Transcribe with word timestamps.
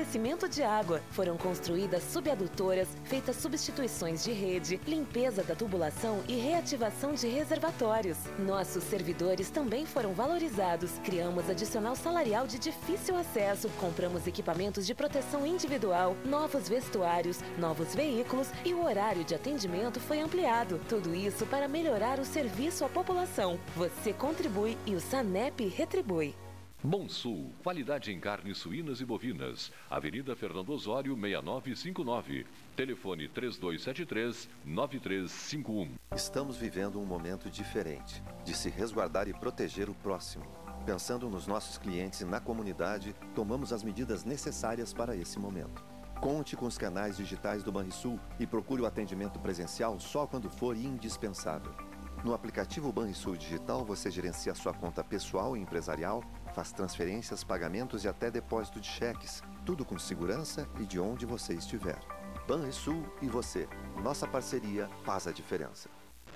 Abastecimento 0.00 0.48
de 0.48 0.62
água. 0.62 1.02
Foram 1.10 1.36
construídas 1.36 2.02
subadutoras, 2.04 2.88
feitas 3.04 3.36
substituições 3.36 4.24
de 4.24 4.32
rede, 4.32 4.80
limpeza 4.86 5.42
da 5.42 5.54
tubulação 5.54 6.22
e 6.26 6.36
reativação 6.36 7.12
de 7.12 7.28
reservatórios. 7.28 8.16
Nossos 8.38 8.82
servidores 8.84 9.50
também 9.50 9.84
foram 9.84 10.14
valorizados. 10.14 10.92
Criamos 11.04 11.50
adicional 11.50 11.94
salarial 11.94 12.46
de 12.46 12.58
difícil 12.58 13.14
acesso, 13.14 13.68
compramos 13.78 14.26
equipamentos 14.26 14.86
de 14.86 14.94
proteção 14.94 15.46
individual, 15.46 16.16
novos 16.24 16.66
vestuários, 16.66 17.38
novos 17.58 17.94
veículos 17.94 18.48
e 18.64 18.72
o 18.72 18.82
horário 18.82 19.22
de 19.22 19.34
atendimento 19.34 20.00
foi 20.00 20.20
ampliado. 20.20 20.80
Tudo 20.88 21.14
isso 21.14 21.44
para 21.44 21.68
melhorar 21.68 22.18
o 22.18 22.24
serviço 22.24 22.86
à 22.86 22.88
população. 22.88 23.60
Você 23.76 24.14
contribui 24.14 24.78
e 24.86 24.94
o 24.94 25.00
SANEP 25.00 25.68
retribui. 25.68 26.34
Monsul, 26.82 27.52
qualidade 27.62 28.10
em 28.10 28.18
carnes 28.18 28.56
suínas 28.56 29.02
e 29.02 29.04
bovinas. 29.04 29.70
Avenida 29.90 30.34
Fernando 30.34 30.70
Osório, 30.70 31.14
6959. 31.14 32.46
Telefone 32.74 33.28
3273-9351. 33.28 35.90
Estamos 36.16 36.56
vivendo 36.56 36.98
um 36.98 37.04
momento 37.04 37.50
diferente 37.50 38.22
de 38.46 38.56
se 38.56 38.70
resguardar 38.70 39.28
e 39.28 39.34
proteger 39.34 39.90
o 39.90 39.94
próximo. 39.94 40.46
Pensando 40.86 41.28
nos 41.28 41.46
nossos 41.46 41.76
clientes 41.76 42.22
e 42.22 42.24
na 42.24 42.40
comunidade, 42.40 43.14
tomamos 43.34 43.74
as 43.74 43.82
medidas 43.82 44.24
necessárias 44.24 44.94
para 44.94 45.14
esse 45.14 45.38
momento. 45.38 45.84
Conte 46.18 46.56
com 46.56 46.64
os 46.64 46.78
canais 46.78 47.18
digitais 47.18 47.62
do 47.62 47.70
Banrisul 47.70 48.18
e 48.38 48.46
procure 48.46 48.80
o 48.80 48.86
atendimento 48.86 49.38
presencial 49.38 50.00
só 50.00 50.26
quando 50.26 50.48
for 50.48 50.74
indispensável. 50.74 51.74
No 52.22 52.34
aplicativo 52.34 52.92
Banrisul 52.92 53.34
Digital, 53.34 53.82
você 53.82 54.10
gerencia 54.10 54.54
sua 54.54 54.74
conta 54.74 55.02
pessoal 55.02 55.56
e 55.56 55.60
empresarial 55.60 56.22
faz 56.50 56.72
transferências, 56.72 57.44
pagamentos 57.44 58.04
e 58.04 58.08
até 58.08 58.30
depósito 58.30 58.80
de 58.80 58.86
cheques, 58.86 59.42
tudo 59.64 59.84
com 59.84 59.98
segurança 59.98 60.68
e 60.80 60.84
de 60.84 60.98
onde 60.98 61.26
você 61.26 61.54
estiver. 61.54 61.98
Banrisul 62.46 63.04
e 63.22 63.26
você, 63.26 63.68
nossa 64.02 64.26
parceria 64.26 64.88
faz 65.04 65.26
a 65.26 65.32
diferença. 65.32 65.88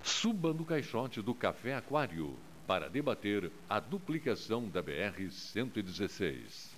Suba 0.03 0.53
no 0.53 0.65
caixote 0.65 1.23
do 1.23 1.35
Café 1.35 1.75
Aquário 1.75 2.37
para 2.67 2.89
debater 2.89 3.51
a 3.69 3.81
duplicação 3.81 4.69
da 4.69 4.83
BR-116. 4.83 6.74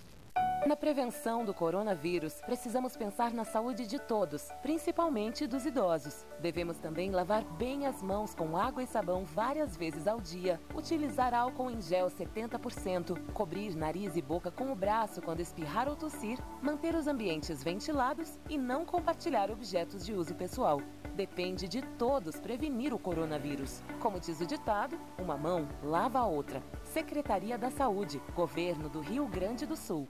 Na 0.67 0.75
prevenção 0.75 1.45
do 1.45 1.55
coronavírus, 1.55 2.41
precisamos 2.45 2.97
pensar 2.97 3.33
na 3.33 3.45
saúde 3.45 3.87
de 3.87 4.01
todos, 4.01 4.48
principalmente 4.62 5.47
dos 5.47 5.65
idosos. 5.65 6.27
Devemos 6.41 6.77
também 6.79 7.12
lavar 7.12 7.45
bem 7.56 7.87
as 7.87 8.03
mãos 8.03 8.34
com 8.34 8.57
água 8.57 8.83
e 8.83 8.87
sabão 8.87 9.25
várias 9.25 9.77
vezes 9.77 10.09
ao 10.09 10.20
dia, 10.20 10.61
utilizar 10.75 11.33
álcool 11.33 11.70
em 11.70 11.81
gel 11.81 12.09
70%, 12.09 13.33
cobrir 13.33 13.77
nariz 13.77 14.17
e 14.17 14.20
boca 14.20 14.51
com 14.51 14.73
o 14.73 14.75
braço 14.75 15.23
quando 15.23 15.39
espirrar 15.39 15.89
ou 15.89 15.95
tossir, 15.95 16.37
manter 16.61 16.97
os 16.97 17.07
ambientes 17.07 17.62
ventilados 17.62 18.37
e 18.51 18.59
não 18.59 18.84
compartilhar 18.84 19.53
objetos 19.53 20.05
de 20.05 20.14
uso 20.14 20.34
pessoal. 20.34 20.83
Depende 21.14 21.69
de 21.69 21.81
todos 21.81 22.41
prevenir 22.41 22.92
o 22.92 22.98
coronavírus. 22.98 23.84
Como 24.01 24.19
diz 24.19 24.41
o 24.41 24.47
ditado, 24.47 24.98
uma 25.17 25.37
mão 25.37 25.69
lava 25.81 26.19
a 26.19 26.27
outra. 26.27 26.61
Secretaria 26.83 27.57
da 27.57 27.70
Saúde, 27.70 28.20
Governo 28.34 28.89
do 28.89 28.98
Rio 28.98 29.29
Grande 29.29 29.64
do 29.64 29.77
Sul. 29.77 30.09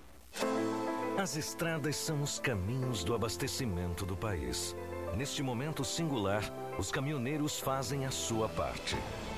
As 1.19 1.35
estradas 1.35 1.97
são 1.97 2.23
os 2.23 2.39
caminhos 2.39 3.03
do 3.03 3.15
abastecimento 3.15 4.05
do 4.05 4.17
país. 4.17 4.77
Neste 5.17 5.43
momento 5.43 5.83
singular, 5.83 6.45
os 6.79 6.93
caminhoneiros 6.93 7.59
fazem 7.59 8.05
a 8.05 8.11
sua 8.11 8.49
parte. 8.51 8.95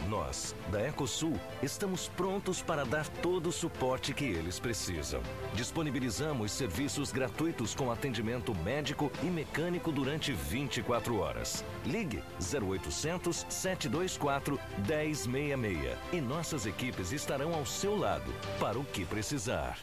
Nós, 0.08 0.56
da 0.72 0.82
Ecosul, 0.82 1.38
estamos 1.62 2.08
prontos 2.08 2.60
para 2.60 2.84
dar 2.84 3.06
todo 3.06 3.48
o 3.48 3.52
suporte 3.52 4.12
que 4.12 4.24
eles 4.24 4.58
precisam. 4.58 5.22
Disponibilizamos 5.54 6.50
serviços 6.50 7.12
gratuitos 7.12 7.74
com 7.74 7.90
atendimento 7.90 8.54
médico 8.56 9.12
e 9.22 9.26
mecânico 9.26 9.92
durante 9.92 10.32
24 10.32 11.18
horas. 11.18 11.64
Ligue 11.86 12.22
0800 12.40 13.46
724 13.48 14.58
1066 14.78 15.96
e 16.12 16.20
nossas 16.20 16.66
equipes 16.66 17.12
estarão 17.12 17.54
ao 17.54 17.64
seu 17.64 17.96
lado 17.96 18.32
para 18.58 18.78
o 18.78 18.84
que 18.84 19.04
precisar. 19.04 19.78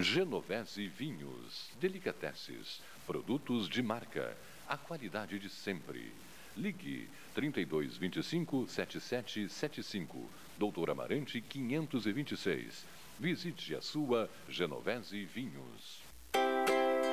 Genovese 0.00 0.86
Vinhos, 0.86 1.70
Delicateces, 1.80 2.80
produtos 3.04 3.68
de 3.68 3.82
marca, 3.82 4.36
a 4.68 4.76
qualidade 4.76 5.40
de 5.40 5.48
sempre. 5.48 6.12
Ligue 6.56 7.08
3225 7.34 8.68
7775, 8.68 10.30
Doutor 10.56 10.90
Amarante 10.90 11.40
526. 11.40 12.86
Visite 13.18 13.74
a 13.74 13.80
sua 13.80 14.30
Genovese 14.48 15.24
Vinhos. 15.24 16.00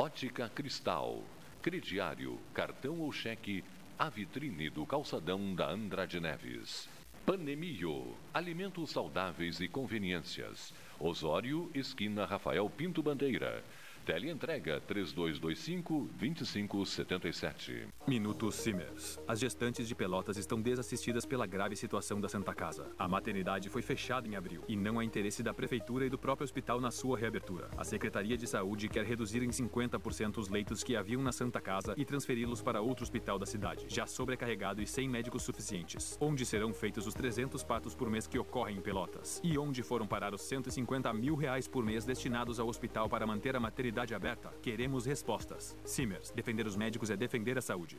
Ótica 0.00 0.48
Cristal, 0.48 1.22
crediário, 1.60 2.40
cartão 2.54 3.00
ou 3.00 3.12
cheque, 3.12 3.62
a 3.98 4.08
vitrine 4.08 4.70
do 4.70 4.86
calçadão 4.86 5.54
da 5.54 5.68
Andrade 5.68 6.18
Neves. 6.18 6.88
Panemio, 7.26 8.16
alimentos 8.32 8.92
saudáveis 8.92 9.60
e 9.60 9.68
conveniências. 9.68 10.72
Osório, 10.98 11.70
esquina 11.74 12.24
Rafael 12.24 12.70
Pinto 12.70 13.02
Bandeira. 13.02 13.62
Teleentrega 14.04 14.82
3225-2577. 14.88 17.86
Minuto 18.08 18.50
Simers. 18.50 19.20
As 19.28 19.38
gestantes 19.38 19.86
de 19.86 19.94
Pelotas 19.94 20.38
estão 20.38 20.58
desassistidas 20.60 21.24
pela 21.26 21.46
grave 21.46 21.76
situação 21.76 22.20
da 22.20 22.28
Santa 22.28 22.52
Casa. 22.54 22.90
A 22.98 23.06
maternidade 23.06 23.68
foi 23.68 23.82
fechada 23.82 24.26
em 24.26 24.34
abril 24.36 24.64
e 24.66 24.74
não 24.74 24.98
há 24.98 25.04
interesse 25.04 25.42
da 25.42 25.52
Prefeitura 25.52 26.06
e 26.06 26.10
do 26.10 26.16
próprio 26.18 26.44
hospital 26.44 26.80
na 26.80 26.90
sua 26.90 27.18
reabertura. 27.18 27.68
A 27.76 27.84
Secretaria 27.84 28.38
de 28.38 28.46
Saúde 28.46 28.88
quer 28.88 29.04
reduzir 29.04 29.42
em 29.42 29.50
50% 29.50 30.38
os 30.38 30.48
leitos 30.48 30.82
que 30.82 30.96
haviam 30.96 31.22
na 31.22 31.30
Santa 31.30 31.60
Casa 31.60 31.92
e 31.96 32.04
transferi-los 32.04 32.62
para 32.62 32.80
outro 32.80 33.02
hospital 33.04 33.38
da 33.38 33.44
cidade, 33.44 33.84
já 33.88 34.06
sobrecarregado 34.06 34.80
e 34.80 34.86
sem 34.86 35.06
médicos 35.08 35.42
suficientes. 35.42 36.16
Onde 36.20 36.46
serão 36.46 36.72
feitos 36.72 37.06
os 37.06 37.12
300 37.12 37.62
partos 37.62 37.94
por 37.94 38.08
mês 38.08 38.26
que 38.26 38.38
ocorrem 38.38 38.78
em 38.78 38.80
Pelotas? 38.80 39.42
E 39.44 39.58
onde 39.58 39.82
foram 39.82 40.06
parar 40.06 40.32
os 40.32 40.40
150 40.40 41.12
mil 41.12 41.34
reais 41.34 41.68
por 41.68 41.84
mês 41.84 42.06
destinados 42.06 42.58
ao 42.58 42.66
hospital 42.66 43.06
para 43.08 43.26
manter 43.26 43.54
a 43.54 43.60
maternidade 43.60 43.89
aberta? 44.14 44.50
Queremos 44.62 45.06
respostas. 45.06 45.76
Simers, 45.84 46.30
defender 46.30 46.66
os 46.66 46.76
médicos 46.76 47.10
é 47.10 47.16
defender 47.16 47.58
a 47.58 47.62
saúde. 47.62 47.98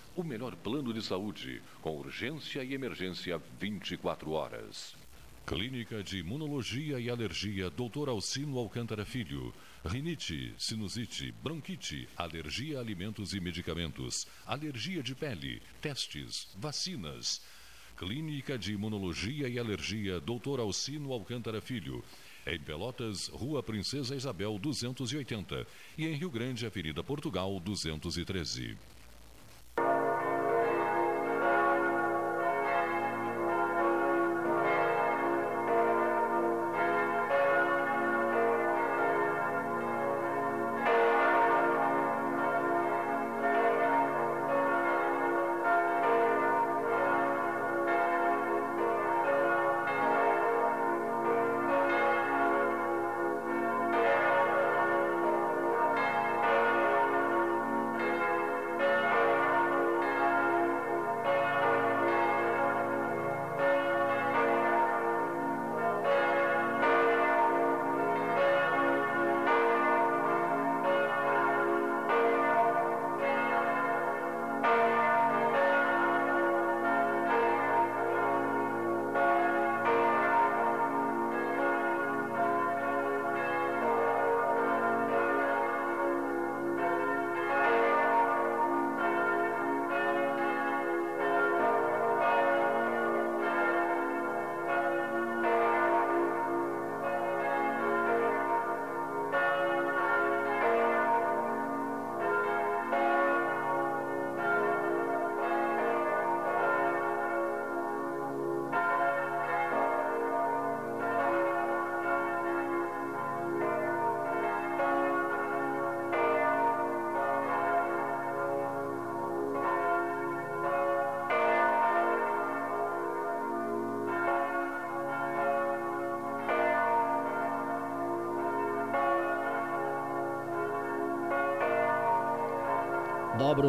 O 0.13 0.25
melhor 0.25 0.57
plano 0.57 0.93
de 0.93 1.01
saúde, 1.01 1.61
com 1.81 1.97
urgência 1.97 2.61
e 2.65 2.73
emergência 2.73 3.41
24 3.57 4.31
horas. 4.31 4.93
Clínica 5.45 6.03
de 6.03 6.17
Imunologia 6.17 6.99
e 6.99 7.09
Alergia 7.09 7.69
Dr. 7.69 8.09
Alcino 8.09 8.57
Alcântara 8.57 9.05
Filho. 9.05 9.53
rinite, 9.85 10.53
sinusite, 10.57 11.31
bronquite, 11.41 12.09
alergia 12.17 12.77
a 12.77 12.81
alimentos 12.81 13.33
e 13.33 13.39
medicamentos, 13.39 14.27
alergia 14.45 15.01
de 15.01 15.15
pele, 15.15 15.61
testes, 15.79 16.49
vacinas. 16.57 17.41
Clínica 17.95 18.57
de 18.57 18.73
Imunologia 18.73 19.47
e 19.47 19.57
Alergia, 19.57 20.19
Dr. 20.19 20.59
Alcino 20.59 21.13
Alcântara 21.13 21.61
Filho. 21.61 22.03
Em 22.45 22.59
Pelotas, 22.59 23.29
Rua 23.29 23.63
Princesa 23.63 24.13
Isabel 24.13 24.59
280 24.59 25.65
e 25.97 26.05
em 26.05 26.15
Rio 26.15 26.29
Grande, 26.29 26.65
Avenida 26.65 27.01
Portugal 27.01 27.59
213. 27.61 28.77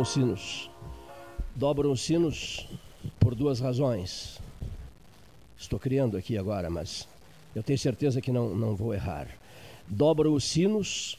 Dobram 0.03 0.09
os 0.09 0.09
sinos. 0.09 0.71
Dobram 1.55 1.93
os 1.93 2.01
sinos 2.01 2.67
por 3.21 3.35
duas 3.35 3.61
razões. 3.61 4.41
Estou 5.57 5.79
criando 5.79 6.17
aqui 6.17 6.37
agora, 6.37 6.69
mas 6.69 7.07
eu 7.55 7.63
tenho 7.63 7.79
certeza 7.79 8.21
que 8.21 8.33
não, 8.33 8.55
não 8.55 8.75
vou 8.75 8.93
errar. 8.93 9.29
Dobram 9.87 10.33
os 10.33 10.45
sinos 10.45 11.19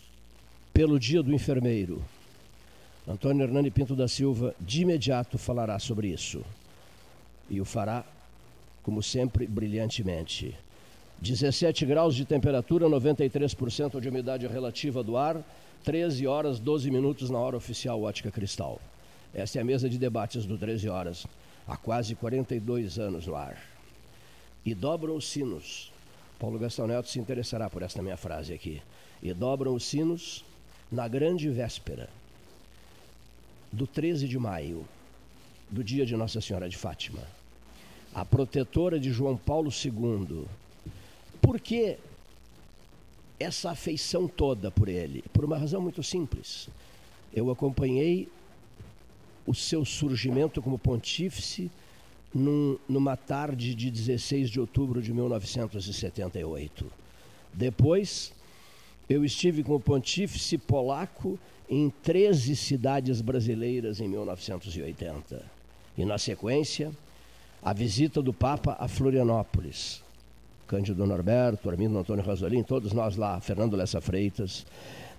pelo 0.73 0.99
dia 0.99 1.23
do 1.23 1.33
enfermeiro. 1.33 2.03
Antônio 3.07 3.43
Hernani 3.43 3.71
Pinto 3.71 3.95
da 3.95 4.07
Silva 4.07 4.53
de 4.59 4.81
imediato 4.81 5.37
falará 5.37 5.79
sobre 5.79 6.09
isso. 6.09 6.43
E 7.49 7.61
o 7.61 7.65
fará, 7.65 8.03
como 8.81 9.01
sempre, 9.01 9.47
brilhantemente. 9.47 10.55
17 11.21 11.85
graus 11.85 12.15
de 12.15 12.25
temperatura, 12.25 12.87
93% 12.87 13.99
de 13.99 14.09
umidade 14.09 14.47
relativa 14.47 15.03
do 15.03 15.15
ar. 15.15 15.43
13 15.83 16.25
horas 16.27 16.59
12 16.59 16.89
minutos 16.89 17.29
na 17.29 17.37
hora 17.37 17.57
oficial 17.57 18.01
Ótica 18.01 18.31
Cristal. 18.31 18.79
Esta 19.33 19.59
é 19.59 19.61
a 19.61 19.65
mesa 19.65 19.89
de 19.89 19.97
debates 19.97 20.45
do 20.45 20.57
13 20.57 20.87
horas, 20.87 21.25
há 21.67 21.75
quase 21.75 22.15
42 22.15 22.99
anos 22.99 23.27
no 23.27 23.35
ar. 23.35 23.57
E 24.65 24.73
dobram 24.73 25.15
os 25.15 25.27
sinos. 25.27 25.91
Paulo 26.39 26.57
Gastão 26.57 26.87
Neto 26.87 27.09
se 27.09 27.19
interessará 27.19 27.69
por 27.69 27.81
esta 27.81 28.01
minha 28.01 28.15
frase 28.15 28.53
aqui. 28.53 28.81
E 29.21 29.33
dobram 29.33 29.73
os 29.73 29.83
sinos 29.83 30.45
na 30.91 31.07
grande 31.07 31.49
véspera 31.49 32.09
do 33.71 33.87
13 33.87 34.27
de 34.27 34.37
maio, 34.37 34.85
do 35.69 35.83
dia 35.83 36.05
de 36.05 36.15
Nossa 36.15 36.39
Senhora 36.39 36.69
de 36.69 36.77
Fátima, 36.77 37.23
a 38.13 38.23
protetora 38.23 38.99
de 38.99 39.11
João 39.11 39.35
Paulo 39.35 39.71
II. 39.71 40.45
Por 41.43 41.59
que 41.59 41.97
essa 43.37 43.71
afeição 43.71 44.29
toda 44.29 44.71
por 44.71 44.87
ele? 44.87 45.23
Por 45.33 45.43
uma 45.43 45.57
razão 45.57 45.81
muito 45.81 46.01
simples. 46.01 46.69
Eu 47.33 47.51
acompanhei 47.51 48.29
o 49.45 49.53
seu 49.53 49.83
surgimento 49.83 50.61
como 50.61 50.79
pontífice 50.79 51.69
num, 52.33 52.79
numa 52.87 53.17
tarde 53.17 53.75
de 53.75 53.91
16 53.91 54.49
de 54.49 54.59
outubro 54.59 55.01
de 55.01 55.13
1978. 55.13 56.85
Depois, 57.53 58.31
eu 59.09 59.25
estive 59.25 59.63
como 59.63 59.81
pontífice 59.81 60.57
polaco 60.57 61.37
em 61.69 61.89
13 61.89 62.55
cidades 62.55 63.19
brasileiras 63.19 63.99
em 63.99 64.07
1980. 64.07 65.43
E, 65.97 66.05
na 66.05 66.17
sequência, 66.17 66.89
a 67.61 67.73
visita 67.73 68.21
do 68.21 68.33
Papa 68.33 68.77
a 68.79 68.87
Florianópolis, 68.87 70.02
Cândido 70.73 71.05
Norberto, 71.05 71.69
Armindo 71.69 71.99
Antônio 71.99 72.25
Rasolim, 72.25 72.63
todos 72.63 72.93
nós 72.93 73.15
lá, 73.15 73.39
Fernando 73.39 73.75
Lessa 73.75 74.01
Freitas. 74.01 74.65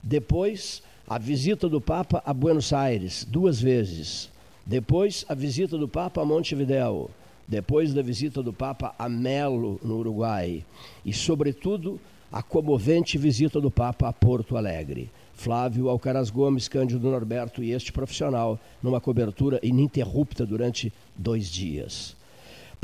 Depois, 0.03 0.83
a 1.09 1.17
visita 1.17 1.69
do 1.69 1.81
Papa 1.81 2.21
a 2.27 2.35
Buenos 2.35 2.73
Aires, 2.73 3.25
duas 3.25 3.61
vezes. 3.61 4.29
Depois, 4.67 5.25
a 5.29 5.35
visita 5.35 5.79
do 5.79 5.87
Papa 5.87 6.21
a 6.21 6.25
Montevidéu. 6.25 7.09
Depois 7.47 7.95
da 7.95 8.03
visita 8.03 8.43
do 8.43 8.53
Papa 8.53 8.97
a 8.99 9.09
Melo, 9.09 9.79
no 9.85 9.99
Uruguai. 9.99 10.65
E, 11.05 11.13
sobretudo, 11.13 12.01
a 12.33 12.43
comovente 12.43 13.17
visita 13.17 13.61
do 13.61 13.71
Papa 13.71 14.09
a 14.09 14.13
Porto 14.13 14.57
Alegre. 14.57 15.09
Flávio 15.35 15.89
Alcaraz 15.89 16.31
Gomes, 16.31 16.67
Cândido 16.67 17.09
Norberto 17.09 17.63
e 17.63 17.71
este 17.71 17.93
profissional, 17.93 18.59
numa 18.83 19.01
cobertura 19.01 19.61
ininterrupta 19.63 20.45
durante 20.45 20.93
dois 21.17 21.47
dias. 21.49 22.17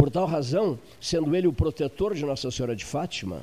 Por 0.01 0.11
tal 0.11 0.25
razão, 0.25 0.79
sendo 0.99 1.37
ele 1.37 1.47
o 1.47 1.53
protetor 1.53 2.15
de 2.15 2.25
Nossa 2.25 2.51
Senhora 2.51 2.75
de 2.75 2.87
Fátima, 2.87 3.43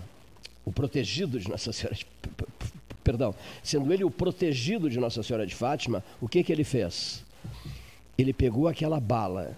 o 0.66 0.72
protegido 0.72 1.40
de 1.40 1.48
Nossa 1.48 1.72
Senhora 1.72 1.96
de 1.96 2.04
perdão, 3.04 3.36
sendo 3.62 3.94
ele 3.94 4.04
o 4.04 4.10
protegido 4.10 4.90
de 4.90 5.00
Nossa 5.00 5.22
Senhora 5.22 5.46
de 5.46 5.54
Fátima, 5.54 6.04
o 6.20 6.28
que 6.28 6.44
que 6.44 6.52
ele 6.52 6.64
fez? 6.64 7.24
Ele 8.18 8.34
pegou 8.34 8.68
aquela 8.68 9.00
bala 9.00 9.56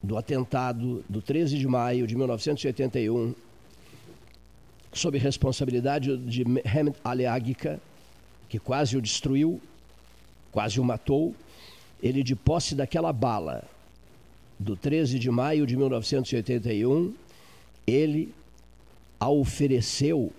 do 0.00 0.16
atentado 0.16 1.04
do 1.08 1.20
13 1.20 1.58
de 1.58 1.66
maio 1.66 2.06
de 2.06 2.14
1981, 2.14 3.34
sob 4.92 5.18
responsabilidade 5.18 6.16
de 6.16 6.44
Mehmet 6.44 6.96
Ali 7.02 7.24
que 8.48 8.60
quase 8.60 8.96
o 8.96 9.02
destruiu, 9.02 9.60
quase 10.52 10.78
o 10.78 10.84
matou, 10.84 11.34
ele 12.00 12.22
de 12.22 12.36
posse 12.36 12.76
daquela 12.76 13.12
bala 13.12 13.64
do 14.62 14.76
13 14.76 15.18
de 15.18 15.30
maio 15.30 15.66
de 15.66 15.76
1981, 15.76 17.12
ele 17.86 18.32
a 19.18 19.28
ofereceu 19.28 20.32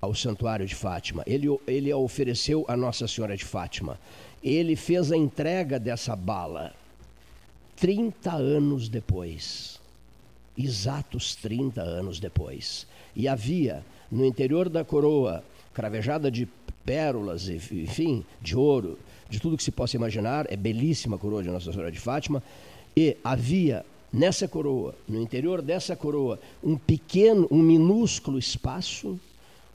ao 0.00 0.14
Santuário 0.14 0.66
de 0.66 0.74
Fátima, 0.74 1.22
ele, 1.26 1.46
ele 1.66 1.92
a 1.92 1.96
ofereceu 1.96 2.64
a 2.66 2.76
Nossa 2.76 3.06
Senhora 3.06 3.36
de 3.36 3.44
Fátima. 3.44 3.98
Ele 4.42 4.74
fez 4.74 5.12
a 5.12 5.16
entrega 5.16 5.78
dessa 5.78 6.16
bala 6.16 6.72
30 7.76 8.32
anos 8.32 8.88
depois. 8.88 9.78
Exatos 10.56 11.34
30 11.36 11.82
anos 11.82 12.18
depois. 12.18 12.86
E 13.14 13.28
havia 13.28 13.84
no 14.10 14.24
interior 14.24 14.68
da 14.68 14.84
coroa, 14.84 15.44
cravejada 15.74 16.30
de 16.30 16.48
pérolas, 16.84 17.48
enfim, 17.48 18.24
de 18.40 18.56
ouro, 18.56 18.98
de 19.28 19.38
tudo 19.38 19.56
que 19.56 19.62
se 19.62 19.70
possa 19.70 19.96
imaginar, 19.96 20.46
é 20.50 20.56
belíssima 20.56 21.16
a 21.16 21.18
coroa 21.18 21.42
de 21.42 21.50
Nossa 21.50 21.70
Senhora 21.70 21.92
de 21.92 22.00
Fátima, 22.00 22.42
e 22.96 23.16
havia 23.22 23.84
nessa 24.12 24.48
coroa, 24.48 24.94
no 25.08 25.20
interior 25.20 25.62
dessa 25.62 25.94
coroa, 25.94 26.38
um 26.62 26.76
pequeno, 26.76 27.46
um 27.50 27.62
minúsculo 27.62 28.38
espaço 28.38 29.18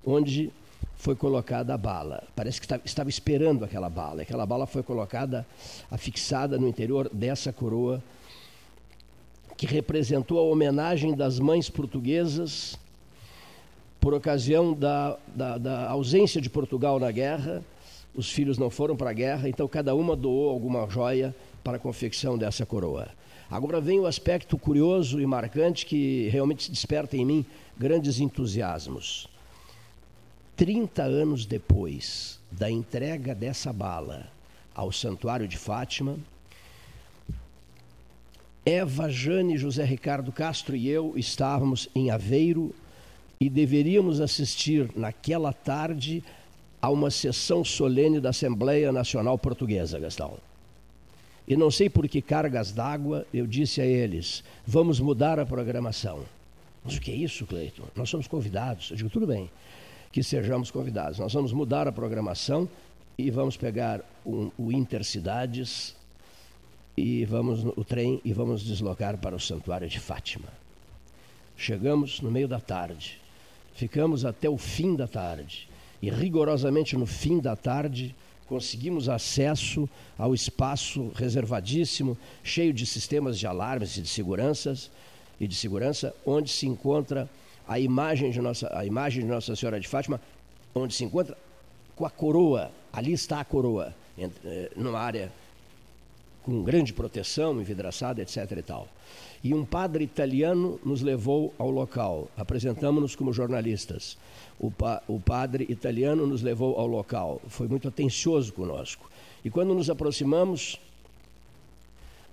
onde 0.05 0.51
foi 0.98 1.15
colocada 1.15 1.74
a 1.74 1.77
bala. 1.77 2.24
Parece 2.36 2.60
que 2.60 2.67
estava 2.86 3.10
esperando 3.10 3.63
aquela 3.63 3.89
bala. 3.89 4.22
Aquela 4.22 4.45
bala 4.45 4.65
foi 4.65 4.84
colocada, 4.84 5.45
afixada 5.89 6.57
no 6.57 6.67
interior 6.67 7.10
dessa 7.12 7.51
coroa, 7.51 8.03
que 9.57 9.65
representou 9.65 10.39
a 10.39 10.41
homenagem 10.41 11.15
das 11.15 11.39
mães 11.39 11.69
portuguesas 11.69 12.77
por 14.00 14.13
ocasião 14.13 14.74
da, 14.74 15.17
da, 15.34 15.57
da 15.57 15.89
ausência 15.89 16.41
de 16.41 16.50
Portugal 16.50 17.00
na 17.00 17.12
guerra. 17.12 17.63
Os 18.13 18.31
filhos 18.31 18.57
não 18.57 18.69
foram 18.69 18.95
para 18.95 19.10
a 19.10 19.13
guerra, 19.13 19.50
então 19.50 19.67
cada 19.67 19.95
uma 19.95 20.15
doou 20.15 20.50
alguma 20.50 20.88
joia 20.89 21.36
para 21.65 21.77
a 21.77 21.79
confecção 21.79 22.38
dessa 22.38 22.63
coroa. 22.63 23.10
Agora 23.50 23.81
vem 23.81 24.00
o 24.00 24.05
aspecto 24.05 24.55
curioso 24.55 25.19
e 25.19 25.25
marcante 25.25 25.84
que 25.84 26.29
realmente 26.29 26.69
desperta 26.69 27.17
em 27.17 27.25
mim 27.25 27.45
grandes 27.75 28.19
entusiasmos. 28.19 29.27
30 30.55 31.01
anos 31.01 31.43
depois 31.43 32.39
da 32.51 32.69
entrega 32.69 33.34
dessa 33.34 33.74
bala 33.74 34.27
ao 34.75 34.91
Santuário 34.91 35.48
de 35.48 35.57
Fátima, 35.57 36.17
Eva, 38.63 39.10
Jane, 39.10 39.57
José 39.57 39.84
Ricardo 39.84 40.31
Castro 40.31 40.75
e 40.75 40.88
eu 40.88 41.13
estávamos 41.15 41.89
em 41.95 42.12
Aveiro 42.12 42.75
e 43.39 43.50
deveríamos 43.50 44.22
assistir 44.22 44.91
naquela 44.95 45.51
tarde 45.51 46.24
a 46.79 46.91
uma 46.91 47.10
sessão 47.10 47.65
solene 47.65 48.19
da 48.19 48.29
Assembleia 48.29 48.91
Nacional 48.91 49.38
Portuguesa, 49.39 50.00
Gastão. 50.00 50.38
E 51.48 51.56
não 51.56 51.70
sei 51.70 51.90
por 51.90 52.08
que 52.08 52.22
cargas 52.22 52.72
d'água 52.72 53.25
eu 53.34 53.46
disse 53.46 53.82
a 53.82 53.86
eles: 53.86 54.44
vamos 54.66 55.00
mudar 55.00 55.40
a 55.40 55.46
programação. 55.46 56.24
Mas 56.84 56.96
o 56.96 57.02
que 57.02 57.12
é 57.12 57.16
isso, 57.16 57.46
Cleiton? 57.46 57.84
Nós 57.96 58.10
somos 58.10 58.28
convidados. 58.28 58.92
Eu 58.92 58.98
digo, 58.98 59.10
tudo 59.10 59.28
bem 59.28 59.50
que 60.16 60.24
sejamos 60.24 60.72
convidados. 60.72 61.20
Nós 61.20 61.34
vamos 61.34 61.52
mudar 61.52 61.90
a 61.90 61.92
programação 61.92 62.70
e 63.18 63.30
vamos 63.30 63.58
pegar 63.58 64.00
um, 64.25 64.50
o 64.58 64.72
Intercidades 64.72 65.94
e 66.96 67.25
vamos 67.25 67.66
o 67.75 67.84
trem 67.84 68.22
e 68.24 68.32
vamos 68.32 68.64
deslocar 68.64 69.18
para 69.18 69.36
o 69.36 69.40
Santuário 69.42 69.90
de 69.90 70.00
Fátima. 70.00 70.48
Chegamos 71.58 72.22
no 72.22 72.32
meio 72.32 72.48
da 72.48 72.62
tarde, 72.62 73.20
ficamos 73.74 74.24
até 74.24 74.50
o 74.50 74.58
fim 74.58 74.96
da 74.96 75.06
tarde 75.06 75.68
e 76.02 76.10
rigorosamente 76.10 76.96
no 76.96 77.06
fim 77.06 77.40
da 77.40 77.56
tarde 77.58 78.16
conseguimos 78.48 79.10
acesso 79.10 79.90
ao 80.18 80.34
espaço 80.34 81.12
reservadíssimo, 81.16 82.18
cheio 82.44 82.74
de 82.74 82.86
sistemas 82.86 83.38
de 83.40 83.48
alarmes 83.48 83.98
e 83.98 84.02
de 84.02 84.08
seguranças 84.08 84.92
e 85.40 85.48
de 85.48 85.56
segurança, 85.56 86.16
onde 86.25 86.50
se 86.50 86.68
encontra 86.68 87.30
a 87.68 87.80
imagem 87.80 88.32
de 88.32 88.40
Nossa, 88.40 88.70
a 88.78 88.86
imagem 88.86 89.24
de 89.24 89.30
Nossa 89.30 89.56
Senhora 89.56 89.80
de 89.80 89.88
Fátima, 89.88 90.22
onde 90.74 90.94
se 90.94 91.04
encontra 91.04 91.38
com 91.96 92.06
a 92.06 92.10
coroa, 92.10 92.72
ali 92.94 93.14
está 93.14 93.40
a 93.40 93.46
coroa, 93.46 93.94
eh, 94.18 94.72
numa 94.75 95.00
área 95.00 95.32
com 96.46 96.62
grande 96.62 96.94
proteção, 96.94 97.60
envidraçada, 97.60 98.22
etc. 98.22 98.52
e 98.52 98.62
tal. 98.62 98.88
E 99.44 99.52
um 99.52 99.66
padre 99.66 100.04
italiano 100.04 100.80
nos 100.86 101.02
levou 101.02 101.52
ao 101.58 101.72
local. 101.72 102.30
Apresentamos-nos 102.38 103.16
como 103.16 103.34
jornalistas. 103.34 104.16
O, 104.60 104.70
pa, 104.70 105.02
o 105.08 105.20
padre 105.20 105.66
italiano 105.68 106.28
nos 106.28 106.44
levou 106.44 106.80
ao 106.80 106.86
local. 106.86 107.42
Foi 107.48 107.68
muito 107.68 107.88
atencioso 107.88 108.54
conosco. 108.54 109.10
E 109.44 109.50
quando 109.50 109.74
nos 109.74 109.90
aproximamos 109.90 110.80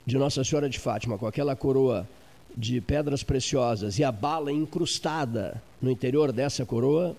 de 0.05 0.19
Nossa 0.19 0.45
Senhora 0.45 0.69
de 0.69 0.79
Fátima, 0.79 1.17
com 1.17 1.27
aquela 1.27 1.57
coroa 1.57 2.07
de 2.55 2.83
pedras 2.83 3.23
preciosas 3.23 3.99
e 3.99 4.05
a 4.05 4.13
bala 4.13 4.53
incrustada 4.53 5.63
no 5.81 5.91
interior 5.91 6.33
dessa 6.33 6.67
coroa, 6.67 7.17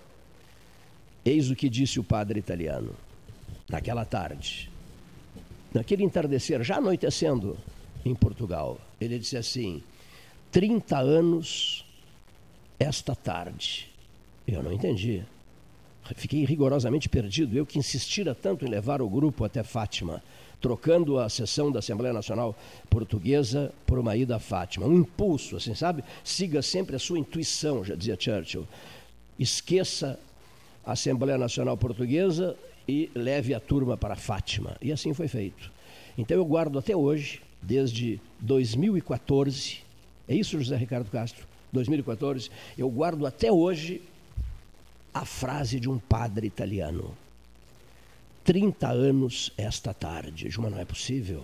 eis 1.25 1.49
o 1.49 1.55
que 1.55 1.67
disse 1.67 1.99
o 1.99 2.03
padre 2.03 2.37
italiano 2.37 2.91
naquela 3.67 4.05
tarde, 4.05 4.69
naquele 5.73 6.03
entardecer, 6.03 6.63
já 6.63 6.77
anoitecendo 6.77 7.57
em 8.05 8.13
Portugal. 8.13 8.79
Ele 8.99 9.17
disse 9.17 9.37
assim: 9.37 9.83
30 10.51 10.97
anos 10.97 11.85
esta 12.79 13.15
tarde. 13.15 13.89
Eu 14.47 14.61
não 14.61 14.71
entendi. 14.71 15.23
Fiquei 16.15 16.43
rigorosamente 16.43 17.07
perdido. 17.07 17.57
Eu 17.57 17.65
que 17.65 17.79
insistira 17.79 18.35
tanto 18.35 18.65
em 18.65 18.69
levar 18.69 19.01
o 19.01 19.09
grupo 19.09 19.45
até 19.45 19.63
Fátima 19.63 20.21
trocando 20.63 21.19
a 21.19 21.27
sessão 21.27 21.69
da 21.69 21.79
Assembleia 21.79 22.13
Nacional 22.13 22.55
Portuguesa 22.89 23.73
por 23.85 23.99
uma 23.99 24.15
ida 24.15 24.37
a 24.37 24.39
Fátima. 24.39 24.85
Um 24.85 24.99
impulso, 24.99 25.57
assim, 25.57 25.75
sabe? 25.75 26.05
Siga 26.23 26.61
sempre 26.61 26.95
a 26.95 26.99
sua 26.99 27.19
intuição, 27.19 27.83
já 27.83 27.95
dizia 27.95 28.15
Churchill. 28.17 28.65
Esqueça 29.37 30.17
a 30.85 30.93
Assembleia 30.93 31.37
Nacional 31.37 31.75
Portuguesa 31.75 32.55
e 32.87 33.09
leve 33.15 33.53
a 33.53 33.59
turma 33.59 33.97
para 33.97 34.15
Fátima. 34.15 34.75
E 34.81 34.91
assim 34.91 35.13
foi 35.13 35.27
feito. 35.27 35.71
Então 36.17 36.37
eu 36.37 36.45
guardo 36.45 36.77
até 36.77 36.95
hoje, 36.95 37.41
desde 37.61 38.19
2014, 38.39 39.79
é 40.27 40.35
isso, 40.35 40.57
José 40.57 40.75
Ricardo 40.75 41.09
Castro? 41.09 41.45
2014, 41.71 42.49
eu 42.77 42.89
guardo 42.89 43.25
até 43.25 43.51
hoje 43.51 44.01
a 45.13 45.25
frase 45.25 45.79
de 45.79 45.89
um 45.89 45.97
padre 45.97 46.47
italiano. 46.47 47.15
30 48.43 48.87
anos 48.87 49.51
esta 49.57 49.93
tarde. 49.93 50.49
Juma, 50.49 50.69
não 50.69 50.79
é 50.79 50.85
possível. 50.85 51.43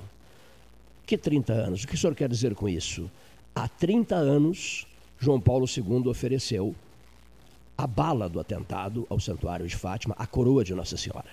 Que 1.05 1.17
30 1.17 1.53
anos? 1.53 1.83
O 1.83 1.87
que 1.87 1.95
o 1.95 1.97
senhor 1.97 2.15
quer 2.15 2.29
dizer 2.29 2.53
com 2.53 2.69
isso? 2.69 3.09
Há 3.55 3.67
30 3.67 4.15
anos, 4.15 4.85
João 5.19 5.39
Paulo 5.39 5.65
II 5.65 6.07
ofereceu 6.07 6.75
a 7.79 7.87
bala 7.87 8.27
do 8.27 8.41
atentado 8.41 9.07
ao 9.09 9.21
Santuário 9.21 9.65
de 9.65 9.73
Fátima, 9.73 10.13
a 10.19 10.27
coroa 10.27 10.65
de 10.65 10.75
Nossa 10.75 10.97
Senhora. 10.97 11.29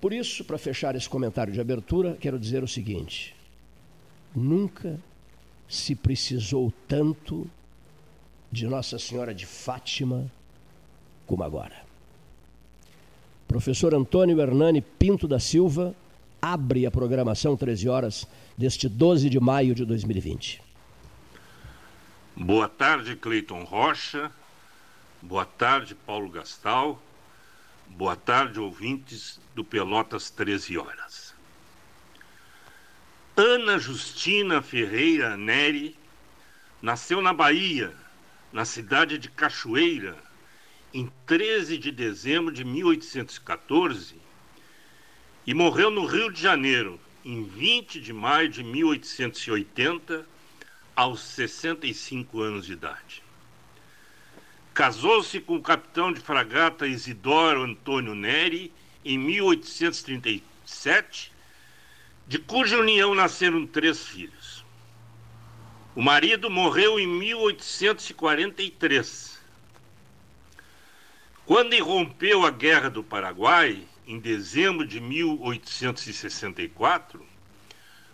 Por 0.00 0.12
isso, 0.12 0.44
para 0.44 0.58
fechar 0.58 0.96
esse 0.96 1.08
comentário 1.08 1.52
de 1.52 1.60
abertura, 1.60 2.16
quero 2.20 2.40
dizer 2.40 2.64
o 2.64 2.68
seguinte: 2.68 3.32
nunca 4.34 4.98
se 5.68 5.94
precisou 5.94 6.72
tanto 6.88 7.48
de 8.50 8.66
Nossa 8.66 8.98
Senhora 8.98 9.32
de 9.32 9.46
Fátima 9.46 10.28
como 11.24 11.44
agora. 11.44 11.76
Professor 13.46 13.94
Antônio 13.94 14.40
Hernani 14.40 14.80
Pinto 14.80 15.28
da 15.28 15.38
Silva 15.38 15.94
abre 16.42 16.84
a 16.84 16.90
programação 16.90 17.56
13 17.56 17.88
horas 17.88 18.26
deste 18.58 18.88
12 18.88 19.30
de 19.30 19.38
maio 19.38 19.72
de 19.72 19.84
2020. 19.84 20.60
Boa 22.36 22.68
tarde, 22.68 23.14
Cleiton 23.14 23.62
Rocha. 23.62 24.32
Boa 25.22 25.44
tarde, 25.44 25.94
Paulo 25.94 26.28
Gastal. 26.28 27.02
Boa 27.88 28.16
tarde, 28.16 28.60
ouvintes 28.60 29.40
do 29.54 29.64
Pelotas 29.64 30.30
13 30.30 30.76
horas. 30.76 31.34
Ana 33.36 33.78
Justina 33.78 34.60
Ferreira 34.62 35.36
Neri 35.36 35.96
nasceu 36.82 37.20
na 37.22 37.32
Bahia, 37.32 37.94
na 38.52 38.64
cidade 38.64 39.18
de 39.18 39.30
Cachoeira, 39.30 40.16
em 40.92 41.10
13 41.26 41.78
de 41.78 41.90
dezembro 41.90 42.52
de 42.52 42.64
1814 42.64 44.16
e 45.46 45.54
morreu 45.54 45.90
no 45.90 46.06
Rio 46.06 46.30
de 46.30 46.40
Janeiro 46.40 47.00
em 47.24 47.44
20 47.44 48.00
de 48.00 48.12
maio 48.12 48.48
de 48.48 48.62
1880, 48.62 50.26
aos 50.94 51.20
65 51.20 52.40
anos 52.40 52.66
de 52.66 52.72
idade. 52.72 53.25
Casou-se 54.76 55.40
com 55.40 55.56
o 55.56 55.62
capitão 55.62 56.12
de 56.12 56.20
fragata 56.20 56.86
Isidoro 56.86 57.62
Antônio 57.62 58.14
Neri 58.14 58.70
em 59.02 59.16
1837, 59.16 61.32
de 62.28 62.38
cuja 62.38 62.78
união 62.78 63.14
nasceram 63.14 63.66
três 63.66 64.06
filhos. 64.06 64.62
O 65.94 66.02
marido 66.02 66.50
morreu 66.50 67.00
em 67.00 67.06
1843 67.06 69.40
quando 71.46 71.74
irrompeu 71.74 72.44
a 72.44 72.50
Guerra 72.50 72.90
do 72.90 73.02
Paraguai, 73.02 73.82
em 74.06 74.18
dezembro 74.18 74.86
de 74.86 75.00
1864, 75.00 77.24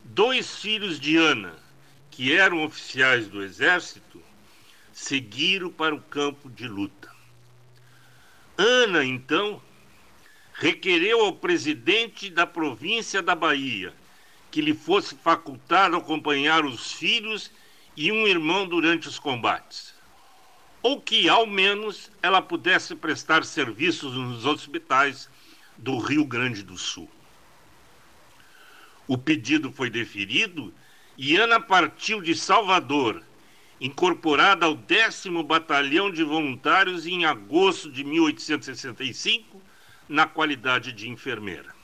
dois 0.04 0.60
filhos 0.60 1.00
de 1.00 1.16
Ana, 1.16 1.56
que 2.08 2.32
eram 2.32 2.62
oficiais 2.62 3.26
do 3.26 3.42
exército, 3.42 4.21
seguiram 4.92 5.70
para 5.70 5.94
o 5.94 6.00
campo 6.00 6.50
de 6.50 6.68
luta. 6.68 7.10
Ana, 8.56 9.04
então, 9.04 9.60
requereu 10.54 11.24
ao 11.24 11.32
presidente 11.32 12.30
da 12.30 12.46
província 12.46 13.22
da 13.22 13.34
Bahia 13.34 13.94
que 14.50 14.60
lhe 14.60 14.74
fosse 14.74 15.16
facultado 15.16 15.96
acompanhar 15.96 16.64
os 16.64 16.92
filhos 16.92 17.50
e 17.96 18.12
um 18.12 18.26
irmão 18.26 18.66
durante 18.68 19.08
os 19.08 19.18
combates 19.18 19.92
ou 20.82 21.00
que, 21.00 21.28
ao 21.28 21.46
menos, 21.46 22.10
ela 22.20 22.42
pudesse 22.42 22.96
prestar 22.96 23.44
serviços 23.44 24.14
nos 24.14 24.44
hospitais 24.44 25.30
do 25.78 25.96
Rio 25.98 26.24
Grande 26.24 26.62
do 26.62 26.76
Sul. 26.76 27.08
O 29.06 29.16
pedido 29.16 29.70
foi 29.70 29.88
deferido 29.88 30.74
e 31.16 31.36
Ana 31.36 31.60
partiu 31.60 32.20
de 32.20 32.34
Salvador 32.34 33.22
incorporada 33.82 34.64
ao 34.64 34.76
10 34.76 35.24
Batalhão 35.44 36.08
de 36.08 36.22
Voluntários 36.22 37.04
em 37.04 37.24
agosto 37.24 37.90
de 37.90 38.04
1865, 38.04 39.60
na 40.08 40.24
qualidade 40.24 40.92
de 40.92 41.10
enfermeira. 41.10 41.74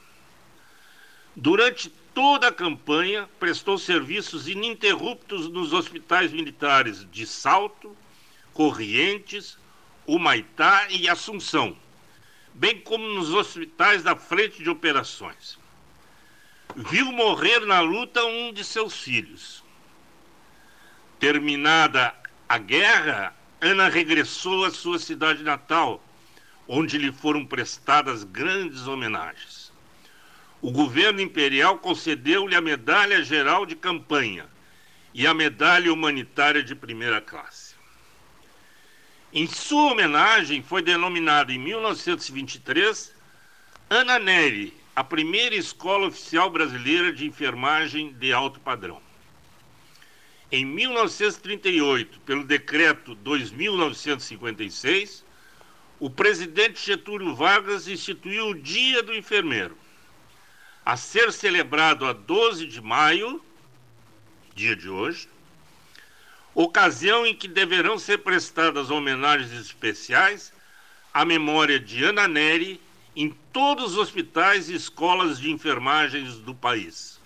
Durante 1.35 1.91
toda 2.15 2.47
a 2.47 2.53
campanha, 2.53 3.29
prestou 3.41 3.77
serviços 3.77 4.47
ininterruptos 4.47 5.49
nos 5.49 5.73
hospitais 5.73 6.33
militares 6.33 7.05
de 7.11 7.27
Salto, 7.27 7.97
Corrientes, 8.55 9.59
Humaitá 10.07 10.87
e 10.91 11.09
Assunção, 11.09 11.77
bem 12.55 12.79
como 12.81 13.09
nos 13.09 13.35
hospitais 13.35 14.05
da 14.05 14.15
frente 14.15 14.63
de 14.63 14.71
operações. 14.71 15.59
Viu 16.77 17.07
morrer 17.11 17.67
na 17.67 17.81
luta 17.81 18.25
um 18.25 18.53
de 18.53 18.63
seus 18.63 18.95
filhos. 18.95 19.67
Terminada 21.19 22.15
a 22.49 22.59
guerra, 22.59 23.35
Ana 23.61 23.89
regressou 23.89 24.65
à 24.65 24.71
sua 24.71 24.99
cidade 24.99 25.43
natal, 25.43 26.03
onde 26.67 26.97
lhe 26.97 27.11
foram 27.11 27.45
prestadas 27.45 28.23
grandes 28.23 28.87
homenagens. 28.87 29.73
O 30.63 30.71
governo 30.71 31.21
imperial 31.21 31.79
concedeu-lhe 31.79 32.55
a 32.55 32.61
Medalha 32.61 33.23
Geral 33.25 33.67
de 33.67 33.75
Campanha 33.75 34.47
e 35.13 35.27
a 35.27 35.35
Medalha 35.35 35.93
Humanitária 35.93 36.63
de 36.63 36.75
Primeira 36.75 37.21
Classe. 37.21 37.75
Em 39.33 39.47
sua 39.47 39.93
homenagem, 39.93 40.63
foi 40.63 40.83
denominada 40.83 41.53
em 41.53 41.59
1923 41.59 43.13
Ana 43.91 44.19
Neri, 44.19 44.73
a 44.95 45.03
primeira 45.03 45.55
escola 45.55 46.07
oficial 46.07 46.49
brasileira 46.51 47.13
de 47.13 47.27
enfermagem 47.27 48.13
de 48.15 48.33
alto 48.33 48.61
padrão. 48.61 49.08
Em 50.51 50.65
1938, 50.65 52.21
pelo 52.21 52.43
decreto 52.43 53.15
2956, 53.17 55.23
o 56.01 56.09
presidente 56.09 56.87
Getúlio 56.87 57.35
Vargas 57.35 57.87
instituiu 57.87 58.49
o 58.49 58.55
Dia 58.55 59.03
do 59.03 59.15
Enfermeiro, 59.15 59.77
a 60.87 60.97
ser 60.97 61.33
celebrado 61.33 62.07
a 62.07 62.15
12 62.15 62.67
de 62.67 62.81
maio, 62.81 63.45
dia 64.55 64.75
de 64.75 64.89
hoje, 64.89 65.29
ocasião 66.55 67.27
em 67.27 67.35
que 67.35 67.47
deverão 67.47 67.99
ser 67.99 68.17
prestadas 68.19 68.91
homenagens 68.91 69.53
especiais 69.53 70.51
à 71.13 71.27
memória 71.27 71.79
de 71.79 72.05
Ana 72.05 72.27
Neri 72.27 72.81
em 73.15 73.37
todos 73.53 73.93
os 73.93 73.99
hospitais 73.99 74.71
e 74.71 74.75
escolas 74.75 75.39
de 75.39 75.51
enfermagens 75.51 76.39
do 76.39 76.55
país. 76.55 77.21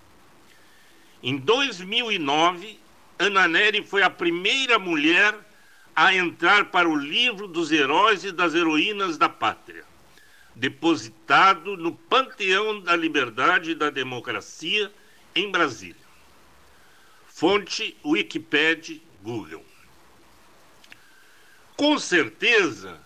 Em 1.22 1.36
2009, 1.36 2.81
Ana 3.22 3.46
Neri 3.46 3.84
foi 3.84 4.02
a 4.02 4.10
primeira 4.10 4.80
mulher 4.80 5.38
a 5.94 6.12
entrar 6.12 6.66
para 6.66 6.88
o 6.88 6.96
livro 6.96 7.46
dos 7.46 7.70
heróis 7.70 8.24
e 8.24 8.32
das 8.32 8.52
heroínas 8.52 9.16
da 9.16 9.28
pátria, 9.28 9.84
depositado 10.56 11.76
no 11.76 11.92
Panteão 11.94 12.80
da 12.80 12.96
Liberdade 12.96 13.70
e 13.70 13.74
da 13.76 13.90
Democracia 13.90 14.90
em 15.36 15.52
Brasília. 15.52 16.02
Fonte 17.28 17.96
Wikipedia 18.04 19.00
Google. 19.22 19.64
Com 21.76 22.00
certeza, 22.00 23.00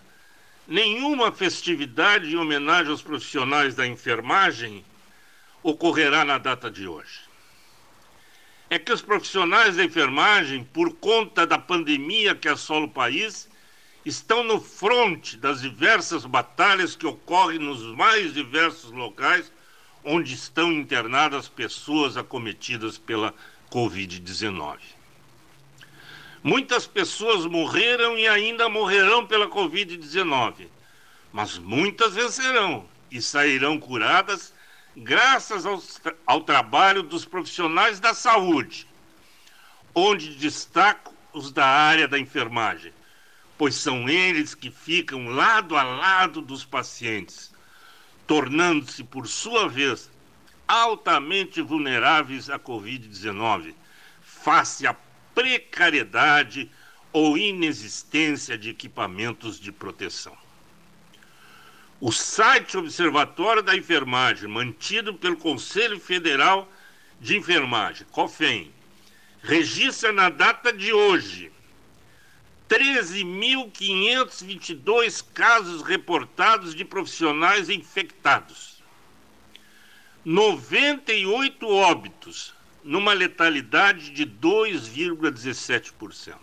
nenhuma 0.67 1.31
festividade 1.31 2.33
em 2.33 2.37
homenagem 2.37 2.91
aos 2.91 3.03
profissionais 3.03 3.75
da 3.75 3.85
enfermagem 3.85 4.83
ocorrerá 5.61 6.25
na 6.25 6.39
data 6.39 6.71
de 6.71 6.87
hoje. 6.87 7.26
É 8.69 8.77
que 8.77 8.91
os 8.91 9.01
profissionais 9.01 9.77
da 9.77 9.83
enfermagem, 9.83 10.63
por 10.63 10.93
conta 10.95 11.47
da 11.47 11.57
pandemia 11.57 12.35
que 12.35 12.49
assola 12.49 12.85
o 12.85 12.89
país, 12.89 13.49
estão 14.05 14.43
no 14.43 14.59
fronte 14.61 15.37
das 15.37 15.61
diversas 15.61 16.25
batalhas 16.25 16.95
que 16.95 17.05
ocorrem 17.05 17.59
nos 17.59 17.81
mais 17.95 18.33
diversos 18.33 18.91
locais 18.91 19.51
onde 20.03 20.33
estão 20.33 20.71
internadas 20.71 21.49
pessoas 21.49 22.15
acometidas 22.15 22.97
pela 22.97 23.33
Covid-19. 23.69 24.77
Muitas 26.41 26.87
pessoas 26.87 27.45
morreram 27.45 28.17
e 28.17 28.27
ainda 28.27 28.69
morrerão 28.69 29.25
pela 29.25 29.47
Covid-19, 29.47 30.67
mas 31.33 31.57
muitas 31.57 32.13
vencerão 32.13 32.87
e 33.11 33.21
sairão 33.21 33.77
curadas 33.77 34.53
graças 34.97 35.65
ao, 35.65 35.81
ao, 36.25 36.41
trabalho 36.41 37.03
dos 37.03 37.23
profissionais 37.23 37.99
da 37.99 38.15
saúde, 38.15 38.87
onde 39.93 40.35
destaco 40.35 41.13
os 41.31 41.51
da 41.51 41.65
área 41.65 42.07
da 42.07 42.17
enfermagem, 42.17 42.91
pois 43.57 43.75
são 43.75 44.09
eles 44.09 44.55
que 44.55 44.71
ficam 44.71 45.27
lado 45.27 45.77
a 45.77 45.83
lado 45.83 46.41
dos 46.41 46.65
pacientes, 46.65 47.53
tornando-se, 48.25 49.03
por 49.03 49.27
sua 49.27 49.69
vez, 49.69 50.09
altamente 50.67 51.61
vulneráveis 51.61 52.49
à 52.49 52.57
Covid-19, 52.57 53.75
face 54.19 54.87
à 54.87 54.95
precariedade 55.35 56.71
ou 57.13 57.37
inexistência 57.37 58.57
de 58.57 58.71
equipamentos 58.71 59.59
de 59.59 59.71
proteção. 59.71 60.46
O 61.99 62.11
site 62.11 62.77
Observatório 62.77 63.63
da 63.63 63.75
Enfermagem, 63.75 64.47
mantido 64.47 65.15
pelo 65.15 65.35
Conselho 65.35 65.99
Federal 65.99 66.71
de 67.19 67.35
Enfermagem, 67.35 68.05
COFEM, 68.11 68.71
registra 69.41 70.11
na 70.11 70.29
data 70.29 70.71
de 70.71 70.93
hoje 70.93 71.51
13.522 72.69 75.25
casos 75.33 75.81
reportados 75.81 76.75
de 76.75 76.85
profissionais 76.85 77.67
infectados, 77.67 78.83
98 80.23 81.67
óbitos, 81.67 82.53
numa 82.83 83.13
letalidade 83.13 84.11
de 84.11 84.23
2,17%. 84.23 86.35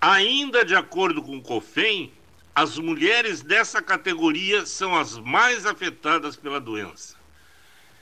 Ainda 0.00 0.64
de 0.64 0.76
acordo 0.76 1.20
com 1.20 1.38
o 1.38 1.42
COFEM, 1.42 2.12
as 2.56 2.78
mulheres 2.78 3.42
dessa 3.42 3.82
categoria 3.82 4.64
são 4.64 4.96
as 4.96 5.18
mais 5.18 5.66
afetadas 5.66 6.36
pela 6.36 6.58
doença. 6.58 7.14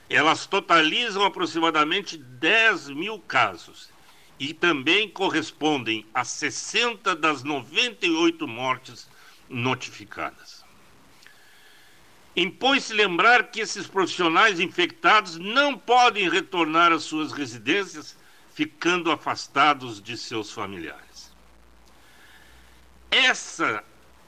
Elas 0.08 0.46
totalizam 0.46 1.24
aproximadamente 1.24 2.16
10 2.16 2.90
mil 2.90 3.18
casos 3.18 3.90
e 4.38 4.54
também 4.54 5.08
correspondem 5.08 6.06
a 6.14 6.24
60 6.24 7.16
das 7.16 7.42
98 7.42 8.46
mortes 8.46 9.08
notificadas. 9.48 10.64
Impõe-se 12.36 12.92
lembrar 12.92 13.50
que 13.50 13.58
esses 13.58 13.88
profissionais 13.88 14.60
infectados 14.60 15.36
não 15.36 15.76
podem 15.76 16.30
retornar 16.30 16.92
às 16.92 17.02
suas 17.02 17.32
residências, 17.32 18.16
ficando 18.54 19.10
afastados 19.10 20.00
de 20.00 20.16
seus 20.16 20.52
familiares. 20.52 21.32
Essa 23.10 23.82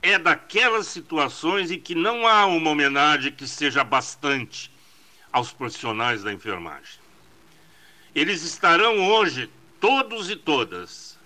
é 0.07 0.19
daquelas 0.21 0.87
situações 0.87 1.73
em 1.73 1.81
que 1.81 1.95
não 1.95 2.29
há 2.29 2.47
uma 2.47 2.71
homenagem 2.71 3.33
que 3.33 3.49
seja 3.49 3.83
bastante 3.83 4.71
aos 5.33 5.51
profissionais 5.51 6.23
da 6.23 6.33
enfermagem. 6.33 7.01
Eles 8.15 8.45
estarão 8.45 9.05
hoje, 9.09 9.51
todos 9.81 10.31
e 10.31 10.37
todas, 10.37 11.19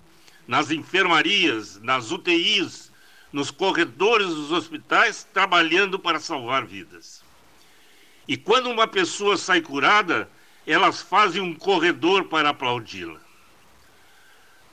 nas 0.49 0.71
enfermarias, 0.71 1.79
nas 1.83 2.11
UTIs, 2.11 2.91
nos 3.31 3.51
corredores 3.51 4.29
dos 4.29 4.51
hospitais 4.51 5.29
trabalhando 5.31 5.99
para 5.99 6.19
salvar 6.19 6.65
vidas. 6.65 7.23
E 8.27 8.35
quando 8.35 8.71
uma 8.71 8.89
pessoa 8.89 9.37
sai 9.37 9.61
curada, 9.61 10.27
elas 10.67 11.03
fazem 11.03 11.43
um 11.43 11.55
corredor 11.55 12.25
para 12.25 12.49
aplaudi-la. 12.49 13.21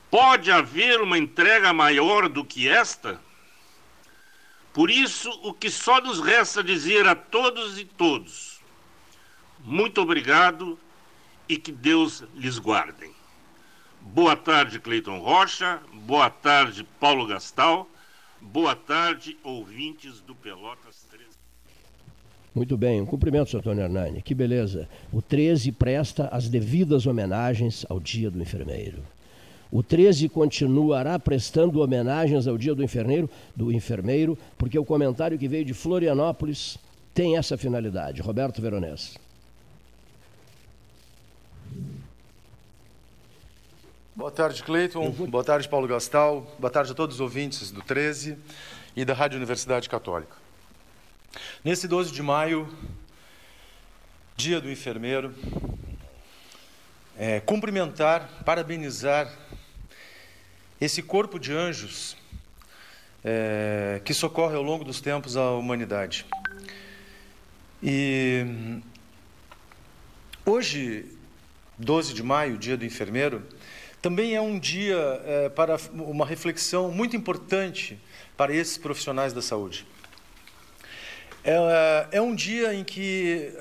Pode 0.09 0.49
haver 0.49 1.01
uma 1.01 1.17
entrega 1.17 1.73
maior 1.73 2.29
do 2.29 2.45
que 2.45 2.69
esta? 2.69 3.26
Por 4.73 4.91
isso, 4.91 5.29
o 5.43 5.53
que 5.53 5.69
só 5.69 5.99
nos 5.99 6.19
resta 6.19 6.63
dizer 6.63 7.07
a 7.07 7.15
todos 7.15 7.79
e 7.79 7.85
todos: 7.85 8.59
muito 9.63 10.01
obrigado 10.01 10.77
e 11.49 11.57
que 11.57 11.71
Deus 11.71 12.23
lhes 12.35 12.59
guarde. 12.59 13.09
Boa 14.01 14.35
tarde, 14.35 14.79
Cleiton 14.79 15.19
Rocha. 15.19 15.81
Boa 15.93 16.29
tarde, 16.29 16.85
Paulo 16.99 17.25
Gastal. 17.25 17.89
Boa 18.39 18.75
tarde, 18.75 19.37
ouvintes 19.43 20.21
do 20.21 20.35
Pelotas 20.35 21.05
13. 21.09 21.25
Muito 22.55 22.77
bem, 22.77 23.01
um 23.01 23.05
cumprimento, 23.05 23.49
Sr. 23.49 23.57
Antônio 23.57 23.83
Hernani. 23.83 24.21
Que 24.21 24.33
beleza. 24.33 24.87
O 25.11 25.21
13 25.21 25.71
presta 25.71 26.27
as 26.27 26.47
devidas 26.47 27.05
homenagens 27.05 27.85
ao 27.89 27.99
Dia 27.99 28.31
do 28.31 28.41
Enfermeiro. 28.41 29.03
O 29.71 29.83
13 29.83 30.29
continuará 30.29 31.19
prestando 31.19 31.81
homenagens 31.81 32.47
ao 32.47 32.57
Dia 32.57 32.73
do 32.73 32.83
Enfermeiro, 32.83 33.29
do 33.55 33.71
enfermeiro, 33.71 34.37
porque 34.57 34.79
o 34.79 34.85
comentário 34.85 35.37
que 35.37 35.47
veio 35.47 35.65
de 35.65 35.73
Florianópolis 35.73 36.77
tem 37.13 37.37
essa 37.37 37.57
finalidade. 37.57 38.21
Roberto 38.21 38.61
Veronese. 38.61 39.17
Boa 44.15 44.31
tarde, 44.31 44.63
Cleiton. 44.63 45.11
Vou... 45.11 45.27
Boa 45.27 45.43
tarde, 45.43 45.67
Paulo 45.67 45.87
Gastal. 45.87 46.47
Boa 46.57 46.71
tarde 46.71 46.91
a 46.91 46.95
todos 46.95 47.15
os 47.15 47.21
ouvintes 47.21 47.69
do 47.69 47.81
13 47.81 48.37
e 48.95 49.03
da 49.03 49.13
Rádio 49.13 49.37
Universidade 49.37 49.89
Católica. 49.89 50.35
Nesse 51.63 51.87
12 51.87 52.11
de 52.11 52.23
maio, 52.23 52.67
dia 54.35 54.61
do 54.61 54.71
enfermeiro, 54.71 55.35
é, 57.17 57.39
cumprimentar, 57.39 58.29
parabenizar 58.45 59.31
esse 60.79 61.01
corpo 61.01 61.39
de 61.39 61.53
anjos 61.53 62.15
é, 63.23 63.99
que 64.05 64.13
socorre 64.13 64.55
ao 64.55 64.63
longo 64.63 64.83
dos 64.83 65.01
tempos 65.01 65.35
a 65.35 65.51
humanidade. 65.51 66.25
E 67.81 68.45
hoje, 70.45 71.05
12 71.77 72.13
de 72.13 72.23
maio, 72.23 72.57
dia 72.57 72.77
do 72.77 72.85
enfermeiro, 72.85 73.43
também 74.01 74.35
é 74.35 74.41
um 74.41 74.57
dia 74.59 75.21
é, 75.25 75.49
para 75.49 75.77
uma 75.91 76.25
reflexão 76.25 76.91
muito 76.91 77.15
importante 77.15 77.99
para 78.35 78.55
esses 78.55 78.77
profissionais 78.77 79.33
da 79.33 79.41
saúde. 79.41 79.85
É, 81.43 82.07
é 82.17 82.21
um 82.21 82.35
dia 82.35 82.73
em 82.73 82.83
que 82.83 83.51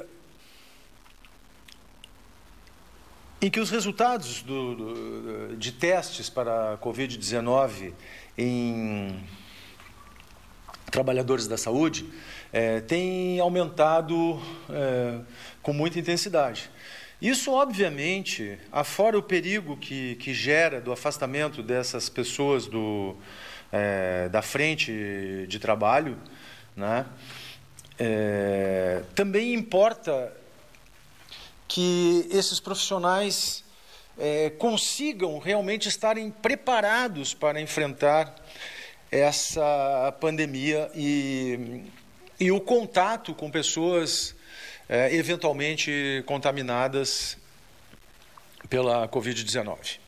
em 3.47 3.51
que 3.51 3.61
os 3.61 3.71
resultados 3.71 4.43
do, 4.43 4.75
do, 4.75 5.57
de 5.57 5.71
testes 5.71 6.29
para 6.29 6.73
a 6.73 6.79
Covid-19 6.79 7.93
em 8.37 9.23
trabalhadores 10.91 11.47
da 11.47 11.57
saúde 11.57 12.13
é, 12.53 12.81
têm 12.81 13.39
aumentado 13.39 14.43
é, 14.69 15.21
com 15.63 15.73
muita 15.73 15.97
intensidade. 15.97 16.69
Isso, 17.23 17.53
obviamente, 17.53 18.59
afora 18.73 19.17
o 19.17 19.23
perigo 19.23 19.77
que, 19.77 20.17
que 20.17 20.35
gera 20.35 20.81
do 20.81 20.91
afastamento 20.91 21.63
dessas 21.63 22.09
pessoas 22.09 22.67
do, 22.67 23.15
é, 23.71 24.29
da 24.29 24.43
frente 24.43 25.47
de 25.47 25.59
trabalho, 25.61 26.19
né? 26.75 27.07
É, 27.97 29.03
também 29.15 29.55
importa 29.55 30.33
que 31.69 32.27
esses 32.31 32.61
profissionais 32.61 33.65
é, 34.19 34.51
consigam 34.51 35.39
realmente 35.39 35.89
estarem 35.89 36.31
preparados 36.31 37.35
para 37.35 37.61
enfrentar 37.61 38.35
essa 39.11 40.15
pandemia 40.21 40.91
e, 40.95 41.83
e 42.41 42.51
o 42.51 42.61
contato 42.61 43.35
com 43.35 43.51
pessoas 43.51 44.35
é, 44.89 45.15
eventualmente 45.15 46.23
contaminadas 46.27 47.37
pela 48.69 49.09
Covid-19. 49.09 49.99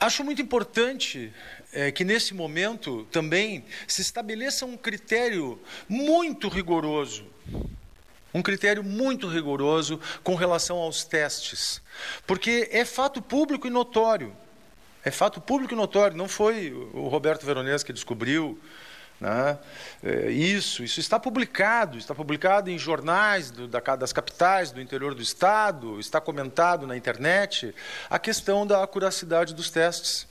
Acho 0.00 0.22
muito 0.22 0.40
importante 0.40 1.32
é, 1.72 1.90
que 1.90 2.04
nesse 2.04 2.32
momento 2.32 3.04
também 3.10 3.64
se 3.86 4.00
estabeleça 4.00 4.64
um 4.64 4.76
critério 4.76 5.60
muito 5.88 6.48
rigoroso 6.48 7.26
um 8.32 8.42
critério 8.42 8.84
muito 8.84 9.28
rigoroso 9.28 10.00
com 10.22 10.34
relação 10.34 10.76
aos 10.78 11.04
testes. 11.04 11.80
Porque 12.26 12.68
é 12.70 12.84
fato 12.84 13.22
público 13.22 13.66
e 13.66 13.70
notório. 13.70 14.34
É 15.04 15.10
fato 15.10 15.40
público 15.40 15.74
e 15.74 15.76
notório. 15.76 16.16
Não 16.16 16.28
foi 16.28 16.72
o 16.92 17.08
Roberto 17.08 17.46
Veronese 17.46 17.84
que 17.84 17.92
descobriu. 17.92 18.58
Né? 19.20 19.58
É, 20.02 20.30
isso, 20.30 20.84
isso 20.84 21.00
está 21.00 21.18
publicado, 21.18 21.98
está 21.98 22.14
publicado 22.14 22.70
em 22.70 22.78
jornais 22.78 23.50
do, 23.50 23.66
da, 23.66 23.80
das 23.96 24.12
capitais, 24.12 24.70
do 24.70 24.80
interior 24.80 25.14
do 25.14 25.22
estado, 25.22 25.98
está 25.98 26.20
comentado 26.20 26.86
na 26.86 26.96
internet 26.96 27.74
a 28.08 28.18
questão 28.18 28.64
da 28.66 28.82
acuracidade 28.82 29.54
dos 29.54 29.70
testes. 29.70 30.26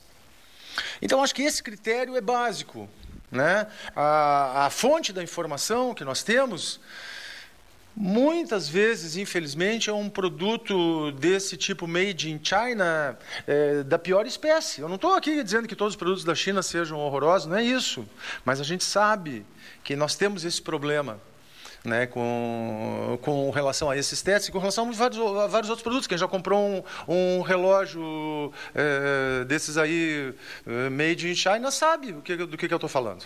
Então, 1.02 1.22
acho 1.22 1.36
que 1.36 1.42
esse 1.42 1.62
critério 1.62 2.16
é 2.16 2.22
básico. 2.22 2.88
Né? 3.30 3.68
A, 3.94 4.68
a 4.68 4.70
fonte 4.70 5.12
da 5.12 5.22
informação 5.22 5.94
que 5.94 6.06
nós 6.06 6.24
temos 6.24 6.80
Muitas 8.00 8.70
vezes, 8.70 9.18
infelizmente, 9.18 9.90
é 9.90 9.94
um 9.94 10.08
produto 10.08 11.12
desse 11.14 11.58
tipo 11.58 11.88
made 11.88 12.32
in 12.32 12.40
China 12.44 13.18
é, 13.48 13.82
da 13.82 13.98
pior 13.98 14.28
espécie. 14.28 14.82
Eu 14.82 14.88
não 14.88 14.98
estou 14.98 15.16
aqui 15.16 15.44
dizendo 15.44 15.68
que 15.68 15.76
todos 15.76 15.94
os 15.94 15.98
produtos 15.98 16.24
da 16.24 16.36
China 16.36 16.62
sejam 16.62 17.00
horrorosos, 17.00 17.48
não 17.48 17.58
é 17.58 17.64
isso. 17.64 18.08
Mas 18.46 18.62
a 18.62 18.64
gente 18.64 18.84
sabe 18.84 19.44
que 19.84 19.96
nós 19.96 20.14
temos 20.14 20.46
esse 20.46 20.62
problema. 20.62 21.20
Né, 21.84 22.06
com, 22.06 23.18
com 23.22 23.50
relação 23.50 23.90
a 23.90 23.96
esses 23.96 24.22
testes 24.22 24.50
e 24.50 24.52
com 24.52 24.58
relação 24.60 24.90
a 24.90 24.92
vários, 24.92 25.20
a 25.20 25.48
vários 25.48 25.70
outros 25.70 25.84
produtos. 25.84 26.06
Quem 26.06 26.18
já 26.18 26.28
comprou 26.28 26.84
um, 27.08 27.38
um 27.38 27.42
relógio 27.42 28.52
é, 28.76 29.46
desses 29.46 29.78
aí, 29.78 30.34
é, 30.66 30.90
made 30.90 31.30
in 31.30 31.36
China, 31.36 31.72
sabe 31.72 32.12
do 32.12 32.22
que, 32.22 32.36
do 32.36 32.58
que, 32.58 32.68
que 32.68 32.74
eu 32.74 32.78
estou 32.78 32.90
falando. 32.90 33.24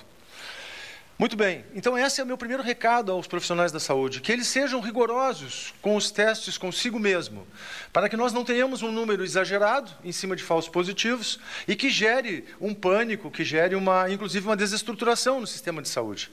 Muito 1.21 1.35
bem, 1.35 1.63
então 1.75 1.95
esse 1.95 2.19
é 2.19 2.23
o 2.23 2.25
meu 2.25 2.35
primeiro 2.35 2.63
recado 2.63 3.11
aos 3.11 3.27
profissionais 3.27 3.71
da 3.71 3.79
saúde, 3.79 4.21
que 4.21 4.31
eles 4.31 4.47
sejam 4.47 4.81
rigorosos 4.81 5.71
com 5.79 5.95
os 5.95 6.09
testes 6.09 6.57
consigo 6.57 6.97
mesmo, 6.97 7.45
para 7.93 8.09
que 8.09 8.17
nós 8.17 8.33
não 8.33 8.43
tenhamos 8.43 8.81
um 8.81 8.91
número 8.91 9.23
exagerado 9.23 9.91
em 10.03 10.11
cima 10.11 10.35
de 10.35 10.41
falsos 10.41 10.71
positivos 10.71 11.39
e 11.67 11.75
que 11.75 11.91
gere 11.91 12.45
um 12.59 12.73
pânico, 12.73 13.29
que 13.29 13.43
gere 13.43 13.75
uma, 13.75 14.09
inclusive 14.09 14.47
uma 14.47 14.57
desestruturação 14.57 15.39
no 15.39 15.45
sistema 15.45 15.79
de 15.79 15.89
saúde. 15.89 16.31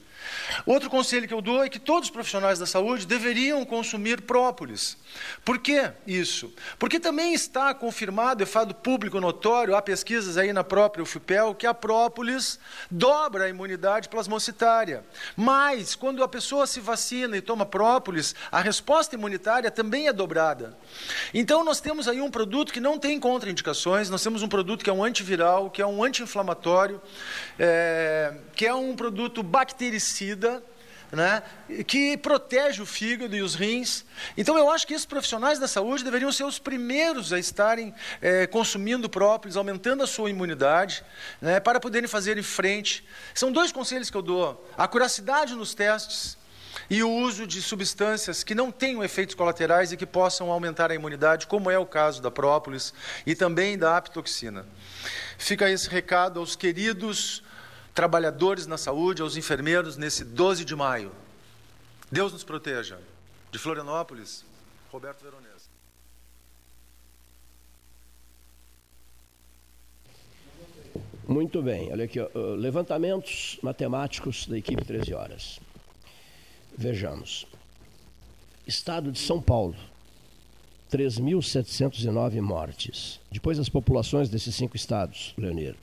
Outro 0.66 0.90
conselho 0.90 1.26
que 1.26 1.34
eu 1.34 1.40
dou 1.40 1.62
é 1.62 1.68
que 1.68 1.78
todos 1.78 2.08
os 2.08 2.12
profissionais 2.12 2.58
da 2.58 2.66
saúde 2.66 3.06
deveriam 3.06 3.64
consumir 3.64 4.22
própolis. 4.22 4.96
Por 5.44 5.58
que 5.58 5.90
isso? 6.06 6.52
Porque 6.78 7.00
também 7.00 7.32
está 7.34 7.72
confirmado, 7.74 8.42
é 8.42 8.46
fado 8.46 8.74
público 8.74 9.20
notório, 9.20 9.74
há 9.74 9.82
pesquisas 9.82 10.36
aí 10.36 10.52
na 10.52 10.62
própria 10.64 11.02
UFPEL, 11.02 11.54
que 11.54 11.66
a 11.66 11.74
própolis 11.74 12.58
dobra 12.90 13.44
a 13.44 13.48
imunidade 13.48 14.08
plasmocitária. 14.08 15.04
Mas, 15.36 15.94
quando 15.94 16.22
a 16.22 16.28
pessoa 16.28 16.66
se 16.66 16.80
vacina 16.80 17.36
e 17.36 17.40
toma 17.40 17.64
própolis, 17.64 18.34
a 18.50 18.60
resposta 18.60 19.14
imunitária 19.14 19.70
também 19.70 20.08
é 20.08 20.12
dobrada. 20.12 20.76
Então, 21.32 21.64
nós 21.64 21.80
temos 21.80 22.08
aí 22.08 22.20
um 22.20 22.30
produto 22.30 22.72
que 22.72 22.80
não 22.80 22.98
tem 22.98 23.18
contraindicações, 23.18 24.10
nós 24.10 24.22
temos 24.22 24.42
um 24.42 24.48
produto 24.48 24.84
que 24.84 24.90
é 24.90 24.92
um 24.92 25.04
antiviral, 25.04 25.70
que 25.70 25.80
é 25.80 25.86
um 25.86 26.02
anti-inflamatório, 26.02 27.00
é, 27.58 28.34
que 28.54 28.66
é 28.66 28.74
um 28.74 28.94
produto 28.94 29.42
bactericida, 29.42 30.17
né, 31.10 31.42
que 31.86 32.16
protege 32.16 32.82
o 32.82 32.86
fígado 32.86 33.34
e 33.34 33.42
os 33.42 33.54
rins. 33.54 34.04
Então, 34.36 34.58
eu 34.58 34.70
acho 34.70 34.86
que 34.86 34.94
esses 34.94 35.06
profissionais 35.06 35.58
da 35.58 35.66
saúde 35.66 36.04
deveriam 36.04 36.30
ser 36.30 36.44
os 36.44 36.58
primeiros 36.58 37.32
a 37.32 37.38
estarem 37.38 37.94
é, 38.20 38.46
consumindo 38.46 39.08
própolis, 39.08 39.56
aumentando 39.56 40.02
a 40.02 40.06
sua 40.06 40.30
imunidade, 40.30 41.02
né, 41.40 41.60
para 41.60 41.80
poderem 41.80 42.08
fazer 42.08 42.36
em 42.36 42.42
frente. 42.42 43.06
São 43.34 43.50
dois 43.50 43.72
conselhos 43.72 44.10
que 44.10 44.16
eu 44.16 44.22
dou: 44.22 44.68
a 44.76 44.86
curacidade 44.86 45.54
nos 45.54 45.74
testes 45.74 46.36
e 46.90 47.02
o 47.02 47.10
uso 47.10 47.46
de 47.46 47.60
substâncias 47.60 48.42
que 48.42 48.54
não 48.54 48.70
tenham 48.70 49.02
efeitos 49.02 49.34
colaterais 49.34 49.92
e 49.92 49.96
que 49.96 50.06
possam 50.06 50.50
aumentar 50.50 50.90
a 50.90 50.94
imunidade, 50.94 51.46
como 51.46 51.70
é 51.70 51.78
o 51.78 51.86
caso 51.86 52.22
da 52.22 52.30
própolis 52.30 52.92
e 53.26 53.34
também 53.34 53.76
da 53.76 53.96
apitoxina. 53.96 54.66
Fica 55.36 55.70
esse 55.70 55.88
recado 55.88 56.40
aos 56.40 56.56
queridos 56.56 57.42
trabalhadores 57.98 58.64
na 58.68 58.78
saúde, 58.78 59.22
aos 59.22 59.36
enfermeiros, 59.36 59.96
nesse 59.96 60.24
12 60.24 60.64
de 60.64 60.76
maio. 60.76 61.10
Deus 62.08 62.32
nos 62.32 62.44
proteja. 62.44 63.00
De 63.50 63.58
Florianópolis, 63.58 64.44
Roberto 64.92 65.20
Veronese. 65.20 65.68
Muito 71.26 71.60
bem, 71.60 71.90
olha 71.90 72.04
aqui, 72.04 72.20
ó, 72.20 72.28
levantamentos 72.54 73.58
matemáticos 73.64 74.46
da 74.46 74.56
equipe 74.56 74.84
13 74.84 75.12
horas. 75.12 75.58
Vejamos. 76.76 77.48
Estado 78.64 79.10
de 79.10 79.18
São 79.18 79.42
Paulo, 79.42 79.74
3.709 80.92 82.40
mortes. 82.40 83.18
Depois 83.28 83.58
as 83.58 83.68
populações 83.68 84.28
desses 84.28 84.54
cinco 84.54 84.76
estados, 84.76 85.34
Leonir. 85.36 85.74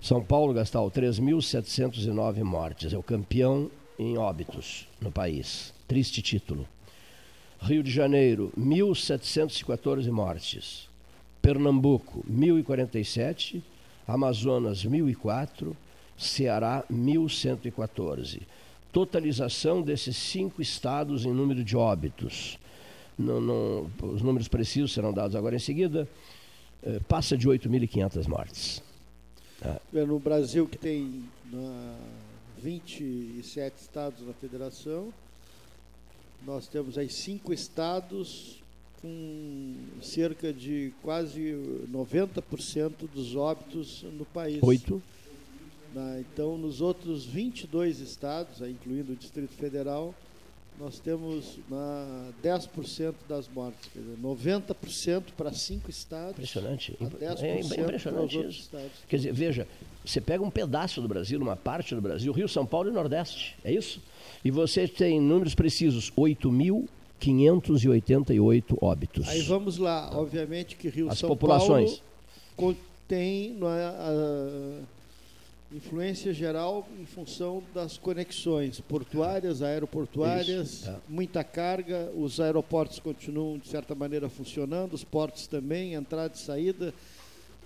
São 0.00 0.24
Paulo, 0.24 0.54
Gastal, 0.54 0.90
3.709 0.90 2.42
mortes. 2.42 2.92
É 2.92 2.98
o 2.98 3.02
campeão 3.02 3.70
em 3.98 4.16
óbitos 4.16 4.88
no 4.98 5.12
país. 5.12 5.74
Triste 5.86 6.22
título. 6.22 6.66
Rio 7.60 7.82
de 7.82 7.90
Janeiro, 7.90 8.50
1.714 8.58 10.10
mortes. 10.10 10.88
Pernambuco, 11.42 12.24
1.047. 12.30 13.62
Amazonas, 14.08 14.86
1.004. 14.86 15.76
Ceará, 16.16 16.82
1.114. 16.90 18.40
Totalização 18.90 19.82
desses 19.82 20.16
cinco 20.16 20.62
estados 20.62 21.26
em 21.26 21.32
número 21.32 21.62
de 21.62 21.76
óbitos. 21.76 22.58
Não, 23.18 23.38
não, 23.38 23.90
os 24.02 24.22
números 24.22 24.48
precisos 24.48 24.92
serão 24.92 25.12
dados 25.12 25.36
agora 25.36 25.56
em 25.56 25.60
seguida. 25.60 26.08
Eh, 26.82 27.00
passa 27.06 27.36
de 27.36 27.46
8.500 27.46 28.26
mortes. 28.26 28.89
É. 29.62 30.04
No 30.04 30.18
Brasil, 30.18 30.66
que 30.66 30.78
tem 30.78 31.24
na, 31.50 31.96
27 32.62 33.80
estados 33.80 34.26
na 34.26 34.32
federação, 34.34 35.12
nós 36.46 36.66
temos 36.66 36.96
aí 36.96 37.08
cinco 37.08 37.52
estados 37.52 38.60
com 39.00 39.74
cerca 40.02 40.52
de 40.52 40.92
quase 41.02 41.54
90% 41.90 43.08
dos 43.12 43.34
óbitos 43.34 44.02
no 44.02 44.24
país. 44.26 44.62
Oito. 44.62 45.02
Então, 46.20 46.56
nos 46.56 46.80
outros 46.80 47.24
22 47.24 47.98
estados, 48.00 48.60
incluindo 48.60 49.12
o 49.12 49.16
Distrito 49.16 49.52
Federal, 49.54 50.14
nós 50.80 50.98
temos 50.98 51.58
na 51.68 52.30
10% 52.42 53.14
das 53.28 53.46
mortes, 53.48 53.90
quer 53.92 54.00
dizer, 54.00 54.16
90% 54.22 55.24
para 55.36 55.52
cinco 55.52 55.90
estados. 55.90 56.32
Impressionante. 56.32 56.96
A 57.00 57.04
10% 57.04 57.42
é 57.42 57.60
impressionante 57.60 58.38
isso. 58.38 58.62
estados. 58.62 58.90
Quer 59.06 59.16
dizer, 59.16 59.34
veja, 59.34 59.68
você 60.04 60.20
pega 60.22 60.42
um 60.42 60.50
pedaço 60.50 61.02
do 61.02 61.08
Brasil, 61.08 61.38
uma 61.38 61.54
parte 61.54 61.94
do 61.94 62.00
Brasil, 62.00 62.32
Rio, 62.32 62.48
São 62.48 62.64
Paulo 62.64 62.88
e 62.88 62.92
Nordeste, 62.92 63.58
é 63.62 63.70
isso? 63.70 64.00
E 64.42 64.50
você 64.50 64.88
tem 64.88 65.20
números 65.20 65.54
precisos, 65.54 66.10
8.588 66.12 68.78
óbitos. 68.80 69.28
Aí 69.28 69.42
vamos 69.42 69.76
lá, 69.76 70.10
obviamente 70.16 70.76
que 70.76 70.88
Rio 70.88 71.10
As 71.10 71.18
São 71.18 71.28
populações. 71.28 72.02
Paulo 72.56 72.74
tem 73.06 73.52
não 73.52 73.68
é, 73.68 73.84
a 73.84 74.80
influência 75.72 76.32
geral 76.34 76.86
em 76.98 77.06
função 77.06 77.62
das 77.72 77.96
conexões 77.96 78.80
portuárias, 78.80 79.62
aeroportuárias, 79.62 80.68
Isso, 80.72 80.90
é. 80.90 80.96
muita 81.08 81.44
carga, 81.44 82.10
os 82.14 82.40
aeroportos 82.40 82.98
continuam 82.98 83.58
de 83.58 83.68
certa 83.68 83.94
maneira 83.94 84.28
funcionando, 84.28 84.94
os 84.94 85.04
portos 85.04 85.46
também, 85.46 85.94
entrada 85.94 86.34
e 86.34 86.38
saída. 86.38 86.92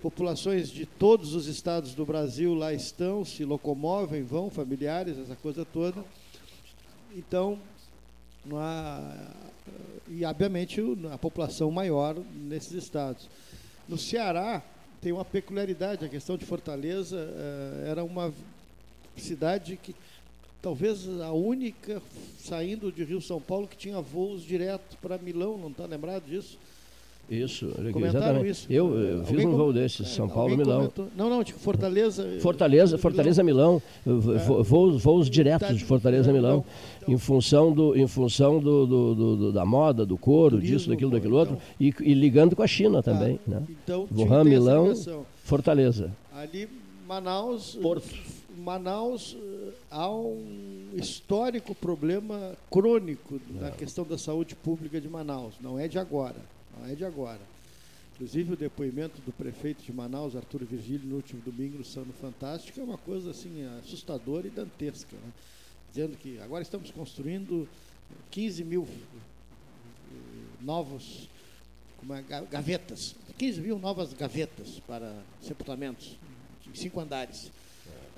Populações 0.01 0.69
de 0.69 0.85
todos 0.85 1.33
os 1.33 1.47
estados 1.47 1.95
do 1.95 2.05
Brasil 2.05 2.53
lá 2.53 2.71
estão, 2.73 3.25
se 3.25 3.43
locomovem, 3.43 4.21
vão, 4.21 4.51
familiares, 4.51 5.17
essa 5.17 5.35
coisa 5.35 5.65
toda. 5.65 6.03
Então, 7.15 7.57
não 8.45 8.59
há, 8.59 9.33
e 10.07 10.23
obviamente 10.23 10.79
a 11.11 11.17
população 11.17 11.71
maior 11.71 12.15
nesses 12.35 12.73
estados. 12.73 13.27
No 13.87 13.97
Ceará 13.97 14.63
tem 15.05 15.11
uma 15.11 15.23
peculiaridade, 15.23 16.03
a 16.03 16.09
questão 16.09 16.35
de 16.35 16.43
Fortaleza 16.45 17.15
eh, 17.15 17.89
era 17.91 18.03
uma 18.03 18.33
cidade 19.15 19.77
que 19.83 19.93
talvez 20.59 21.07
a 21.21 21.31
única 21.31 22.01
saindo 22.39 22.91
de 22.91 23.03
Rio 23.03 23.21
São 23.21 23.39
Paulo 23.39 23.67
que 23.67 23.77
tinha 23.77 24.01
voos 24.01 24.41
direto 24.41 24.97
para 25.03 25.19
Milão, 25.19 25.59
não 25.59 25.69
está 25.69 25.85
lembrado 25.85 26.23
disso? 26.27 26.57
Isso, 27.29 27.67
Comentaram 27.93 28.05
exatamente. 28.07 28.49
isso. 28.51 28.67
Eu, 28.69 28.99
eu 28.99 29.25
fiz 29.25 29.45
um 29.45 29.51
voo 29.55 29.71
desses, 29.73 30.01
é, 30.07 30.09
São 30.09 30.25
alguém 30.25 30.35
Paulo, 30.37 30.57
Milão. 30.57 30.77
comentou. 30.77 31.07
Não, 31.15 31.29
não, 31.29 31.43
de 31.43 31.53
Fortaleza. 31.53 32.37
Fortaleza, 32.39 32.97
Fortaleza, 32.99 33.43
Milão, 33.43 33.81
vo- 34.05 34.63
voos, 34.63 35.01
voos 35.03 35.29
diretos 35.29 35.77
de 35.77 35.83
Fortaleza 35.85 36.29
a 36.31 36.33
Milão, 36.33 36.63
em 37.07 37.17
função, 37.17 37.71
do, 37.71 37.95
em 37.95 38.07
função 38.07 38.59
do, 38.59 38.85
do- 38.85 39.15
do- 39.15 39.51
da 39.51 39.65
moda, 39.65 40.05
do 40.05 40.17
couro, 40.17 40.59
disso, 40.59 40.89
daquilo, 40.89 41.11
daquilo 41.11 41.35
outro, 41.37 41.57
e, 41.79 41.93
e 42.01 42.13
ligando 42.13 42.55
com 42.55 42.63
a 42.63 42.67
China 42.67 43.01
também. 43.03 43.39
né? 43.47 43.63
Então, 43.69 44.07
Wuhan, 44.15 44.43
Milão. 44.43 44.93
Fortaleza. 45.43 46.11
Ali, 46.33 46.67
Manaus. 47.07 47.75
Porto. 47.81 48.07
Manaus 48.57 49.35
eh, 49.37 49.71
há 49.91 50.09
um 50.09 50.87
histórico 50.95 51.75
problema 51.75 52.53
crônico 52.71 53.39
na 53.59 53.69
questão 53.69 54.05
da 54.05 54.17
saúde 54.17 54.55
pública 54.55 54.99
de 54.99 55.07
Manaus. 55.09 55.53
Não 55.61 55.77
é 55.77 55.87
de 55.87 55.99
agora. 55.99 56.37
Não 56.79 56.89
é 56.89 56.95
de 56.95 57.03
agora. 57.03 57.41
Inclusive 58.15 58.53
o 58.53 58.55
depoimento 58.55 59.21
do 59.25 59.33
prefeito 59.33 59.83
de 59.83 59.91
Manaus, 59.91 60.37
Arthur 60.37 60.63
Virgílio, 60.63 61.05
no 61.05 61.17
último 61.17 61.41
domingo 61.45 61.77
no 61.77 61.83
Sano 61.83 62.13
Fantástico, 62.21 62.79
é 62.79 62.83
uma 62.83 62.97
coisa 62.97 63.31
assim 63.31 63.65
assustadora 63.83 64.47
e 64.47 64.49
dantesca. 64.49 65.15
né? 65.17 65.31
Dizendo 65.95 66.17
que 66.17 66.37
agora 66.41 66.61
estamos 66.61 66.91
construindo 66.91 67.65
15 68.29 68.65
mil 68.65 68.85
novos 70.59 71.29
é, 72.09 72.21
ga- 72.21 72.41
gavetas, 72.41 73.15
15 73.37 73.61
mil 73.61 73.79
novas 73.79 74.11
gavetas 74.11 74.81
para 74.85 75.13
sepultamentos, 75.41 76.17
de 76.69 76.77
cinco 76.77 76.99
andares. 76.99 77.49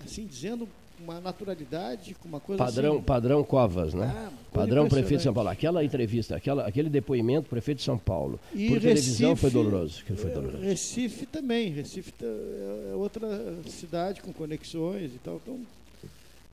Assim, 0.04 0.26
dizendo 0.26 0.68
uma 1.00 1.22
naturalidade, 1.22 2.16
com 2.16 2.28
uma 2.28 2.40
coisa 2.40 2.64
Padrão, 2.66 2.96
assim, 2.96 3.04
padrão 3.04 3.44
Covas, 3.44 3.94
né? 3.94 4.12
Ah, 4.12 4.32
padrão 4.52 4.90
prefeito 4.90 5.18
de 5.20 5.24
São. 5.26 5.34
Paulo. 5.36 5.50
Aquela 5.52 5.84
entrevista, 5.86 6.36
aquela, 6.36 6.66
aquele 6.68 6.90
depoimento 6.90 7.48
prefeito 7.48 7.78
de 7.78 7.84
São 7.84 8.00
Paulo. 8.00 8.40
E 8.56 8.70
por 8.70 8.80
televisão 8.82 9.36
foi 9.36 9.52
Recife- 9.52 9.64
doloroso. 9.70 10.00
aquilo 10.02 10.18
foi 10.18 10.32
doloroso. 10.32 10.64
Recife 10.64 11.26
também. 11.28 11.70
Recife 11.70 12.12
tá- 12.12 12.26
é 12.26 12.96
outra 12.96 13.28
cidade 13.70 14.20
com 14.24 14.34
conexões 14.34 15.14
e 15.14 15.20
tal. 15.20 15.36
Então, 15.44 15.60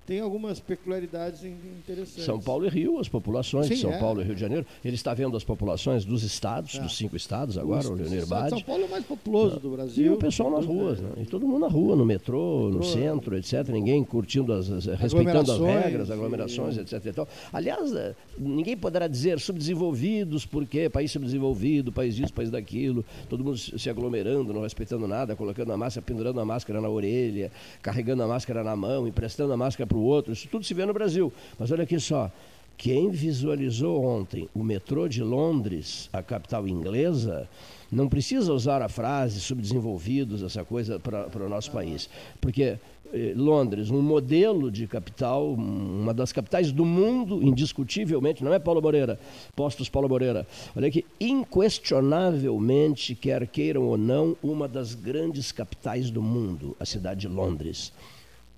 tem 0.06 0.20
algumas 0.20 0.60
peculiaridades 0.60 1.44
in- 1.44 1.54
interessantes. 1.78 2.24
São 2.24 2.40
Paulo 2.40 2.66
e 2.66 2.68
Rio, 2.68 2.98
as 2.98 3.08
populações 3.08 3.68
de 3.68 3.76
Sim, 3.76 3.82
São 3.82 3.92
é. 3.92 3.98
Paulo 3.98 4.20
e 4.20 4.24
Rio 4.24 4.34
de 4.34 4.40
Janeiro. 4.40 4.66
Ele 4.84 4.94
está 4.94 5.14
vendo 5.14 5.36
as 5.36 5.44
populações 5.44 6.04
dos 6.04 6.22
estados, 6.22 6.74
É. 6.76 6.80
dos 6.80 6.96
cinco 6.96 7.16
estados 7.16 7.56
agora, 7.58 7.86
o 7.88 7.94
Leonir 7.94 8.20
São 8.20 8.28
Paulo 8.28 8.50
Bade. 8.50 8.64
é 8.68 8.86
o 8.86 8.90
mais 8.90 9.04
populoso 9.04 9.60
do 9.60 9.68
E 9.68 9.76
Brasil. 9.76 10.12
o 10.14 10.16
pessoal 10.16 10.50
nas 10.50 10.66
ruas, 10.66 11.00
né? 11.00 11.10
E 11.22 11.24
todo 11.24 11.46
mundo 11.46 11.60
na 11.60 11.68
rua, 11.68 11.96
no 11.96 12.04
metrô, 12.04 12.68
no 12.70 12.82
centro, 12.82 13.36
etc. 13.36 13.68
Ninguém 13.68 14.02
curtindo, 14.04 14.52
as, 14.52 14.70
as- 14.70 14.84
respeitando 14.86 15.50
as 15.52 15.58
regras, 15.60 16.10
aglomerações, 16.10 16.76
e- 16.76 16.80
etc. 16.80 17.04
e 17.06 17.12
tal. 17.12 17.28
Aliás, 17.52 17.92
eh, 17.94 18.14
ninguém 18.38 18.76
poderá 18.76 19.06
dizer 19.06 19.38
subdesenvolvidos, 19.40 20.46
porque 20.46 20.88
país 20.88 21.10
subdesenvolvido, 21.10 21.90
país 21.92 22.14
disso, 22.14 22.32
país 22.32 22.50
daquilo, 22.50 23.04
todo 23.28 23.42
mundo 23.44 23.58
se 23.58 23.78
se 23.78 23.90
aglomerando, 23.90 24.52
não 24.52 24.62
respeitando 24.62 25.06
nada, 25.06 25.34
colocando 25.36 25.72
a 25.72 25.76
máscara, 25.76 26.04
pendurando 26.06 26.40
a 26.40 26.44
máscara 26.44 26.80
na 26.80 26.88
orelha, 26.88 27.50
carregando 27.82 28.22
a 28.22 28.26
máscara 28.28 28.62
na 28.64 28.74
mão, 28.76 29.06
emprestando 29.06 29.52
a 29.52 29.56
máscara 29.56 29.86
para 29.94 29.98
o 29.98 30.02
outro. 30.02 30.32
Isso 30.32 30.48
tudo 30.48 30.64
se 30.64 30.74
vê 30.74 30.84
no 30.84 30.92
Brasil. 30.92 31.32
Mas 31.56 31.70
olha 31.70 31.84
aqui 31.84 32.00
só. 32.00 32.30
Quem 32.76 33.08
visualizou 33.10 34.04
ontem 34.04 34.48
o 34.52 34.64
metrô 34.64 35.06
de 35.06 35.22
Londres, 35.22 36.10
a 36.12 36.20
capital 36.20 36.66
inglesa, 36.66 37.48
não 37.90 38.08
precisa 38.08 38.52
usar 38.52 38.82
a 38.82 38.88
frase 38.88 39.40
subdesenvolvidos, 39.40 40.42
essa 40.42 40.64
coisa, 40.64 40.98
para 40.98 41.44
o 41.44 41.48
nosso 41.48 41.70
país. 41.70 42.10
Porque 42.40 42.76
eh, 43.12 43.32
Londres, 43.36 43.90
um 43.90 44.02
modelo 44.02 44.72
de 44.72 44.88
capital, 44.88 45.52
uma 45.52 46.12
das 46.12 46.32
capitais 46.32 46.72
do 46.72 46.84
mundo, 46.84 47.40
indiscutivelmente, 47.44 48.42
não 48.42 48.52
é 48.52 48.58
Paulo 48.58 48.82
Moreira, 48.82 49.20
postos 49.54 49.88
Paulo 49.88 50.08
Moreira. 50.08 50.44
Olha 50.74 50.88
aqui, 50.88 51.06
inquestionavelmente, 51.20 53.14
quer 53.14 53.46
queiram 53.46 53.84
ou 53.84 53.96
não, 53.96 54.36
uma 54.42 54.66
das 54.66 54.96
grandes 54.96 55.52
capitais 55.52 56.10
do 56.10 56.20
mundo, 56.20 56.76
a 56.80 56.84
cidade 56.84 57.20
de 57.20 57.28
Londres. 57.28 57.92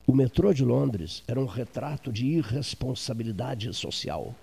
O 0.06 0.14
metrô 0.14 0.52
de 0.52 0.64
Londres 0.64 1.24
era 1.26 1.40
um 1.40 1.46
retrato 1.46 2.12
de 2.12 2.26
irresponsabilidade 2.26 3.72
social 3.74 4.34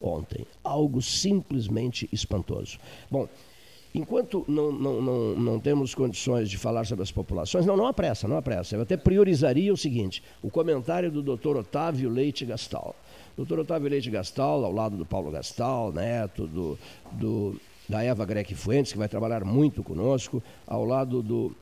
ontem. 0.00 0.44
Algo 0.64 1.00
simplesmente 1.00 2.08
espantoso. 2.12 2.78
Bom, 3.08 3.28
enquanto 3.94 4.44
não, 4.48 4.72
não, 4.72 5.00
não, 5.00 5.34
não 5.36 5.60
temos 5.60 5.94
condições 5.94 6.50
de 6.50 6.58
falar 6.58 6.84
sobre 6.84 7.04
as 7.04 7.12
populações, 7.12 7.64
não, 7.64 7.76
não 7.76 7.92
pressa, 7.94 8.26
não 8.26 8.36
há 8.36 8.42
pressa. 8.42 8.74
Eu 8.74 8.82
até 8.82 8.96
priorizaria 8.96 9.72
o 9.72 9.76
seguinte: 9.76 10.22
o 10.42 10.50
comentário 10.50 11.10
do 11.10 11.22
Dr. 11.22 11.56
Otávio 11.58 12.10
Leite 12.10 12.44
Gastal. 12.44 12.94
Dr. 13.38 13.60
Otávio 13.60 13.88
Leite 13.88 14.10
Gastal, 14.10 14.64
ao 14.64 14.72
lado 14.72 14.96
do 14.96 15.06
Paulo 15.06 15.30
Gastal, 15.30 15.92
neto 15.92 16.46
do, 16.46 16.78
do, 17.12 17.60
da 17.88 18.02
Eva 18.02 18.24
Greque 18.24 18.54
Fuentes, 18.54 18.92
que 18.92 18.98
vai 18.98 19.08
trabalhar 19.08 19.44
muito 19.44 19.82
conosco, 19.82 20.42
ao 20.66 20.84
lado 20.84 21.22
do 21.22 21.54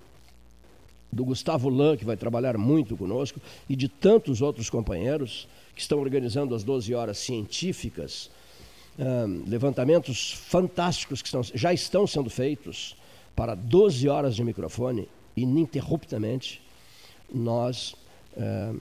do 1.15 1.25
Gustavo 1.25 1.69
Lan, 1.69 1.97
que 1.97 2.05
vai 2.05 2.17
trabalhar 2.17 2.59
muito 2.59 2.97
conosco, 2.97 3.41
e 3.69 3.77
de 3.77 3.89
tantos 3.89 4.43
outros 4.43 4.69
companheiros 4.69 5.49
que 5.75 5.81
estão 5.81 5.99
organizando 6.01 6.55
as 6.55 6.63
12 6.63 6.95
horas 6.95 7.19
científicas, 7.19 8.31
ah, 8.99 9.27
levantamentos 9.47 10.33
fantásticos 10.33 11.23
que 11.23 11.29
estão, 11.29 11.43
já 11.43 11.73
estão 11.73 12.07
sendo 12.07 12.29
feitos 12.29 12.97
para 13.35 13.55
12 13.55 14.09
horas 14.09 14.37
de 14.37 14.45
microfone, 14.45 15.09
ininterruptamente. 15.37 16.61
Nós 17.33 17.95
ah, 18.37 18.75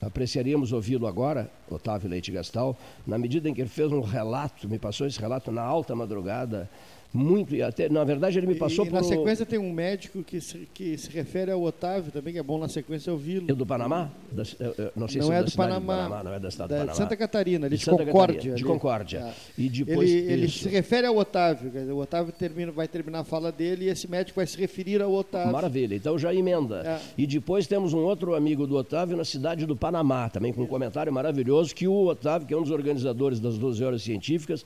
apreciaríamos 0.00 0.72
ouvi-lo 0.72 1.06
agora, 1.06 1.50
Otávio 1.70 2.08
Leite 2.08 2.30
Gastal, 2.30 2.76
na 3.06 3.18
medida 3.18 3.48
em 3.48 3.54
que 3.54 3.60
ele 3.60 3.68
fez 3.68 3.90
um 3.92 4.00
relato, 4.00 4.68
me 4.68 4.78
passou 4.78 5.06
esse 5.06 5.20
relato 5.20 5.50
na 5.50 5.62
alta 5.62 5.94
madrugada, 5.94 6.68
muito, 7.12 7.54
até, 7.62 7.88
na 7.88 8.04
verdade 8.04 8.38
ele 8.38 8.46
me 8.46 8.54
passou 8.54 8.84
e, 8.84 8.88
por 8.90 8.96
na 8.96 9.02
sequência 9.02 9.46
tem 9.46 9.58
um 9.58 9.72
médico 9.72 10.22
que 10.22 10.40
se, 10.40 10.68
que 10.74 10.96
se 10.98 11.10
refere 11.10 11.50
ao 11.50 11.62
Otávio 11.62 12.12
também, 12.12 12.32
que 12.34 12.38
é 12.38 12.42
bom 12.42 12.58
na 12.58 12.68
sequência 12.68 13.12
ouvi-lo. 13.12 13.46
É 13.50 13.54
do 13.54 13.64
Panamá? 13.64 14.10
Da- 14.30 14.42
eu- 14.60 14.74
eu 14.78 14.92
não 14.96 15.08
sei 15.08 15.20
Não 15.20 15.28
se 15.28 15.32
é 15.32 15.36
da 15.36 15.42
do 15.42 15.50
cidade 15.50 15.68
Panamá, 15.72 16.22
não 16.24 16.34
é 16.34 16.38
da 16.40 16.50
cidade 16.50 16.70
da 16.70 16.76
do 16.76 16.80
Panamá. 16.80 16.94
Santa 16.94 17.16
Catarina, 17.16 17.66
ali 17.66 17.76
de 17.78 17.84
Santa 17.84 18.04
Concórdia, 18.04 18.34
Catarina, 18.36 18.56
de. 18.56 18.64
Concórdia. 18.64 19.18
É. 19.18 19.32
E 19.56 19.68
depois 19.68 20.10
ele, 20.10 20.32
ele 20.32 20.48
se 20.50 20.68
refere 20.68 21.06
ao 21.06 21.16
Otávio, 21.16 21.70
quer 21.70 21.80
dizer, 21.80 21.92
o 21.92 21.98
Otávio 21.98 22.32
termina, 22.32 22.70
vai 22.72 22.86
terminar 22.88 23.20
a 23.20 23.24
fala 23.24 23.50
dele 23.50 23.86
e 23.86 23.88
esse 23.88 24.08
médico 24.10 24.36
vai 24.36 24.46
se 24.46 24.58
referir 24.58 25.00
ao 25.00 25.12
Otávio. 25.12 25.52
Maravilha, 25.52 25.94
então 25.94 26.18
já 26.18 26.34
emenda. 26.34 26.82
É. 26.84 27.00
E 27.16 27.26
depois 27.26 27.66
temos 27.66 27.94
um 27.94 27.98
outro 28.00 28.34
amigo 28.34 28.66
do 28.66 28.76
Otávio 28.76 29.16
na 29.16 29.24
cidade 29.24 29.64
do 29.64 29.76
Panamá, 29.76 30.28
também 30.28 30.52
com 30.52 30.62
um 30.62 30.66
comentário 30.66 31.12
maravilhoso, 31.12 31.74
que 31.74 31.88
o 31.88 32.06
Otávio, 32.06 32.46
que 32.46 32.52
é 32.52 32.56
um 32.56 32.62
dos 32.62 32.70
organizadores 32.70 33.40
das 33.40 33.56
12 33.56 33.82
horas 33.84 34.02
científicas, 34.02 34.64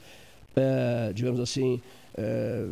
eh, 0.57 1.13
digamos 1.15 1.41
assim, 1.41 1.81
eh, 2.17 2.67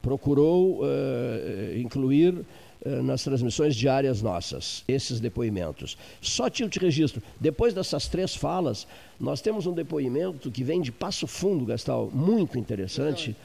procurou 0.00 0.80
eh, 0.84 1.78
incluir 1.78 2.44
eh, 2.84 3.00
nas 3.00 3.22
transmissões 3.22 3.76
diárias 3.76 4.20
nossas, 4.20 4.82
esses 4.88 5.20
depoimentos. 5.20 5.96
Só 6.20 6.50
tilt 6.50 6.76
registro. 6.78 7.22
Depois 7.38 7.72
dessas 7.72 8.08
três 8.08 8.34
falas, 8.34 8.86
nós 9.20 9.40
temos 9.40 9.66
um 9.66 9.72
depoimento 9.72 10.50
que 10.50 10.64
vem 10.64 10.80
de 10.80 10.90
Passo 10.90 11.28
Fundo, 11.28 11.64
Gastal, 11.64 12.10
muito 12.12 12.58
interessante, 12.58 13.36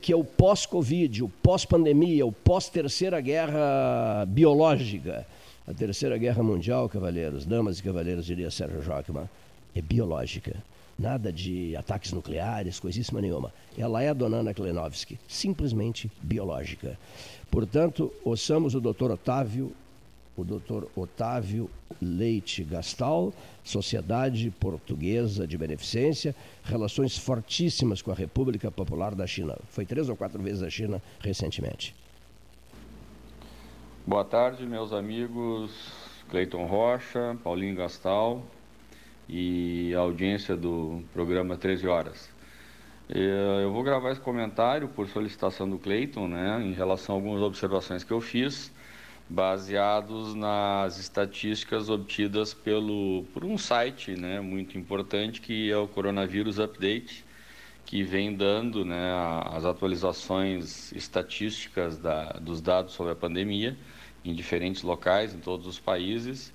que 0.00 0.12
é 0.12 0.16
o 0.16 0.24
pós-Covid, 0.24 1.22
o 1.22 1.28
pós-pandemia, 1.28 2.26
o 2.26 2.32
pós-terceira 2.32 3.20
guerra 3.20 4.24
biológica. 4.26 5.24
A 5.66 5.72
terceira 5.72 6.18
guerra 6.18 6.42
mundial, 6.42 6.88
cavaleiros, 6.88 7.46
damas 7.46 7.78
e 7.78 7.82
cavaleiros, 7.82 8.26
diria 8.26 8.50
Sérgio 8.50 8.82
Jockman, 8.82 9.28
é 9.74 9.80
biológica. 9.80 10.56
Nada 10.98 11.32
de 11.32 11.74
ataques 11.76 12.12
nucleares, 12.12 12.78
coisíssima 12.78 13.20
nenhuma. 13.20 13.52
Ela 13.76 14.02
é 14.02 14.08
a 14.08 14.14
dona 14.14 14.38
Ana 14.38 14.54
Klenovski, 14.54 15.18
simplesmente 15.26 16.10
biológica. 16.22 16.98
Portanto, 17.50 18.12
ouçamos 18.24 18.74
o 18.74 18.80
doutor 18.80 19.10
Otávio 19.10 19.74
o 20.36 20.44
Dr. 20.44 20.84
Otávio 20.96 21.70
Leite 22.00 22.64
Gastal, 22.64 23.32
Sociedade 23.62 24.50
Portuguesa 24.50 25.46
de 25.46 25.56
Beneficência, 25.56 26.34
relações 26.64 27.16
fortíssimas 27.16 28.02
com 28.02 28.10
a 28.10 28.14
República 28.14 28.70
Popular 28.70 29.14
da 29.14 29.26
China. 29.26 29.56
Foi 29.70 29.86
três 29.86 30.08
ou 30.08 30.16
quatro 30.16 30.42
vezes 30.42 30.62
à 30.62 30.70
China 30.70 31.00
recentemente. 31.20 31.94
Boa 34.06 34.24
tarde, 34.24 34.66
meus 34.66 34.92
amigos 34.92 35.70
Cleiton 36.28 36.66
Rocha, 36.66 37.38
Paulinho 37.42 37.76
Gastal 37.76 38.42
e 39.28 39.94
a 39.94 40.00
audiência 40.00 40.56
do 40.56 41.02
programa 41.12 41.56
13 41.56 41.86
Horas. 41.86 42.30
Eu 43.08 43.72
vou 43.72 43.82
gravar 43.82 44.12
esse 44.12 44.20
comentário 44.20 44.88
por 44.88 45.08
solicitação 45.08 45.68
do 45.68 45.78
Cleiton, 45.78 46.26
né, 46.26 46.62
em 46.62 46.72
relação 46.72 47.14
a 47.14 47.18
algumas 47.18 47.42
observações 47.42 48.02
que 48.02 48.12
eu 48.12 48.20
fiz 48.20 48.72
baseados 49.28 50.34
nas 50.34 50.98
estatísticas 50.98 51.88
obtidas 51.88 52.52
pelo, 52.52 53.24
por 53.32 53.44
um 53.44 53.56
site 53.56 54.12
né, 54.12 54.40
muito 54.40 54.76
importante 54.76 55.40
que 55.40 55.70
é 55.70 55.76
o 55.76 55.88
Coronavírus 55.88 56.58
Update, 56.58 57.24
que 57.86 58.02
vem 58.02 58.34
dando 58.34 58.84
né, 58.84 59.12
as 59.52 59.64
atualizações 59.64 60.92
estatísticas 60.92 61.98
da, 61.98 62.32
dos 62.32 62.60
dados 62.60 62.94
sobre 62.94 63.12
a 63.12 63.16
pandemia 63.16 63.76
em 64.24 64.34
diferentes 64.34 64.82
locais, 64.82 65.34
em 65.34 65.38
todos 65.38 65.66
os 65.66 65.78
países. 65.78 66.52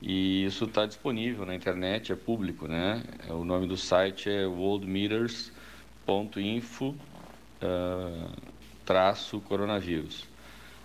E 0.00 0.44
isso 0.44 0.66
está 0.66 0.84
disponível 0.84 1.46
na 1.46 1.54
internet, 1.54 2.12
é 2.12 2.16
público, 2.16 2.68
né? 2.68 3.02
O 3.30 3.44
nome 3.44 3.66
do 3.66 3.76
site 3.76 4.28
é 4.28 4.46
worldmeters.info 4.46 6.86
uh, 6.86 6.96
traço 8.84 9.40
coronavírus. 9.40 10.28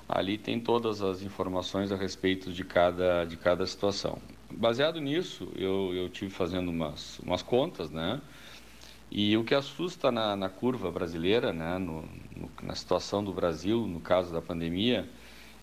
Ali 0.08 0.38
tem 0.38 0.60
todas 0.60 1.02
as 1.02 1.22
informações 1.22 1.92
a 1.92 1.96
respeito 1.96 2.52
de 2.52 2.64
cada, 2.64 3.26
de 3.26 3.38
cada 3.38 3.66
situação. 3.66 4.20
Baseado 4.50 5.00
nisso, 5.00 5.48
eu, 5.56 5.94
eu 5.94 6.10
tive 6.10 6.32
fazendo 6.32 6.70
umas, 6.70 7.20
umas 7.20 7.42
contas, 7.42 7.90
né? 7.90 8.22
E 9.10 9.36
o 9.36 9.44
que 9.44 9.54
assusta 9.54 10.12
na, 10.12 10.36
na 10.38 10.50
curva 10.50 10.90
brasileira, 10.90 11.52
né, 11.52 11.78
no, 11.78 12.04
no, 12.36 12.50
na 12.64 12.76
situação 12.76 13.22
do 13.22 13.34
Brasil, 13.34 13.86
no 13.86 14.00
caso 14.00 14.32
da 14.32 14.42
pandemia, 14.42 15.08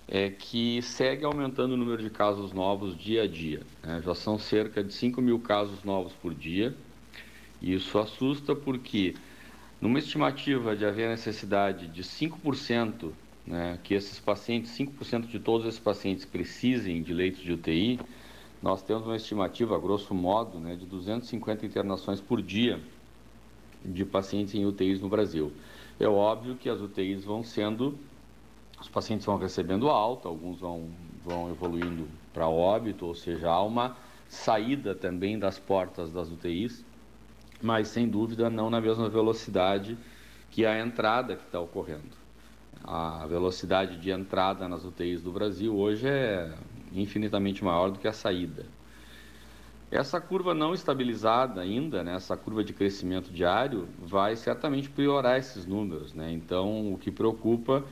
é 0.08 0.30
que 0.30 0.80
segue 0.80 1.24
aumentando 1.24 1.74
o 1.74 1.76
número 1.76 2.02
de 2.02 2.08
casos 2.08 2.52
novos 2.52 2.96
dia 2.96 3.24
a 3.24 3.26
dia. 3.26 3.60
Né? 3.82 4.00
Já 4.02 4.14
são 4.14 4.38
cerca 4.38 4.82
de 4.82 4.92
5 4.92 5.20
mil 5.20 5.38
casos 5.38 5.84
novos 5.84 6.14
por 6.14 6.34
dia. 6.34 6.74
E 7.60 7.74
isso 7.74 7.98
assusta 7.98 8.54
porque, 8.54 9.14
numa 9.80 9.98
estimativa 9.98 10.74
de 10.74 10.86
haver 10.86 11.10
necessidade 11.10 11.88
de 11.88 12.02
5% 12.02 13.12
né, 13.46 13.78
que 13.82 13.94
esses 13.94 14.18
pacientes, 14.18 14.70
5% 14.78 15.26
de 15.26 15.38
todos 15.38 15.66
esses 15.66 15.80
pacientes 15.80 16.24
precisem 16.24 17.02
de 17.02 17.12
leitos 17.12 17.42
de 17.42 17.52
UTI, 17.52 18.00
nós 18.62 18.82
temos 18.82 19.04
uma 19.06 19.16
estimativa, 19.16 19.78
grosso 19.78 20.14
modo, 20.14 20.58
né, 20.58 20.74
de 20.74 20.84
250 20.86 21.64
internações 21.64 22.20
por 22.20 22.42
dia 22.42 22.80
de 23.84 24.04
pacientes 24.04 24.54
em 24.54 24.66
UTIs 24.66 25.00
no 25.00 25.08
Brasil. 25.08 25.52
É 25.98 26.06
óbvio 26.06 26.56
que 26.56 26.68
as 26.68 26.80
UTIs 26.80 27.24
vão 27.24 27.42
sendo, 27.42 27.98
os 28.80 28.88
pacientes 28.88 29.26
vão 29.26 29.38
recebendo 29.38 29.88
alta, 29.88 30.28
alguns 30.28 30.60
vão, 30.60 30.90
vão 31.24 31.50
evoluindo 31.50 32.08
para 32.32 32.48
óbito, 32.48 33.06
ou 33.06 33.14
seja, 33.14 33.50
há 33.50 33.62
uma 33.62 33.96
saída 34.28 34.94
também 34.94 35.38
das 35.38 35.58
portas 35.58 36.12
das 36.12 36.30
UTIs, 36.30 36.84
mas 37.60 37.88
sem 37.88 38.08
dúvida 38.08 38.48
não 38.48 38.70
na 38.70 38.80
mesma 38.80 39.08
velocidade 39.08 39.96
que 40.50 40.64
a 40.64 40.78
entrada 40.78 41.36
que 41.36 41.44
está 41.44 41.60
ocorrendo 41.60 42.18
a 42.84 43.26
velocidade 43.26 43.96
de 43.96 44.10
entrada 44.10 44.68
nas 44.68 44.84
UTIs 44.84 45.22
do 45.22 45.32
Brasil 45.32 45.76
hoje 45.76 46.08
é 46.08 46.52
infinitamente 46.92 47.64
maior 47.64 47.90
do 47.90 47.98
que 47.98 48.08
a 48.08 48.12
saída. 48.12 48.64
Essa 49.90 50.20
curva 50.20 50.54
não 50.54 50.74
estabilizada 50.74 51.60
ainda, 51.60 52.04
né, 52.04 52.14
essa 52.14 52.36
curva 52.36 52.62
de 52.62 52.72
crescimento 52.72 53.30
diário, 53.30 53.88
vai 53.98 54.36
certamente 54.36 54.88
piorar 54.88 55.38
esses 55.38 55.64
números. 55.64 56.12
Né? 56.12 56.30
Então, 56.32 56.92
o 56.92 56.98
que 56.98 57.10
preocupa 57.10 57.84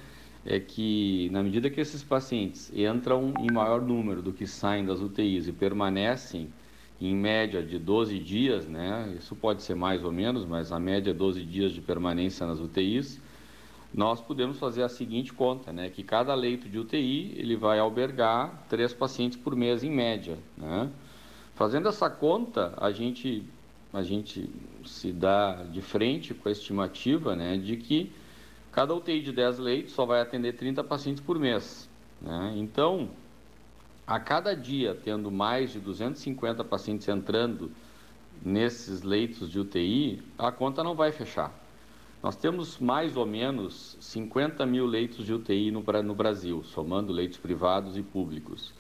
é 0.47 0.61
que, 0.61 1.29
na 1.33 1.43
medida 1.43 1.69
que 1.69 1.81
esses 1.81 2.03
pacientes 2.03 2.73
entram 2.75 3.35
em 3.41 3.51
maior 3.51 3.83
número 3.83 4.23
do 4.23 4.33
que 4.33 4.47
saem 4.47 4.87
das 4.87 5.01
UTIs 5.01 5.49
e 5.49 5.53
permanecem 5.53 6.49
em 7.01 7.15
média 7.15 7.63
de 7.63 7.79
12 7.79 8.19
dias, 8.19 8.67
né, 8.67 9.15
isso 9.19 9.35
pode 9.35 9.63
ser 9.63 9.75
mais 9.75 10.05
ou 10.05 10.13
menos, 10.13 10.47
mas 10.47 10.73
a 10.73 10.79
média 10.79 11.11
é 11.11 11.15
12 11.15 11.43
dias 11.45 11.73
de 11.73 11.81
permanência 11.81 12.47
nas 12.47 12.61
UTIs, 12.61 13.21
nós 13.93 14.21
podemos 14.21 14.59
fazer 14.59 14.83
a 14.83 14.89
seguinte 14.89 15.33
conta, 15.33 15.73
né, 15.73 15.91
que 15.91 16.03
cada 16.03 16.35
leito 16.35 16.69
de 16.69 16.79
UTI 16.79 17.35
ele 17.37 17.57
vai 17.57 17.79
albergar 17.79 18.67
três 18.69 18.95
pacientes 18.95 19.37
por 19.39 19.57
mês 19.57 19.83
em 19.83 19.91
média, 19.91 20.39
né? 20.57 20.91
Fazendo 21.55 21.89
essa 21.89 22.11
conta, 22.11 22.75
a 22.77 22.91
gente 22.93 23.43
a 23.93 24.03
gente 24.03 24.51
se 24.85 25.11
dá 25.11 25.65
de 25.73 25.81
frente 25.81 26.35
com 26.35 26.49
a 26.51 26.53
estimativa, 26.53 27.35
né, 27.35 27.57
de 27.57 27.77
que 27.79 28.13
cada 28.77 28.95
UTI 28.95 29.23
de 29.23 29.33
10 29.33 29.59
leitos 29.59 29.95
só 29.95 30.05
vai 30.05 30.21
atender 30.21 30.53
30 30.53 30.85
pacientes 30.85 31.23
por 31.23 31.39
mês, 31.39 31.89
né? 32.21 32.53
Então, 32.57 33.09
a 34.07 34.21
cada 34.21 34.55
dia 34.55 34.95
tendo 34.95 35.31
mais 35.31 35.73
de 35.73 35.81
250 35.81 36.63
pacientes 36.63 37.09
entrando 37.09 37.71
nesses 38.45 39.01
leitos 39.01 39.51
de 39.51 39.59
UTI, 39.59 40.23
a 40.37 40.53
conta 40.53 40.85
não 40.85 40.95
vai 40.95 41.11
fechar. 41.11 41.59
Nós 42.23 42.37
temos 42.37 42.79
mais 42.79 43.17
ou 43.17 43.25
menos 43.25 43.97
50 43.99 44.67
mil 44.67 44.85
leitos 44.85 45.25
de 45.25 45.33
UTI 45.33 45.71
no, 45.71 45.83
no 46.05 46.15
Brasil, 46.15 46.63
somando 46.63 47.15
leitos 47.15 47.39
privados 47.39 47.97
e 47.97 48.03
públicos. 48.03 48.75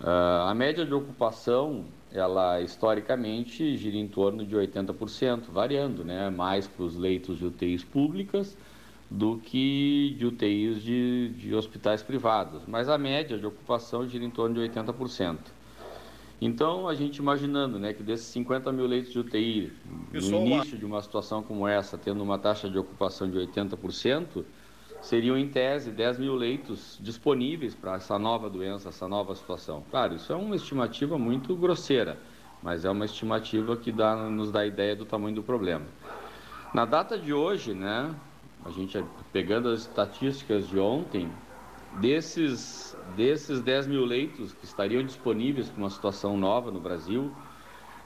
Uh, 0.00 0.46
a 0.46 0.54
média 0.54 0.86
de 0.86 0.94
ocupação, 0.94 1.86
ela 2.12 2.60
historicamente 2.60 3.76
gira 3.76 3.96
em 3.96 4.06
torno 4.06 4.46
de 4.46 4.54
80%, 4.54 5.50
variando, 5.50 6.04
né? 6.04 6.30
Mais 6.30 6.68
para 6.68 6.84
os 6.84 6.94
leitos 6.94 7.38
de 7.38 7.46
UTIs 7.46 7.82
públicas 7.82 8.56
do 9.14 9.38
que 9.38 10.16
de 10.18 10.26
UTIs 10.26 10.82
de, 10.82 11.28
de 11.36 11.54
hospitais 11.54 12.02
privados. 12.02 12.62
Mas 12.66 12.88
a 12.88 12.98
média 12.98 13.38
de 13.38 13.46
ocupação 13.46 14.08
gira 14.08 14.24
em 14.24 14.30
torno 14.30 14.56
de 14.56 14.60
80%. 14.68 15.38
Então, 16.40 16.88
a 16.88 16.94
gente 16.94 17.18
imaginando 17.18 17.78
né, 17.78 17.92
que 17.92 18.02
desses 18.02 18.26
50 18.26 18.72
mil 18.72 18.86
leitos 18.86 19.12
de 19.12 19.20
UTI, 19.20 19.72
no 20.12 20.20
início 20.20 20.76
de 20.76 20.84
uma 20.84 21.00
situação 21.00 21.44
como 21.44 21.66
essa, 21.66 21.96
tendo 21.96 22.24
uma 22.24 22.38
taxa 22.38 22.68
de 22.68 22.76
ocupação 22.76 23.30
de 23.30 23.38
80%, 23.38 24.44
seriam 25.00 25.38
em 25.38 25.48
tese 25.48 25.92
10 25.92 26.18
mil 26.18 26.34
leitos 26.34 26.98
disponíveis 27.00 27.72
para 27.72 27.94
essa 27.94 28.18
nova 28.18 28.50
doença, 28.50 28.88
essa 28.88 29.06
nova 29.06 29.34
situação. 29.36 29.84
Claro, 29.92 30.16
isso 30.16 30.32
é 30.32 30.36
uma 30.36 30.56
estimativa 30.56 31.16
muito 31.16 31.54
grosseira, 31.54 32.18
mas 32.60 32.84
é 32.84 32.90
uma 32.90 33.04
estimativa 33.04 33.76
que 33.76 33.92
dá, 33.92 34.28
nos 34.28 34.50
dá 34.50 34.66
ideia 34.66 34.96
do 34.96 35.04
tamanho 35.04 35.36
do 35.36 35.42
problema. 35.42 35.86
Na 36.74 36.84
data 36.84 37.16
de 37.16 37.32
hoje, 37.32 37.72
né, 37.74 38.12
a 38.64 38.70
gente 38.70 39.02
pegando 39.32 39.68
as 39.68 39.80
estatísticas 39.80 40.68
de 40.68 40.78
ontem, 40.78 41.30
Desses, 42.00 42.96
desses 43.16 43.60
10 43.60 43.86
mil 43.86 44.04
leitos 44.04 44.52
que 44.52 44.64
estariam 44.64 45.04
disponíveis 45.04 45.68
para 45.68 45.78
uma 45.78 45.90
situação 45.90 46.36
nova 46.36 46.72
no 46.72 46.80
Brasil, 46.80 47.30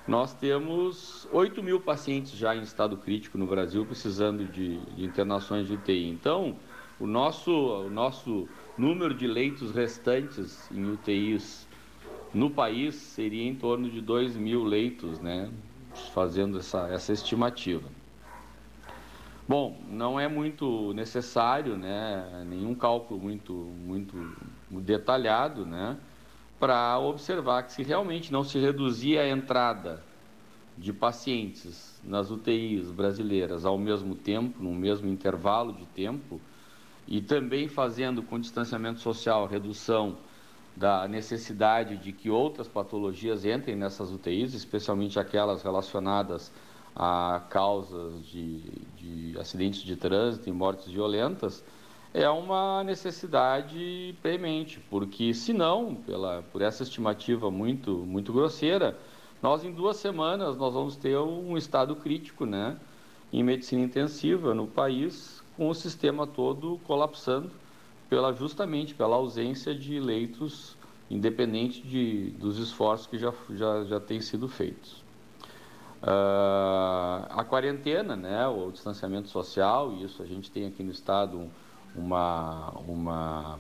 nós 0.07 0.35
temos 0.35 1.27
8 1.33 1.63
mil 1.63 1.81
pacientes 1.81 2.33
já 2.33 2.55
em 2.55 2.61
estado 2.61 2.99
crítico 2.99 3.39
no 3.39 3.47
Brasil 3.47 3.87
precisando 3.87 4.45
de, 4.45 4.79
de 4.79 5.05
internações 5.05 5.67
de 5.67 5.73
UTI. 5.73 6.07
Então, 6.07 6.57
o 7.01 7.07
nosso, 7.07 7.51
o 7.51 7.89
nosso 7.89 8.47
número 8.77 9.15
de 9.15 9.27
leitos 9.27 9.73
restantes 9.73 10.71
em 10.71 10.91
UTIs 10.93 11.67
no 12.35 12.51
país 12.51 12.95
seria 12.95 13.45
em 13.45 13.55
torno 13.55 13.89
de 13.89 14.03
2 14.03 14.37
mil 14.37 14.65
leitos, 14.65 15.19
né? 15.19 15.51
Fazendo 16.13 16.59
essa, 16.59 16.89
essa 16.89 17.13
estimativa. 17.13 17.89
Bom, 19.49 19.81
não 19.89 20.21
é 20.21 20.29
muito 20.29 20.93
necessário, 20.93 21.75
né, 21.75 22.45
nenhum 22.47 22.75
cálculo 22.75 23.19
muito, 23.19 23.55
muito 23.55 24.15
detalhado, 24.71 25.65
né, 25.65 25.97
para 26.61 26.99
observar 26.99 27.63
que 27.63 27.73
se 27.73 27.83
realmente 27.83 28.31
não 28.31 28.45
se 28.45 28.59
reduzir 28.59 29.17
a 29.17 29.27
entrada 29.27 30.05
de 30.77 30.93
pacientes 30.93 31.99
nas 32.05 32.31
UTIs 32.31 32.91
brasileiras 32.91 33.65
ao 33.65 33.79
mesmo 33.79 34.15
tempo, 34.15 34.63
no 34.63 34.75
mesmo 34.75 35.09
intervalo 35.09 35.73
de 35.73 35.87
tempo, 35.87 36.39
e 37.07 37.23
também 37.23 37.69
fazendo 37.69 38.23
com 38.23 38.39
distanciamento 38.39 39.01
social 39.01 39.45
a 39.45 39.49
redução 39.49 40.19
da 40.77 41.09
necessidade 41.09 41.97
de 41.97 42.13
que 42.13 42.29
outras 42.29 42.69
patologias 42.69 43.47
entrem 43.47 43.75
nessas 43.75 44.13
UTIs, 44.13 44.53
especialmente 44.53 45.19
aquelas 45.19 45.63
relacionadas 45.63 46.53
a 46.95 47.43
causas 47.51 48.27
de, 48.27 48.61
de 48.97 49.39
acidentes 49.39 49.81
de 49.83 49.97
trânsito 49.97 50.49
e 50.49 50.53
mortes 50.53 50.87
violentas, 50.89 51.65
é 52.13 52.29
uma 52.29 52.83
necessidade 52.83 54.15
premente, 54.23 54.81
porque 54.91 55.35
senão, 55.35 55.95
pela, 55.95 56.43
por 56.51 56.63
essa 56.63 56.83
estimativa 56.83 57.51
muito, 57.51 57.93
muito 57.93 58.33
grosseira, 58.33 58.99
nós 59.43 59.63
em 59.63 59.71
duas 59.71 59.97
semanas 59.97 60.57
nós 60.57 60.75
vamos 60.75 60.97
ter 60.97 61.17
um 61.19 61.57
estado 61.57 61.95
crítico 61.95 62.45
né, 62.45 62.77
em 63.33 63.43
medicina 63.43 63.83
intensiva 63.83 64.55
no 64.55 64.67
país, 64.67 65.43
com 65.57 65.69
o 65.69 65.75
sistema 65.75 66.27
todo 66.27 66.81
colapsando, 66.85 67.51
pela, 68.09 68.33
justamente 68.33 68.95
pela 68.95 69.17
ausência 69.17 69.75
de 69.75 70.01
leitos, 70.01 70.77
independente 71.11 71.83
de, 71.83 72.31
dos 72.31 72.59
esforços 72.59 73.07
que 73.07 73.19
já, 73.19 73.33
já, 73.51 73.85
já 73.85 74.01
têm 74.01 74.21
sido 74.21 74.49
feitos. 74.49 75.05
Uh, 76.01 77.27
a 77.31 77.45
quarentena, 77.45 78.15
né, 78.15 78.47
o 78.47 78.71
distanciamento 78.71 79.29
social, 79.29 79.93
e 79.93 80.05
isso 80.05 80.23
a 80.23 80.27
gente 80.27 80.49
tem 80.51 80.67
aqui 80.67 80.83
no 80.83 80.93
estado 80.93 81.51
uma, 81.95 82.71
uma 82.87 83.59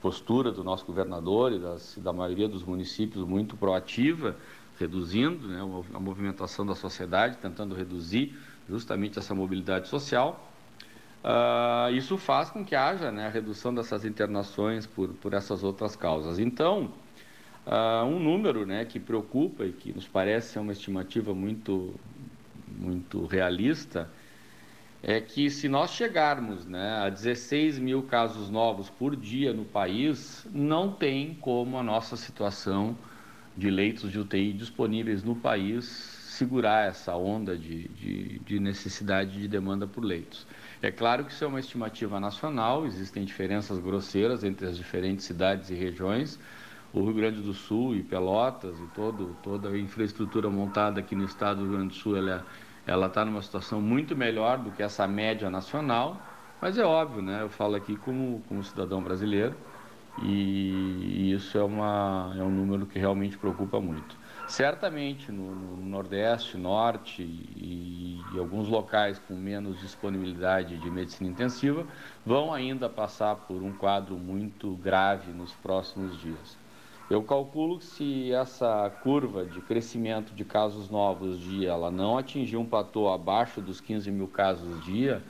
postura 0.00 0.50
do 0.50 0.64
nosso 0.64 0.84
governador 0.84 1.52
e 1.52 1.58
das, 1.60 1.96
da 1.98 2.12
maioria 2.12 2.48
dos 2.48 2.64
municípios 2.64 3.24
muito 3.24 3.56
proativa, 3.56 4.34
reduzindo 4.78 5.46
né, 5.46 5.60
a 5.94 6.00
movimentação 6.00 6.66
da 6.66 6.74
sociedade, 6.74 7.36
tentando 7.38 7.74
reduzir 7.74 8.36
justamente 8.68 9.18
essa 9.18 9.34
mobilidade 9.34 9.88
social. 9.88 10.44
Uh, 11.22 11.92
isso 11.92 12.16
faz 12.16 12.50
com 12.50 12.64
que 12.64 12.74
haja 12.74 13.10
né, 13.10 13.26
a 13.26 13.30
redução 13.30 13.74
dessas 13.74 14.04
internações 14.04 14.86
por, 14.86 15.08
por 15.10 15.32
essas 15.32 15.62
outras 15.62 15.94
causas. 15.94 16.38
Então, 16.38 16.90
uh, 17.68 18.04
um 18.04 18.18
número 18.18 18.66
né, 18.66 18.84
que 18.84 18.98
preocupa 18.98 19.64
e 19.64 19.72
que 19.72 19.92
nos 19.92 20.08
parece 20.08 20.52
ser 20.52 20.58
uma 20.58 20.72
estimativa 20.72 21.34
muito, 21.34 21.94
muito 22.66 23.26
realista 23.26 24.10
é 25.02 25.20
que 25.20 25.48
se 25.48 25.68
nós 25.68 25.92
chegarmos 25.92 26.66
né, 26.66 26.96
a 27.04 27.08
16 27.08 27.78
mil 27.78 28.02
casos 28.02 28.50
novos 28.50 28.90
por 28.90 29.14
dia 29.14 29.52
no 29.52 29.64
país, 29.64 30.44
não 30.52 30.90
tem 30.90 31.34
como 31.34 31.78
a 31.78 31.82
nossa 31.82 32.16
situação 32.16 32.96
de 33.56 33.70
leitos 33.70 34.10
de 34.10 34.18
UTI 34.18 34.52
disponíveis 34.52 35.22
no 35.22 35.36
país 35.36 35.84
segurar 36.28 36.88
essa 36.88 37.16
onda 37.16 37.56
de, 37.56 37.88
de, 37.88 38.38
de 38.40 38.60
necessidade 38.60 39.40
de 39.40 39.48
demanda 39.48 39.86
por 39.86 40.04
leitos. 40.04 40.46
É 40.80 40.90
claro 40.90 41.24
que 41.24 41.32
isso 41.32 41.42
é 41.42 41.46
uma 41.46 41.58
estimativa 41.58 42.20
nacional, 42.20 42.86
existem 42.86 43.24
diferenças 43.24 43.78
grosseiras 43.78 44.44
entre 44.44 44.66
as 44.66 44.76
diferentes 44.76 45.24
cidades 45.24 45.70
e 45.70 45.74
regiões. 45.74 46.38
O 46.92 47.02
Rio 47.02 47.12
Grande 47.12 47.40
do 47.40 47.52
Sul 47.52 47.94
e 47.94 48.02
Pelotas 48.02 48.78
e 48.78 48.86
todo, 48.94 49.36
toda 49.42 49.68
a 49.68 49.78
infraestrutura 49.78 50.48
montada 50.48 51.00
aqui 51.00 51.14
no 51.14 51.24
estado 51.24 51.58
do 51.58 51.64
Rio 51.64 51.72
Grande 51.72 51.88
do 51.88 51.94
Sul 51.94 52.16
ela 52.86 53.06
está 53.06 53.24
numa 53.24 53.42
situação 53.42 53.80
muito 53.80 54.16
melhor 54.16 54.58
do 54.58 54.70
que 54.70 54.82
essa 54.82 55.06
média 55.06 55.50
nacional, 55.50 56.16
mas 56.60 56.78
é 56.78 56.84
óbvio, 56.84 57.20
né? 57.20 57.42
Eu 57.42 57.50
falo 57.50 57.76
aqui 57.76 57.94
como, 57.96 58.42
como 58.48 58.64
cidadão 58.64 59.02
brasileiro 59.02 59.54
e, 60.22 61.28
e 61.28 61.32
isso 61.32 61.58
é, 61.58 61.62
uma, 61.62 62.34
é 62.36 62.42
um 62.42 62.50
número 62.50 62.86
que 62.86 62.98
realmente 62.98 63.36
preocupa 63.36 63.80
muito. 63.80 64.16
Certamente 64.48 65.30
no, 65.30 65.54
no 65.54 65.84
Nordeste, 65.84 66.56
Norte 66.56 67.22
e, 67.22 68.22
e, 68.32 68.38
alguns 68.38 68.66
locais 68.66 69.18
com 69.18 69.34
menos 69.34 69.78
disponibilidade 69.80 70.78
de 70.78 70.90
medicina 70.90 71.28
intensiva 71.28 71.86
vão 72.24 72.52
ainda 72.52 72.88
passar 72.88 73.36
por 73.36 73.62
um 73.62 73.72
quadro 73.72 74.16
muito 74.16 74.74
grave 74.76 75.30
nos 75.32 75.52
próximos 75.52 76.18
dias. 76.18 76.56
Eu 77.10 77.22
calculo 77.22 77.78
que 77.78 77.86
se 77.86 78.32
essa 78.32 78.90
curva 79.02 79.46
de 79.46 79.62
crescimento 79.62 80.34
de 80.34 80.44
casos 80.44 80.90
novos 80.90 81.40
dia 81.40 81.70
ela 81.70 81.90
não 81.90 82.18
atingir 82.18 82.58
um 82.58 82.66
platô 82.66 83.08
abaixo 83.08 83.62
dos 83.62 83.80
15 83.80 84.10
mil 84.10 84.28
casos 84.28 84.84
dia, 84.84 85.22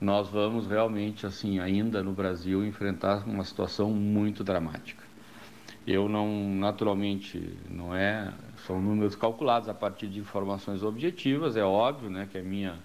nós 0.00 0.28
vamos 0.28 0.68
realmente, 0.68 1.26
assim, 1.26 1.58
ainda 1.58 2.04
no 2.04 2.12
Brasil, 2.12 2.64
enfrentar 2.64 3.26
uma 3.26 3.42
situação 3.42 3.90
muito 3.90 4.44
dramática. 4.44 5.02
Eu 5.84 6.08
não, 6.08 6.54
naturalmente, 6.54 7.52
não 7.68 7.92
é, 7.92 8.32
são 8.64 8.80
números 8.80 9.16
calculados 9.16 9.68
a 9.68 9.74
partir 9.74 10.06
de 10.06 10.20
informações 10.20 10.84
objetivas, 10.84 11.56
é 11.56 11.64
óbvio, 11.64 12.08
né, 12.08 12.28
que 12.30 12.38
a 12.38 12.42
minha, 12.42 12.76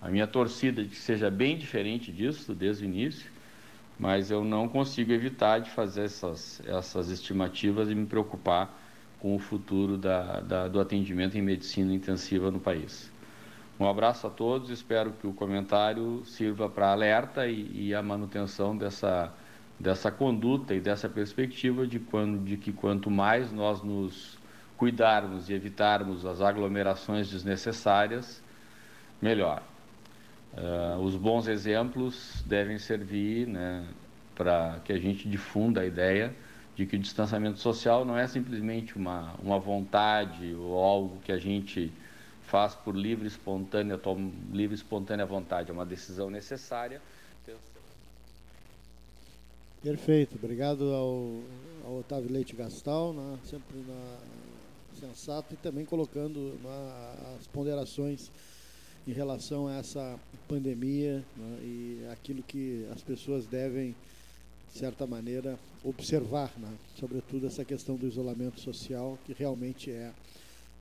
a 0.00 0.08
minha 0.08 0.28
torcida 0.28 0.84
de 0.84 0.90
que 0.90 0.96
seja 0.96 1.28
bem 1.28 1.58
diferente 1.58 2.12
disso 2.12 2.54
desde 2.54 2.84
o 2.84 2.86
início, 2.86 3.28
mas 4.02 4.32
eu 4.32 4.44
não 4.44 4.68
consigo 4.68 5.12
evitar 5.12 5.60
de 5.60 5.70
fazer 5.70 6.06
essas, 6.06 6.60
essas 6.66 7.08
estimativas 7.08 7.88
e 7.88 7.94
me 7.94 8.04
preocupar 8.04 8.76
com 9.20 9.36
o 9.36 9.38
futuro 9.38 9.96
da, 9.96 10.40
da, 10.40 10.66
do 10.66 10.80
atendimento 10.80 11.38
em 11.38 11.40
medicina 11.40 11.94
intensiva 11.94 12.50
no 12.50 12.58
país. 12.58 13.12
Um 13.78 13.88
abraço 13.88 14.26
a 14.26 14.30
todos, 14.30 14.70
espero 14.70 15.12
que 15.12 15.24
o 15.24 15.32
comentário 15.32 16.24
sirva 16.24 16.68
para 16.68 16.90
alerta 16.90 17.46
e, 17.46 17.90
e, 17.90 17.94
a 17.94 18.02
manutenção 18.02 18.76
dessa, 18.76 19.32
dessa 19.78 20.10
conduta 20.10 20.74
e 20.74 20.80
dessa 20.80 21.08
perspectiva 21.08 21.86
de, 21.86 22.00
quando, 22.00 22.44
de 22.44 22.56
que 22.56 22.72
quanto 22.72 23.08
mais 23.08 23.52
nós 23.52 23.84
nos 23.84 24.36
cuidarmos 24.76 25.48
e 25.48 25.52
evitarmos 25.52 26.26
as 26.26 26.40
aglomerações 26.40 27.30
desnecessárias, 27.30 28.42
melhor. 29.20 29.62
Uh, 30.52 31.00
os 31.00 31.16
bons 31.16 31.46
exemplos 31.46 32.42
devem 32.44 32.78
servir 32.78 33.46
né, 33.46 33.86
para 34.34 34.80
que 34.84 34.92
a 34.92 34.98
gente 34.98 35.26
difunda 35.28 35.80
a 35.80 35.86
ideia 35.86 36.34
de 36.76 36.84
que 36.84 36.96
o 36.96 36.98
distanciamento 36.98 37.58
social 37.58 38.04
não 38.04 38.16
é 38.16 38.26
simplesmente 38.26 38.96
uma, 38.96 39.34
uma 39.42 39.58
vontade 39.58 40.54
ou 40.54 40.76
algo 40.78 41.20
que 41.24 41.32
a 41.32 41.38
gente 41.38 41.90
faz 42.42 42.74
por 42.74 42.94
livre 42.94 43.26
espontânea, 43.26 43.98
livre 44.52 44.74
espontânea 44.74 45.24
vontade, 45.24 45.70
é 45.70 45.72
uma 45.72 45.86
decisão 45.86 46.28
necessária. 46.28 47.00
Perfeito, 49.82 50.36
obrigado 50.36 50.84
ao, 50.92 51.40
ao 51.84 51.98
Otávio 51.98 52.30
Leite 52.30 52.54
Gastal, 52.54 53.12
né, 53.12 53.38
sempre 53.44 53.78
na, 53.78 54.16
sensato 55.00 55.54
e 55.54 55.56
também 55.56 55.84
colocando 55.84 56.56
na, 56.62 57.36
as 57.38 57.46
ponderações 57.48 58.30
em 59.06 59.12
relação 59.12 59.66
a 59.66 59.74
essa 59.74 60.18
pandemia 60.48 61.24
né, 61.36 61.58
e 61.62 62.06
aquilo 62.12 62.42
que 62.42 62.86
as 62.92 63.02
pessoas 63.02 63.46
devem, 63.46 63.94
de 64.72 64.78
certa 64.78 65.06
maneira, 65.06 65.58
observar, 65.84 66.52
né, 66.58 66.72
sobretudo 66.98 67.46
essa 67.46 67.64
questão 67.64 67.96
do 67.96 68.06
isolamento 68.06 68.60
social, 68.60 69.18
que 69.26 69.32
realmente 69.32 69.90
é, 69.90 70.12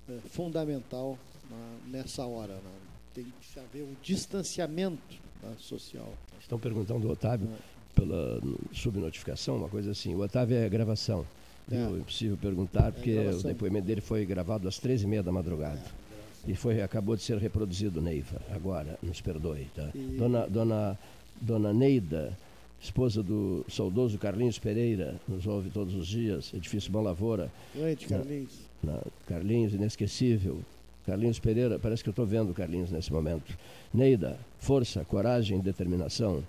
é 0.10 0.20
fundamental 0.30 1.18
né, 1.50 1.78
nessa 1.88 2.26
hora. 2.26 2.54
Né. 2.54 2.72
Tem 3.14 3.26
que 3.26 3.60
haver 3.60 3.84
um 3.84 3.96
distanciamento 4.02 5.20
né, 5.42 5.56
social. 5.60 6.14
Estão 6.40 6.60
perguntando 6.60 7.08
o 7.08 7.12
Otávio 7.12 7.48
é. 7.48 8.00
pela 8.00 8.42
subnotificação, 8.72 9.58
uma 9.58 9.70
coisa 9.70 9.92
assim. 9.92 10.14
O 10.14 10.20
Otávio 10.20 10.58
é 10.58 10.70
gravação. 10.70 11.26
É. 11.72 11.76
é 11.76 11.90
impossível 11.90 12.38
perguntar, 12.38 12.92
porque 12.92 13.12
é 13.12 13.32
o 13.32 13.44
depoimento 13.44 13.86
dele 13.86 14.02
foi 14.02 14.26
gravado 14.26 14.68
às 14.68 14.78
três 14.78 15.04
e 15.04 15.08
meia 15.08 15.24
da 15.24 15.32
madrugada. 15.32 15.80
É 15.80 16.01
e 16.48 16.56
foi 16.56 16.82
acabou 16.82 17.16
de 17.16 17.24
ser 17.24 17.38
reproduzido, 17.38 18.02
Neiva, 18.02 18.42
agora, 18.54 18.98
nos 19.02 19.22
perdoe. 19.22 19.68
Tá? 19.76 19.90
E... 19.94 20.16
Dona, 20.18 20.48
dona, 20.48 21.00
dona 21.40 21.74
Neida, 21.74 22.38
esposa 22.82 23.22
do 23.22 23.66
saudoso 23.70 24.18
Carlinhos 24.18 24.58
Pereira, 24.58 25.16
nos 25.28 25.46
ouve 25.46 25.70
todos 25.70 25.94
os 25.94 26.08
dias, 26.08 26.54
Edifício 26.54 26.92
Bom 26.92 27.02
Lavoura. 27.02 27.52
Noite, 27.76 28.08
Carlinhos. 28.08 28.60
Na, 28.82 28.94
na, 28.94 29.02
Carlinhos, 29.28 29.74
inesquecível. 29.74 30.60
Carlinhos 31.06 31.40
Pereira, 31.40 31.80
parece 31.80 32.04
que 32.04 32.10
eu 32.10 32.12
estou 32.12 32.26
vendo 32.26 32.54
Carlinhos 32.54 32.92
nesse 32.92 33.12
momento. 33.12 33.58
Neida, 33.94 34.40
força, 34.60 35.06
coragem, 35.06 35.60
determinação. 35.60 36.44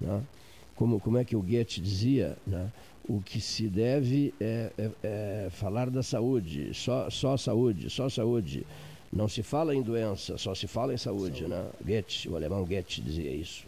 Né? 0.00 0.22
Como, 0.76 0.98
como 1.00 1.18
é 1.18 1.24
que 1.24 1.36
o 1.36 1.42
Goethe 1.42 1.80
dizia, 1.80 2.36
né? 2.46 2.70
o 3.08 3.20
que 3.20 3.40
se 3.40 3.68
deve 3.68 4.32
é, 4.40 4.70
é, 4.78 4.90
é 5.02 5.48
falar 5.50 5.90
da 5.90 6.02
saúde, 6.02 6.72
só, 6.74 7.10
só 7.10 7.36
saúde, 7.36 7.90
só 7.90 8.08
saúde. 8.08 8.64
Não 9.12 9.28
se 9.28 9.42
fala 9.42 9.74
em 9.74 9.82
doença, 9.82 10.38
só 10.38 10.54
se 10.54 10.66
fala 10.66 10.94
em 10.94 10.96
saúde, 10.96 11.40
saúde. 11.40 11.46
né? 11.46 11.70
Goethe, 11.84 12.28
o 12.30 12.36
alemão 12.36 12.64
Goethe 12.64 13.02
dizia 13.02 13.30
isso. 13.30 13.64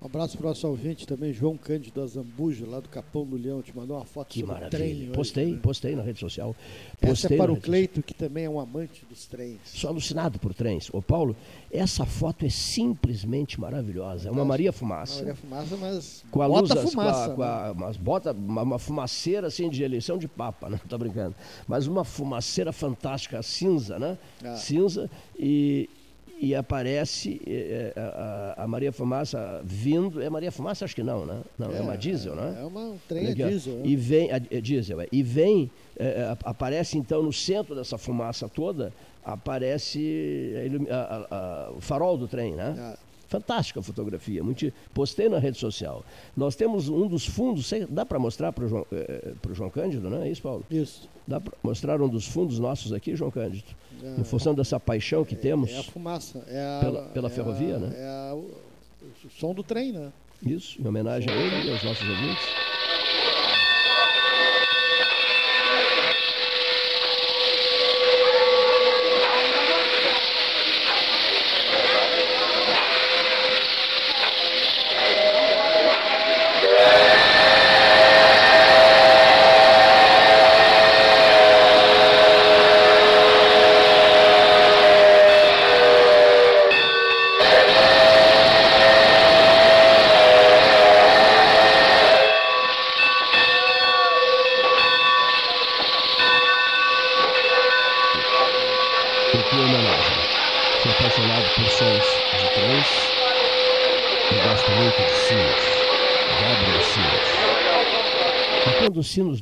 Um 0.00 0.06
abraço 0.06 0.36
para 0.36 0.46
o 0.46 0.48
nosso 0.50 0.68
ouvinte 0.68 1.06
também, 1.06 1.32
João 1.32 1.56
Cândido 1.56 2.02
Azambuja, 2.02 2.66
lá 2.66 2.80
do 2.80 2.88
Capão 2.88 3.24
do 3.24 3.36
Leão. 3.36 3.62
Te 3.62 3.74
mandou 3.74 3.96
uma 3.96 4.04
foto 4.04 4.28
que 4.28 4.42
maravilha. 4.42 4.70
trem. 4.70 5.10
Postei, 5.12 5.44
hoje, 5.44 5.54
né? 5.54 5.60
postei 5.62 5.96
na 5.96 6.02
rede 6.02 6.20
social. 6.20 6.54
Postei 7.00 7.10
essa 7.10 7.34
é 7.34 7.36
para 7.36 7.50
o 7.50 7.56
Cleito, 7.58 8.02
que 8.02 8.12
também 8.12 8.44
é 8.44 8.50
um 8.50 8.60
amante 8.60 9.06
dos 9.06 9.26
trens. 9.26 9.58
Sou 9.64 9.88
alucinado 9.88 10.38
por 10.38 10.52
trens. 10.52 10.90
Ô 10.92 11.00
Paulo, 11.00 11.34
essa 11.70 12.04
foto 12.04 12.44
é 12.44 12.50
simplesmente 12.50 13.58
maravilhosa. 13.58 14.28
É 14.28 14.30
uma 14.30 14.44
Maria 14.44 14.72
Fumaça. 14.72 15.20
Maria 15.20 15.34
Fumaça, 15.34 15.76
mas 15.78 16.24
com 16.30 16.42
a 16.42 16.48
bota 16.48 16.74
luz, 16.74 16.90
fumaça. 16.90 17.30
Com 17.30 17.32
a, 17.32 17.36
com 17.36 17.42
a, 17.42 17.68
né? 17.68 17.74
mas 17.78 17.96
bota 17.96 18.32
uma, 18.32 18.62
uma, 18.62 18.78
fumaceira 18.78 19.46
assim 19.46 19.70
de 19.70 19.82
eleição 19.82 20.18
de 20.18 20.28
papa, 20.28 20.68
não 20.70 20.76
estou 20.76 20.98
brincando. 20.98 21.34
Mas 21.66 21.86
uma 21.86 22.04
fumaceira 22.04 22.72
fantástica, 22.72 23.42
cinza, 23.42 23.98
né? 23.98 24.18
Ah. 24.44 24.56
Cinza 24.56 25.10
e, 25.38 25.88
e 26.38 26.54
aparece 26.54 27.40
é, 27.46 27.92
a, 27.96 28.64
a, 28.64 28.68
Maria 28.68 28.92
Fumaça 28.92 29.60
vindo. 29.64 30.22
É 30.22 30.28
Maria 30.28 30.52
Fumaça? 30.52 30.84
Acho 30.84 30.94
que 30.94 31.02
não, 31.02 31.24
né? 31.24 31.40
Não, 31.58 31.72
é, 31.72 31.78
é 31.78 31.80
uma 31.80 31.96
diesel, 31.96 32.34
né? 32.34 32.58
É 32.60 32.64
uma 32.64 32.80
um 32.80 32.98
trem 33.08 33.28
a 33.28 33.34
diesel. 33.34 33.74
Né? 33.74 33.82
E 33.84 33.96
vem, 33.96 34.30
a, 34.30 34.36
é 34.36 34.60
diesel, 34.60 35.00
é, 35.00 35.06
e 35.10 35.22
vem, 35.22 35.70
é, 35.98 36.36
aparece 36.44 36.98
então 36.98 37.22
no 37.22 37.32
centro 37.32 37.74
dessa 37.74 37.96
fumaça 37.96 38.48
toda, 38.48 38.92
aparece 39.24 40.54
a, 40.90 41.72
o 41.76 41.80
farol 41.80 42.16
do 42.18 42.28
trem, 42.28 42.54
né? 42.54 42.96
É. 43.26 43.30
Fantástica 43.30 43.82
fotografia, 43.82 44.42
muito, 44.42 44.72
postei 44.94 45.28
na 45.28 45.38
rede 45.38 45.58
social. 45.58 46.04
Nós 46.36 46.54
temos 46.54 46.88
um 46.88 47.06
dos 47.06 47.26
fundos, 47.26 47.70
dá 47.88 48.06
para 48.06 48.18
mostrar 48.18 48.52
para 48.52 48.64
o 48.64 48.68
João, 48.68 48.86
eh, 48.92 49.34
João 49.52 49.70
Cândido, 49.70 50.08
não 50.08 50.22
é 50.22 50.30
isso, 50.30 50.42
Paulo? 50.42 50.64
Isso. 50.70 51.08
Dá 51.26 51.40
para 51.40 51.52
mostrar 51.62 52.00
um 52.00 52.08
dos 52.08 52.26
fundos 52.26 52.58
nossos 52.58 52.92
aqui, 52.92 53.16
João 53.16 53.30
Cândido? 53.30 53.64
É, 54.02 54.20
em 54.20 54.24
função 54.24 54.54
dessa 54.54 54.78
paixão 54.78 55.24
que 55.24 55.34
é, 55.34 55.38
temos. 55.38 55.70
É 55.70 55.78
a 55.78 55.82
fumaça. 55.82 56.44
É 56.46 56.60
a, 56.60 56.80
pela, 56.80 57.02
pela 57.08 57.28
é 57.28 57.30
ferrovia, 57.30 57.76
a, 57.76 57.78
né? 57.78 57.92
É 57.96 58.30
a, 58.30 58.34
o, 58.34 58.50
o 59.24 59.30
som 59.30 59.52
do 59.52 59.62
trem, 59.62 59.92
né? 59.92 60.12
Isso, 60.42 60.80
em 60.80 60.86
homenagem 60.86 61.28
a 61.28 61.34
ele 61.34 61.68
e 61.68 61.72
aos 61.72 61.82
nossos 61.82 62.08
ouvintes. 62.08 62.75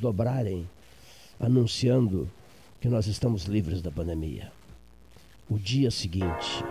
Dobrarem, 0.04 0.68
anunciando 1.40 2.28
que 2.78 2.88
nós 2.88 3.06
estamos 3.06 3.44
livres 3.44 3.80
da 3.80 3.90
pandemia. 3.90 4.52
O 5.48 5.58
dia 5.58 5.90
seguinte. 5.90 6.62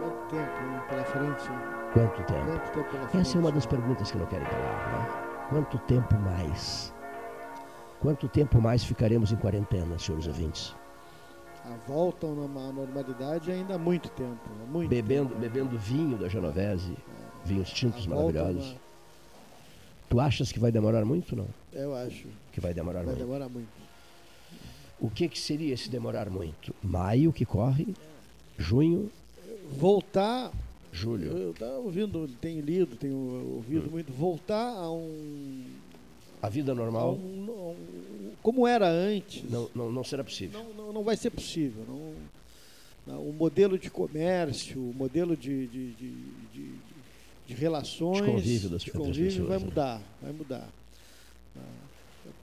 Quanto 0.00 0.30
tempo 0.30 0.88
pela 0.88 1.04
frente? 1.04 1.44
Quanto 1.92 2.16
tempo? 2.24 2.46
Quanto 2.46 2.72
tempo 2.72 2.90
pela 2.90 3.08
frente? 3.08 3.20
Essa 3.20 3.36
é 3.36 3.40
uma 3.40 3.52
das 3.52 3.66
perguntas 3.66 4.10
que 4.10 4.16
não 4.16 4.26
querem 4.26 4.46
calar, 4.46 4.92
né? 4.92 5.46
Quanto 5.50 5.78
tempo 5.80 6.14
mais? 6.20 6.92
Quanto 8.00 8.26
tempo 8.28 8.60
mais 8.62 8.82
ficaremos 8.82 9.30
em 9.30 9.36
quarentena, 9.36 9.98
senhores 9.98 10.26
ouvintes? 10.26 10.74
A 11.66 11.76
volta 11.86 12.26
uma 12.26 12.72
normalidade 12.72 13.52
ainda 13.52 13.74
há 13.74 13.78
muito 13.78 14.08
tempo. 14.08 14.40
Muito 14.70 14.88
bebendo, 14.88 15.28
tempo. 15.28 15.40
bebendo 15.40 15.78
vinho 15.78 16.16
da 16.16 16.28
Genovese, 16.28 16.92
é. 16.92 17.46
vinhos 17.46 17.70
tintos 17.70 18.06
maravilhosos. 18.06 18.74
Tu 20.12 20.20
achas 20.20 20.52
que 20.52 20.58
vai 20.58 20.70
demorar 20.70 21.06
muito, 21.06 21.34
não? 21.34 21.46
Eu 21.72 21.94
acho. 21.94 22.26
Que 22.52 22.60
vai 22.60 22.74
demorar 22.74 22.98
vai 22.98 23.06
muito. 23.06 23.16
Vai 23.16 23.26
demorar 23.26 23.48
muito. 23.48 23.70
O 25.00 25.08
que, 25.08 25.26
que 25.26 25.40
seria 25.40 25.72
esse 25.72 25.88
demorar 25.88 26.28
muito? 26.28 26.74
Maio 26.82 27.32
que 27.32 27.46
corre, 27.46 27.94
junho. 28.58 29.10
Voltar. 29.70 30.52
Julho. 30.92 31.34
Eu 31.34 31.50
estava 31.52 31.78
ouvindo, 31.78 32.28
tenho 32.42 32.60
lido, 32.62 32.94
tenho 32.94 33.16
ouvido 33.54 33.86
hum. 33.86 33.92
muito. 33.92 34.12
Voltar 34.12 34.74
a 34.76 34.92
um. 34.92 35.64
A 36.42 36.48
vida 36.50 36.74
normal. 36.74 37.14
Um, 37.14 37.50
um, 37.50 38.32
como 38.42 38.66
era 38.66 38.86
antes. 38.86 39.50
Não, 39.50 39.70
não, 39.74 39.90
não 39.90 40.04
será 40.04 40.22
possível. 40.22 40.62
Não, 40.62 40.74
não, 40.74 40.92
não 40.92 41.02
vai 41.02 41.16
ser 41.16 41.30
possível. 41.30 41.86
Não, 43.06 43.16
o 43.16 43.32
modelo 43.32 43.78
de 43.78 43.88
comércio, 43.88 44.78
o 44.78 44.92
modelo 44.94 45.34
de, 45.34 45.66
de, 45.68 45.92
de, 45.92 46.10
de, 46.52 46.74
de 47.54 47.60
relações. 47.60 48.24
De 48.24 48.30
convívio 48.30 48.70
das, 48.70 48.82
de 48.82 48.90
convívio 48.90 49.24
pessoas, 49.24 49.48
vai 49.48 49.58
né? 49.58 49.64
mudar. 49.64 50.02
Vai 50.20 50.32
mudar. 50.32 50.68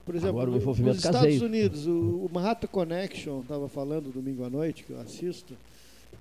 Por 0.06 0.16
exemplo, 0.16 0.42
Agora, 0.42 0.50
o 0.50 0.54
nos 0.54 0.76
caseiro. 0.76 0.98
Estados 0.98 1.42
Unidos, 1.42 1.86
o, 1.86 1.92
o 2.26 2.30
Manhattan 2.34 2.68
Connection, 2.68 3.42
estava 3.42 3.70
falando 3.70 4.12
domingo 4.12 4.44
à 4.44 4.50
noite, 4.50 4.84
que 4.84 4.90
eu 4.92 5.00
assisto, 5.00 5.56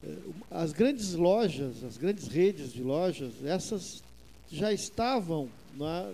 eh, 0.04 0.14
as 0.50 0.72
grandes 0.72 1.14
lojas, 1.14 1.82
as 1.82 1.96
grandes 1.96 2.28
redes 2.28 2.72
de 2.72 2.82
lojas, 2.82 3.32
essas 3.44 4.02
já 4.50 4.72
estavam 4.72 5.48
na, 5.74 6.10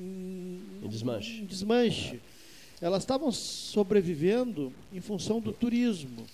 em, 0.00 0.60
em 0.82 0.88
desmanche. 0.88 1.40
Em 1.42 1.44
desmanche. 1.44 2.20
Elas 2.80 3.02
estavam 3.02 3.30
sobrevivendo 3.30 4.72
em 4.92 5.00
função 5.00 5.40
do 5.40 5.52
turismo, 5.52 6.24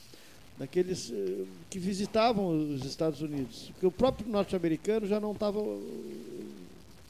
daqueles 0.58 1.10
eh, 1.10 1.44
que 1.70 1.78
visitavam 1.78 2.74
os 2.74 2.84
Estados 2.84 3.20
Unidos. 3.20 3.70
Porque 3.72 3.86
o 3.86 3.90
próprio 3.90 4.28
norte-americano 4.28 5.06
já 5.06 5.18
não 5.18 5.32
estava 5.32 5.60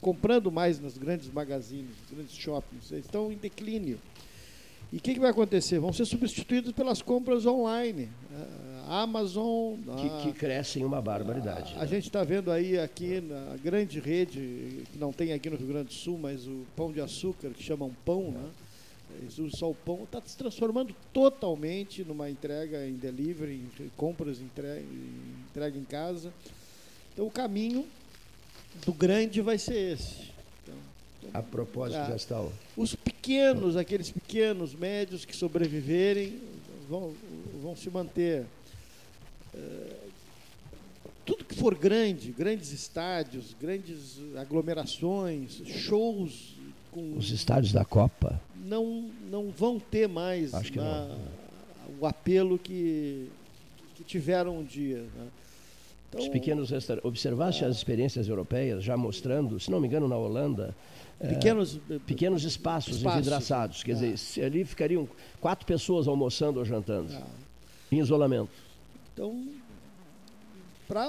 comprando 0.01 0.51
mais 0.51 0.79
nos 0.79 0.97
grandes 0.97 1.31
magazines, 1.31 1.89
nos 2.01 2.11
grandes 2.11 2.35
shoppings. 2.35 2.91
Eles 2.91 3.05
estão 3.05 3.31
em 3.31 3.37
declínio. 3.37 3.99
E 4.91 4.97
o 4.97 4.99
que, 4.99 5.15
que, 5.15 5.19
vai 5.19 5.31
acontecer? 5.31 5.79
Vão 5.79 5.91
ser 5.91 6.05
substituídos 6.05 6.71
pelas 6.71 7.01
compras 7.01 7.47
online. 7.47 8.09
A 8.87 9.01
Amazon. 9.01 9.75
Que, 9.97 10.31
que 10.31 10.37
crescem 10.37 10.85
uma 10.85 11.01
barbaridade. 11.01 11.73
A, 11.77 11.81
a 11.81 11.85
gente 11.85 12.05
está 12.05 12.23
vendo 12.23 12.51
aí 12.51 12.77
aqui 12.77 13.19
na 13.21 13.55
grande 13.63 13.99
rede, 13.99 14.83
que 14.91 14.99
não 14.99 15.11
tem 15.11 15.33
aqui 15.33 15.49
no 15.49 15.55
Rio 15.55 15.67
Grande 15.67 15.87
do 15.87 15.93
Sul, 15.93 16.19
mas 16.21 16.45
o 16.45 16.65
pão 16.75 16.91
de 16.91 17.01
açúcar, 17.01 17.49
que 17.49 17.63
chamam 17.63 17.91
pão, 18.05 18.31
né? 18.31 18.49
Eles 19.19 19.37
usam 19.37 19.51
só 19.51 19.69
o 19.69 19.75
pão, 19.75 20.03
está 20.03 20.21
se 20.25 20.37
transformando 20.37 20.95
totalmente 21.11 22.03
numa 22.03 22.29
entrega 22.29 22.85
em 22.85 22.95
delivery, 22.95 23.65
em 23.79 23.89
compras, 23.95 24.39
entrega, 24.39 24.85
entrega 25.49 25.77
em 25.77 25.83
casa. 25.83 26.33
Então 27.13 27.25
o 27.27 27.31
caminho 27.31 27.85
do 28.85 28.93
grande 28.93 29.41
vai 29.41 29.57
ser 29.57 29.93
esse. 29.93 30.31
Então, 30.63 30.75
a 31.33 31.41
propósito, 31.41 31.99
ah, 31.99 32.09
Gastal. 32.09 32.51
Os 32.75 32.95
pequenos, 32.95 33.77
aqueles 33.77 34.11
pequenos, 34.11 34.73
médios 34.73 35.25
que 35.25 35.35
sobreviverem, 35.35 36.39
vão, 36.89 37.13
vão 37.61 37.75
se 37.75 37.89
manter. 37.89 38.45
É, 39.53 39.97
tudo 41.25 41.45
que 41.45 41.55
for 41.55 41.75
grande, 41.75 42.31
grandes 42.31 42.71
estádios, 42.71 43.55
grandes 43.59 44.19
aglomerações, 44.37 45.61
shows. 45.65 46.55
Com, 46.91 47.17
Os 47.17 47.31
estádios 47.31 47.71
da 47.71 47.83
Copa. 47.83 48.39
Não, 48.63 49.11
não 49.29 49.49
vão 49.49 49.79
ter 49.79 50.07
mais 50.07 50.51
na, 50.51 51.17
o 51.99 52.05
apelo 52.05 52.57
que, 52.57 53.29
que 53.95 54.03
tiveram 54.03 54.59
um 54.59 54.63
dia. 54.63 55.01
Né? 55.01 55.27
Então, 56.09 56.21
Os 56.21 56.27
pequenos 56.29 56.69
restaurantes. 56.69 57.07
Observaste 57.07 57.63
é. 57.63 57.67
as 57.67 57.75
experiências 57.75 58.27
europeias 58.27 58.83
já 58.83 58.95
mostrando, 58.95 59.59
se 59.59 59.71
não 59.71 59.79
me 59.79 59.87
engano, 59.87 60.07
na 60.07 60.15
Holanda. 60.15 60.75
Pequenos, 61.19 61.79
é, 61.89 61.99
pequenos 61.99 62.43
espaços, 62.43 62.97
espaços 62.97 63.19
envidraçados. 63.19 63.83
Quer 63.83 63.91
é. 63.91 64.11
dizer, 64.11 64.43
ali 64.45 64.63
ficariam 64.63 65.07
quatro 65.41 65.65
pessoas 65.65 66.07
almoçando 66.07 66.59
ou 66.59 66.65
jantando. 66.65 67.13
É. 67.13 67.21
Em 67.91 67.99
isolamento. 67.99 68.51
Então, 69.13 69.47
para 70.87 71.07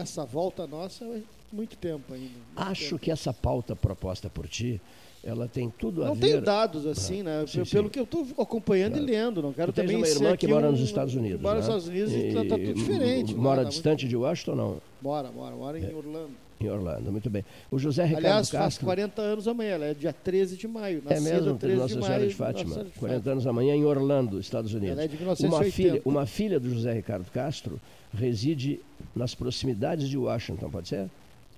essa 0.00 0.24
volta 0.24 0.66
nossa, 0.66 1.04
é 1.04 1.22
muito 1.52 1.76
tempo 1.76 2.12
ainda. 2.12 2.26
Muito 2.26 2.40
Acho 2.56 2.90
tempo. 2.90 2.98
que 2.98 3.10
essa 3.10 3.32
pauta 3.32 3.74
proposta 3.74 4.28
por 4.28 4.46
ti 4.48 4.80
ela 5.24 5.48
tem 5.48 5.72
tudo 5.78 6.02
a 6.02 6.08
não 6.08 6.14
ver. 6.14 6.20
Não 6.20 6.28
tenho 6.28 6.42
dados 6.42 6.86
assim, 6.86 7.20
ah, 7.22 7.24
né? 7.24 7.44
Sim, 7.46 7.64
Pelo 7.64 7.84
sim. 7.86 7.90
que 7.90 7.98
eu 7.98 8.04
estou 8.04 8.26
acompanhando 8.38 8.92
claro. 8.92 9.08
e 9.08 9.10
lendo. 9.10 9.42
Não 9.42 9.52
quero 9.52 9.72
tu 9.72 9.76
também 9.76 9.96
uma 9.96 10.06
irmã 10.06 10.36
que 10.36 10.46
mora 10.46 10.70
nos 10.70 10.80
Estados 10.80 11.14
Unidos. 11.14 11.40
Mora 11.40 11.56
nos 11.56 11.68
né? 11.68 11.76
Estados 11.76 11.88
Unidos 11.88 12.12
e 12.12 12.26
está 12.28 12.40
tá 12.44 12.58
tudo 12.58 12.74
diferente. 12.74 13.34
Mora 13.34 13.62
lá, 13.62 13.68
distante 13.68 14.06
de 14.06 14.16
Washington 14.16 14.50
ou 14.50 14.56
não? 14.56 14.76
Mora, 15.00 15.30
mora. 15.32 15.56
Mora 15.56 15.78
em 15.78 15.84
é. 15.84 15.94
Orlando. 15.94 16.30
Em 16.60 16.68
Orlando, 16.68 17.10
muito 17.10 17.28
bem. 17.28 17.44
O 17.70 17.78
José 17.78 18.04
Ricardo 18.04 18.26
Aliás, 18.26 18.50
Castro... 18.50 18.58
faz 18.58 18.78
40 18.78 19.22
anos 19.22 19.48
amanhã, 19.48 19.72
ela 19.72 19.86
é 19.86 19.94
dia 19.94 20.12
13 20.12 20.56
de 20.56 20.68
maio. 20.68 21.02
É 21.08 21.18
mesmo, 21.18 21.56
13 21.56 21.76
Nossa 21.76 21.88
de 21.88 21.94
Senhora 21.94 22.18
maio, 22.18 22.28
de 22.28 22.34
Fátima. 22.34 22.76
Nossa 22.76 22.90
40 22.98 23.30
anos 23.30 23.46
amanhã 23.46 23.74
em 23.74 23.84
Orlando, 23.84 24.38
Estados 24.38 24.72
Unidos. 24.72 24.92
Ela 24.92 25.04
é 25.04 25.08
de 25.08 25.16
1980. 25.16 25.56
Uma 25.56 25.72
filha, 25.72 26.02
uma 26.04 26.26
filha 26.26 26.60
do 26.60 26.70
José 26.70 26.92
Ricardo 26.92 27.28
Castro 27.32 27.80
reside 28.16 28.80
nas 29.16 29.34
proximidades 29.34 30.08
de 30.08 30.16
Washington, 30.16 30.70
pode 30.70 30.88
ser? 30.88 31.10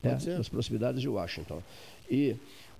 Pode 0.02 0.14
é, 0.14 0.18
ser. 0.18 0.38
nas 0.38 0.48
proximidades 0.48 1.00
de 1.00 1.08
Washington. 1.08 1.62
E 2.10 2.36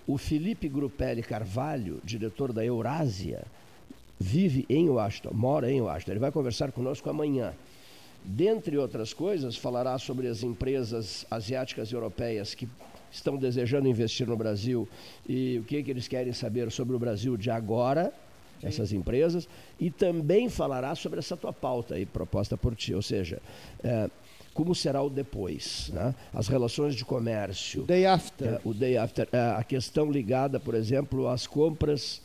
o 0.07 0.17
Felipe 0.17 0.69
Grupelli 0.69 1.21
Carvalho, 1.21 2.01
diretor 2.03 2.53
da 2.53 2.65
Eurásia, 2.65 3.43
vive 4.17 4.65
em 4.69 4.89
Washington, 4.89 5.31
mora 5.33 5.69
em 5.69 5.81
Washington. 5.81 6.11
Ele 6.11 6.19
vai 6.19 6.31
conversar 6.31 6.71
conosco 6.71 7.09
amanhã. 7.09 7.53
Dentre 8.23 8.77
outras 8.77 9.13
coisas, 9.13 9.57
falará 9.57 9.97
sobre 9.99 10.27
as 10.27 10.43
empresas 10.43 11.25
asiáticas 11.29 11.91
e 11.91 11.93
europeias 11.93 12.55
que 12.55 12.67
estão 13.11 13.37
desejando 13.37 13.87
investir 13.87 14.27
no 14.27 14.35
Brasil 14.35 14.87
e 15.27 15.59
o 15.59 15.63
que, 15.63 15.83
que 15.83 15.91
eles 15.91 16.07
querem 16.07 16.33
saber 16.33 16.71
sobre 16.71 16.95
o 16.95 16.99
Brasil 16.99 17.37
de 17.37 17.51
agora 17.51 18.13
essas 18.63 18.91
empresas, 18.91 19.47
e 19.79 19.91
também 19.91 20.49
falará 20.49 20.95
sobre 20.95 21.19
essa 21.19 21.37
tua 21.37 21.53
pauta 21.53 21.95
aí, 21.95 22.05
proposta 22.05 22.57
por 22.57 22.75
ti, 22.75 22.93
ou 22.93 23.01
seja, 23.01 23.39
é, 23.83 24.09
como 24.57 24.73
será 24.73 25.03
o 25.03 25.09
depois, 25.09 25.91
né? 25.93 26.15
as 26.33 26.47
relações 26.47 26.95
de 26.95 27.05
comércio. 27.05 27.83
Day 27.83 28.07
after. 28.07 28.53
É, 28.53 28.61
o 28.65 28.73
day 28.73 28.97
after. 28.97 29.27
É, 29.31 29.37
a 29.55 29.63
questão 29.63 30.11
ligada, 30.11 30.59
por 30.59 30.73
exemplo, 30.73 31.27
às 31.27 31.45
compras. 31.45 32.23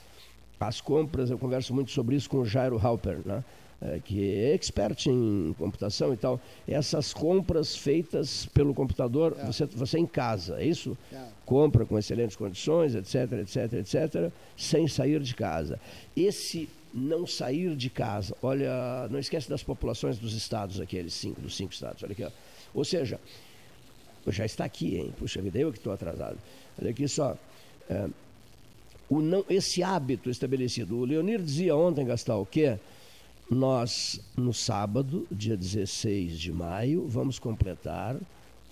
As 0.58 0.80
compras, 0.80 1.28
eu 1.30 1.36
converso 1.36 1.74
muito 1.74 1.90
sobre 1.90 2.16
isso 2.16 2.30
com 2.30 2.38
o 2.38 2.46
Jairo 2.46 2.80
Halper, 2.82 3.18
né? 3.26 3.44
É, 3.82 3.98
que 4.02 4.32
é 4.32 4.54
expert 4.54 5.06
em 5.08 5.54
computação 5.58 6.14
e 6.14 6.16
tal. 6.16 6.40
Essas 6.66 7.12
compras 7.12 7.76
feitas 7.76 8.46
pelo 8.46 8.72
computador, 8.72 9.36
É. 9.38 9.44
você, 9.44 9.66
você 9.66 9.98
em 9.98 10.06
casa, 10.06 10.58
é 10.58 10.64
isso? 10.64 10.96
É. 11.12 11.18
Compra 11.44 11.84
com 11.84 11.98
excelentes 11.98 12.34
condições, 12.36 12.94
etc, 12.94 13.32
etc, 13.42 13.72
etc, 13.74 14.32
sem 14.56 14.88
sair 14.88 15.20
de 15.20 15.34
casa. 15.34 15.78
Esse 16.16 16.66
não 16.92 17.26
sair 17.26 17.74
de 17.74 17.88
casa, 17.88 18.36
olha, 18.42 19.08
não 19.10 19.18
esquece 19.18 19.48
das 19.48 19.62
populações 19.62 20.18
dos 20.18 20.34
estados, 20.34 20.80
aqueles 20.80 21.14
cinco, 21.14 21.40
dos 21.40 21.56
cinco 21.56 21.72
estados, 21.72 22.02
olha 22.02 22.12
aqui, 22.12 22.24
ó. 22.24 22.30
Ou 22.74 22.84
seja, 22.84 23.18
já 24.28 24.44
está 24.44 24.64
aqui, 24.64 24.96
hein? 24.96 25.12
Puxa 25.18 25.40
vida, 25.42 25.58
eu 25.58 25.72
que 25.72 25.78
estou 25.78 25.92
atrasado. 25.92 26.38
Olha 26.80 26.90
aqui 26.90 27.08
só. 27.08 27.36
é, 27.88 28.08
o 29.08 29.20
não, 29.20 29.44
esse 29.48 29.82
hábito 29.82 30.30
estabelecido. 30.30 30.96
O 30.96 31.04
Leonir 31.04 31.42
dizia 31.42 31.76
ontem, 31.76 32.04
Gastal, 32.04 32.46
que 32.46 32.78
nós, 33.50 34.20
no 34.36 34.54
sábado, 34.54 35.26
dia 35.30 35.56
16 35.56 36.38
de 36.38 36.52
maio, 36.52 37.06
vamos 37.06 37.38
completar 37.38 38.16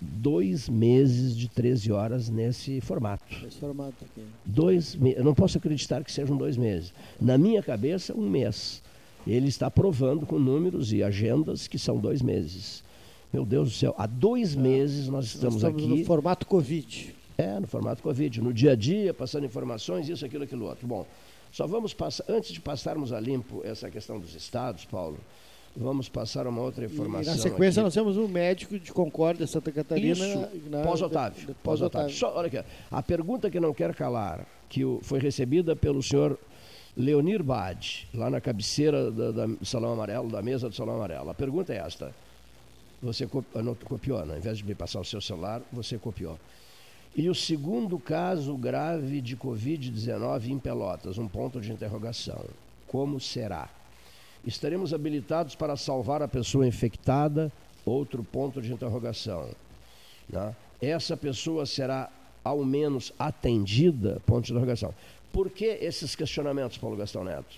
dois 0.00 0.68
meses 0.68 1.36
de 1.36 1.48
13 1.48 1.92
horas 1.92 2.28
nesse 2.28 2.80
formato. 2.80 3.24
Esse 3.46 3.58
formato 3.58 4.04
aqui. 4.04 4.24
Dois. 4.44 4.96
Eu 5.16 5.24
não 5.24 5.34
posso 5.34 5.58
acreditar 5.58 6.02
que 6.02 6.10
sejam 6.10 6.36
dois 6.36 6.56
meses. 6.56 6.92
Na 7.20 7.36
minha 7.36 7.62
cabeça, 7.62 8.14
um 8.14 8.28
mês. 8.28 8.82
Ele 9.26 9.48
está 9.48 9.70
provando 9.70 10.24
com 10.24 10.38
números 10.38 10.92
e 10.92 11.02
agendas 11.02 11.68
que 11.68 11.78
são 11.78 11.98
dois 11.98 12.22
meses. 12.22 12.82
Meu 13.32 13.44
Deus 13.44 13.68
do 13.70 13.74
céu, 13.76 13.94
há 13.98 14.06
dois 14.06 14.54
meses 14.54 15.08
nós 15.08 15.26
estamos, 15.26 15.62
Nós 15.62 15.72
estamos 15.72 15.84
aqui. 15.84 16.00
no 16.00 16.04
formato 16.06 16.46
Covid. 16.46 17.14
É, 17.38 17.60
no 17.60 17.66
formato 17.66 18.02
Covid, 18.02 18.40
no 18.40 18.52
dia 18.52 18.72
a 18.72 18.74
dia, 18.74 19.14
passando 19.14 19.44
informações, 19.46 20.08
isso, 20.08 20.24
aquilo, 20.26 20.44
aquilo 20.44 20.64
outro. 20.66 20.86
Bom, 20.86 21.06
só 21.52 21.66
vamos 21.66 21.94
passar, 21.94 22.24
antes 22.28 22.52
de 22.52 22.60
passarmos 22.60 23.12
a 23.12 23.20
limpo 23.20 23.60
essa 23.64 23.90
questão 23.90 24.18
dos 24.18 24.34
estados, 24.34 24.84
Paulo, 24.84 25.18
vamos 25.76 26.08
passar 26.08 26.46
uma 26.46 26.60
outra 26.60 26.84
E 26.84 26.86
informação. 26.86 27.34
na 27.34 27.40
sequência 27.40 27.80
aqui. 27.80 27.84
nós 27.84 27.94
temos 27.94 28.16
um 28.16 28.28
médico 28.28 28.78
de 28.78 28.92
Concórdia, 28.92 29.46
Santa 29.46 29.70
Catarina. 29.72 30.12
Isso, 30.26 30.48
pós-Otávio. 30.82 31.54
Pós-Otávio. 31.62 32.10
Só, 32.14 32.36
olha 32.36 32.46
aqui, 32.48 32.68
a 32.90 33.02
pergunta 33.02 33.50
que 33.50 33.60
não 33.60 33.72
quer 33.72 33.94
calar, 33.94 34.46
que 34.68 34.82
foi 35.02 35.18
recebida 35.20 35.74
pelo 35.76 36.02
senhor 36.02 36.38
Leonir 36.96 37.42
Bade, 37.42 38.08
lá 38.12 38.28
na 38.28 38.40
cabeceira 38.40 39.10
da, 39.10 39.30
da- 39.30 39.46
do 39.46 39.64
Salão 39.64 39.92
Amarelo, 39.92 40.28
da 40.28 40.42
mesa 40.42 40.68
do 40.68 40.74
Salão 40.74 40.96
Amarelo. 40.96 41.30
A 41.30 41.34
pergunta 41.34 41.72
é 41.72 41.76
esta. 41.78 42.12
Você 43.02 43.26
não, 43.54 43.74
copiou, 43.74 44.26
né? 44.26 44.32
ao 44.34 44.38
invés 44.38 44.58
de 44.58 44.64
me 44.64 44.74
passar 44.74 45.00
o 45.00 45.04
seu 45.04 45.20
celular, 45.20 45.62
você 45.72 45.96
copiou. 45.96 46.38
E 47.16 47.30
o 47.30 47.34
segundo 47.34 47.98
caso 47.98 48.54
grave 48.56 49.20
de 49.22 49.36
Covid-19 49.36 50.48
em 50.50 50.58
Pelotas, 50.58 51.16
um 51.16 51.26
ponto 51.26 51.60
de 51.60 51.72
interrogação. 51.72 52.44
Como 52.86 53.18
será? 53.18 53.68
Estaremos 54.46 54.94
habilitados 54.94 55.54
para 55.54 55.76
salvar 55.76 56.22
a 56.22 56.28
pessoa 56.28 56.66
infectada? 56.66 57.52
Outro 57.84 58.24
ponto 58.24 58.60
de 58.60 58.72
interrogação. 58.72 59.48
né? 60.28 60.54
Essa 60.80 61.16
pessoa 61.16 61.66
será 61.66 62.10
ao 62.42 62.64
menos 62.64 63.12
atendida? 63.18 64.20
Ponto 64.24 64.46
de 64.46 64.52
interrogação. 64.52 64.94
Por 65.32 65.50
que 65.50 65.64
esses 65.64 66.16
questionamentos, 66.16 66.78
Paulo 66.78 66.96
Gastão 66.96 67.22
Neto? 67.22 67.56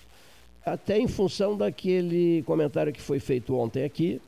Até 0.65 0.99
em 0.99 1.09
função 1.09 1.57
daquele 1.57 2.43
comentário 2.45 2.93
que 2.93 3.01
foi 3.01 3.19
feito 3.19 3.57
ontem 3.57 3.85
aqui, 3.85 4.21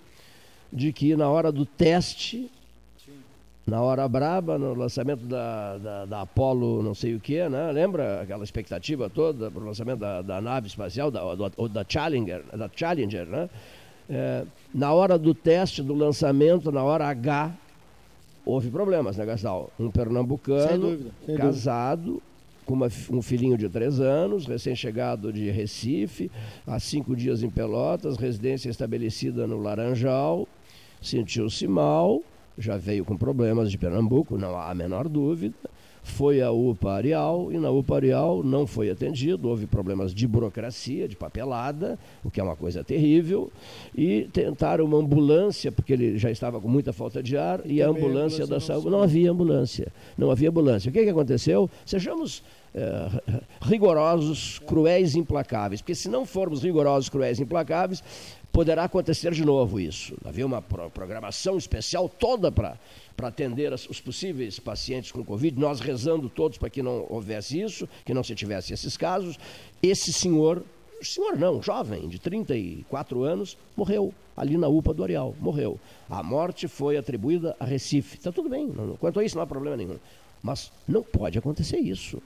de 0.73 0.93
que 0.93 1.15
na 1.15 1.29
hora 1.29 1.53
do 1.53 1.65
teste, 1.67 2.51
na 3.67 3.81
hora 3.81 4.07
braba, 4.07 4.59
no 4.59 4.75
lançamento 4.75 5.25
da, 5.25 5.79
da, 5.79 6.05
da 6.05 6.21
Apollo 6.21 6.83
não 6.83 6.95
sei 6.95 7.15
o 7.15 7.21
que, 7.21 7.49
né? 7.49 7.73
lembra 7.73 8.21
aquela 8.21 8.45
expectativa 8.45 9.09
toda 9.09 9.51
para 9.51 9.63
o 9.63 9.67
lançamento 9.67 10.01
da, 10.01 10.21
da 10.21 10.41
nave 10.41 10.67
espacial, 10.67 11.11
da, 11.11 11.35
do- 11.35 11.53
ou 11.57 11.69
da 11.69 11.85
Challenger, 11.89 12.43
da 12.57 12.69
Challenger 12.75 13.27
né? 13.27 13.49
É, 14.09 14.45
na 14.75 14.93
hora 14.93 15.17
do 15.19 15.33
teste, 15.35 15.83
do 15.83 15.95
lançamento, 15.95 16.71
na 16.71 16.83
hora 16.83 17.07
H, 17.09 17.55
houve 18.45 18.71
problemas, 18.71 19.17
né, 19.17 19.25
Gastal? 19.25 19.71
Um 19.81 19.85
Sem 19.85 19.91
pernambucano, 19.93 20.79
dúvida, 20.91 21.11
sem 21.25 21.37
casado, 21.37 22.23
com 22.67 22.75
uma 22.75 22.89
um 23.11 23.23
filhinho 23.23 23.57
de 23.57 23.67
três 23.71 23.99
anos, 24.01 24.45
recém-chegado 24.47 25.33
de 25.33 25.51
Recife, 25.51 26.31
há 26.67 26.79
cinco 26.79 27.17
dias 27.17 27.43
em 27.43 27.49
Pelotas, 27.49 28.19
residência 28.19 28.69
estabelecida 28.69 29.47
no 29.47 29.59
Laranjal, 29.59 30.47
sentiu-se 31.01 31.67
mal, 31.67 32.21
já 32.59 32.77
veio 32.77 33.05
com 33.05 33.17
problemas 33.17 33.71
de 33.71 33.79
Pernambuco, 33.79 34.39
não 34.39 34.57
há 34.57 34.71
a 34.71 34.75
menor 34.75 35.09
dúvida. 35.09 35.55
Foi 36.07 36.43
à 36.43 36.53
UPA 36.53 36.93
Areal 36.93 37.51
e 37.51 37.57
na 37.57 37.71
UPA 37.71 37.97
Areal 37.97 38.43
não 38.43 38.67
foi 38.67 38.91
atendido, 38.91 39.49
houve 39.49 39.67
problemas 39.67 40.15
de 40.15 40.27
burocracia, 40.27 41.09
de 41.09 41.17
papelada, 41.17 41.99
o 42.23 42.31
que 42.31 42.39
é 42.39 42.45
uma 42.45 42.55
coisa 42.55 42.85
terrível, 42.85 43.51
e 43.95 44.29
tentaram 44.31 44.85
uma 44.85 44.99
ambulância, 44.99 45.73
porque 45.73 45.95
ele 45.95 46.19
já 46.19 46.31
estava 46.31 46.61
com 46.61 46.69
muita 46.69 46.93
falta 46.93 47.23
de 47.23 47.39
ar, 47.39 47.61
e 47.65 47.81
a 47.81 47.87
também 47.87 48.03
a 48.03 48.07
ambulância 48.07 48.45
ambulância 48.45 48.47
da 48.47 48.61
saúde. 48.61 48.91
Não 48.91 49.03
havia 49.03 49.31
ambulância. 49.31 49.93
Não 50.17 50.31
havia 50.31 50.51
ambulância. 50.51 50.91
O 50.91 50.93
que, 50.93 51.05
que 51.05 51.09
aconteceu? 51.09 51.71
Sejamos 51.87 52.43
eh, 52.75 53.09
rigorosos, 53.63 54.59
cruéis 54.59 55.15
e 55.15 55.21
implacáveis, 55.21 55.81
porque 55.81 55.95
se 55.95 56.11
não 56.11 56.27
formos 56.27 56.63
rigorosos, 56.63 57.09
cruéis 57.09 57.39
e 57.39 57.45
implacáveis, 57.45 58.05
poderá 58.55 58.85
acontecer 58.85 59.33
de 59.33 59.45
novo 59.45 59.81
isso. 59.81 60.17
Havia 60.25 60.47
uma 60.47 60.63
pro- 60.63 60.89
programação 60.89 61.59
especial 61.59 62.09
toda 62.09 62.53
para 62.53 62.79
atender 63.21 63.73
os 63.73 64.01
possíveis 64.01 64.61
pacientes 64.61 65.11
com 65.11 65.25
Covid, 65.25 65.59
nós 65.59 65.81
rezando 65.81 66.29
todos 66.31 66.57
para 66.57 66.71
que 66.71 66.81
não 66.81 67.05
houvesse 67.11 67.61
isso, 67.61 67.89
que 68.05 68.15
não 68.15 68.23
se 68.23 68.33
tivesse 68.37 68.73
esses 68.73 68.97
casos. 68.97 69.37
Esse 69.83 70.13
senhor, 70.13 70.63
senhor 71.03 71.37
não, 71.37 71.61
jovem, 71.61 72.09
de 72.09 72.21
34 72.21 73.25
anos, 73.25 73.59
morreu 73.77 74.15
ali 74.37 74.57
na 74.57 74.69
UPA 74.69 74.95
do 74.95 75.03
Areal, 75.03 75.35
morreu. 75.41 75.79
A 76.09 76.23
morte 76.23 76.69
foi 76.69 76.97
atribuída 76.97 77.57
a 77.59 77.65
Recife. 77.65 78.19
Está 78.19 78.31
tudo 78.31 78.49
bem, 78.49 78.69
não- 78.69 78.97
quanto 78.97 79.19
a 79.19 79.25
isso 79.25 79.35
não 79.35 79.43
há 79.43 79.47
problema 79.49 79.77
nenhum. 79.77 79.97
Mas 80.41 80.71
não 80.87 81.03
pode 81.03 81.39
acontecer 81.39 81.79
isso. 81.79 82.23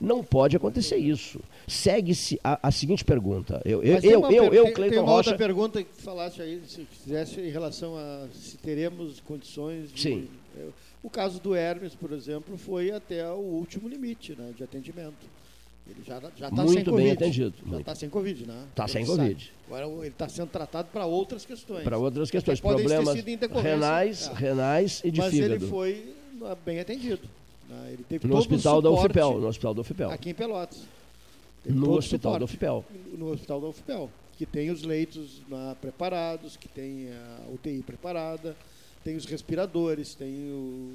Não 0.00 0.22
pode 0.24 0.56
acontecer 0.56 0.96
isso. 0.96 1.40
Segue-se 1.66 2.40
a, 2.42 2.58
a 2.68 2.70
seguinte 2.70 3.04
pergunta. 3.04 3.60
Eu, 3.64 3.82
eu, 3.82 3.92
Mas 3.94 4.02
tem 4.02 4.10
eu, 4.12 4.18
uma 4.20 4.32
eu, 4.32 4.44
per- 4.44 4.54
eu, 4.58 4.64
tem- 4.64 4.72
Cleiton 4.74 4.94
Tem 4.94 5.02
uma 5.02 5.12
Rocha. 5.12 5.30
outra 5.30 5.46
pergunta 5.46 5.82
que 5.82 6.02
falaste 6.02 6.42
aí, 6.42 6.60
se 6.66 6.84
fizesse 6.84 7.40
em 7.40 7.50
relação 7.50 7.96
a 7.96 8.26
se 8.32 8.56
teremos 8.58 9.20
condições 9.20 9.92
de... 9.92 10.00
Sim. 10.00 10.28
É, 10.58 10.66
O 11.02 11.08
caso 11.10 11.40
do 11.40 11.54
Hermes, 11.54 11.94
por 11.94 12.12
exemplo, 12.12 12.56
foi 12.58 12.90
até 12.90 13.26
o 13.30 13.36
último 13.38 13.88
limite 13.88 14.34
né, 14.38 14.52
de 14.56 14.62
atendimento. 14.64 15.30
Ele 15.84 16.00
já 16.06 16.18
está 16.18 16.30
sem 16.48 16.64
Muito 16.64 16.90
Covid. 16.90 17.02
bem 17.02 17.10
atendido, 17.12 17.54
Já 17.70 17.80
está 17.80 17.94
sem 17.96 18.08
Covid, 18.08 18.46
né? 18.46 18.64
Tá 18.74 18.86
sem 18.86 19.04
Covid. 19.04 19.52
Agora 19.66 19.86
ele 19.86 20.06
está 20.08 20.28
sendo 20.28 20.48
tratado 20.48 20.88
para 20.92 21.06
outras 21.06 21.44
questões. 21.44 21.82
Para 21.82 21.98
outras 21.98 22.30
questões, 22.30 22.60
problemas 22.60 23.08
renais, 23.62 24.28
É. 24.28 24.32
renais 24.34 25.00
e 25.04 25.10
de 25.10 25.18
Mas 25.20 25.32
fígado. 25.32 25.54
ele 25.54 25.66
foi 25.66 26.14
ah, 26.44 26.56
bem 26.64 26.78
atendido. 26.78 27.28
Né? 27.72 27.92
Ele 27.92 28.04
teve 28.04 28.26
no 28.26 28.36
hospital 28.36 28.82
da 28.82 28.90
UFPEL, 28.90 29.40
no 29.40 29.48
hospital 29.48 29.74
da 29.74 29.80
UFPEL. 29.80 30.10
Aqui 30.10 30.30
em 30.30 30.34
Pelotas. 30.34 30.82
Teve 31.62 31.78
No 31.78 31.92
hospital 31.92 32.38
da. 32.38 32.44
UFPEL. 32.44 32.84
No 33.16 33.30
hospital 33.30 33.60
da 33.60 33.68
UFPEL, 33.68 34.10
que 34.36 34.44
tem 34.44 34.70
os 34.70 34.82
leitos 34.82 35.42
preparados, 35.80 36.56
que 36.56 36.68
tem 36.68 37.08
a 37.12 37.52
UTI 37.52 37.82
preparada, 37.82 38.56
tem 39.04 39.16
os 39.16 39.24
respiradores, 39.24 40.14
tem 40.14 40.32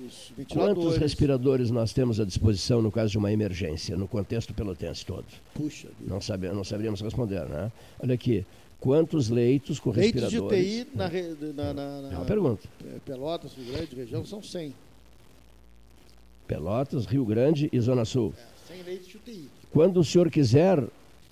os 0.06 0.32
ventiladores. 0.36 0.78
Quantos 0.78 0.98
respiradores 0.98 1.72
nós 1.72 1.94
temos 1.94 2.20
à 2.20 2.26
disposição 2.26 2.82
no 2.82 2.92
caso 2.92 3.12
de 3.12 3.18
uma 3.18 3.32
emergência, 3.32 3.98
no 3.98 4.08
contexto 4.08 4.54
pelotense 4.54 5.06
todo? 5.06 5.26
Puxa 5.54 5.88
vida. 5.88 6.14
Não, 6.14 6.22
sabe, 6.22 6.50
não 6.50 6.64
saberíamos 6.64 7.02
responder, 7.02 7.48
né? 7.48 7.72
Olha 8.02 8.14
aqui, 8.14 8.46
quantos 8.80 9.30
leitos 9.30 9.80
com 9.80 9.92
Leitos 9.92 10.30
de 10.30 10.40
respiradores? 10.40 10.82
UTI 10.82 10.88
na, 10.96 11.10
na, 11.54 11.74
na, 11.74 12.02
na 12.02 12.14
É 12.14 12.18
uma 12.18 12.26
pergunta. 12.26 12.68
Pelotas, 13.06 13.54
Rio 13.54 13.74
Grande, 13.74 13.96
região, 13.96 14.26
são 14.26 14.42
100. 14.42 14.74
Pelotas, 16.48 17.06
Rio 17.06 17.26
Grande 17.26 17.70
e 17.72 17.80
Zona 17.80 18.06
Sul. 18.06 18.34
100 18.68 18.84
leitos 18.84 19.08
de 19.08 19.18
UTI. 19.18 19.50
Quando 19.72 20.00
o 20.00 20.04
senhor 20.04 20.30
quiser, 20.32 20.82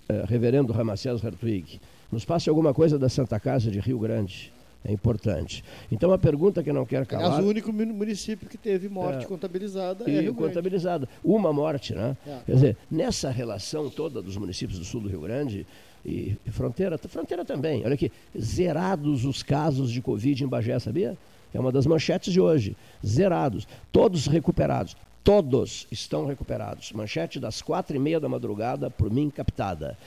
eh, 0.09 0.25
reverendo 0.27 0.73
Ramacés 0.73 1.23
Hartwig, 1.23 1.79
nos 2.11 2.25
passe 2.25 2.49
alguma 2.49 2.73
coisa 2.73 2.99
da 2.99 3.09
Santa 3.09 3.39
Casa 3.39 3.71
de 3.71 3.79
Rio 3.79 3.97
Grande. 3.99 4.53
É 4.87 4.91
importante. 4.91 5.63
Então, 5.91 6.11
a 6.13 6.17
pergunta 6.17 6.61
que 6.61 6.71
não 6.71 6.85
quer 6.85 7.07
calar... 7.07 7.25
Aliás, 7.25 7.43
o 7.45 7.49
único 7.49 7.73
mu- 7.73 7.85
município 7.87 8.47
que 8.47 8.55
teve 8.57 8.87
morte 8.87 9.23
É. 9.25 9.27
contabilizada 9.27 10.03
é 10.03 10.21
Rio 10.21 10.31
Grande. 10.33 10.49
contabilizada. 10.53 11.09
Uma 11.23 11.51
morte, 11.51 11.95
né? 11.95 12.15
É. 12.27 12.37
Quer 12.45 12.53
dizer, 12.53 12.77
nessa 12.91 13.31
relação 13.31 13.89
toda 13.89 14.21
dos 14.21 14.37
municípios 14.37 14.77
do 14.77 14.85
sul 14.85 15.01
do 15.01 15.09
Rio 15.09 15.21
Grande 15.21 15.65
e 16.05 16.35
e 16.45 16.51
fronteira, 16.51 16.99
fronteira 16.99 17.43
também, 17.43 17.83
olha 17.83 17.95
aqui, 17.95 18.11
zerados 18.39 19.25
os 19.25 19.41
casos 19.41 19.89
de 19.91 20.01
Covid 20.03 20.43
em 20.43 20.47
Bagé, 20.47 20.77
sabia? 20.77 21.17
É 21.53 21.59
uma 21.59 21.71
das 21.71 21.85
manchetes 21.85 22.33
de 22.33 22.41
hoje. 22.41 22.75
Zerados. 23.05 23.67
Todos 23.91 24.27
recuperados. 24.27 24.95
Todos 25.23 25.87
estão 25.89 26.25
recuperados. 26.25 26.91
Manchete 26.91 27.39
das 27.39 27.61
quatro 27.61 27.95
e 27.95 27.99
meia 27.99 28.19
da 28.19 28.29
madrugada, 28.29 28.89
por 28.89 29.09
mim 29.09 29.29
captada. 29.29 29.97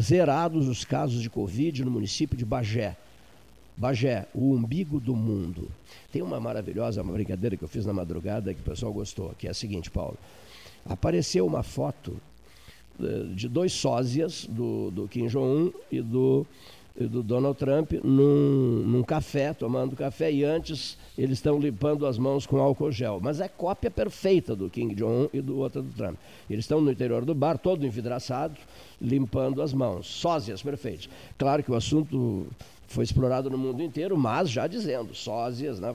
zerados 0.00 0.66
os 0.68 0.84
casos 0.84 1.20
de 1.20 1.28
Covid 1.28 1.84
no 1.84 1.90
município 1.90 2.36
de 2.36 2.44
Bagé. 2.44 2.96
Bagé, 3.76 4.26
o 4.34 4.54
umbigo 4.54 4.98
do 4.98 5.14
mundo. 5.14 5.68
Tem 6.10 6.22
uma 6.22 6.40
maravilhosa 6.40 7.02
brincadeira 7.02 7.56
que 7.56 7.62
eu 7.62 7.68
fiz 7.68 7.84
na 7.84 7.92
madrugada 7.92 8.54
que 8.54 8.60
o 8.60 8.64
pessoal 8.64 8.92
gostou, 8.92 9.34
que 9.38 9.46
é 9.46 9.50
a 9.50 9.54
seguinte, 9.54 9.90
Paulo. 9.90 10.16
Apareceu 10.86 11.44
uma 11.44 11.62
foto 11.62 12.16
eh, 12.98 13.26
de 13.34 13.48
dois 13.48 13.72
sósias, 13.72 14.46
do, 14.46 14.90
do 14.90 15.06
Kim 15.06 15.26
Jong-un 15.26 15.70
e 15.92 16.00
do, 16.00 16.46
do 16.98 17.22
Donald 17.22 17.58
Trump, 17.58 17.92
num, 18.02 18.82
num 18.86 19.02
café, 19.02 19.52
tomando 19.52 19.94
café, 19.94 20.32
e 20.32 20.44
antes 20.44 20.96
eles 21.16 21.38
estão 21.38 21.58
limpando 21.58 22.06
as 22.06 22.18
mãos 22.18 22.46
com 22.46 22.58
álcool 22.58 22.90
gel. 22.90 23.20
Mas 23.22 23.40
é 23.40 23.48
cópia 23.48 23.90
perfeita 23.90 24.56
do 24.56 24.70
Kim 24.70 24.88
Jong-un 24.94 25.28
e 25.32 25.40
do 25.40 25.58
outro 25.58 25.82
do 25.82 25.92
Trump. 25.92 26.16
Eles 26.48 26.64
estão 26.64 26.80
no 26.80 26.90
interior 26.90 27.24
do 27.24 27.34
bar, 27.34 27.58
todo 27.58 27.86
envidraçado, 27.86 28.56
limpando 29.00 29.60
as 29.60 29.74
mãos. 29.74 30.06
Sósias 30.06 30.62
perfeitos. 30.62 31.08
Claro 31.36 31.62
que 31.62 31.70
o 31.70 31.74
assunto 31.74 32.46
foi 32.86 33.04
explorado 33.04 33.50
no 33.50 33.58
mundo 33.58 33.82
inteiro, 33.82 34.16
mas 34.16 34.48
já 34.48 34.66
dizendo, 34.66 35.14
sósias, 35.14 35.80
né, 35.80 35.94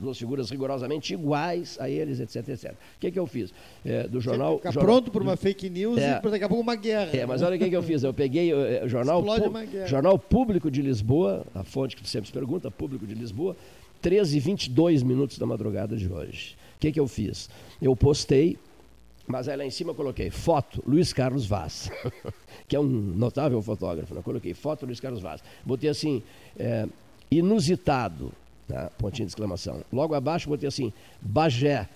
duas 0.00 0.18
figuras 0.18 0.50
rigorosamente 0.50 1.14
iguais 1.14 1.76
a 1.80 1.88
eles, 1.88 2.20
etc, 2.20 2.48
etc. 2.48 2.72
O 2.72 2.76
que, 3.00 3.10
que 3.10 3.18
eu 3.18 3.26
fiz? 3.26 3.52
É, 3.84 4.08
do 4.08 4.20
jornal... 4.20 4.56
Fica 4.56 4.72
jornal, 4.72 4.94
pronto 4.94 5.10
para 5.10 5.22
uma 5.22 5.36
fake 5.36 5.70
news 5.70 5.98
é, 5.98 6.20
e 6.22 6.30
daqui 6.30 6.44
a 6.44 6.48
pouco 6.48 6.62
uma 6.62 6.74
guerra. 6.74 7.10
É, 7.16 7.24
mas 7.24 7.42
olha 7.42 7.56
o 7.56 7.58
que, 7.58 7.68
que 7.68 7.76
eu 7.76 7.82
fiz. 7.82 8.02
Eu 8.02 8.12
peguei 8.12 8.52
o 8.52 8.60
é, 8.60 8.88
jornal, 8.88 9.22
pu, 9.22 9.86
jornal 9.86 10.18
Público 10.18 10.70
de 10.70 10.82
Lisboa, 10.82 11.46
a 11.54 11.62
fonte 11.62 11.96
que 11.96 12.08
sempre 12.08 12.30
pergunta, 12.32 12.70
Público 12.70 13.06
de 13.06 13.14
Lisboa, 13.14 13.56
13 14.00 14.36
e 14.36 14.40
22 14.40 15.02
minutos 15.02 15.38
da 15.38 15.46
madrugada 15.46 15.96
de 15.96 16.12
hoje. 16.12 16.56
O 16.76 16.80
que, 16.80 16.90
que 16.90 16.98
eu 16.98 17.06
fiz? 17.06 17.48
Eu 17.80 17.94
postei 17.94 18.58
mas 19.26 19.48
aí 19.48 19.56
lá 19.56 19.64
em 19.64 19.70
cima 19.70 19.90
eu 19.90 19.94
coloquei 19.94 20.30
foto 20.30 20.82
Luiz 20.86 21.12
Carlos 21.12 21.46
Vaz, 21.46 21.90
que 22.66 22.74
é 22.74 22.80
um 22.80 22.84
notável 22.84 23.60
fotógrafo. 23.62 24.14
Né? 24.14 24.22
Coloquei 24.22 24.54
foto 24.54 24.84
Luiz 24.84 25.00
Carlos 25.00 25.20
Vaz. 25.20 25.42
Botei 25.64 25.88
assim, 25.88 26.22
é, 26.58 26.86
inusitado, 27.30 28.32
tá? 28.66 28.90
pontinho 28.98 29.26
de 29.26 29.32
exclamação. 29.32 29.82
Logo 29.92 30.14
abaixo 30.14 30.48
botei 30.48 30.68
assim, 30.68 30.92
Bagé. 31.20 31.88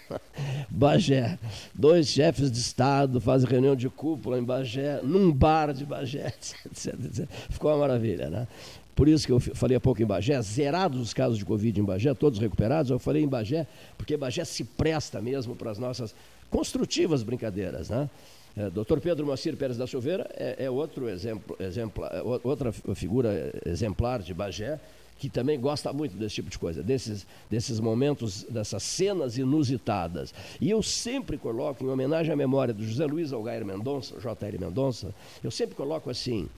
Bagé. 0.68 1.38
Dois 1.74 2.08
chefes 2.08 2.50
de 2.50 2.58
Estado 2.58 3.20
fazem 3.20 3.48
reunião 3.48 3.74
de 3.74 3.88
cúpula 3.88 4.38
em 4.38 4.44
Bagé, 4.44 5.00
num 5.02 5.32
bar 5.32 5.72
de 5.72 5.86
Bagé, 5.86 6.26
etc, 6.66 6.94
etc. 7.04 7.28
Ficou 7.48 7.70
uma 7.70 7.78
maravilha, 7.78 8.28
né? 8.28 8.46
Por 8.94 9.08
isso 9.08 9.24
que 9.24 9.32
eu 9.32 9.40
falei 9.40 9.78
há 9.78 9.80
pouco 9.80 10.02
em 10.02 10.04
Bagé, 10.04 10.40
zerados 10.42 11.00
os 11.00 11.14
casos 11.14 11.38
de 11.38 11.44
Covid 11.46 11.80
em 11.80 11.84
Bagé, 11.84 12.12
todos 12.12 12.38
recuperados. 12.38 12.90
Eu 12.90 12.98
falei 12.98 13.22
em 13.22 13.28
Bagé, 13.28 13.66
porque 13.96 14.14
Bagé 14.14 14.44
se 14.44 14.62
presta 14.62 15.22
mesmo 15.22 15.56
para 15.56 15.70
as 15.70 15.78
nossas 15.78 16.14
construtivas 16.50 17.22
brincadeiras. 17.22 17.88
Né? 17.90 18.08
É, 18.56 18.68
Dr. 18.68 18.98
Pedro 19.00 19.26
Moacir 19.26 19.56
Pérez 19.56 19.76
da 19.76 19.86
Silveira 19.86 20.28
é, 20.34 20.64
é 20.64 20.70
outro 20.70 21.08
exemplo, 21.08 21.56
é, 21.58 22.22
outra 22.42 22.72
figura 22.72 23.52
exemplar 23.64 24.20
de 24.20 24.34
Bagé, 24.34 24.80
que 25.18 25.28
também 25.28 25.60
gosta 25.60 25.92
muito 25.92 26.16
desse 26.16 26.36
tipo 26.36 26.48
de 26.48 26.58
coisa, 26.58 26.82
desses, 26.82 27.26
desses 27.50 27.78
momentos, 27.78 28.42
dessas 28.44 28.82
cenas 28.82 29.36
inusitadas. 29.36 30.32
E 30.58 30.70
eu 30.70 30.82
sempre 30.82 31.36
coloco, 31.36 31.84
em 31.84 31.88
homenagem 31.88 32.32
à 32.32 32.36
memória 32.36 32.72
do 32.72 32.82
José 32.82 33.04
Luiz 33.04 33.30
Algair 33.30 33.64
Mendonça, 33.64 34.18
J.R. 34.18 34.58
Mendonça, 34.58 35.14
eu 35.44 35.50
sempre 35.50 35.74
coloco 35.74 36.08
assim, 36.08 36.48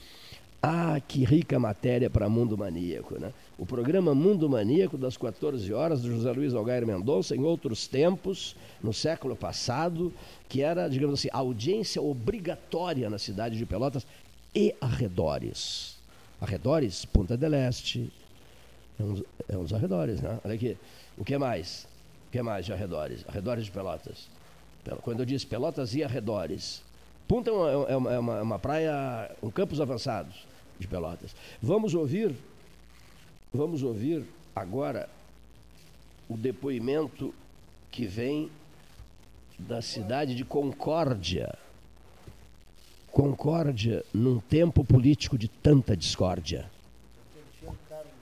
ah, 0.63 1.01
que 1.09 1.25
rica 1.25 1.59
matéria 1.59 2.09
para 2.09 2.29
Mundo 2.29 2.57
Maníaco, 2.57 3.19
né? 3.19 3.33
O 3.63 3.65
programa 3.65 4.13
Mundo 4.13 4.51
Maníaco, 4.51 4.99
das 4.99 5.17
14 5.17 5.73
horas, 5.73 6.03
do 6.03 6.11
José 6.11 6.33
Luiz 6.33 6.53
Algair 6.53 6.85
Mendonça, 6.85 7.37
em 7.37 7.45
outros 7.45 7.87
tempos, 7.87 8.57
no 8.83 8.93
século 8.93 9.37
passado, 9.37 10.13
que 10.49 10.63
era, 10.63 10.89
digamos 10.89 11.21
assim, 11.21 11.29
audiência 11.31 12.03
obrigatória 12.03 13.09
na 13.09 13.19
cidade 13.21 13.57
de 13.57 13.65
Pelotas 13.65 14.05
e 14.53 14.75
arredores. 14.81 15.97
Arredores, 16.41 17.05
Punta 17.05 17.37
del 17.37 17.55
Este, 17.55 18.13
é 18.99 19.03
uns, 19.05 19.23
é 19.49 19.57
uns 19.57 19.73
arredores, 19.73 20.21
né? 20.21 20.41
Olha 20.45 20.55
aqui. 20.55 20.77
O 21.17 21.25
que 21.25 21.39
mais? 21.39 21.87
O 22.27 22.33
que 22.33 22.43
mais 22.43 22.67
de 22.67 22.73
arredores? 22.73 23.25
Arredores 23.29 23.67
de 23.67 23.71
Pelotas. 23.71 24.29
Quando 25.03 25.21
eu 25.21 25.25
disse 25.25 25.47
Pelotas 25.47 25.95
e 25.95 26.03
arredores. 26.03 26.83
Punta 27.29 27.51
é 27.51 27.53
uma, 27.53 27.71
é 27.71 27.97
uma, 27.97 28.13
é 28.13 28.19
uma, 28.43 28.57
é 28.57 28.59
praia, 28.59 29.31
um 29.41 29.53
campos 29.53 29.81
avançados 29.81 30.49
de 30.81 30.89
Pelotas. 30.89 31.33
Vamos 31.63 31.95
ouvir, 31.95 32.35
vamos 33.53 33.83
ouvir 33.83 34.25
agora 34.57 35.09
o 36.29 36.37
depoimento 36.37 37.35
que 37.91 38.07
vem 38.07 38.51
da 39.59 39.83
cidade 39.83 40.35
de 40.35 40.45
Concórdia. 40.45 41.55
Concórdia 43.11 44.03
num 44.13 44.41
tempo 44.41 44.83
político 44.83 45.37
de 45.37 45.49
tanta 45.49 45.95
discórdia. 45.95 46.71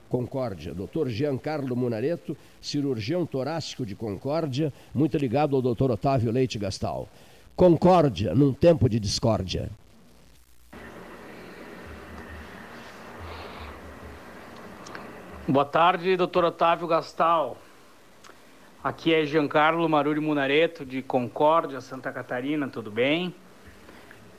Concórdia, 0.08 0.74
Dr. 0.74 1.08
Giancarlo 1.08 1.76
Munareto, 1.76 2.36
cirurgião 2.60 3.24
torácico 3.24 3.86
de 3.86 3.94
Concórdia, 3.94 4.72
muito 4.92 5.16
ligado 5.16 5.54
ao 5.54 5.62
Dr. 5.62 5.92
Otávio 5.92 6.32
Leite 6.32 6.58
Gastal. 6.58 7.08
Concórdia 7.54 8.34
num 8.34 8.52
tempo 8.52 8.88
de 8.88 8.98
discórdia. 8.98 9.70
Boa 15.48 15.64
tarde, 15.64 16.16
doutor 16.18 16.44
Otávio 16.44 16.86
Gastal. 16.86 17.56
Aqui 18.84 19.12
é 19.12 19.24
Giancarlo 19.24 19.88
Maruri 19.88 20.20
Munareto, 20.20 20.84
de 20.84 21.00
Concórdia, 21.00 21.80
Santa 21.80 22.12
Catarina, 22.12 22.68
tudo 22.68 22.90
bem? 22.90 23.34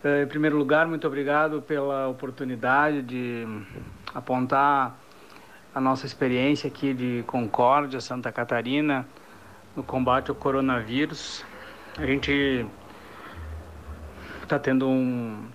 Eh, 0.03 0.23
em 0.23 0.27
primeiro 0.27 0.55
lugar, 0.57 0.87
muito 0.87 1.05
obrigado 1.07 1.59
pela 1.59 2.07
oportunidade 2.07 3.01
de 3.01 3.45
apontar 4.13 4.95
a 5.73 5.81
nossa 5.81 6.05
experiência 6.05 6.67
aqui 6.67 6.93
de 6.93 7.23
Concórdia, 7.25 7.99
Santa 7.99 8.31
Catarina, 8.31 9.05
no 9.75 9.81
combate 9.81 10.29
ao 10.29 10.35
coronavírus. 10.35 11.43
A 11.97 12.05
gente 12.05 12.65
está 14.43 14.59
tendo 14.59 14.87
um 14.87 15.45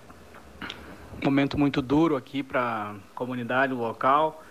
momento 1.23 1.57
muito 1.57 1.81
duro 1.81 2.17
aqui 2.17 2.43
para 2.43 2.91
a 2.91 2.95
comunidade 3.15 3.73
local 3.73 4.43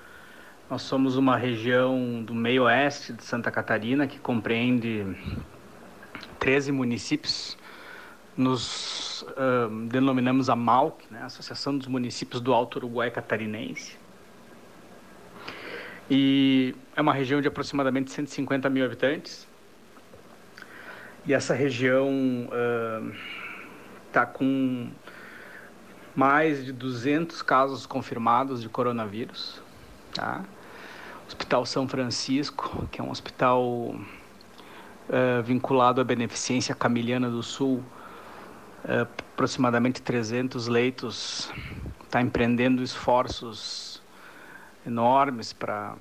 nós 0.69 0.83
somos 0.83 1.17
uma 1.17 1.37
região 1.37 2.23
do 2.25 2.35
meio 2.35 2.65
oeste 2.65 3.13
de 3.13 3.23
Santa 3.23 3.53
Catarina 3.53 4.07
que 4.07 4.19
compreende 4.19 5.07
13 6.41 6.73
municípios. 6.73 7.57
Nos 8.37 9.23
uh, 9.23 9.87
denominamos 9.89 10.51
a 10.51 10.57
MAUC, 10.57 11.05
né? 11.11 11.23
Associação 11.23 11.79
dos 11.79 11.87
Municípios 11.87 12.41
do 12.41 12.53
Alto 12.53 12.77
Uruguai 12.77 13.11
Catarinense. 13.11 13.97
E 16.11 16.75
é 16.95 17.01
uma 17.01 17.15
região 17.15 17.41
de 17.41 17.49
aproximadamente 17.49 18.11
150 18.11 18.69
mil 18.69 18.85
habitantes. 18.85 19.49
E 21.25 21.33
essa 21.33 21.55
região 21.55 22.11
está 24.07 24.25
uh, 24.25 24.27
com 24.27 24.91
mais 26.15 26.65
de 26.65 26.73
200 26.73 27.41
casos 27.41 27.87
confirmados 27.87 28.61
de 28.61 28.69
coronavírus. 28.69 29.63
Tá? 30.13 30.45
Hospital 31.37 31.67
São 31.67 31.87
Francisco, 31.87 32.89
que 32.91 32.99
é 32.99 33.05
um 33.05 33.11
hospital 33.11 33.63
uh, 33.63 35.43
vinculado 35.45 36.01
à 36.01 36.05
beneficência 36.05 36.75
Camiliana 36.75 37.29
do 37.29 37.43
Sul, 37.43 37.85
uh, 38.85 39.03
aproximadamente 39.35 40.01
300 40.01 40.67
leitos, 40.67 41.53
está 42.03 42.23
empreendendo 42.23 42.83
esforços 42.83 44.03
enormes 44.87 45.53
para 45.53 45.95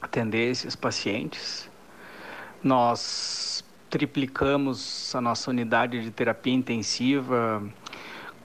atender 0.00 0.50
esses 0.50 0.74
pacientes. 0.74 1.70
Nós 2.64 3.62
triplicamos 3.90 5.14
a 5.14 5.20
nossa 5.20 5.50
unidade 5.50 6.02
de 6.02 6.10
terapia 6.10 6.54
intensiva 6.54 7.62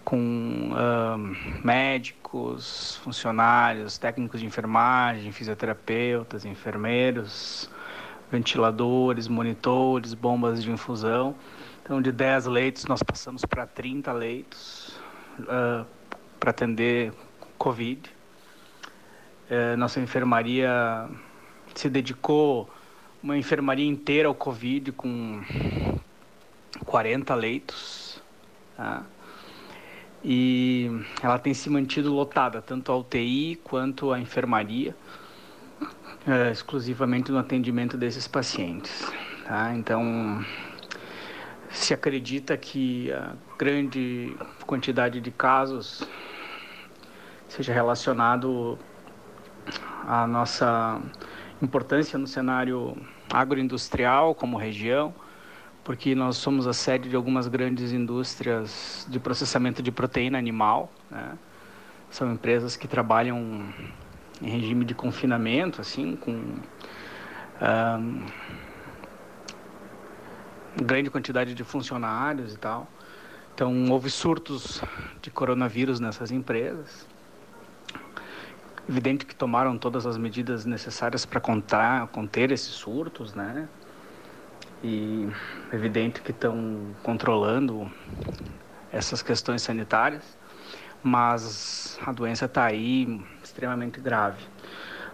com 0.04 0.72
uh, 0.74 1.66
médicos, 1.66 2.25
funcionários, 3.04 3.98
técnicos 3.98 4.40
de 4.40 4.46
enfermagem, 4.46 5.32
fisioterapeutas, 5.32 6.46
enfermeiros, 6.46 7.70
ventiladores, 8.32 9.28
monitores, 9.28 10.14
bombas 10.14 10.64
de 10.64 10.72
infusão. 10.72 11.36
Então, 11.84 12.02
de 12.02 12.12
10 12.12 12.48
leitos, 12.48 12.86
nós 12.86 13.02
passamos 13.04 13.46
para 13.46 13.66
30 13.66 14.12
leitos 14.12 15.00
uh, 15.40 15.86
para 16.40 16.50
atender 16.50 17.14
Covid. 17.58 18.10
Uh, 19.50 19.78
nossa 19.78 20.00
enfermaria 20.00 21.08
se 21.76 21.90
dedicou 21.90 22.70
uma 23.22 23.38
enfermaria 23.38 23.88
inteira 23.88 24.28
ao 24.28 24.36
Covid 24.36 24.92
com 24.92 25.42
40 26.86 27.36
leitos. 27.36 28.22
Tá? 28.76 29.04
E 30.28 30.90
ela 31.22 31.38
tem 31.38 31.54
se 31.54 31.70
mantido 31.70 32.12
lotada, 32.12 32.60
tanto 32.60 32.92
a 32.92 32.98
UTI 32.98 33.60
quanto 33.64 34.12
a 34.12 34.20
enfermaria, 34.20 34.96
é, 36.28 36.52
exclusivamente 36.52 37.32
no 37.32 37.38
atendimento 37.38 37.96
desses 37.96 38.28
pacientes. 38.28 39.08
Tá? 39.46 39.72
Então, 39.76 40.44
se 41.70 41.94
acredita 41.94 42.58
que 42.58 43.12
a 43.12 43.36
grande 43.56 44.36
quantidade 44.66 45.22
de 45.22 45.30
casos 45.30 46.04
seja 47.48 47.72
relacionado 47.72 48.80
à 50.08 50.26
nossa 50.26 51.00
importância 51.62 52.18
no 52.18 52.26
cenário 52.26 52.98
agroindustrial 53.32 54.34
como 54.34 54.58
região, 54.58 55.14
porque 55.86 56.16
nós 56.16 56.38
somos 56.38 56.66
a 56.66 56.74
sede 56.74 57.08
de 57.10 57.16
algumas 57.16 57.48
grandes 57.48 57.94
indústrias 57.94 59.06
de 59.08 59.20
processamento 59.20 59.84
de 59.84 59.92
proteína 59.92 60.36
animal. 60.36 60.92
Né? 61.12 61.38
São 62.10 62.34
empresas 62.34 62.76
que 62.76 62.88
trabalham 62.88 63.72
em 64.42 64.50
regime 64.50 64.84
de 64.84 64.96
confinamento, 64.96 65.80
assim, 65.80 66.16
com 66.16 66.32
um, 67.62 68.26
grande 70.84 71.12
quantidade 71.12 71.54
de 71.54 71.64
funcionários 71.64 72.56
e 72.56 72.58
tal. 72.58 72.88
Então, 73.54 73.92
houve 73.92 74.10
surtos 74.10 74.82
de 75.22 75.30
coronavírus 75.30 76.00
nessas 76.00 76.32
empresas. 76.32 77.08
Evidente 78.90 79.24
que 79.24 79.36
tomaram 79.36 79.78
todas 79.78 80.08
as 80.08 80.18
medidas 80.18 80.66
necessárias 80.66 81.28
para 81.28 81.40
conter 81.40 82.52
esses 82.52 82.74
surtos, 82.74 83.36
né? 83.36 83.70
E 84.88 85.28
evidente 85.74 86.22
que 86.22 86.30
estão 86.30 86.96
controlando 87.02 87.92
essas 88.92 89.24
questões 89.24 89.64
sanitárias, 89.64 90.38
mas 91.02 91.98
a 92.06 92.12
doença 92.12 92.46
está 92.46 92.66
aí 92.66 93.20
extremamente 93.44 94.00
grave. 94.00 94.46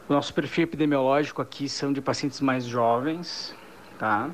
O 0.09 0.13
nosso 0.13 0.33
perfil 0.33 0.65
epidemiológico 0.65 1.41
aqui 1.41 1.69
são 1.69 1.93
de 1.93 2.01
pacientes 2.01 2.41
mais 2.41 2.65
jovens, 2.65 3.55
tá? 3.97 4.29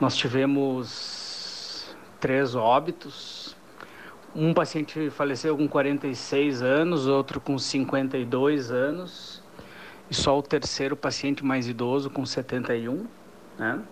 Nós 0.00 0.16
tivemos 0.16 1.94
três 2.18 2.54
óbitos. 2.54 3.54
Um 4.34 4.54
paciente 4.54 5.10
faleceu 5.10 5.58
com 5.58 5.68
46 5.68 6.62
anos, 6.62 7.06
outro 7.06 7.38
com 7.38 7.58
52 7.58 8.70
anos, 8.70 9.42
e 10.10 10.14
só 10.14 10.38
o 10.38 10.42
terceiro 10.42 10.96
paciente 10.96 11.44
mais 11.44 11.68
idoso 11.68 12.08
com 12.08 12.24
71, 12.24 13.06
né? 13.58 13.82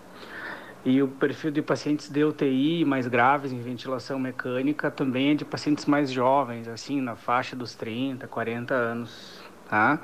E 0.84 1.00
o 1.00 1.06
perfil 1.06 1.52
de 1.52 1.62
pacientes 1.62 2.08
de 2.08 2.24
UTI 2.24 2.84
mais 2.84 3.06
graves 3.06 3.52
em 3.52 3.60
ventilação 3.60 4.18
mecânica 4.18 4.90
também 4.90 5.30
é 5.30 5.34
de 5.34 5.44
pacientes 5.44 5.86
mais 5.86 6.10
jovens, 6.10 6.66
assim, 6.66 7.00
na 7.00 7.14
faixa 7.14 7.54
dos 7.54 7.74
30, 7.74 8.26
40 8.26 8.74
anos, 8.74 9.40
tá? 9.68 10.00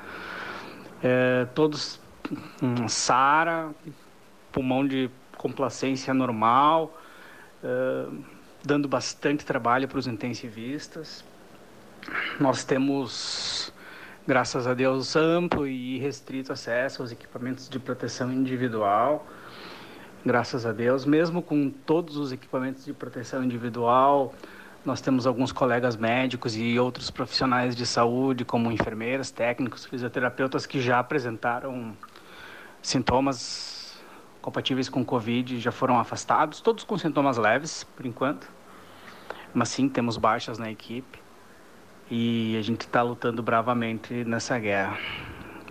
É, 1.03 1.45
todos 1.53 1.99
um 2.61 2.87
SARA, 2.87 3.71
pulmão 4.51 4.87
de 4.87 5.09
complacência 5.37 6.13
normal, 6.13 6.97
uh, 7.63 8.23
dando 8.63 8.87
bastante 8.87 9.45
trabalho 9.45 9.87
para 9.87 9.97
os 9.97 10.07
intensivistas. 10.07 11.23
Nós 12.39 12.63
temos, 12.63 13.73
graças 14.27 14.67
a 14.67 14.73
Deus, 14.73 15.15
amplo 15.15 15.67
e 15.67 15.97
restrito 15.97 16.51
acesso 16.51 17.01
aos 17.01 17.11
equipamentos 17.11 17.69
de 17.69 17.79
proteção 17.79 18.31
individual. 18.31 19.25
Graças 20.25 20.65
a 20.65 20.73
Deus, 20.73 21.05
mesmo 21.05 21.41
com 21.41 21.69
todos 21.69 22.17
os 22.17 22.33
equipamentos 22.33 22.83
de 22.83 22.91
proteção 22.91 23.41
individual, 23.41 24.33
nós 24.85 24.99
temos 24.99 25.25
alguns 25.25 25.53
colegas 25.53 25.95
médicos 25.95 26.57
e 26.57 26.77
outros 26.77 27.09
profissionais 27.09 27.73
de 27.73 27.85
saúde, 27.85 28.43
como 28.43 28.69
enfermeiras, 28.69 29.31
técnicos, 29.31 29.85
fisioterapeutas, 29.85 30.65
que 30.65 30.81
já 30.81 30.99
apresentaram 30.99 31.95
sintomas 32.81 33.97
compatíveis 34.41 34.89
com 34.89 35.03
Covid 35.03 35.59
já 35.59 35.71
foram 35.71 35.99
afastados, 35.99 36.59
todos 36.61 36.83
com 36.83 36.97
sintomas 36.97 37.37
leves, 37.37 37.83
por 37.83 38.05
enquanto. 38.05 38.49
Mas 39.53 39.69
sim, 39.69 39.87
temos 39.87 40.17
baixas 40.17 40.57
na 40.57 40.69
equipe 40.69 41.19
e 42.11 42.57
a 42.57 42.61
gente 42.61 42.81
está 42.81 43.01
lutando 43.01 43.41
bravamente 43.41 44.23
nessa 44.25 44.57
guerra. 44.59 44.97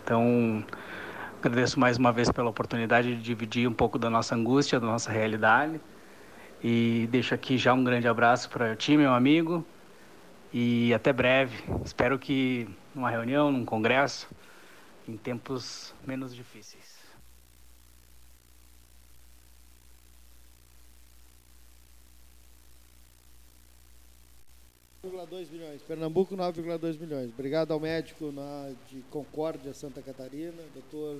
Então, 0.02 0.64
agradeço 1.38 1.78
mais 1.78 1.96
uma 1.96 2.12
vez 2.12 2.30
pela 2.30 2.50
oportunidade 2.50 3.14
de 3.16 3.22
dividir 3.22 3.68
um 3.68 3.72
pouco 3.72 3.98
da 3.98 4.10
nossa 4.10 4.34
angústia, 4.34 4.80
da 4.80 4.86
nossa 4.86 5.10
realidade. 5.10 5.80
E 6.62 7.06
deixo 7.10 7.34
aqui 7.34 7.56
já 7.56 7.72
um 7.72 7.84
grande 7.84 8.08
abraço 8.08 8.50
para 8.50 8.72
o 8.72 8.76
time, 8.76 9.04
meu 9.04 9.14
amigo. 9.14 9.64
E 10.52 10.92
até 10.94 11.12
breve. 11.12 11.56
Espero 11.84 12.18
que 12.18 12.68
numa 12.94 13.10
reunião, 13.10 13.52
num 13.52 13.64
congresso, 13.64 14.28
em 15.06 15.16
tempos 15.16 15.94
menos 16.06 16.34
difíceis. 16.34 16.87
9,2 25.04 25.50
milhões. 25.52 25.80
Pernambuco, 25.82 26.36
9,2 26.36 26.98
milhões. 26.98 27.30
Obrigado 27.30 27.72
ao 27.72 27.78
médico 27.78 28.32
na, 28.32 28.72
de 28.90 29.00
Concórdia, 29.10 29.72
Santa 29.72 30.02
Catarina, 30.02 30.60
doutor. 30.74 31.16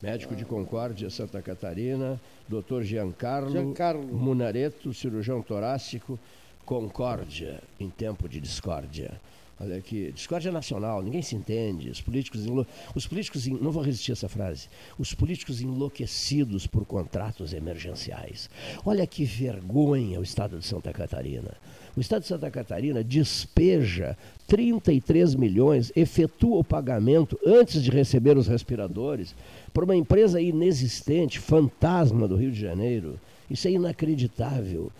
Médico 0.00 0.32
ah, 0.32 0.36
de 0.36 0.44
Concórdia, 0.46 1.10
Santa 1.10 1.42
Catarina, 1.42 2.18
doutor 2.48 2.82
Giancarlo, 2.82 3.50
Giancarlo 3.50 4.02
Munareto, 4.02 4.94
cirurgião 4.94 5.42
torácico, 5.42 6.18
Concórdia, 6.64 7.62
em 7.78 7.90
tempo 7.90 8.26
de 8.26 8.40
discórdia. 8.40 9.20
Olha 9.60 9.76
aqui, 9.76 10.10
discórdia 10.10 10.50
nacional, 10.50 11.02
ninguém 11.02 11.22
se 11.22 11.36
entende. 11.36 11.90
Os 11.90 12.00
políticos, 12.00 12.46
enlo... 12.46 12.66
os 12.96 13.06
políticos, 13.06 13.46
não 13.46 13.70
vou 13.70 13.82
resistir 13.82 14.12
a 14.12 14.14
essa 14.14 14.28
frase. 14.28 14.68
Os 14.98 15.14
políticos 15.14 15.60
enlouquecidos 15.60 16.66
por 16.66 16.84
contratos 16.86 17.52
emergenciais. 17.52 18.50
Olha 18.84 19.06
que 19.06 19.24
vergonha 19.24 20.18
o 20.18 20.22
estado 20.22 20.58
de 20.58 20.66
Santa 20.66 20.92
Catarina. 20.92 21.54
O 21.96 22.00
Estado 22.00 22.22
de 22.22 22.28
Santa 22.28 22.50
Catarina 22.50 23.04
despeja 23.04 24.16
33 24.46 25.34
milhões, 25.34 25.92
efetua 25.94 26.58
o 26.58 26.64
pagamento 26.64 27.38
antes 27.44 27.82
de 27.82 27.90
receber 27.90 28.36
os 28.36 28.46
respiradores 28.46 29.34
para 29.72 29.84
uma 29.84 29.96
empresa 29.96 30.40
inexistente, 30.40 31.38
fantasma 31.38 32.26
do 32.26 32.36
Rio 32.36 32.50
de 32.50 32.60
Janeiro. 32.60 33.20
Isso 33.50 33.68
é 33.68 33.72
inacreditável. 33.72 34.90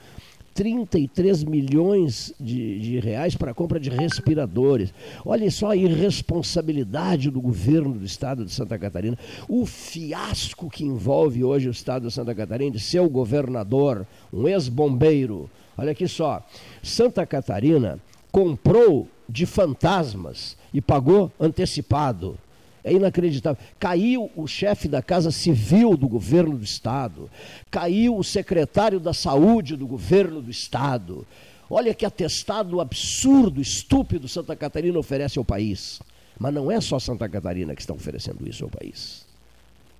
33 0.54 1.44
milhões 1.44 2.32
de, 2.38 2.78
de, 2.78 3.00
reais 3.00 3.34
para 3.34 3.52
a 3.52 3.54
compra 3.54 3.80
de 3.80 3.90
respiradores. 3.90 4.92
Olha 5.24 5.50
só 5.50 5.70
a 5.70 5.76
irresponsabilidade 5.76 7.30
do 7.30 7.40
governo 7.40 7.94
do 7.94 8.04
estado 8.04 8.44
de 8.44 8.52
Santa 8.52 8.78
Catarina, 8.78 9.18
o 9.48 9.64
fiasco 9.66 10.70
que 10.70 10.84
envolve 10.84 11.42
hoje 11.42 11.68
o 11.68 11.72
estado 11.72 12.06
de 12.06 12.14
Santa 12.14 12.34
Catarina 12.34 12.72
de 12.72 12.80
seu 12.80 13.08
governador, 13.08 14.06
um 14.32 14.46
ex-bombeiro, 14.46 15.50
Olha 15.76 15.92
aqui 15.92 16.06
só. 16.06 16.44
Santa 16.82 17.26
Catarina 17.26 17.98
comprou 18.30 19.08
de 19.28 19.46
fantasmas 19.46 20.56
e 20.72 20.80
pagou 20.80 21.32
antecipado. 21.40 22.38
É 22.84 22.92
inacreditável. 22.92 23.62
Caiu 23.78 24.30
o 24.34 24.46
chefe 24.46 24.88
da 24.88 25.00
Casa 25.00 25.30
Civil 25.30 25.96
do 25.96 26.08
governo 26.08 26.58
do 26.58 26.64
Estado. 26.64 27.30
Caiu 27.70 28.16
o 28.16 28.24
secretário 28.24 28.98
da 28.98 29.14
Saúde 29.14 29.76
do 29.76 29.86
governo 29.86 30.42
do 30.42 30.50
Estado. 30.50 31.26
Olha 31.70 31.94
que 31.94 32.04
atestado 32.04 32.80
absurdo, 32.80 33.60
estúpido 33.60 34.28
Santa 34.28 34.54
Catarina 34.56 34.98
oferece 34.98 35.38
ao 35.38 35.44
país. 35.44 36.00
Mas 36.38 36.52
não 36.52 36.70
é 36.70 36.80
só 36.80 36.98
Santa 36.98 37.28
Catarina 37.28 37.74
que 37.74 37.80
está 37.80 37.94
oferecendo 37.94 38.46
isso 38.48 38.64
ao 38.64 38.70
país. 38.70 39.24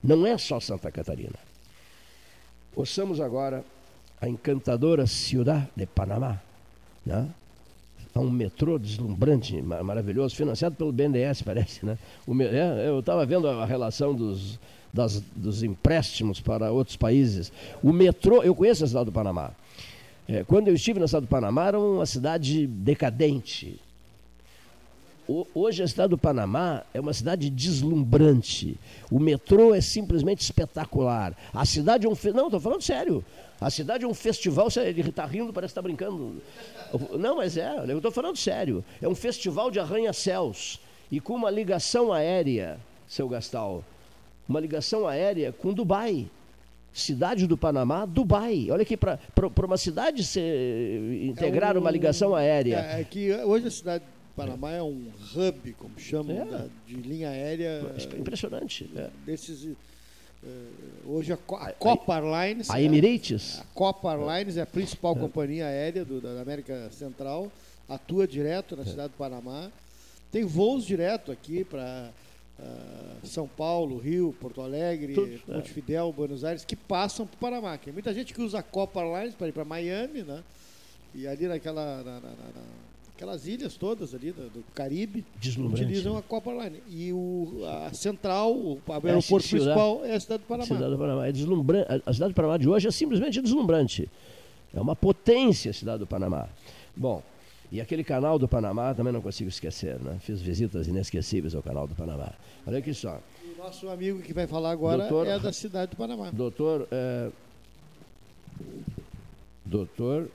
Não 0.03 0.27
é 0.27 0.37
só 0.37 0.59
Santa 0.59 0.91
Catarina. 0.91 1.39
Ouçamos 2.75 3.21
agora 3.21 3.65
a 4.21 4.29
encantadora 4.29 5.07
Ciudad 5.07 5.69
de 5.77 5.87
Panamá. 5.87 6.41
Né? 7.07 7.29
Há 8.15 8.21
um 8.21 8.31
metrô 8.31 8.79
deslumbrante, 8.79 9.61
maravilhoso, 9.63 10.37
financiado 10.37 10.77
pelo 10.77 10.93
BNDES, 10.93 11.41
parece. 11.45 11.85
Né? 11.85 11.97
O, 12.27 12.41
é, 12.43 12.89
eu 12.89 13.01
estava 13.01 13.25
vendo 13.25 13.49
a 13.49 13.65
relação 13.65 14.15
dos, 14.15 14.59
das, 14.93 15.21
dos 15.35 15.63
empréstimos 15.63 16.41
para 16.41 16.71
outros 16.71 16.97
países. 16.97 17.53
O 17.83 17.93
metrô, 17.93 18.43
eu 18.43 18.55
conheço 18.55 18.85
a 18.85 18.87
cidade 18.87 19.07
do 19.07 19.13
Panamá. 19.13 19.53
É, 20.29 20.45
quando 20.45 20.69
eu 20.69 20.75
estive 20.75 21.01
na 21.01 21.07
cidade 21.07 21.27
do 21.27 21.29
Panamá, 21.29 21.69
era 21.69 21.79
uma 21.81 22.07
cidade 22.07 22.67
decadente, 22.67 23.81
Hoje 25.55 25.83
a 25.83 25.89
cidade 25.89 26.11
do 26.11 26.19
Panamá 26.19 26.83
é 26.93 27.01
uma 27.01 27.13
cidade 27.13 27.49
deslumbrante. 27.49 28.77
O 29.11 29.21
metrô 29.21 29.73
é 29.73 29.81
simplesmente 29.81 30.41
espetacular. 30.41 31.37
A 31.55 31.65
cidade 31.65 32.07
é 32.07 32.09
um. 32.09 32.15
Fe... 32.15 32.33
Não, 32.33 32.47
estou 32.47 32.61
falando 32.61 32.83
sério. 32.83 33.25
A 33.61 33.71
cidade 33.71 34.05
é 34.05 34.09
um 34.09 34.15
festival. 34.15 34.67
Ele 34.77 35.09
está 35.09 35.25
rindo, 35.25 35.53
parece 35.53 35.73
que 35.73 35.79
está 35.79 35.83
brincando. 35.83 36.43
Não, 37.19 37.37
mas 37.37 37.57
é, 37.57 37.85
eu 37.89 37.99
estou 37.99 38.11
falando 38.11 38.37
sério. 38.37 38.85
É 39.01 39.09
um 39.09 39.15
festival 39.15 39.71
de 39.71 39.79
arranha-céus. 39.79 40.81
E 41.11 41.21
com 41.21 41.35
uma 41.35 41.51
ligação 41.51 42.13
aérea, 42.13 42.81
seu 43.07 43.29
Gastal. 43.29 43.85
Uma 44.49 44.59
ligação 44.59 45.07
aérea 45.07 45.53
com 45.53 45.73
Dubai. 45.73 46.27
Cidade 46.93 47.47
do 47.47 47.57
Panamá, 47.57 48.05
Dubai. 48.05 48.69
Olha 48.71 48.83
aqui, 48.83 48.97
para 48.97 49.19
uma 49.65 49.79
cidade 49.79 50.25
se, 50.25 50.41
integrar 51.31 51.77
é 51.77 51.79
um, 51.79 51.83
uma 51.83 51.91
ligação 51.91 52.35
aérea. 52.35 52.81
É, 52.97 53.01
é 53.01 53.05
que 53.05 53.33
hoje 53.33 53.69
a 53.69 53.71
cidade 53.71 54.05
Panamá 54.37 54.73
é 54.73 54.83
um 54.83 55.11
hub, 55.35 55.73
como 55.75 55.99
chamam, 55.99 56.43
é. 56.43 56.45
da, 56.45 56.67
de 56.87 56.95
linha 56.95 57.29
aérea. 57.29 57.95
Impressionante. 58.19 58.91
É. 58.97 59.11
Desses, 59.27 59.69
hoje 61.07 61.33
a, 61.33 61.37
a 61.37 61.73
Copa 61.73 62.17
Airlines. 62.17 62.71
A 62.71 62.81
Emirates? 62.81 63.61
A 63.61 63.65
Copa 63.75 64.13
Airlines 64.13 64.57
é 64.57 64.63
a 64.63 64.67
principal 64.67 65.15
companhia 65.15 65.67
aérea 65.67 66.05
do, 66.05 66.21
da 66.21 66.41
América 66.41 66.91
Central, 66.91 67.51
atua 67.89 68.27
direto 68.27 68.77
na 68.77 68.85
cidade 68.85 69.13
do 69.13 69.17
Panamá. 69.17 69.71
Tem 70.31 70.45
voos 70.45 70.85
direto 70.85 71.31
aqui 71.31 71.63
para 71.63 72.11
uh, 72.59 73.27
São 73.27 73.47
Paulo, 73.47 73.99
Rio, 73.99 74.35
Porto 74.41 74.63
Alegre, 74.63 75.15
Tudo, 75.15 75.41
Montevidéu, 75.47 76.09
é. 76.09 76.13
Buenos 76.13 76.43
Aires, 76.43 76.65
que 76.65 76.75
passam 76.75 77.27
para 77.27 77.35
o 77.35 77.39
Panamá. 77.39 77.77
Tem 77.77 77.93
muita 77.93 78.15
gente 78.15 78.33
que 78.33 78.41
usa 78.41 78.61
a 78.61 78.63
Copa 78.63 79.01
Airlines 79.01 79.35
para 79.35 79.49
ir 79.49 79.53
para 79.53 79.65
Miami, 79.65 80.23
né? 80.23 80.43
E 81.15 81.27
ali 81.27 81.47
naquela. 81.47 82.03
Na, 82.03 82.15
na, 82.15 82.21
na, 82.21 82.63
aquelas 83.15 83.47
ilhas 83.47 83.77
todas 83.77 84.15
ali 84.15 84.33
do, 84.33 84.49
do 84.51 84.65
Caribe 84.75 85.25
utilizam 85.59 86.17
a 86.17 86.23
Copa 86.23 86.51
Line. 86.51 86.83
E 86.89 87.13
o, 87.13 87.63
a 87.87 87.93
central, 87.93 88.53
o 88.53 88.81
aeroporto 88.89 89.47
é, 89.47 89.51
principal 89.51 90.05
é 90.05 90.15
a 90.15 90.21
cidade 90.21 90.43
do 90.43 90.47
Panamá. 90.47 90.67
Cidade 90.67 90.91
do 90.91 90.99
Panamá. 90.99 91.27
É 91.27 91.33
deslumbrante. 91.33 92.03
A 92.05 92.13
cidade 92.13 92.33
do 92.33 92.37
Panamá 92.37 92.57
de 92.57 92.69
hoje 92.69 92.89
é 92.89 92.91
simplesmente 92.91 93.41
deslumbrante. 93.41 94.09
É 94.75 94.81
uma 94.81 94.97
potência 94.97 95.71
a 95.71 95.75
cidade 95.75 95.99
do 95.99 96.07
Panamá. 96.07 96.49
Bom, 96.97 97.23
e 97.71 97.81
aquele 97.81 98.05
canal 98.05 98.39
do 98.39 98.49
Panamá 98.49 98.95
também 98.95 99.13
não 99.13 99.23
consigo 99.23 99.49
esquecer, 99.49 99.99
né? 99.99 100.19
Fiz 100.21 100.41
visitas 100.41 100.89
inesquecíveis 100.89 101.55
ao 101.55 101.63
canal 101.63 101.87
do 101.87 101.95
Panamá. 101.95 102.33
Olha 102.67 102.79
aqui 102.79 102.93
só. 102.93 103.21
O 103.45 103.59
nosso 103.59 103.89
amigo 103.89 104.21
que 104.21 104.33
vai 104.35 104.47
falar 104.47 104.73
agora 104.73 105.09
doutor, 105.09 105.27
é 105.27 105.39
da 105.39 105.53
cidade 105.53 105.93
do 105.93 105.97
Panamá. 105.97 106.31
Doutor, 106.31 106.89
é, 106.91 107.31
doutor 109.65 110.29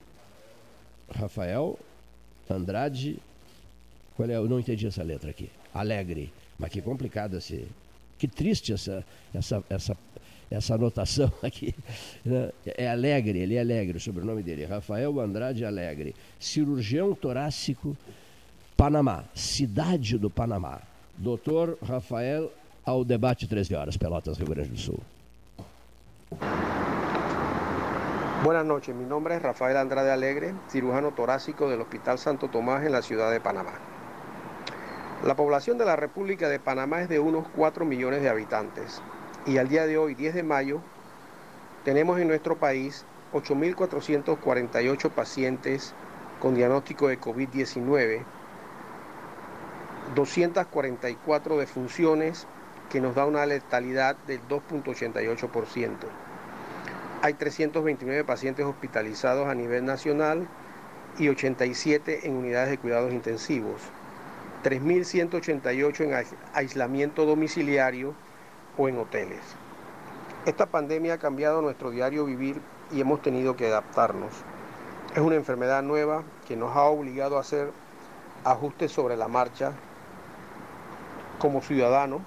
Rafael 1.10 1.78
Andrade. 2.56 3.18
Qual 4.16 4.30
é? 4.30 4.36
Eu 4.36 4.48
não 4.48 4.60
entendi 4.60 4.88
essa 4.88 5.04
letra 5.04 5.30
aqui. 5.30 5.50
Alegre. 5.74 6.32
Mas 6.58 6.72
que 6.72 6.82
complicado 6.82 7.38
esse. 7.38 7.68
Que 8.18 8.28
triste 8.28 8.74
essa, 8.74 9.06
essa, 9.34 9.64
essa, 9.70 9.98
essa 10.50 10.76
anotação 10.76 11.32
aqui. 11.44 11.74
Né? 12.26 12.52
É 12.66 12.90
Alegre, 12.90 13.40
ele 13.40 13.56
é 13.56 13.60
Alegre, 13.60 13.98
o 13.98 14.02
sobrenome 14.02 14.42
dele. 14.42 14.66
Rafael 14.66 15.20
Andrade 15.20 15.64
Alegre. 15.64 16.16
Cirurgião 16.40 17.14
torácico, 17.14 17.96
Panamá. 18.76 19.24
Cidade 19.36 20.18
do 20.18 20.30
Panamá. 20.30 20.82
Doutor 21.18 21.78
Rafael, 21.84 22.52
ao 22.86 23.04
debate 23.04 23.48
13 23.48 23.76
horas, 23.76 23.98
Pelotas, 23.98 24.38
Rio 24.38 24.48
Grande 24.48 24.70
do 24.70 24.78
Sul. 24.78 25.00
Buenas 28.44 28.66
noches, 28.66 28.96
mi 28.96 29.04
nombre 29.04 29.36
es 29.36 29.42
Rafael 29.42 29.76
Andrade 29.78 30.12
Alegre, 30.12 30.54
cirujano 30.70 31.12
torácico 31.12 31.72
del 31.72 31.82
Hospital 31.82 32.20
Santo 32.20 32.50
Tomás 32.50 32.86
en 32.86 32.92
la 32.92 33.02
ciudad 33.02 33.32
de 33.32 33.40
Panamá. 33.40 33.72
La 35.26 35.36
población 35.36 35.80
de 35.80 35.86
la 35.86 35.96
República 35.96 36.48
de 36.48 36.60
Panamá 36.60 37.02
es 37.02 37.10
de 37.10 37.18
unos 37.20 37.48
4 37.56 37.84
millones 37.84 38.22
de 38.22 38.30
habitantes 38.30 39.02
y 39.48 39.58
al 39.58 39.70
día 39.70 39.88
de 39.88 39.98
hoy, 39.98 40.14
10 40.14 40.36
de 40.36 40.44
mayo, 40.44 40.82
tenemos 41.84 42.20
en 42.20 42.28
nuestro 42.28 42.58
país 42.58 43.06
8.448 43.34 45.10
pacientes 45.10 45.96
con 46.40 46.54
diagnóstico 46.54 47.08
de 47.08 47.20
COVID-19, 47.20 48.24
244 50.14 51.58
defunciones 51.58 52.46
que 52.92 53.02
nos 53.02 53.16
da 53.16 53.26
una 53.26 53.48
letalidad 53.48 54.16
del 54.28 54.48
2.88%. 54.48 56.27
Hay 57.24 57.34
329 57.34 58.24
pacientes 58.24 58.64
hospitalizados 58.64 59.48
a 59.48 59.56
nivel 59.56 59.86
nacional 59.86 60.48
y 61.18 61.30
87 61.30 62.28
en 62.28 62.36
unidades 62.36 62.70
de 62.70 62.78
cuidados 62.78 63.12
intensivos, 63.12 63.82
3.188 64.64 66.02
en 66.02 66.38
aislamiento 66.54 67.26
domiciliario 67.26 68.14
o 68.78 68.88
en 68.88 69.00
hoteles. 69.00 69.42
Esta 70.46 70.68
pandemia 70.68 71.16
ha 71.16 71.18
cambiado 71.18 71.64
nuestro 71.64 71.90
diario 71.90 72.24
vivir 72.24 72.62
y 72.92 73.02
hemos 73.02 73.24
tenido 73.24 73.56
que 73.56 73.68
adaptarnos. 73.68 74.32
Es 75.16 75.22
una 75.22 75.36
enfermedad 75.36 75.82
nueva 75.82 76.22
que 76.48 76.56
nos 76.56 76.76
ha 76.76 76.84
obligado 76.84 77.38
a 77.38 77.42
hacer 77.42 77.72
ajustes 78.44 78.92
sobre 78.92 79.18
la 79.18 79.28
marcha 79.28 79.72
como 81.40 81.62
ciudadano, 81.62 82.22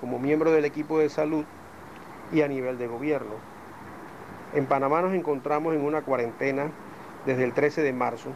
como 0.00 0.18
miembro 0.18 0.50
del 0.50 0.64
equipo 0.64 0.98
de 0.98 1.10
salud 1.10 1.44
y 2.32 2.42
a 2.42 2.48
nivel 2.48 2.76
de 2.76 2.88
gobierno. 2.88 3.55
En 4.54 4.66
Panamá 4.66 5.02
nos 5.02 5.12
encontramos 5.12 5.74
en 5.74 5.82
una 5.82 6.02
cuarentena 6.02 6.70
desde 7.26 7.44
el 7.44 7.52
13 7.52 7.82
de 7.82 7.92
marzo 7.92 8.30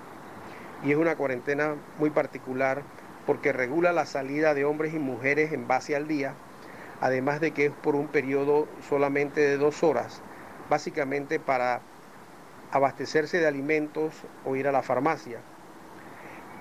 y 0.85 0.91
es 0.91 0.97
una 0.97 1.17
cuarentena 1.17 1.77
muy 1.99 2.11
particular 2.11 2.83
porque 3.27 3.53
regula 3.53 3.93
la 3.93 4.07
salida 4.07 4.55
de 4.55 4.65
hombres 4.65 4.93
y 4.93 4.99
mujeres 4.99 5.53
en 5.53 5.69
base 5.69 5.95
al 5.95 6.09
día, 6.09 6.35
además 7.01 7.41
de 7.41 7.53
que 7.53 7.67
es 7.67 7.73
por 7.73 7.95
un 7.95 8.09
periodo 8.09 8.67
solamente 8.89 9.41
de 9.41 9.57
dos 9.57 9.85
horas, 9.85 10.21
básicamente 10.69 11.39
para 11.39 11.81
abastecerse 12.73 13.39
de 13.39 13.47
alimentos 13.47 14.15
o 14.45 14.57
ir 14.57 14.67
a 14.67 14.73
la 14.73 14.83
farmacia. 14.83 15.39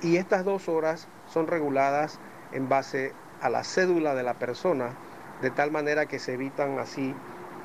Y 0.02 0.18
estas 0.18 0.45
dos 0.45 0.70
horas 0.70 1.08
son 1.28 1.47
reguladas 1.47 2.20
en 2.52 2.70
base 2.70 3.14
a 3.41 3.50
la 3.50 3.64
cédula 3.64 4.16
de 4.16 4.24
la 4.24 4.36
persona, 4.36 4.91
de 5.41 5.52
tal 5.52 5.72
manera 5.72 6.06
que 6.06 6.20
se 6.20 6.34
evitan 6.34 6.80
así 6.80 7.16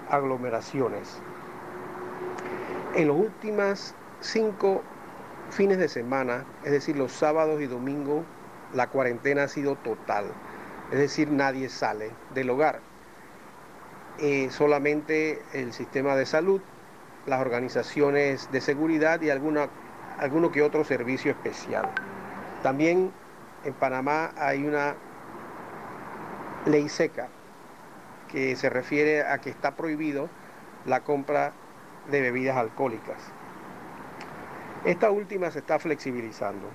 aglomeraciones. 0.09 1.21
En 2.97 3.09
los 3.09 3.17
últimos 3.17 3.93
cinco 4.21 4.81
fines 5.51 5.79
de 5.79 5.89
semana, 5.89 6.45
es 6.65 6.71
decir, 6.71 6.97
los 6.97 7.11
sábados 7.11 7.61
y 7.61 7.67
domingos, 7.67 8.25
la 8.73 8.87
cuarentena 8.87 9.43
ha 9.43 9.49
sido 9.49 9.75
total. 9.75 10.27
Es 10.93 10.99
decir, 10.99 11.29
nadie 11.29 11.69
sale 11.69 12.13
del 12.35 12.51
hogar. 12.51 12.79
Eh, 14.21 14.49
solamente 14.51 15.43
el 15.55 15.73
sistema 15.73 16.15
de 16.15 16.25
salud, 16.25 16.61
las 17.27 17.41
organizaciones 17.41 18.49
de 18.53 18.61
seguridad 18.61 19.21
y 19.23 19.31
alguna, 19.31 19.69
alguno 20.21 20.53
que 20.53 20.63
otro 20.63 20.85
servicio 20.85 21.33
especial. 21.33 21.91
También 22.63 23.11
en 23.65 23.75
Panamá 23.75 24.31
hay 24.37 24.65
una 24.65 24.95
ley 26.67 26.89
seca 26.89 27.27
que 28.31 28.55
se 28.55 28.71
refiere 28.71 29.25
a 29.25 29.39
que 29.39 29.51
está 29.51 29.75
prohibido 29.75 30.29
la 30.87 31.01
compra 31.01 31.53
de 32.11 32.21
bebidas 32.21 32.57
alcohólicas. 32.57 33.19
Esta 34.85 35.11
última 35.11 35.51
se 35.51 35.61
está 35.61 35.79
flexibilizando. 35.79 36.67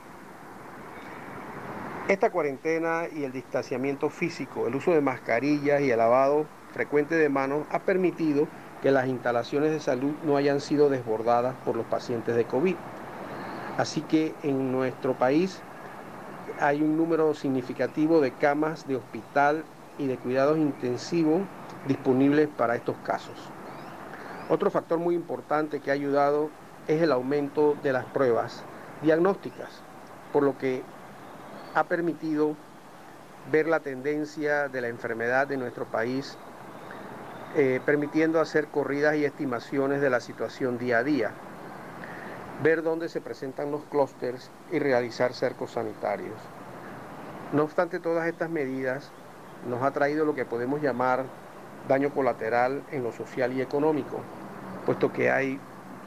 Esta 2.07 2.31
cuarentena 2.31 3.03
y 3.15 3.23
el 3.23 3.31
distanciamiento 3.31 4.09
físico, 4.09 4.65
el 4.67 4.75
uso 4.75 4.93
de 4.93 5.01
mascarillas 5.01 5.81
y 5.81 5.91
el 5.91 5.97
lavado 5.99 6.47
frecuente 6.73 7.15
de 7.15 7.29
manos 7.29 7.67
ha 7.69 7.79
permitido 7.79 8.47
que 8.81 8.89
las 8.89 9.07
instalaciones 9.07 9.71
de 9.71 9.79
salud 9.79 10.13
no 10.23 10.37
hayan 10.37 10.59
sido 10.59 10.89
desbordadas 10.89 11.55
por 11.65 11.75
los 11.75 11.85
pacientes 11.85 12.35
de 12.35 12.45
COVID. 12.45 12.75
Así 13.77 14.01
que 14.01 14.33
en 14.41 14.71
nuestro 14.71 15.13
país 15.13 15.61
hay 16.59 16.81
un 16.81 16.97
número 16.97 17.33
significativo 17.35 18.21
de 18.21 18.31
camas 18.31 18.87
de 18.87 18.95
hospital 18.95 19.63
y 19.99 20.07
de 20.07 20.17
cuidados 20.17 20.57
intensivos 20.57 21.43
disponibles 21.87 22.47
para 22.47 22.75
estos 22.75 22.95
casos. 23.03 23.35
Otro 24.49 24.71
factor 24.71 24.97
muy 24.97 25.13
importante 25.13 25.79
que 25.79 25.91
ha 25.91 25.93
ayudado 25.93 26.49
es 26.87 27.03
el 27.03 27.11
aumento 27.11 27.77
de 27.83 27.93
las 27.93 28.05
pruebas 28.05 28.63
diagnósticas, 29.03 29.69
por 30.33 30.41
lo 30.41 30.57
que 30.57 30.81
ha 31.75 31.83
permitido 31.83 32.55
ver 33.51 33.67
la 33.67 33.79
tendencia 33.79 34.67
de 34.67 34.81
la 34.81 34.87
enfermedad 34.87 35.51
en 35.51 35.59
nuestro 35.59 35.85
país, 35.85 36.35
eh, 37.55 37.79
permitiendo 37.85 38.41
hacer 38.41 38.67
corridas 38.69 39.15
y 39.17 39.25
estimaciones 39.25 40.01
de 40.01 40.09
la 40.09 40.19
situación 40.19 40.79
día 40.79 40.97
a 40.97 41.03
día, 41.03 41.31
ver 42.63 42.81
dónde 42.81 43.07
se 43.07 43.21
presentan 43.21 43.69
los 43.69 43.83
clústeres 43.83 44.49
y 44.71 44.79
realizar 44.79 45.33
cercos 45.33 45.73
sanitarios. 45.73 46.39
No 47.53 47.63
obstante 47.63 47.99
todas 47.99 48.27
estas 48.27 48.49
medidas, 48.49 49.11
nos 49.69 49.83
ha 49.83 49.91
traído 49.91 50.25
lo 50.25 50.33
que 50.33 50.45
podemos 50.45 50.81
llamar 50.81 51.25
daño 51.87 52.11
colateral 52.11 52.81
en 52.91 53.03
lo 53.03 53.11
social 53.11 53.53
y 53.53 53.61
económico, 53.61 54.21
puesto 54.89 55.13
que 55.13 55.29
hay 55.29 55.59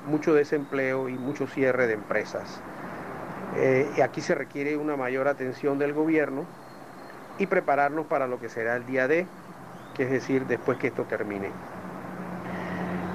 mucho 0.08 0.34
desempleo 0.34 1.08
y 1.08 1.16
mucho 1.16 1.46
cierre 1.46 1.86
de 1.86 1.94
empresas. 1.94 2.60
Eh, 3.56 3.88
y 3.96 4.00
aquí 4.00 4.20
se 4.20 4.34
requiere 4.34 4.76
una 4.76 4.96
mayor 4.96 5.28
atención 5.28 5.78
del 5.78 5.92
gobierno 5.92 6.46
y 7.38 7.46
prepararnos 7.46 8.06
para 8.06 8.26
lo 8.26 8.40
que 8.40 8.48
será 8.48 8.74
el 8.74 8.84
día 8.84 9.06
D, 9.06 9.28
que 9.94 10.02
es 10.02 10.10
decir, 10.10 10.46
después 10.48 10.78
que 10.78 10.88
esto 10.88 11.04
termine. 11.04 11.50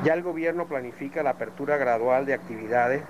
Ya 0.05 0.13
el 0.13 0.23
gobierno 0.23 0.67
planifica 0.67 1.21
la 1.21 1.31
apertura 1.31 1.75
gradual 1.75 2.25
de 2.25 2.33
actividades, 2.33 3.03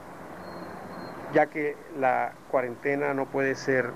ya 1.35 1.45
que 1.51 1.77
la 1.99 2.31
cuarentena 2.49 3.13
no 3.13 3.27
puede 3.27 3.53
ser 3.53 3.91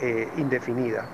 eh, 0.00 0.28
indefinida. 0.36 1.04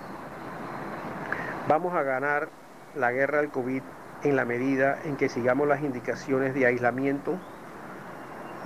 Vamos 1.69 1.95
a 1.95 2.03
ganar 2.03 2.49
la 2.95 3.13
guerra 3.13 3.43
del 3.43 3.51
COVID 3.51 3.83
en 4.29 4.37
la 4.37 4.45
medida 4.45 4.99
en 5.05 5.17
que 5.17 5.29
sigamos 5.29 5.69
las 5.69 5.83
indicaciones 5.83 6.55
de 6.55 6.67
aislamiento 6.67 7.39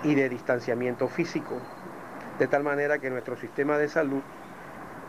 y 0.03 0.15
de 0.15 0.29
distanciamiento 0.29 1.09
físico, 1.09 1.61
de 2.39 2.47
tal 2.47 2.63
manera 2.63 2.99
que 2.99 3.11
nuestro 3.11 3.37
sistema 3.37 3.77
de 3.77 3.89
salud 3.89 4.23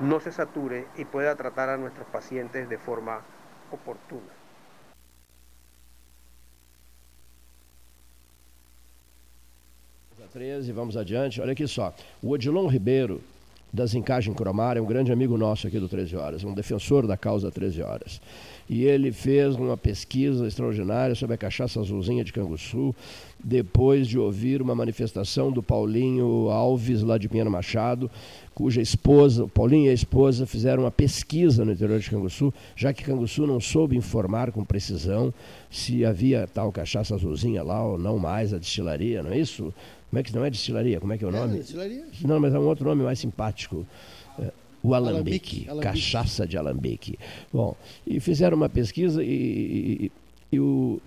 no 0.02 0.20
se 0.20 0.32
sature 0.32 0.88
y 0.98 1.06
pueda 1.06 1.36
tratar 1.36 1.70
a 1.70 1.78
nuestros 1.78 2.08
pacientes 2.08 2.68
de 2.70 2.78
forma 2.78 3.22
oportuna. 3.72 4.42
e 10.34 10.72
vamos 10.72 10.96
adiante. 10.96 11.42
Olha 11.42 11.52
aqui 11.52 11.68
só. 11.68 11.94
O 12.22 12.32
Odilon 12.32 12.68
Ribeiro, 12.68 13.22
da 13.72 13.86
Zincagem 13.86 14.34
Cromar, 14.34 14.78
é 14.78 14.82
um 14.82 14.86
grande 14.86 15.12
amigo 15.12 15.38
nosso 15.38 15.68
aqui 15.68 15.78
do 15.78 15.90
13 15.90 16.16
Horas, 16.16 16.44
um 16.44 16.54
defensor 16.54 17.06
da 17.06 17.18
causa 17.18 17.52
13 17.52 17.82
Horas. 17.82 18.22
E 18.72 18.86
ele 18.86 19.12
fez 19.12 19.58
uma 19.58 19.76
pesquisa 19.76 20.48
extraordinária 20.48 21.14
sobre 21.14 21.36
a 21.36 21.38
cachaça 21.38 21.82
azulzinha 21.82 22.24
de 22.24 22.32
Canguçu, 22.32 22.96
depois 23.44 24.08
de 24.08 24.18
ouvir 24.18 24.62
uma 24.62 24.74
manifestação 24.74 25.52
do 25.52 25.62
Paulinho 25.62 26.50
Alves, 26.50 27.02
lá 27.02 27.18
de 27.18 27.28
Pinheiro 27.28 27.52
Machado, 27.52 28.10
cuja 28.56 28.82
esposa, 28.82 29.44
o 29.44 29.50
Paulinho 29.50 29.88
e 29.88 29.90
a 29.90 29.94
esposa, 29.94 30.46
fizeram 30.46 30.84
uma 30.84 30.92
pesquisa 30.92 31.66
no 31.66 31.74
interior 31.74 32.00
de 32.00 32.10
Canguçu, 32.10 32.54
já 32.74 32.94
que 32.94 33.04
Canguçu 33.04 33.46
não 33.46 33.60
soube 33.60 33.98
informar 33.98 34.54
com 34.54 34.64
precisão 34.64 35.34
se 35.70 36.06
havia 36.06 36.48
tal 36.48 36.72
cachaça 36.72 37.14
azulzinha 37.14 37.62
lá 37.62 37.86
ou 37.86 37.98
não 37.98 38.18
mais, 38.18 38.54
a 38.54 38.58
destilaria, 38.58 39.22
não 39.22 39.34
é 39.34 39.38
isso? 39.38 39.74
Como 40.10 40.20
é 40.20 40.24
que 40.24 40.34
não 40.34 40.46
é 40.46 40.50
destilaria? 40.50 40.98
Como 40.98 41.12
é 41.12 41.18
que 41.18 41.26
é 41.26 41.28
o 41.28 41.32
nome? 41.32 41.56
É, 41.56 41.58
destilaria. 41.58 42.06
Não, 42.24 42.40
mas 42.40 42.54
é 42.54 42.60
um 42.60 42.68
outro 42.68 42.86
nome 42.86 43.04
mais 43.04 43.20
simpático. 43.20 43.86
O 44.84 44.94
alambique, 44.94 45.68
alambique, 45.70 45.84
cachaça 45.84 46.48
de 46.48 46.58
alambique. 46.58 47.18
Bom, 47.54 47.76
e 48.06 48.20
fizeram 48.20 48.58
uma 48.58 48.70
pesquisa 48.70 49.24
e, 49.24 49.28
e, 49.30 50.12
e, 50.52 50.60
o, 50.60 51.00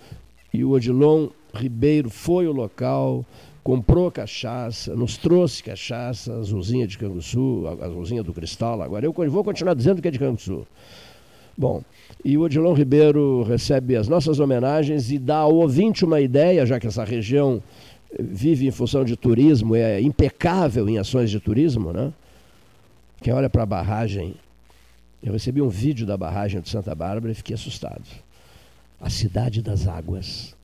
e 0.52 0.64
o 0.64 0.70
Odilon 0.70 1.28
Ribeiro 1.52 2.08
foi 2.08 2.46
ao 2.46 2.52
local, 2.52 3.24
comprou 3.64 4.10
cachaça, 4.10 4.94
nos 4.94 5.16
trouxe 5.16 5.62
cachaça, 5.62 6.34
azulzinha 6.34 6.86
de 6.86 6.98
Canguçu, 6.98 7.64
azulzinha 7.80 8.22
do 8.22 8.32
Cristal. 8.32 8.80
Agora 8.82 9.06
eu 9.06 9.12
vou 9.12 9.42
continuar 9.42 9.74
dizendo 9.74 10.00
que 10.00 10.08
é 10.08 10.10
de 10.10 10.18
Canguçu. 10.18 10.66
Bom, 11.56 11.82
e 12.24 12.36
o 12.36 12.42
Odilon 12.42 12.74
Ribeiro 12.74 13.42
recebe 13.44 13.96
as 13.96 14.08
nossas 14.08 14.40
homenagens 14.40 15.10
e 15.10 15.18
dá 15.18 15.38
ao 15.38 15.54
ouvinte 15.54 16.04
uma 16.04 16.20
ideia, 16.20 16.66
já 16.66 16.80
que 16.80 16.86
essa 16.86 17.04
região 17.04 17.62
vive 18.18 18.66
em 18.66 18.70
função 18.70 19.04
de 19.04 19.16
turismo, 19.16 19.74
é 19.74 20.00
impecável 20.00 20.88
em 20.88 20.98
ações 20.98 21.30
de 21.30 21.40
turismo, 21.40 21.92
né? 21.92 22.12
Quem 23.24 23.32
olha 23.32 23.48
para 23.48 23.62
a 23.62 23.66
barragem, 23.66 24.34
eu 25.22 25.32
recebi 25.32 25.62
um 25.62 25.70
vídeo 25.70 26.06
da 26.06 26.14
barragem 26.14 26.60
de 26.60 26.68
Santa 26.68 26.94
Bárbara 26.94 27.32
e 27.32 27.34
fiquei 27.34 27.54
assustado. 27.54 28.02
A 29.00 29.08
cidade 29.08 29.62
das 29.62 29.88
águas. 29.88 30.54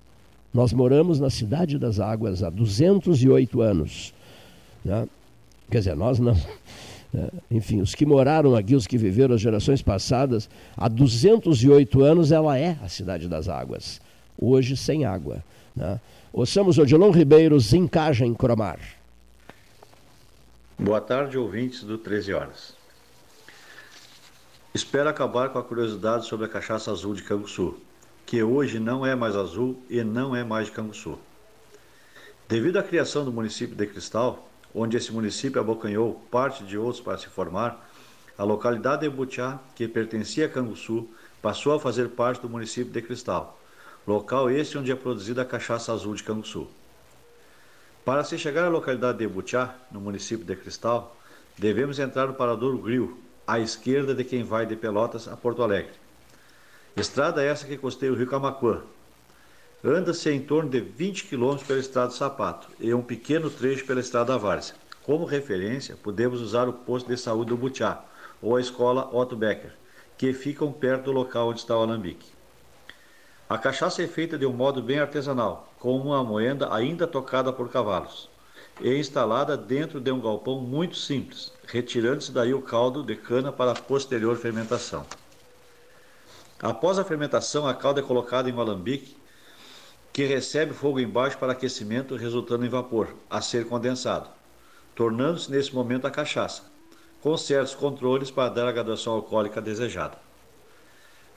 Nós 0.52 0.70
moramos 0.70 1.18
na 1.18 1.30
cidade 1.30 1.78
das 1.78 1.98
águas 1.98 2.42
há 2.42 2.50
208 2.50 3.62
anos. 3.62 4.12
Né? 4.84 5.08
Quer 5.70 5.78
dizer, 5.78 5.96
nós 5.96 6.18
não. 6.18 6.36
Né? 7.12 7.28
Enfim, 7.50 7.80
os 7.80 7.92
que 7.92 8.06
moraram 8.06 8.54
aqui, 8.54 8.76
os 8.76 8.86
que 8.86 8.96
viveram 8.96 9.34
as 9.34 9.40
gerações 9.40 9.82
passadas, 9.82 10.48
há 10.76 10.86
208 10.86 12.02
anos 12.02 12.30
ela 12.30 12.56
é 12.56 12.76
a 12.84 12.88
cidade 12.88 13.26
das 13.26 13.48
águas. 13.48 14.00
Hoje 14.38 14.76
sem 14.76 15.04
água. 15.04 15.42
Né? 15.74 15.98
Ouçamos 16.32 16.78
Odilon 16.78 17.10
Ribeiro, 17.10 17.58
Zincagem 17.58 18.32
Cromar. 18.32 18.78
Boa 20.82 20.98
tarde, 20.98 21.36
ouvintes 21.36 21.82
do 21.82 21.98
13 21.98 22.32
Horas. 22.32 22.74
Espero 24.72 25.10
acabar 25.10 25.50
com 25.50 25.58
a 25.58 25.62
curiosidade 25.62 26.24
sobre 26.24 26.46
a 26.46 26.48
cachaça 26.48 26.90
azul 26.90 27.12
de 27.12 27.22
Canguçu, 27.22 27.76
que 28.24 28.42
hoje 28.42 28.78
não 28.78 29.04
é 29.04 29.14
mais 29.14 29.36
azul 29.36 29.78
e 29.90 30.02
não 30.02 30.34
é 30.34 30.42
mais 30.42 30.68
de 30.68 30.72
Canguçu. 30.72 31.18
Devido 32.48 32.78
à 32.78 32.82
criação 32.82 33.26
do 33.26 33.30
município 33.30 33.76
de 33.76 33.86
Cristal, 33.86 34.48
onde 34.74 34.96
esse 34.96 35.12
município 35.12 35.60
abocanhou 35.60 36.14
parte 36.30 36.64
de 36.64 36.78
outros 36.78 37.04
para 37.04 37.18
se 37.18 37.26
formar, 37.26 37.86
a 38.38 38.42
localidade 38.42 39.02
de 39.02 39.10
Butiá, 39.10 39.60
que 39.76 39.86
pertencia 39.86 40.46
a 40.46 40.48
Canguçu, 40.48 41.06
passou 41.42 41.74
a 41.74 41.78
fazer 41.78 42.08
parte 42.08 42.40
do 42.40 42.48
município 42.48 42.90
de 42.90 43.02
Cristal 43.02 43.60
local 44.06 44.50
este 44.50 44.78
onde 44.78 44.90
é 44.90 44.96
produzida 44.96 45.42
a 45.42 45.44
cachaça 45.44 45.92
azul 45.92 46.14
de 46.14 46.22
Canguçu. 46.22 46.66
Para 48.04 48.24
se 48.24 48.38
chegar 48.38 48.64
à 48.64 48.68
localidade 48.68 49.18
de 49.18 49.28
Butiá, 49.28 49.74
no 49.92 50.00
município 50.00 50.44
de 50.44 50.56
Cristal, 50.56 51.14
devemos 51.58 51.98
entrar 51.98 52.26
no 52.26 52.34
Paradouro 52.34 52.78
Grill, 52.78 53.20
à 53.46 53.60
esquerda 53.60 54.14
de 54.14 54.24
quem 54.24 54.42
vai 54.42 54.64
de 54.64 54.74
Pelotas 54.74 55.28
a 55.28 55.36
Porto 55.36 55.62
Alegre. 55.62 55.92
Estrada 56.96 57.42
essa 57.42 57.66
que 57.66 57.76
costeia 57.76 58.10
o 58.10 58.14
rio 58.14 58.26
Camacuã. 58.26 58.80
Anda-se 59.84 60.30
em 60.30 60.40
torno 60.40 60.70
de 60.70 60.80
20 60.80 61.24
km 61.24 61.56
pela 61.66 61.78
estrada 61.78 62.10
Sapato 62.10 62.68
e 62.80 62.92
um 62.94 63.02
pequeno 63.02 63.50
trecho 63.50 63.84
pela 63.84 64.00
estrada 64.00 64.38
Várzea. 64.38 64.76
Como 65.02 65.24
referência, 65.24 65.96
podemos 66.02 66.40
usar 66.40 66.68
o 66.68 66.72
posto 66.72 67.08
de 67.08 67.16
saúde 67.18 67.50
do 67.50 67.56
Butiá 67.56 68.02
ou 68.40 68.56
a 68.56 68.60
escola 68.60 69.14
Otto 69.14 69.36
Becker, 69.36 69.72
que 70.16 70.32
ficam 70.32 70.72
perto 70.72 71.04
do 71.04 71.12
local 71.12 71.48
onde 71.48 71.60
está 71.60 71.76
o 71.76 71.82
alambique. 71.82 72.32
A 73.48 73.58
cachaça 73.58 74.02
é 74.02 74.06
feita 74.06 74.38
de 74.38 74.46
um 74.46 74.52
modo 74.52 74.82
bem 74.82 74.98
artesanal, 74.98 75.69
com 75.80 75.96
uma 75.96 76.22
moenda 76.22 76.72
ainda 76.72 77.06
tocada 77.06 77.50
por 77.52 77.70
cavalos, 77.70 78.28
e 78.80 78.94
instalada 78.96 79.56
dentro 79.56 79.98
de 79.98 80.12
um 80.12 80.20
galpão 80.20 80.60
muito 80.60 80.96
simples, 80.96 81.52
retirando-se 81.66 82.30
daí 82.30 82.52
o 82.52 82.60
caldo 82.60 83.02
de 83.02 83.16
cana 83.16 83.50
para 83.50 83.74
posterior 83.74 84.36
fermentação. 84.36 85.04
Após 86.62 86.98
a 86.98 87.04
fermentação, 87.04 87.66
a 87.66 87.72
calda 87.72 88.00
é 88.00 88.04
colocada 88.04 88.50
em 88.50 88.52
um 88.52 88.60
alambique 88.60 89.16
que 90.12 90.26
recebe 90.26 90.74
fogo 90.74 91.00
embaixo 91.00 91.38
para 91.38 91.52
aquecimento, 91.52 92.14
resultando 92.14 92.66
em 92.66 92.68
vapor, 92.68 93.14
a 93.30 93.40
ser 93.40 93.66
condensado, 93.66 94.28
tornando-se 94.94 95.50
nesse 95.50 95.74
momento 95.74 96.06
a 96.06 96.10
cachaça, 96.10 96.64
com 97.22 97.34
certos 97.38 97.74
controles 97.74 98.30
para 98.30 98.50
dar 98.50 98.68
a 98.68 98.72
graduação 98.72 99.14
alcoólica 99.14 99.62
desejada. 99.62 100.18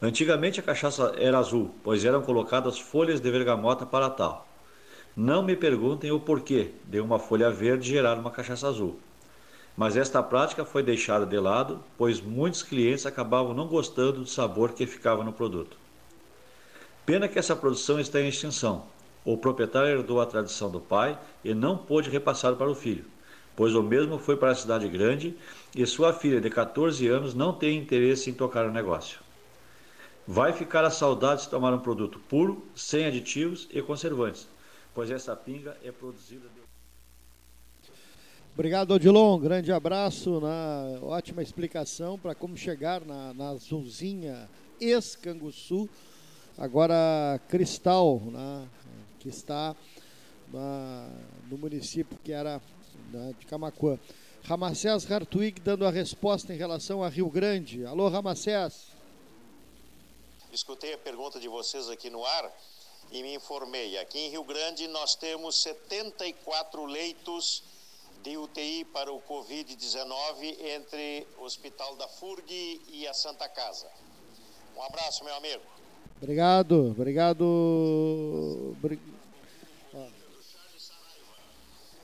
Antigamente 0.05 0.59
a 0.59 0.63
cachaça 0.63 1.15
era 1.17 1.39
azul, 1.39 1.73
pois 1.81 2.03
eram 2.03 2.21
colocadas 2.21 2.77
folhas 2.77 3.21
de 3.21 3.31
vergamota 3.31 3.85
para 3.85 4.09
tal. 4.09 4.45
Não 5.15 5.41
me 5.41 5.55
perguntem 5.55 6.11
o 6.11 6.19
porquê 6.19 6.71
de 6.83 6.99
uma 6.99 7.17
folha 7.17 7.49
verde 7.49 7.87
gerar 7.87 8.19
uma 8.19 8.29
cachaça 8.29 8.67
azul. 8.67 8.99
Mas 9.77 9.95
esta 9.95 10.21
prática 10.21 10.65
foi 10.65 10.83
deixada 10.83 11.25
de 11.25 11.39
lado, 11.39 11.81
pois 11.97 12.19
muitos 12.19 12.61
clientes 12.61 13.05
acabavam 13.05 13.53
não 13.53 13.65
gostando 13.65 14.19
do 14.19 14.25
sabor 14.25 14.73
que 14.73 14.85
ficava 14.85 15.23
no 15.23 15.31
produto. 15.31 15.77
Pena 17.05 17.29
que 17.29 17.39
essa 17.39 17.55
produção 17.55 17.97
está 17.97 18.19
em 18.19 18.27
extinção. 18.27 18.83
O 19.23 19.37
proprietário 19.37 19.99
herdou 19.99 20.19
a 20.19 20.25
tradição 20.25 20.69
do 20.69 20.81
pai 20.81 21.17
e 21.45 21.53
não 21.53 21.77
pôde 21.77 22.09
repassar 22.09 22.57
para 22.57 22.69
o 22.69 22.75
filho, 22.75 23.05
pois 23.55 23.73
o 23.73 23.81
mesmo 23.81 24.19
foi 24.19 24.35
para 24.35 24.51
a 24.51 24.55
cidade 24.55 24.85
grande 24.89 25.33
e 25.73 25.85
sua 25.85 26.11
filha 26.11 26.41
de 26.41 26.49
14 26.49 27.07
anos 27.07 27.33
não 27.33 27.53
tem 27.53 27.77
interesse 27.77 28.29
em 28.29 28.33
tocar 28.33 28.65
o 28.65 28.71
negócio. 28.71 29.22
Vai 30.28 30.53
ficar 30.53 30.86
a 30.86 30.89
saudade 30.89 31.41
de 31.41 31.49
tomar 31.49 31.74
um 31.74 31.80
produto 31.80 32.17
puro, 32.30 32.65
sem 32.74 33.05
aditivos 33.05 33.67
e 33.71 33.82
conservantes, 33.82 34.47
pois 34.93 35.11
essa 35.11 35.36
pinga 35.36 35.78
é 35.84 35.91
produzida. 35.91 36.47
De... 36.47 37.91
Obrigado, 38.53 38.91
Odilon. 38.91 39.38
Grande 39.38 39.71
abraço. 39.74 40.39
Na 40.39 40.99
ótima 41.01 41.41
explicação 41.41 42.17
para 42.17 42.34
como 42.34 42.55
chegar 42.55 43.03
na, 43.03 43.34
na 43.34 43.49
Azulzinha 43.49 44.49
ex-Canguçu, 44.80 45.89
agora 46.57 47.39
Cristal, 47.49 48.21
né, 48.32 48.67
que 49.19 49.28
está 49.28 49.76
na, 50.53 51.09
no 51.49 51.57
município 51.57 52.17
que 52.24 52.32
era 52.32 52.61
né, 53.11 53.34
de 53.38 53.45
Camacuã. 53.45 53.99
Ramacés 54.43 55.09
Hartwig 55.09 55.59
dando 55.61 55.86
a 55.86 55.91
resposta 55.91 56.53
em 56.53 56.57
relação 56.57 57.03
a 57.03 57.09
Rio 57.09 57.30
Grande. 57.30 57.86
Alô, 57.86 58.07
Ramacés 58.07 58.92
escutei 60.55 60.93
a 60.93 60.97
pergunta 60.97 61.39
de 61.39 61.47
vocês 61.47 61.89
aqui 61.89 62.09
no 62.09 62.23
ar 62.23 62.53
e 63.11 63.23
me 63.23 63.33
informei. 63.33 63.97
Aqui 63.97 64.19
em 64.19 64.29
Rio 64.29 64.43
Grande 64.43 64.87
nós 64.87 65.15
temos 65.15 65.55
74 65.61 66.85
leitos 66.85 67.63
de 68.21 68.38
UTI 68.38 68.85
para 68.85 69.11
o 69.11 69.21
Covid-19 69.21 70.57
entre 70.61 71.27
o 71.38 71.43
Hospital 71.43 71.95
da 71.95 72.07
FURG 72.07 72.81
e 72.88 73.07
a 73.07 73.13
Santa 73.13 73.49
Casa. 73.49 73.89
Um 74.77 74.84
abraço, 74.84 75.23
meu 75.23 75.35
amigo. 75.35 75.63
Obrigado, 76.21 76.91
obrigado. 76.91 77.45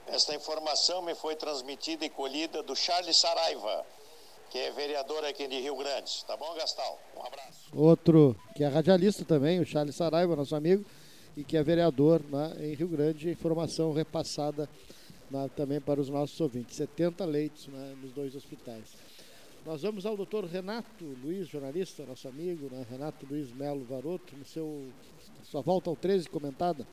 Esta 0.08 0.34
informação 0.34 1.04
me 1.04 1.14
foi 1.14 1.36
transmitida 1.36 2.04
e 2.04 2.10
colhida 2.10 2.64
do 2.64 2.76
Charles 2.76 3.16
Saraiva, 3.16 3.86
que 4.50 4.58
é 4.58 4.72
vereador 4.72 5.24
aqui 5.26 5.48
de 5.48 5.60
Rio 5.60 5.76
Grande. 5.76 6.26
Tá 6.26 6.36
bom, 6.36 6.56
Gastal? 6.56 7.00
Um 7.16 7.26
abraço. 7.26 7.70
Outro 7.74 8.36
que 8.56 8.64
é 8.64 8.68
radialista 8.68 9.24
também, 9.24 9.60
o 9.60 9.66
Charles 9.66 9.96
Saraiva, 9.96 10.36
nosso 10.36 10.56
amigo, 10.56 10.84
e 11.38 11.44
que 11.44 11.56
é 11.56 11.64
vereador 11.64 12.22
né, 12.30 12.56
em 12.60 12.74
Rio 12.74 12.88
Grande. 12.88 13.30
Informação 13.30 13.94
repassada 13.94 14.68
né, 15.30 15.50
também 15.56 15.80
para 15.80 16.02
os 16.02 16.10
nossos 16.10 16.40
ouvintes. 16.42 16.76
70 16.76 17.24
leitos 17.26 17.68
né, 17.68 17.96
nos 18.02 18.12
dois 18.12 18.36
hospitais. 18.36 18.98
Nós 19.66 19.84
vamos 19.84 20.06
ao 20.06 20.18
doutor 20.18 20.46
Renato 20.46 21.06
Luiz, 21.24 21.48
jornalista, 21.48 22.04
nosso 22.06 22.28
amigo, 22.28 22.70
né, 22.72 22.86
Renato 22.90 23.26
Luiz 23.30 23.52
Melo 23.54 23.84
Varoto, 23.84 24.36
no 24.36 24.46
seu 24.46 24.88
sua 25.44 25.62
volta 25.62 25.90
ao 25.90 25.96
13 25.96 26.30
comentada. 26.30 26.88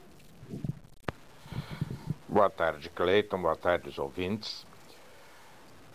Boa 2.29 2.51
tarde, 2.51 2.91
Cleiton. 2.91 3.41
Boa 3.41 3.57
tarde, 3.57 3.89
os 3.89 3.99
ouvintes. 3.99 4.67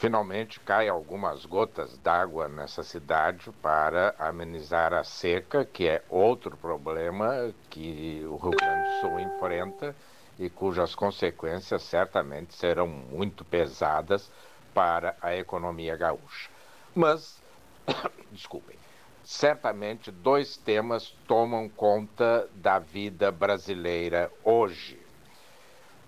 Finalmente 0.01 0.59
cai 0.59 0.89
algumas 0.89 1.45
gotas 1.45 1.95
d'água 1.99 2.49
nessa 2.49 2.81
cidade 2.81 3.51
para 3.61 4.15
amenizar 4.17 4.95
a 4.95 5.03
seca, 5.03 5.63
que 5.63 5.87
é 5.87 6.01
outro 6.09 6.57
problema 6.57 7.53
que 7.69 8.25
o 8.25 8.35
Rio 8.35 8.49
Grande 8.49 8.89
do 8.89 8.99
Sul 8.99 9.19
enfrenta 9.19 9.95
e 10.39 10.49
cujas 10.49 10.95
consequências 10.95 11.83
certamente 11.83 12.55
serão 12.55 12.87
muito 12.87 13.45
pesadas 13.45 14.31
para 14.73 15.15
a 15.21 15.35
economia 15.35 15.95
gaúcha. 15.95 16.49
Mas, 16.95 17.39
desculpem, 18.33 18.79
certamente 19.23 20.09
dois 20.09 20.57
temas 20.57 21.15
tomam 21.27 21.69
conta 21.69 22.49
da 22.55 22.79
vida 22.79 23.31
brasileira 23.31 24.31
hoje. 24.43 24.99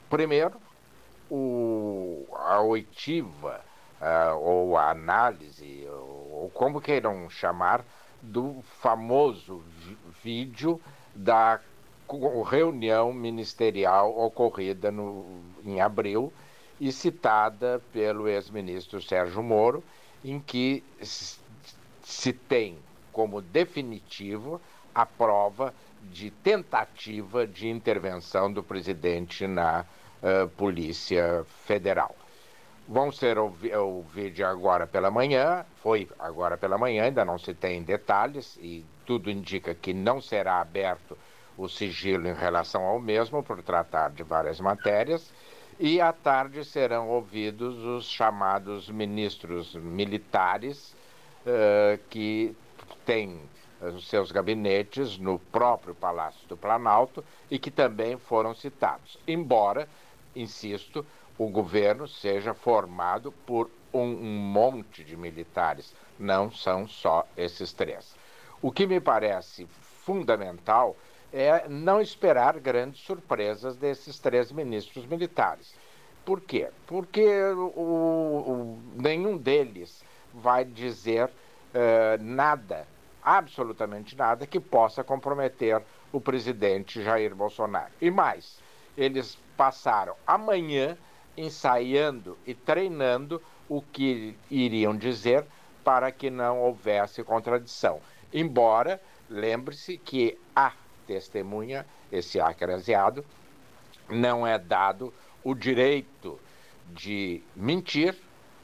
Primeiro, 0.09 0.59
o, 1.29 2.25
a 2.33 2.59
oitiva, 2.59 3.61
uh, 4.01 4.37
ou 4.37 4.77
a 4.77 4.89
análise, 4.89 5.85
ou, 5.87 6.43
ou 6.43 6.51
como 6.53 6.81
queiram 6.81 7.29
chamar, 7.29 7.85
do 8.21 8.63
famoso 8.81 9.61
vídeo 10.23 10.79
da 11.13 11.59
reunião 12.45 13.11
ministerial 13.13 14.17
ocorrida 14.17 14.91
no, 14.91 15.25
em 15.63 15.81
abril 15.81 16.31
e 16.79 16.91
citada 16.91 17.81
pelo 17.91 18.27
ex-ministro 18.27 19.01
Sérgio 19.01 19.43
Moro, 19.43 19.83
em 20.23 20.39
que 20.39 20.83
se 22.01 22.33
tem 22.33 22.77
como 23.11 23.41
definitivo 23.41 24.59
a 24.93 25.05
prova 25.05 25.73
de 26.01 26.29
tentativa 26.29 27.47
de 27.47 27.69
intervenção 27.69 28.51
do 28.51 28.61
presidente 28.61 29.47
na 29.47 29.85
uh, 30.21 30.47
Polícia 30.49 31.45
Federal. 31.65 32.15
Vão 32.87 33.11
ser 33.11 33.37
o, 33.37 33.45
o 33.47 34.05
vídeo 34.13 34.45
agora 34.45 34.85
pela 34.85 35.09
manhã, 35.09 35.65
foi 35.81 36.09
agora 36.19 36.57
pela 36.57 36.77
manhã, 36.77 37.03
ainda 37.03 37.23
não 37.23 37.37
se 37.37 37.53
tem 37.53 37.81
detalhes 37.81 38.57
e 38.57 38.85
tudo 39.05 39.31
indica 39.31 39.73
que 39.73 39.93
não 39.93 40.19
será 40.19 40.59
aberto 40.59 41.17
o 41.57 41.69
sigilo 41.69 42.27
em 42.27 42.33
relação 42.33 42.83
ao 42.83 42.99
mesmo, 42.99 43.41
por 43.43 43.61
tratar 43.61 44.11
de 44.11 44.23
várias 44.23 44.59
matérias. 44.59 45.31
E 45.79 45.99
à 46.01 46.11
tarde 46.11 46.63
serão 46.65 47.09
ouvidos 47.09 47.77
os 47.77 48.05
chamados 48.05 48.89
ministros 48.89 49.75
militares, 49.75 50.95
uh, 51.45 51.97
que 52.09 52.55
têm 53.05 53.39
os 53.81 54.07
seus 54.07 54.31
gabinetes 54.31 55.17
no 55.17 55.39
próprio 55.39 55.93
Palácio 55.93 56.47
do 56.47 56.55
Planalto 56.55 57.23
e 57.51 57.59
que 57.59 57.69
também 57.69 58.17
foram 58.17 58.53
citados. 58.53 59.17
Embora, 59.27 59.89
insisto, 60.35 61.05
o 61.37 61.47
governo 61.47 62.07
seja 62.07 62.53
formado 62.53 63.31
por 63.45 63.69
um, 63.93 64.07
monte 64.07 65.03
de 65.03 65.15
militares, 65.15 65.93
não 66.17 66.51
são 66.51 66.87
só 66.87 67.27
esses 67.37 67.73
três. 67.73 68.15
O 68.61 68.71
que 68.71 68.87
me 68.87 68.99
parece 68.99 69.67
fundamental 70.05 70.95
é 71.31 71.67
não 71.67 71.99
esperar 71.99 72.59
grandes 72.59 73.01
surpresas 73.01 73.75
desses 73.75 74.19
três 74.19 74.51
ministros 74.51 75.05
militares. 75.05 75.73
Por 76.23 76.39
quê? 76.39 76.69
Porque 76.87 77.41
o, 77.51 77.67
o, 77.75 78.79
nenhum 78.95 79.37
deles 79.37 80.03
vai 80.33 80.63
dizer 80.63 81.25
uh, 81.25 82.21
nada, 82.21 82.87
absolutamente 83.21 84.15
nada, 84.15 84.47
que 84.47 84.59
possa 84.59 85.03
comprometer 85.03 85.81
o 86.11 86.21
presidente 86.21 87.03
Jair 87.03 87.35
Bolsonaro. 87.35 87.91
E 87.99 88.09
mais, 88.09 88.59
eles 88.95 89.37
passaram 89.57 90.15
amanhã 90.25 90.97
ensaiando 91.37 92.37
e 92.45 92.53
treinando 92.53 93.41
o 93.67 93.81
que 93.81 94.35
iriam 94.49 94.95
dizer 94.95 95.45
para 95.83 96.11
que 96.11 96.29
não 96.29 96.59
houvesse 96.61 97.23
contradição. 97.23 97.99
Embora, 98.31 99.01
lembre-se 99.29 99.97
que 99.97 100.37
a 100.55 100.73
testemunha, 101.05 101.85
esse 102.11 102.39
acraseado, 102.39 103.25
não 104.09 104.45
é 104.45 104.57
dado 104.57 105.13
o 105.43 105.53
direito 105.53 106.39
de 106.87 107.41
mentir, 107.55 108.15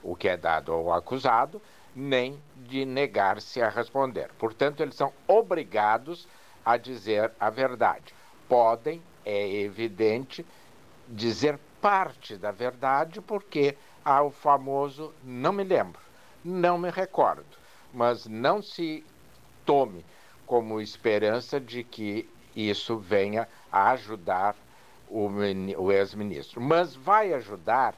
o 0.02 0.16
que 0.16 0.30
é 0.30 0.38
dado 0.38 0.72
ao 0.72 0.94
acusado, 0.94 1.62
nem 1.96 2.42
de 2.56 2.86
negar-se 2.86 3.62
a 3.62 3.70
responder. 3.70 4.30
Portanto, 4.38 4.82
eles 4.82 4.96
são 4.96 5.12
obrigados 5.28 6.28
a 6.64 6.78
dizer 6.78 7.32
a 7.40 7.50
verdade. 7.50 8.14
Podem, 8.48 9.02
é 9.26 9.62
evidente, 9.62 10.46
dizer 11.08 11.60
parte 11.82 12.38
da 12.38 12.52
verdade, 12.52 13.22
porque 13.22 13.76
há 14.04 14.22
o 14.22 14.32
famoso 14.32 15.14
não 15.24 15.54
me 15.54 15.64
lembro, 15.64 16.02
não 16.44 16.78
me 16.78 16.90
recordo. 16.90 17.46
Mas 17.94 18.26
não 18.28 18.62
se 18.62 19.04
tome 19.66 20.06
como 20.46 20.82
esperança 20.82 21.60
de 21.60 21.84
que 21.84 22.30
isso 22.56 22.98
venha 22.98 23.48
a 23.72 23.92
ajudar 23.92 24.56
o, 25.10 25.30
o 25.78 25.92
ex-ministro. 25.92 26.62
Mas 26.62 26.96
vai 26.96 27.34
ajudar, 27.34 27.96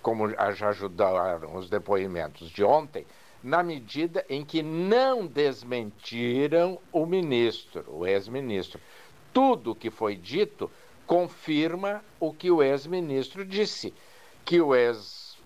como 0.00 0.28
já 0.30 0.68
ajudaram 0.68 1.56
os 1.56 1.68
depoimentos 1.68 2.50
de 2.50 2.64
ontem, 2.64 3.06
na 3.42 3.62
medida 3.62 4.24
em 4.28 4.44
que 4.44 4.62
não 4.62 5.26
desmentiram 5.26 6.78
o 6.92 7.04
ministro, 7.04 7.84
o 7.88 8.06
ex-ministro. 8.06 8.80
Tudo 9.32 9.72
o 9.72 9.74
que 9.74 9.90
foi 9.90 10.14
dito 10.14 10.70
confirma 11.06 12.02
o 12.18 12.32
que 12.32 12.50
o 12.50 12.62
ex-ministro 12.62 13.44
disse, 13.44 13.92
que 14.44 14.60
o 14.60 14.74
ex, 14.74 15.36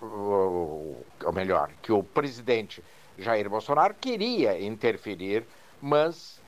ou 0.00 1.32
melhor, 1.32 1.70
que 1.82 1.92
o 1.92 2.02
presidente 2.02 2.82
Jair 3.18 3.48
Bolsonaro 3.48 3.94
queria 3.94 4.60
interferir, 4.60 5.44
mas 5.80 6.40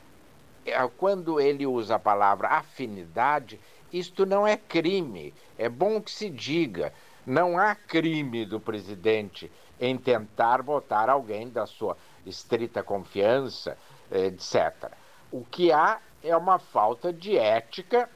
é, 0.65 0.77
quando 0.97 1.41
ele 1.41 1.67
usa 1.67 1.97
a 1.97 1.99
palavra 1.99 2.49
afinidade, 2.49 3.61
isto 3.93 4.25
não 4.25 4.47
é 4.47 4.57
crime. 4.57 5.35
É 5.59 5.69
bom 5.69 6.01
que 6.01 6.11
se 6.11 6.29
diga. 6.31 6.93
Não 7.27 7.59
há 7.59 7.75
crime 7.75 8.45
do 8.45 8.59
presidente 8.59 9.51
em 9.81 9.97
tentar 9.97 10.63
votar 10.63 11.09
alguém 11.09 11.49
da 11.49 11.67
sua 11.67 11.97
estrita 12.25 12.83
confiança, 12.83 13.77
etc. 14.11 14.91
O 15.31 15.45
que 15.45 15.73
há 15.73 16.01
é 16.23 16.37
uma 16.37 16.59
falta 16.59 17.13
de 17.13 17.37
ética 17.37 18.09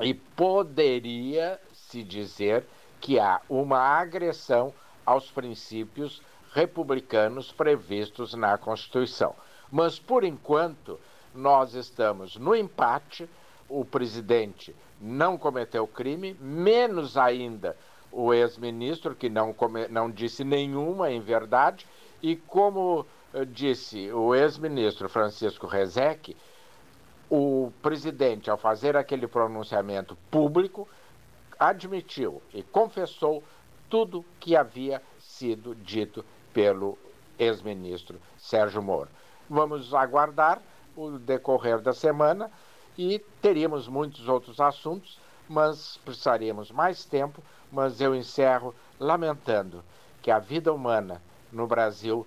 e 0.00 0.14
poderia 0.14 1.60
se 1.72 2.02
dizer 2.02 2.64
que 3.00 3.18
há 3.18 3.40
uma 3.48 3.78
agressão 3.78 4.72
aos 5.04 5.30
princípios 5.30 6.22
republicanos 6.52 7.50
previstos 7.50 8.34
na 8.34 8.56
Constituição. 8.56 9.34
Mas, 9.70 9.98
por 9.98 10.22
enquanto, 10.22 10.98
nós 11.34 11.74
estamos 11.74 12.36
no 12.36 12.54
empate. 12.54 13.28
O 13.68 13.84
presidente 13.84 14.76
não 15.00 15.38
cometeu 15.38 15.86
crime, 15.86 16.36
menos 16.40 17.16
ainda 17.16 17.76
o 18.10 18.34
ex-ministro, 18.34 19.14
que 19.14 19.30
não, 19.30 19.54
come, 19.54 19.88
não 19.88 20.10
disse 20.10 20.44
nenhuma 20.44 21.10
em 21.10 21.20
verdade, 21.20 21.86
e 22.22 22.36
como 22.36 23.06
eh, 23.32 23.46
disse 23.46 24.12
o 24.12 24.34
ex-ministro 24.34 25.08
Francisco 25.08 25.66
Rezec, 25.66 26.36
o 27.34 27.72
presidente, 27.80 28.50
ao 28.50 28.58
fazer 28.58 28.94
aquele 28.94 29.26
pronunciamento 29.26 30.14
público, 30.30 30.86
admitiu 31.58 32.42
e 32.52 32.62
confessou 32.62 33.42
tudo 33.88 34.22
que 34.38 34.54
havia 34.54 35.00
sido 35.18 35.74
dito 35.74 36.22
pelo 36.52 36.98
ex-ministro 37.38 38.20
Sérgio 38.36 38.82
Moro. 38.82 39.08
Vamos 39.48 39.94
aguardar 39.94 40.60
o 40.94 41.12
decorrer 41.12 41.80
da 41.80 41.94
semana 41.94 42.50
e 42.98 43.18
teríamos 43.40 43.88
muitos 43.88 44.28
outros 44.28 44.60
assuntos, 44.60 45.18
mas 45.48 45.96
precisaríamos 46.04 46.70
mais 46.70 47.06
tempo. 47.06 47.42
Mas 47.72 47.98
eu 48.02 48.14
encerro 48.14 48.74
lamentando 49.00 49.82
que 50.20 50.30
a 50.30 50.38
vida 50.38 50.70
humana 50.70 51.22
no 51.50 51.66
Brasil, 51.66 52.26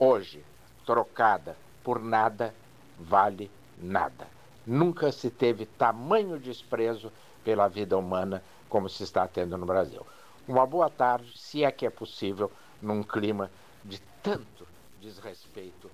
hoje, 0.00 0.44
trocada 0.84 1.56
por 1.84 2.02
nada, 2.02 2.52
vale 2.98 3.48
nada. 3.78 4.31
Nunca 4.66 5.10
se 5.10 5.30
teve 5.30 5.66
tamanho 5.66 6.38
desprezo 6.38 7.12
pela 7.44 7.68
vida 7.68 7.96
humana 7.96 8.42
como 8.68 8.88
se 8.88 9.02
está 9.02 9.26
tendo 9.26 9.56
no 9.56 9.66
Brasil. 9.66 10.06
Uma 10.46 10.66
boa 10.66 10.88
tarde, 10.88 11.36
se 11.36 11.64
é 11.64 11.70
que 11.70 11.86
é 11.86 11.90
possível, 11.90 12.50
num 12.80 13.02
clima 13.02 13.50
de 13.84 14.00
tanto 14.22 14.66
desrespeito. 15.00 15.90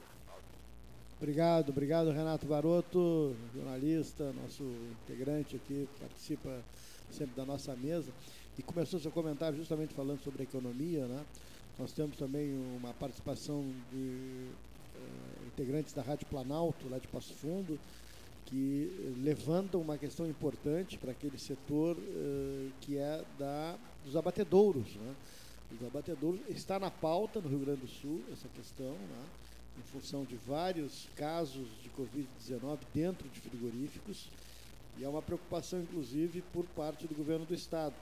Obrigado, 1.20 1.70
obrigado 1.70 2.10
Renato 2.10 2.46
Baroto, 2.46 3.34
jornalista, 3.52 4.32
nosso 4.32 4.62
integrante 4.62 5.56
aqui, 5.56 5.88
participa 5.98 6.62
sempre 7.10 7.34
da 7.34 7.44
nossa 7.44 7.74
mesa. 7.74 8.12
E 8.56 8.62
começou 8.62 9.00
seu 9.00 9.10
comentário 9.10 9.56
justamente 9.56 9.94
falando 9.94 10.22
sobre 10.22 10.44
economia, 10.44 11.06
né? 11.06 11.24
Nós 11.78 11.92
temos 11.92 12.16
também 12.16 12.54
uma 12.76 12.92
participação 12.94 13.64
de 13.90 14.48
uh, 14.96 15.46
integrantes 15.46 15.92
da 15.92 16.02
Rádio 16.02 16.26
Planalto, 16.26 16.88
lá 16.88 16.98
de 16.98 17.06
Passo 17.08 17.34
Fundo, 17.34 17.78
que 18.48 19.14
levantam 19.22 19.78
uma 19.78 19.98
questão 19.98 20.26
importante 20.26 20.96
para 20.96 21.12
aquele 21.12 21.38
setor 21.38 21.96
uh, 21.98 22.72
que 22.80 22.96
é 22.96 23.22
da, 23.38 23.78
dos 24.02 24.16
abatedouros. 24.16 24.96
Né? 24.96 25.14
Os 25.70 25.86
abatedouros 25.86 26.40
está 26.48 26.78
na 26.78 26.90
pauta 26.90 27.42
no 27.42 27.48
Rio 27.48 27.58
Grande 27.58 27.82
do 27.82 27.88
Sul 27.88 28.22
essa 28.32 28.48
questão, 28.48 28.92
né? 28.92 29.24
em 29.78 29.82
função 29.82 30.24
de 30.24 30.34
vários 30.34 31.08
casos 31.14 31.68
de 31.82 31.90
Covid-19 31.90 32.78
dentro 32.94 33.28
de 33.28 33.38
frigoríficos 33.38 34.30
E 34.98 35.04
é 35.04 35.08
uma 35.08 35.22
preocupação, 35.22 35.80
inclusive, 35.80 36.42
por 36.50 36.64
parte 36.68 37.06
do 37.06 37.14
governo 37.14 37.44
do 37.44 37.54
Estado. 37.54 37.94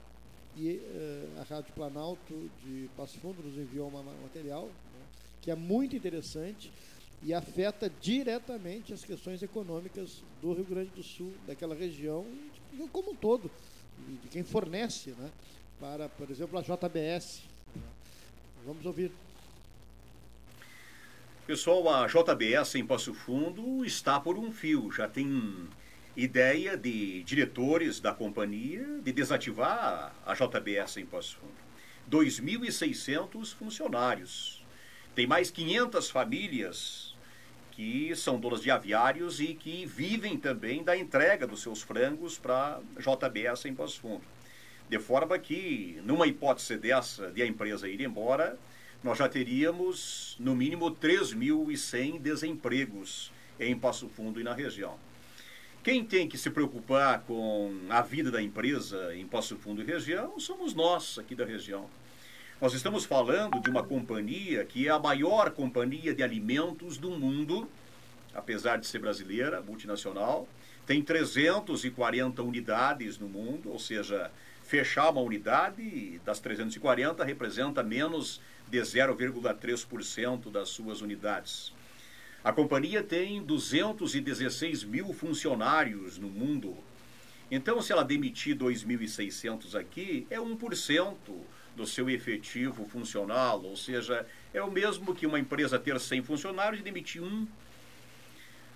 E 0.56 0.77
uh, 0.77 1.40
a 1.40 1.43
Rádio 1.43 1.74
Planalto 1.74 2.51
de 2.64 2.89
Passo 2.97 3.18
Fundo 3.18 3.43
nos 3.43 3.59
enviou 3.59 3.89
um 3.89 4.23
material 4.23 4.66
né, 4.66 5.06
que 5.43 5.51
é 5.51 5.56
muito 5.56 5.97
interessante 5.97 6.73
e 7.22 7.34
afeta 7.34 7.90
diretamente 8.01 8.93
as 8.93 9.05
questões 9.05 9.43
econômicas 9.43 10.22
do 10.40 10.52
Rio 10.52 10.64
Grande 10.64 10.90
do 10.90 11.02
Sul, 11.02 11.32
daquela 11.47 11.74
região, 11.74 12.26
como 12.93 13.12
um 13.12 13.16
todo, 13.16 13.51
de 14.22 14.28
quem 14.28 14.44
fornece 14.44 15.10
né, 15.10 15.30
para, 15.80 16.09
por 16.09 16.30
exemplo, 16.30 16.59
a 16.59 16.62
JBS. 16.62 17.43
Né. 17.74 17.82
Vamos 18.64 18.84
ouvir. 18.84 19.10
Pessoal, 21.47 21.88
a 21.88 22.06
JBS 22.06 22.74
em 22.74 22.84
Passo 22.84 23.14
Fundo 23.14 23.84
está 23.84 24.18
por 24.18 24.36
um 24.36 24.51
fio, 24.51 24.90
já 24.90 25.09
tem 25.09 25.68
ideia 26.16 26.76
de 26.76 27.22
diretores 27.22 28.01
da 28.01 28.12
companhia 28.12 28.84
de 29.02 29.12
desativar 29.12 30.14
a 30.24 30.34
JBS 30.34 30.97
em 30.97 31.06
Passo 31.06 31.36
Fundo. 31.36 31.66
2.600 32.10 33.55
funcionários. 33.55 34.55
Tem 35.16 35.26
mais 35.26 35.51
500 35.51 36.10
famílias 36.10 37.14
que 37.70 38.14
são 38.14 38.38
donas 38.38 38.60
de 38.60 38.70
aviários 38.70 39.40
e 39.40 39.55
que 39.55 39.86
vivem 39.86 40.36
também 40.36 40.84
da 40.84 40.94
entrega 40.94 41.47
dos 41.47 41.62
seus 41.62 41.80
frangos 41.80 42.36
para 42.36 42.80
JBS 42.98 43.64
em 43.64 43.74
Passo 43.74 43.98
Fundo. 43.98 44.22
De 44.90 44.98
forma 44.98 45.38
que, 45.38 45.98
numa 46.05 46.26
hipótese 46.26 46.76
dessa 46.76 47.30
de 47.30 47.40
a 47.40 47.47
empresa 47.47 47.88
ir 47.88 48.02
embora, 48.02 48.59
nós 49.02 49.16
já 49.16 49.26
teríamos 49.26 50.36
no 50.38 50.55
mínimo 50.55 50.90
3.100 50.90 52.20
desempregos 52.20 53.32
em 53.59 53.74
Passo 53.74 54.10
Fundo 54.10 54.38
e 54.38 54.44
na 54.44 54.52
região. 54.52 54.98
Quem 55.82 56.05
tem 56.05 56.28
que 56.28 56.36
se 56.36 56.51
preocupar 56.51 57.20
com 57.20 57.74
a 57.88 58.02
vida 58.02 58.30
da 58.30 58.43
empresa 58.43 59.16
em 59.16 59.26
Passo 59.26 59.56
Fundo 59.56 59.80
e 59.80 59.84
região 59.86 60.38
somos 60.38 60.74
nós 60.74 61.18
aqui 61.18 61.34
da 61.34 61.47
região. 61.47 61.88
Nós 62.58 62.72
estamos 62.72 63.04
falando 63.04 63.60
de 63.60 63.68
uma 63.68 63.82
companhia 63.82 64.64
que 64.64 64.88
é 64.88 64.90
a 64.90 64.98
maior 64.98 65.50
companhia 65.50 66.14
de 66.14 66.22
alimentos 66.22 66.96
do 66.96 67.10
mundo, 67.10 67.68
apesar 68.34 68.78
de 68.78 68.86
ser 68.86 68.98
brasileira, 68.98 69.60
multinacional. 69.60 70.48
Tem 70.86 71.02
340 71.02 72.42
unidades 72.42 73.18
no 73.18 73.28
mundo, 73.28 73.70
ou 73.70 73.78
seja, 73.78 74.30
fechar 74.62 75.10
uma 75.10 75.20
unidade 75.20 76.18
das 76.24 76.40
340 76.40 77.22
representa 77.24 77.82
menos 77.82 78.40
de 78.66 78.78
0,3% 78.78 80.50
das 80.50 80.70
suas 80.70 81.02
unidades. 81.02 81.74
A 82.42 82.54
companhia 82.54 83.02
tem 83.02 83.42
216 83.42 84.82
mil 84.82 85.12
funcionários 85.12 86.16
no 86.16 86.28
mundo. 86.30 86.74
Então, 87.50 87.82
se 87.82 87.92
ela 87.92 88.02
demitir 88.02 88.56
2.600 88.56 89.78
aqui, 89.78 90.26
é 90.30 90.38
1% 90.38 91.16
do 91.77 91.86
seu 91.86 92.09
efetivo 92.09 92.86
funcional, 92.86 93.62
ou 93.62 93.77
seja, 93.77 94.27
é 94.53 94.62
o 94.62 94.70
mesmo 94.70 95.15
que 95.15 95.27
uma 95.27 95.39
empresa 95.39 95.78
ter 95.78 96.01
100 96.01 96.23
funcionários 96.23 96.81
e 96.81 96.85
demitir 96.85 97.23
um. 97.23 97.47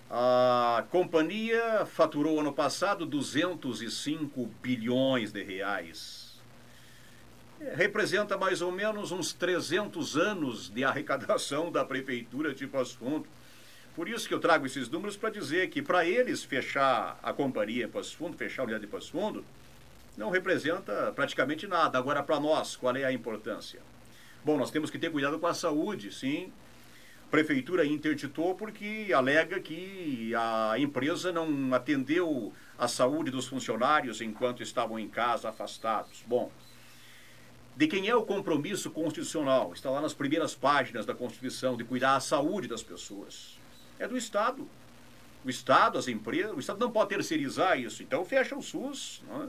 A 0.09 0.85
companhia 0.89 1.85
faturou 1.85 2.39
ano 2.39 2.53
passado 2.53 3.05
205 3.05 4.45
bilhões 4.61 5.31
de 5.31 5.41
reais. 5.41 6.39
Representa 7.75 8.37
mais 8.37 8.61
ou 8.61 8.71
menos 8.71 9.11
uns 9.11 9.33
300 9.33 10.17
anos 10.17 10.69
de 10.69 10.83
arrecadação 10.83 11.71
da 11.71 11.85
prefeitura 11.85 12.53
de 12.53 12.67
Passo 12.67 12.97
Fundo. 12.97 13.27
Por 13.95 14.07
isso 14.07 14.27
que 14.27 14.33
eu 14.33 14.39
trago 14.39 14.65
esses 14.65 14.89
números 14.89 15.17
para 15.17 15.29
dizer 15.29 15.69
que 15.69 15.81
para 15.81 16.05
eles 16.05 16.43
fechar 16.43 17.19
a 17.21 17.33
companhia 17.33 17.85
em 17.85 17.89
Passo 17.89 18.15
Fundo, 18.17 18.37
fechar 18.37 18.63
a 18.63 18.65
unidade 18.65 18.85
de 18.85 18.91
Passo 18.91 19.11
Fundo, 19.11 19.45
não 20.17 20.29
representa 20.29 21.11
praticamente 21.15 21.67
nada. 21.67 21.97
Agora, 21.97 22.23
para 22.23 22.39
nós, 22.39 22.75
qual 22.75 22.95
é 22.95 23.03
a 23.03 23.11
importância? 23.11 23.81
Bom, 24.43 24.57
nós 24.57 24.71
temos 24.71 24.89
que 24.89 24.99
ter 24.99 25.11
cuidado 25.11 25.39
com 25.39 25.47
a 25.47 25.53
saúde, 25.53 26.13
sim. 26.13 26.51
A 27.27 27.31
prefeitura 27.31 27.85
interditou 27.85 28.55
porque 28.55 29.11
alega 29.15 29.59
que 29.59 30.33
a 30.35 30.73
empresa 30.77 31.31
não 31.31 31.73
atendeu 31.73 32.51
a 32.77 32.87
saúde 32.87 33.31
dos 33.31 33.47
funcionários 33.47 34.21
enquanto 34.21 34.61
estavam 34.63 34.99
em 34.99 35.07
casa 35.07 35.49
afastados. 35.49 36.23
Bom, 36.27 36.51
de 37.75 37.87
quem 37.87 38.09
é 38.09 38.15
o 38.15 38.25
compromisso 38.25 38.91
constitucional? 38.91 39.71
Está 39.73 39.89
lá 39.89 40.01
nas 40.01 40.13
primeiras 40.13 40.53
páginas 40.53 41.05
da 41.05 41.15
Constituição 41.15 41.77
de 41.77 41.83
cuidar 41.83 42.15
da 42.15 42.19
saúde 42.19 42.67
das 42.67 42.83
pessoas 42.83 43.61
é 44.01 44.07
do 44.07 44.17
Estado. 44.17 44.67
O 45.45 45.49
Estado, 45.49 45.97
as 45.97 46.07
empresas, 46.07 46.51
o 46.55 46.59
Estado 46.59 46.79
não 46.79 46.91
pode 46.91 47.09
terceirizar 47.09 47.79
isso, 47.79 48.03
então 48.03 48.25
fecha 48.25 48.55
o 48.55 48.61
SUS. 48.61 49.21
É? 49.29 49.47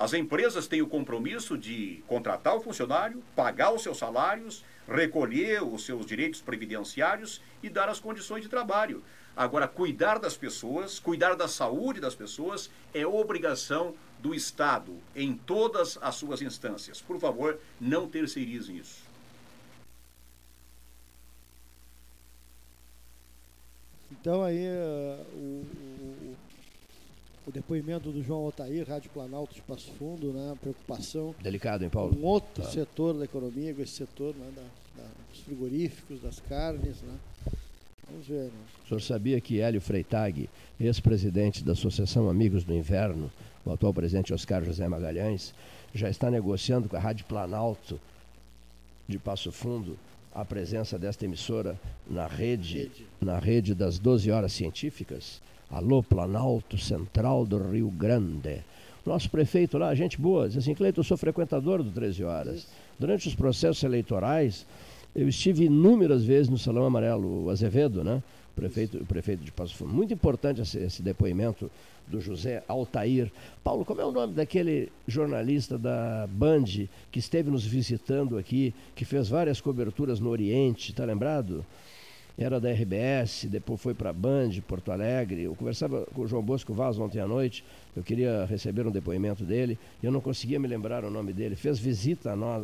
As 0.00 0.14
empresas 0.14 0.66
têm 0.66 0.80
o 0.80 0.86
compromisso 0.86 1.58
de 1.58 2.02
contratar 2.06 2.56
o 2.56 2.60
funcionário, 2.62 3.22
pagar 3.36 3.70
os 3.70 3.82
seus 3.82 3.98
salários, 3.98 4.64
recolher 4.88 5.62
os 5.62 5.84
seus 5.84 6.06
direitos 6.06 6.40
previdenciários 6.40 7.42
e 7.62 7.68
dar 7.68 7.86
as 7.86 8.00
condições 8.00 8.40
de 8.40 8.48
trabalho. 8.48 9.04
Agora, 9.36 9.68
cuidar 9.68 10.18
das 10.18 10.38
pessoas, 10.38 10.98
cuidar 10.98 11.34
da 11.34 11.46
saúde 11.46 12.00
das 12.00 12.14
pessoas 12.14 12.70
é 12.94 13.06
obrigação 13.06 13.94
do 14.18 14.34
Estado 14.34 14.96
em 15.14 15.34
todas 15.34 15.98
as 16.00 16.14
suas 16.14 16.40
instâncias. 16.40 17.02
Por 17.02 17.20
favor, 17.20 17.60
não 17.78 18.08
terceirizem 18.08 18.78
isso. 18.78 19.02
Então 24.10 24.42
aí 24.42 24.66
uh, 24.66 25.22
o, 25.34 25.66
o, 27.50 27.52
depoimento 27.52 28.10
do 28.10 28.22
João 28.22 28.44
Altair, 28.44 28.88
Rádio 28.88 29.10
Planalto 29.10 29.54
de 29.54 29.62
Passo 29.62 29.90
Fundo, 29.98 30.32
né, 30.32 30.56
preocupação. 30.60 31.34
Delicado, 31.42 31.84
hein, 31.84 31.90
Paulo? 31.90 32.16
Um 32.16 32.24
outro 32.24 32.62
tá. 32.62 32.70
setor 32.70 33.14
da 33.18 33.24
economia, 33.24 33.74
esse 33.78 33.92
setor 33.92 34.34
né, 34.34 34.50
da, 34.54 34.62
da, 35.02 35.08
dos 35.30 35.40
frigoríficos, 35.40 36.20
das 36.22 36.40
carnes, 36.40 37.02
né? 37.02 37.14
Vamos 38.08 38.26
ver. 38.26 38.44
Né? 38.44 38.50
O 38.84 38.88
senhor 38.88 39.00
sabia 39.00 39.40
que 39.40 39.60
Hélio 39.60 39.80
Freitag, 39.80 40.48
ex-presidente 40.78 41.64
da 41.64 41.72
Associação 41.72 42.28
Amigos 42.28 42.64
do 42.64 42.74
Inverno, 42.74 43.30
o 43.64 43.72
atual 43.72 43.92
presidente 43.92 44.32
Oscar 44.32 44.64
José 44.64 44.88
Magalhães, 44.88 45.54
já 45.94 46.08
está 46.08 46.30
negociando 46.30 46.88
com 46.88 46.96
a 46.96 47.00
Rádio 47.00 47.26
Planalto 47.26 48.00
de 49.06 49.18
Passo 49.18 49.50
Fundo 49.52 49.98
a 50.32 50.44
presença 50.44 50.98
desta 50.98 51.24
emissora 51.24 51.78
na 52.08 52.26
rede, 52.26 52.78
rede, 52.78 53.06
na 53.20 53.38
rede 53.38 53.74
das 53.74 53.98
12 53.98 54.30
horas 54.30 54.52
científicas. 54.52 55.40
Alô, 55.70 56.02
Planalto 56.02 56.76
Central 56.76 57.46
do 57.46 57.56
Rio 57.56 57.88
Grande. 57.90 58.58
Nosso 59.06 59.30
prefeito 59.30 59.78
lá, 59.78 59.94
gente 59.94 60.20
boa, 60.20 60.48
diz 60.48 60.58
assim, 60.58 60.74
Cleiton, 60.74 61.00
eu 61.00 61.04
sou 61.04 61.16
frequentador 61.16 61.80
do 61.80 61.92
13 61.92 62.24
Horas. 62.24 62.66
Durante 62.98 63.28
os 63.28 63.36
processos 63.36 63.80
eleitorais, 63.84 64.66
eu 65.14 65.28
estive 65.28 65.66
inúmeras 65.66 66.24
vezes 66.24 66.48
no 66.48 66.58
Salão 66.58 66.84
Amarelo, 66.84 67.44
o 67.44 67.50
Azevedo, 67.50 68.02
né? 68.02 68.20
Prefeito, 68.56 68.98
o 68.98 69.06
prefeito 69.06 69.44
de 69.44 69.52
Passo 69.52 69.76
Fundo. 69.76 69.94
Muito 69.94 70.12
importante 70.12 70.60
esse, 70.60 70.76
esse 70.76 71.02
depoimento 71.02 71.70
do 72.08 72.20
José 72.20 72.64
Altair. 72.66 73.30
Paulo, 73.62 73.84
como 73.84 74.00
é 74.00 74.04
o 74.04 74.10
nome 74.10 74.34
daquele 74.34 74.90
jornalista 75.06 75.78
da 75.78 76.26
Band 76.28 76.64
que 77.12 77.20
esteve 77.20 77.48
nos 77.48 77.64
visitando 77.64 78.36
aqui, 78.36 78.74
que 78.96 79.04
fez 79.04 79.28
várias 79.28 79.60
coberturas 79.60 80.18
no 80.18 80.30
Oriente, 80.30 80.90
está 80.90 81.04
lembrado? 81.04 81.64
Era 82.38 82.58
da 82.58 82.70
RBS, 82.70 83.46
depois 83.50 83.80
foi 83.80 83.94
para 83.94 84.10
a 84.10 84.12
Band, 84.12 84.50
Porto 84.66 84.90
Alegre. 84.90 85.42
Eu 85.42 85.54
conversava 85.54 86.06
com 86.14 86.22
o 86.22 86.26
João 86.26 86.42
Bosco 86.42 86.72
Vaz 86.72 86.98
ontem 86.98 87.20
à 87.20 87.26
noite, 87.26 87.64
eu 87.94 88.02
queria 88.02 88.46
receber 88.46 88.86
um 88.86 88.90
depoimento 88.90 89.44
dele, 89.44 89.78
e 90.02 90.06
eu 90.06 90.12
não 90.12 90.20
conseguia 90.20 90.58
me 90.58 90.66
lembrar 90.66 91.04
o 91.04 91.10
nome 91.10 91.32
dele. 91.32 91.54
Fez 91.54 91.78
visita 91.78 92.32
a 92.32 92.36
nós, 92.36 92.62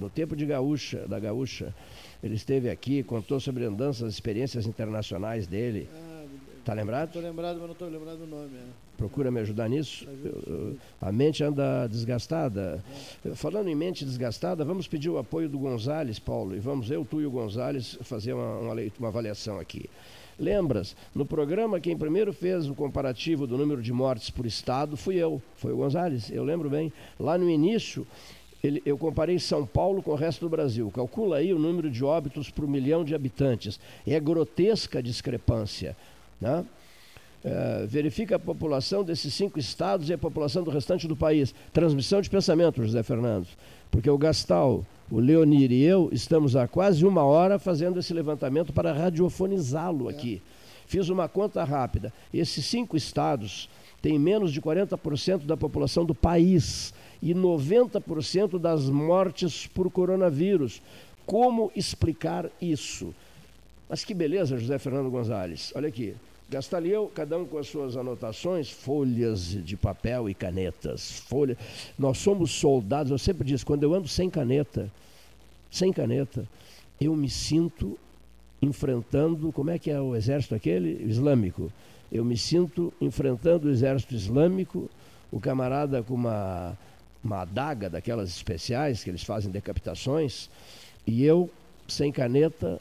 no 0.00 0.08
tempo 0.08 0.34
de 0.34 0.46
Gaúcha, 0.46 1.06
da 1.06 1.18
Gaúcha. 1.18 1.74
Ele 2.22 2.34
esteve 2.34 2.70
aqui, 2.70 3.02
contou 3.02 3.38
sobre 3.38 3.64
andanças, 3.64 4.12
experiências 4.12 4.66
internacionais 4.66 5.46
dele. 5.46 5.88
Está 5.92 6.17
ah, 6.72 6.76
lembrado? 6.76 7.08
Estou 7.08 7.22
lembrado, 7.22 7.56
mas 7.58 7.66
não 7.66 7.72
estou 7.72 7.88
lembrado 7.88 8.18
do 8.18 8.26
nome. 8.26 8.56
É 8.56 8.88
procura 8.98 9.30
me 9.30 9.40
ajudar 9.40 9.68
nisso. 9.68 10.06
A 11.00 11.12
mente 11.12 11.42
anda 11.42 11.86
desgastada. 11.86 12.84
Falando 13.36 13.68
em 13.68 13.74
mente 13.74 14.04
desgastada, 14.04 14.64
vamos 14.64 14.88
pedir 14.88 15.08
o 15.08 15.18
apoio 15.18 15.48
do 15.48 15.56
Gonzales, 15.56 16.18
Paulo, 16.18 16.56
e 16.56 16.58
vamos 16.58 16.90
eu, 16.90 17.04
tu 17.04 17.20
e 17.20 17.26
o 17.26 17.30
Gonzales 17.30 17.96
fazer 18.02 18.32
uma, 18.32 18.58
uma, 18.58 18.74
uma 18.98 19.08
avaliação 19.08 19.60
aqui. 19.60 19.88
Lembras, 20.38 20.96
no 21.14 21.24
programa 21.24 21.80
quem 21.80 21.96
primeiro 21.96 22.32
fez 22.32 22.68
o 22.68 22.74
comparativo 22.74 23.46
do 23.46 23.56
número 23.56 23.82
de 23.82 23.92
mortes 23.92 24.30
por 24.30 24.46
estado 24.46 24.96
fui 24.96 25.16
eu, 25.16 25.42
foi 25.56 25.72
o 25.72 25.76
Gonzales, 25.76 26.30
eu 26.30 26.44
lembro 26.44 26.68
bem. 26.68 26.92
Lá 27.18 27.38
no 27.38 27.48
início, 27.48 28.06
ele, 28.62 28.82
eu 28.84 28.98
comparei 28.98 29.38
São 29.38 29.64
Paulo 29.64 30.02
com 30.02 30.10
o 30.10 30.16
resto 30.16 30.40
do 30.40 30.48
Brasil. 30.48 30.90
Calcula 30.92 31.36
aí 31.36 31.52
o 31.52 31.58
número 31.58 31.88
de 31.88 32.04
óbitos 32.04 32.50
por 32.50 32.66
milhão 32.66 33.04
de 33.04 33.14
habitantes. 33.14 33.78
É 34.04 34.18
grotesca 34.18 34.98
a 34.98 35.02
discrepância. 35.02 35.96
Né? 36.40 36.64
É, 37.44 37.86
verifica 37.86 38.36
a 38.36 38.38
população 38.38 39.04
desses 39.04 39.32
cinco 39.32 39.58
estados 39.58 40.08
e 40.08 40.12
a 40.12 40.18
população 40.18 40.62
do 40.62 40.70
restante 40.70 41.06
do 41.06 41.16
país. 41.16 41.54
Transmissão 41.72 42.20
de 42.20 42.28
pensamento, 42.28 42.82
José 42.82 43.02
Fernando. 43.02 43.46
Porque 43.90 44.10
o 44.10 44.18
Gastal, 44.18 44.84
o 45.10 45.20
Leonir 45.20 45.70
e 45.72 45.82
eu 45.82 46.08
estamos 46.12 46.56
há 46.56 46.66
quase 46.66 47.06
uma 47.06 47.22
hora 47.22 47.58
fazendo 47.58 47.98
esse 47.98 48.12
levantamento 48.12 48.72
para 48.72 48.92
radiofonizá-lo 48.92 50.08
aqui. 50.08 50.42
Fiz 50.86 51.08
uma 51.08 51.28
conta 51.28 51.62
rápida. 51.64 52.12
Esses 52.32 52.64
cinco 52.64 52.96
estados 52.96 53.68
tem 54.02 54.18
menos 54.18 54.52
de 54.52 54.60
40% 54.60 55.44
da 55.44 55.56
população 55.56 56.04
do 56.04 56.14
país 56.14 56.92
e 57.22 57.34
90% 57.34 58.58
das 58.58 58.88
mortes 58.88 59.66
por 59.66 59.90
coronavírus. 59.90 60.80
Como 61.26 61.70
explicar 61.76 62.46
isso? 62.60 63.14
Mas 63.88 64.04
que 64.04 64.14
beleza, 64.14 64.56
José 64.58 64.78
Fernando 64.78 65.10
Gonzalez. 65.10 65.72
Olha 65.74 65.88
aqui. 65.88 66.14
Gastalheu, 66.50 67.12
cada 67.14 67.36
um 67.36 67.44
com 67.44 67.58
as 67.58 67.68
suas 67.68 67.94
anotações, 67.94 68.70
folhas 68.70 69.50
de 69.62 69.76
papel 69.76 70.30
e 70.30 70.34
canetas. 70.34 71.20
Folha. 71.20 71.58
Nós 71.98 72.16
somos 72.18 72.52
soldados, 72.52 73.12
eu 73.12 73.18
sempre 73.18 73.46
disse, 73.46 73.66
quando 73.66 73.82
eu 73.82 73.92
ando 73.92 74.08
sem 74.08 74.30
caneta, 74.30 74.90
sem 75.70 75.92
caneta, 75.92 76.48
eu 76.98 77.14
me 77.14 77.28
sinto 77.28 77.98
enfrentando, 78.62 79.52
como 79.52 79.70
é 79.70 79.78
que 79.78 79.90
é 79.90 80.00
o 80.00 80.16
exército 80.16 80.54
aquele? 80.54 81.04
Islâmico. 81.04 81.70
Eu 82.10 82.24
me 82.24 82.36
sinto 82.36 82.94
enfrentando 82.98 83.68
o 83.68 83.70
exército 83.70 84.14
islâmico, 84.14 84.88
o 85.30 85.38
camarada 85.38 86.02
com 86.02 86.14
uma, 86.14 86.78
uma 87.22 87.42
adaga 87.42 87.90
daquelas 87.90 88.30
especiais 88.30 89.04
que 89.04 89.10
eles 89.10 89.22
fazem 89.22 89.50
decapitações, 89.50 90.48
e 91.06 91.24
eu, 91.24 91.50
sem 91.86 92.10
caneta, 92.10 92.80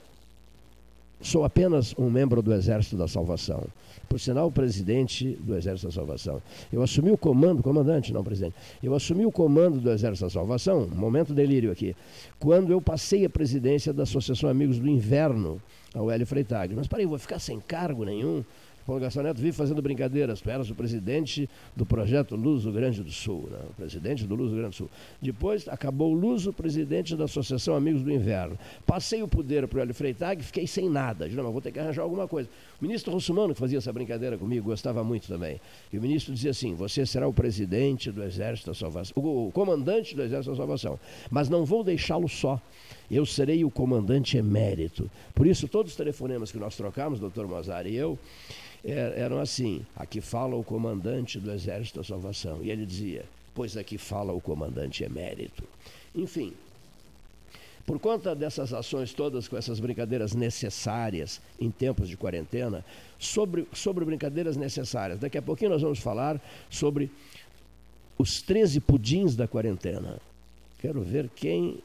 Sou 1.19 1.43
apenas 1.43 1.95
um 1.97 2.09
membro 2.09 2.41
do 2.41 2.53
Exército 2.53 2.95
da 2.95 3.07
Salvação. 3.07 3.63
Por 4.07 4.19
sinal, 4.19 4.51
presidente 4.51 5.37
do 5.41 5.55
Exército 5.57 5.87
da 5.87 5.93
Salvação. 5.93 6.41
Eu 6.71 6.81
assumi 6.81 7.11
o 7.11 7.17
comando, 7.17 7.63
comandante, 7.63 8.13
não 8.13 8.23
presidente. 8.23 8.55
Eu 8.81 8.93
assumi 8.93 9.25
o 9.25 9.31
comando 9.31 9.79
do 9.79 9.91
Exército 9.91 10.25
da 10.25 10.29
Salvação, 10.29 10.87
momento 10.87 11.33
delírio 11.33 11.71
aqui, 11.71 11.95
quando 12.39 12.71
eu 12.71 12.79
passei 12.79 13.25
a 13.25 13.29
presidência 13.29 13.91
da 13.91 14.03
Associação 14.03 14.49
Amigos 14.49 14.79
do 14.79 14.87
Inverno, 14.87 15.61
ao 15.93 16.11
Hélio 16.11 16.27
Freitag. 16.27 16.75
Mas 16.75 16.87
parei, 16.87 17.05
vou 17.05 17.17
ficar 17.17 17.39
sem 17.39 17.59
cargo 17.59 18.05
nenhum. 18.05 18.43
Paulo 18.87 19.01
Neto 19.01 19.41
vive 19.41 19.51
fazendo 19.51 19.81
brincadeiras. 19.81 20.39
Tu 20.39 20.49
eras 20.49 20.69
o 20.69 20.75
presidente 20.75 21.49
do 21.75 21.85
projeto 21.85 22.37
Luz 22.37 22.63
do 22.63 22.71
Grande 22.71 23.03
do 23.03 23.11
Sul, 23.11 23.49
né? 23.51 23.59
o 23.69 23.73
presidente 23.73 24.25
do 24.25 24.33
Luz 24.33 24.49
do 24.49 24.55
Grande 24.55 24.69
do 24.69 24.75
Sul. 24.75 24.89
Depois 25.21 25.67
acabou 25.67 26.13
o 26.13 26.15
Luz, 26.15 26.47
o 26.47 26.53
presidente 26.53 27.13
da 27.13 27.25
Associação 27.25 27.75
Amigos 27.75 28.01
do 28.01 28.09
Inverno. 28.09 28.57
Passei 28.85 29.21
o 29.21 29.27
poder 29.27 29.67
para 29.67 29.79
o 29.79 29.81
Hélio 29.81 29.93
Freitag, 29.93 30.41
fiquei 30.41 30.65
sem 30.65 30.89
nada. 30.89 31.25
Disse, 31.25 31.35
não, 31.35 31.51
vou 31.51 31.61
ter 31.61 31.73
que 31.73 31.79
arranjar 31.79 32.03
alguma 32.03 32.29
coisa. 32.29 32.47
O 32.79 32.85
ministro 32.85 33.11
Russumano, 33.11 33.53
que 33.53 33.59
fazia 33.59 33.79
essa 33.79 33.91
brincadeira 33.91 34.37
comigo, 34.37 34.69
gostava 34.69 35.03
muito 35.03 35.27
também. 35.27 35.59
E 35.91 35.97
o 35.97 36.01
ministro 36.01 36.33
dizia 36.33 36.51
assim: 36.51 36.75
você 36.75 37.05
será 37.05 37.27
o 37.27 37.33
presidente 37.33 38.11
do 38.11 38.23
Exército 38.23 38.69
da 38.69 38.75
Salvação, 38.75 39.13
o 39.15 39.51
comandante 39.51 40.15
do 40.15 40.21
Exército 40.21 40.51
da 40.51 40.57
Salvação. 40.57 40.99
Mas 41.31 41.49
não 41.49 41.65
vou 41.65 41.83
deixá-lo 41.83 42.29
só 42.29 42.61
eu 43.09 43.25
serei 43.25 43.63
o 43.63 43.71
comandante 43.71 44.37
emérito. 44.37 45.09
Por 45.33 45.47
isso, 45.47 45.67
todos 45.67 45.93
os 45.93 45.97
telefonemas 45.97 46.51
que 46.51 46.57
nós 46.57 46.75
trocamos, 46.75 47.19
doutor 47.19 47.47
Mozart 47.47 47.87
e 47.87 47.95
eu, 47.95 48.19
er, 48.83 49.13
eram 49.17 49.39
assim: 49.39 49.85
aqui 49.95 50.21
fala 50.21 50.55
o 50.55 50.63
comandante 50.63 51.39
do 51.39 51.51
Exército 51.51 51.99
da 51.99 52.03
Salvação. 52.03 52.59
E 52.61 52.69
ele 52.69 52.85
dizia: 52.85 53.25
pois 53.55 53.77
aqui 53.77 53.97
fala 53.97 54.33
o 54.33 54.41
comandante 54.41 55.03
emérito. 55.03 55.63
Enfim, 56.13 56.53
por 57.87 57.99
conta 57.99 58.35
dessas 58.35 58.73
ações 58.73 59.13
todas, 59.13 59.47
com 59.47 59.55
essas 59.55 59.79
brincadeiras 59.79 60.35
necessárias 60.35 61.41
em 61.57 61.71
tempos 61.71 62.09
de 62.09 62.17
quarentena, 62.17 62.83
sobre, 63.17 63.65
sobre 63.71 64.03
brincadeiras 64.03 64.57
necessárias, 64.57 65.19
daqui 65.19 65.37
a 65.37 65.41
pouquinho 65.41 65.71
nós 65.71 65.81
vamos 65.81 65.99
falar 65.99 66.39
sobre 66.69 67.09
os 68.17 68.41
13 68.41 68.81
pudins 68.81 69.37
da 69.37 69.47
quarentena. 69.47 70.19
Quero 70.79 71.01
ver 71.01 71.29
quem 71.33 71.79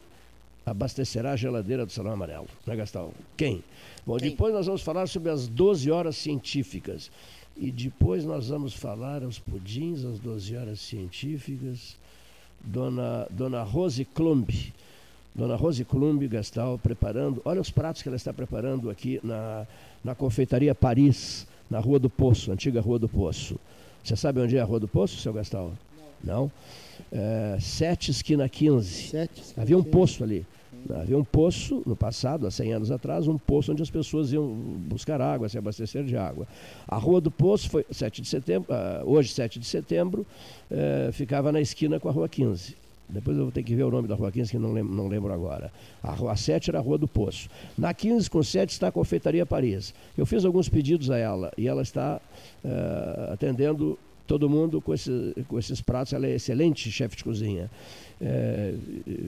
abastecerá 0.65 1.31
a 1.31 1.35
geladeira 1.37 1.85
do 1.85 1.91
Salão 1.93 2.11
Amarelo, 2.11 2.47
né, 2.67 2.75
Gastão? 2.75 3.13
Quem? 3.37 3.63
Bom, 4.05 4.17
Quem? 4.17 4.31
depois 4.31 4.53
nós 4.53 4.65
vamos 4.65 4.81
falar 4.81 5.07
sobre 5.07 5.31
as 5.31 5.47
12 5.47 5.89
horas 5.89 6.17
científicas. 6.17 7.09
E 7.55 7.71
depois 7.71 8.25
nós 8.25 8.49
vamos 8.49 8.73
falar 8.73 9.23
aos 9.23 9.39
pudins, 9.39 10.03
as 10.03 10.19
12 10.19 10.57
horas 10.57 10.81
científicas. 10.81 11.95
Dona, 12.61 13.25
Dona 13.29 13.63
Rose 13.63 14.03
Klumb. 14.03 14.49
Dona 15.35 15.55
Rose 15.55 15.83
Klumb 15.83 16.27
Gastal 16.27 16.77
preparando. 16.77 17.41
Olha 17.43 17.59
os 17.59 17.71
pratos 17.71 18.01
que 18.01 18.09
ela 18.09 18.15
está 18.15 18.31
preparando 18.31 18.89
aqui 18.89 19.19
na, 19.23 19.65
na 20.03 20.13
confeitaria 20.13 20.75
Paris, 20.75 21.47
na 21.69 21.79
Rua 21.79 21.97
do 21.97 22.09
Poço, 22.09 22.51
antiga 22.51 22.79
Rua 22.79 22.99
do 22.99 23.09
Poço. 23.09 23.59
Você 24.03 24.15
sabe 24.15 24.39
onde 24.39 24.57
é 24.57 24.61
a 24.61 24.65
Rua 24.65 24.79
do 24.79 24.87
Poço, 24.87 25.17
seu 25.17 25.33
Gastal? 25.33 25.71
Não. 26.23 26.33
Não? 26.35 26.51
É, 27.11 27.57
7 27.59 28.11
esquina 28.11 28.47
15. 28.47 29.09
Sete, 29.09 29.41
Havia 29.57 29.77
um 29.77 29.83
poço 29.83 30.23
ali. 30.23 30.45
Havia 30.89 31.17
um 31.17 31.23
poço, 31.23 31.81
no 31.85 31.95
passado, 31.95 32.45
há 32.45 32.51
100 32.51 32.73
anos 32.73 32.91
atrás, 32.91 33.27
um 33.27 33.37
poço 33.37 33.71
onde 33.71 33.81
as 33.81 33.89
pessoas 33.89 34.33
iam 34.33 34.45
buscar 34.45 35.21
água, 35.21 35.47
se 35.47 35.57
abastecer 35.57 36.03
de 36.03 36.17
água. 36.17 36.45
A 36.87 36.97
Rua 36.97 37.21
do 37.21 37.31
Poço 37.31 37.69
foi 37.69 37.85
7 37.89 38.21
de 38.21 38.27
setembro, 38.27 38.73
uh, 38.73 39.09
hoje 39.09 39.29
7 39.29 39.59
de 39.59 39.65
setembro, 39.65 40.25
uh, 40.69 41.11
ficava 41.13 41.51
na 41.51 41.61
esquina 41.61 41.99
com 41.99 42.09
a 42.09 42.11
Rua 42.11 42.27
15. 42.27 42.75
Depois 43.09 43.37
eu 43.37 43.43
vou 43.43 43.51
ter 43.51 43.63
que 43.63 43.75
ver 43.75 43.83
o 43.83 43.91
nome 43.91 44.07
da 44.07 44.15
Rua 44.15 44.31
15, 44.31 44.51
que 44.51 44.57
não 44.57 44.71
lembro, 44.71 44.93
não 44.93 45.07
lembro 45.07 45.31
agora. 45.33 45.71
A 46.01 46.11
Rua 46.11 46.35
7 46.35 46.69
era 46.69 46.79
a 46.79 46.81
Rua 46.81 46.97
do 46.97 47.07
Poço. 47.07 47.49
Na 47.77 47.93
15 47.93 48.29
com 48.29 48.41
7 48.41 48.69
está 48.69 48.87
a 48.87 48.91
Confeitaria 48.91 49.45
Paris. 49.45 49.93
Eu 50.17 50.25
fiz 50.25 50.45
alguns 50.45 50.69
pedidos 50.69 51.11
a 51.11 51.17
ela 51.17 51.51
e 51.57 51.67
ela 51.67 51.81
está 51.81 52.19
uh, 52.63 53.33
atendendo 53.33 53.99
todo 54.25 54.49
mundo 54.49 54.81
com, 54.81 54.93
esse, 54.93 55.35
com 55.47 55.59
esses 55.59 55.81
pratos. 55.81 56.13
Ela 56.13 56.27
é 56.27 56.35
excelente 56.35 56.89
chefe 56.89 57.17
de 57.17 57.23
cozinha 57.23 57.69
é, 58.23 58.73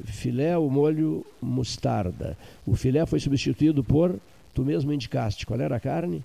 filé 0.05 0.57
o 0.57 0.69
molho 0.69 1.25
mostarda. 1.41 2.37
O 2.65 2.75
filé 2.75 3.05
foi 3.05 3.19
substituído 3.19 3.83
por, 3.83 4.17
tu 4.53 4.63
mesmo 4.63 4.93
indicaste, 4.93 5.45
qual 5.45 5.59
era 5.59 5.75
a 5.75 5.79
carne? 5.79 6.23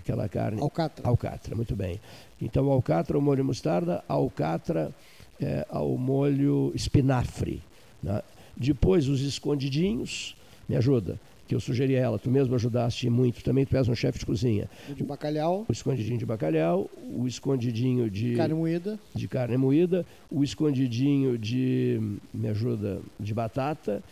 Aquela 0.00 0.28
carne. 0.28 0.60
Alcatra. 0.60 1.06
Alcatra, 1.06 1.54
muito 1.54 1.76
bem. 1.76 2.00
Então, 2.40 2.70
alcatra, 2.70 3.18
o 3.18 3.22
molho 3.22 3.44
mostarda, 3.44 4.02
alcatra 4.08 4.94
é, 5.40 5.66
ao 5.68 5.96
molho 5.96 6.72
espinafre. 6.74 7.62
Né? 8.02 8.22
Depois, 8.56 9.08
os 9.08 9.20
escondidinhos, 9.20 10.36
me 10.68 10.76
ajuda 10.76 11.18
que 11.46 11.54
eu 11.54 11.60
sugeri 11.60 11.96
a 11.96 12.00
ela, 12.00 12.18
tu 12.18 12.30
mesmo 12.30 12.54
ajudaste 12.54 13.08
muito, 13.08 13.42
também 13.42 13.64
tu 13.64 13.76
és 13.76 13.88
um 13.88 13.94
chefe 13.94 14.18
de 14.18 14.26
cozinha. 14.26 14.68
De 14.94 15.04
bacalhau. 15.04 15.64
O 15.68 15.72
escondidinho 15.72 16.18
de 16.18 16.26
bacalhau, 16.26 16.90
o 17.14 17.26
escondidinho 17.26 18.10
de... 18.10 18.34
Carne 18.34 18.54
moída. 18.54 18.98
De 19.14 19.28
carne 19.28 19.56
moída, 19.56 20.04
o 20.30 20.42
escondidinho 20.42 21.38
de, 21.38 22.18
me 22.34 22.48
ajuda, 22.48 23.00
de 23.18 23.32
batata. 23.32 24.02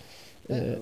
É, 0.48 0.54
é, 0.54 0.78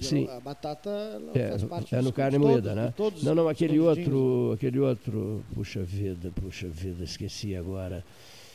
sim. 0.00 0.26
A 0.28 0.40
batata 0.40 1.20
é, 1.34 1.48
faz 1.50 1.64
parte 1.64 1.94
É 1.94 2.00
no 2.00 2.12
carne 2.12 2.38
moída, 2.38 2.74
né? 2.74 2.94
não, 3.22 3.34
não, 3.34 3.48
aquele 3.48 3.78
outro, 3.78 4.52
aquele 4.54 4.78
outro, 4.78 5.44
puxa 5.52 5.82
vida, 5.82 6.32
puxa 6.34 6.68
vida, 6.68 7.04
esqueci 7.04 7.54
agora. 7.54 8.04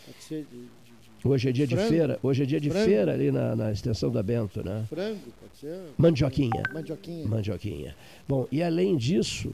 Pode 0.05 0.23
ser 0.23 0.47
de, 0.51 0.67
Hoje 1.23 1.49
é 1.49 1.51
dia 1.51 1.67
Frango. 1.67 1.83
de 1.83 1.89
feira, 1.89 2.19
hoje 2.21 2.43
é 2.43 2.45
dia 2.45 2.59
de 2.59 2.69
Frango. 2.69 2.85
feira 2.85 3.13
ali 3.13 3.31
na, 3.31 3.55
na, 3.55 3.71
extensão 3.71 4.11
da 4.11 4.21
Bento, 4.21 4.63
né? 4.63 4.85
Frango, 4.87 5.19
pode 5.39 5.57
ser. 5.59 5.79
Mandioquinha. 5.97 6.63
Mandioquinha. 6.73 7.27
Mandioquinha. 7.27 7.95
Bom, 8.27 8.47
e 8.51 8.61
além 8.61 8.95
disso, 8.95 9.51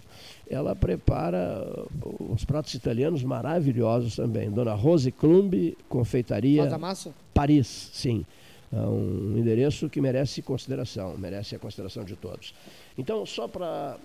ela 0.49 0.75
prepara 0.75 1.85
os 2.19 2.43
pratos 2.43 2.73
italianos 2.73 3.23
maravilhosos 3.23 4.15
também. 4.17 4.51
Dona 4.51 4.73
Rose 4.73 5.11
Clumbi, 5.11 5.77
confeitaria. 5.87 6.63
Faz 6.63 6.73
a 6.73 6.77
massa? 6.77 7.13
Paris, 7.33 7.89
sim. 7.93 8.25
É 8.73 8.79
um 8.79 9.37
endereço 9.37 9.89
que 9.89 9.99
merece 9.99 10.41
consideração, 10.41 11.17
merece 11.17 11.55
a 11.55 11.59
consideração 11.59 12.05
de 12.05 12.15
todos. 12.15 12.53
Então, 12.97 13.25
só 13.25 13.47
para 13.47 13.97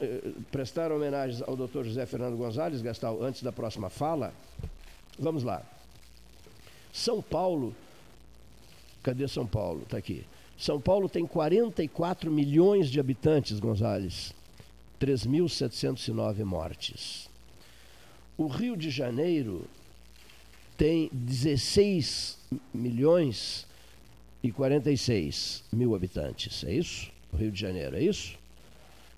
eh, 0.00 0.32
prestar 0.50 0.90
homenagens 0.90 1.42
ao 1.42 1.54
Dr. 1.54 1.84
José 1.84 2.06
Fernando 2.06 2.36
Gonzalez, 2.36 2.80
Gastal, 2.80 3.22
antes 3.22 3.42
da 3.42 3.52
próxima 3.52 3.90
fala, 3.90 4.32
vamos 5.18 5.42
lá. 5.42 5.62
São 6.94 7.20
Paulo, 7.20 7.74
cadê 9.02 9.26
São 9.26 9.44
Paulo? 9.44 9.82
Está 9.82 9.98
aqui. 9.98 10.24
São 10.56 10.80
Paulo 10.80 11.08
tem 11.08 11.26
44 11.26 12.30
milhões 12.30 12.88
de 12.88 13.00
habitantes, 13.00 13.58
Gonzales. 13.58 14.32
3.709 15.00 16.44
mortes. 16.44 17.28
O 18.38 18.46
Rio 18.46 18.76
de 18.76 18.90
Janeiro 18.90 19.64
tem 20.78 21.10
16 21.12 22.38
milhões 22.72 23.66
e 24.40 24.52
46 24.52 25.64
mil 25.72 25.96
habitantes. 25.96 26.62
É 26.62 26.72
isso? 26.72 27.10
O 27.32 27.36
Rio 27.36 27.50
de 27.50 27.60
Janeiro, 27.60 27.96
é 27.96 28.02
isso? 28.04 28.38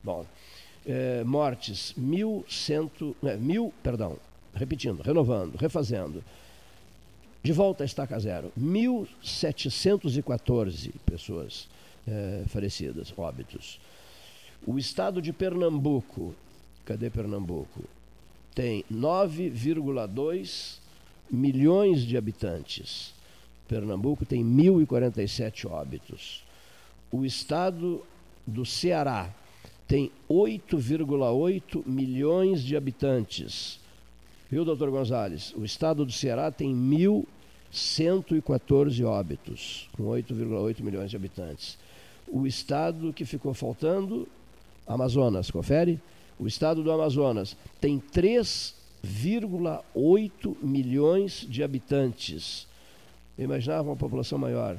Bom, 0.03 0.25
é, 0.87 1.23
mortes, 1.25 1.93
mil, 1.95 2.43
cento, 2.49 3.15
é, 3.23 3.37
mil, 3.37 3.73
perdão, 3.83 4.17
repetindo, 4.55 5.03
renovando, 5.03 5.57
refazendo, 5.57 6.25
de 7.47 7.53
volta 7.53 7.85
a 7.85 7.87
estaca 7.87 8.19
zero, 8.19 8.51
1.714 8.61 10.91
pessoas 11.07 11.69
é, 12.05 12.43
falecidas, 12.49 13.15
óbitos. 13.17 13.79
O 14.67 14.77
estado 14.77 15.23
de 15.23 15.33
Pernambuco, 15.33 16.35
cadê 16.85 17.09
Pernambuco? 17.09 17.85
Tem 18.53 18.85
9,2 18.93 20.79
milhões 21.31 22.03
de 22.03 22.17
habitantes. 22.17 23.15
Pernambuco 23.69 24.27
tem 24.27 24.45
1.047 24.45 25.71
óbitos. 25.71 26.43
O 27.13 27.25
estado 27.25 28.03
do 28.45 28.67
Ceará 28.67 29.33
tem 29.87 30.11
8,8 30.29 31.87
milhões 31.87 32.65
de 32.65 32.77
habitantes. 32.77 33.79
Viu, 34.51 34.65
doutor 34.65 34.91
Gonzalez? 34.91 35.55
O 35.57 35.65
estado 35.65 36.05
do 36.05 36.11
Ceará 36.11 36.51
tem 36.51 36.75
1.114 37.73 39.05
óbitos, 39.05 39.89
com 39.97 40.05
8,8 40.05 40.81
milhões 40.81 41.11
de 41.11 41.17
habitantes. 41.17 41.77
O 42.29 42.47
estado 42.47 43.13
que 43.13 43.25
ficou 43.25 43.53
faltando, 43.55 44.29
Amazonas, 44.87 45.51
confere? 45.51 46.01
O 46.39 46.47
estado 46.47 46.83
do 46.83 46.93
Amazonas 46.93 47.57
tem 47.81 47.99
3,8 47.99 50.57
milhões 50.63 51.47
de 51.49 51.63
habitantes. 51.63 52.67
Eu 53.39 53.45
imaginava 53.45 53.89
uma 53.89 53.97
população 53.97 54.39
maior. 54.39 54.77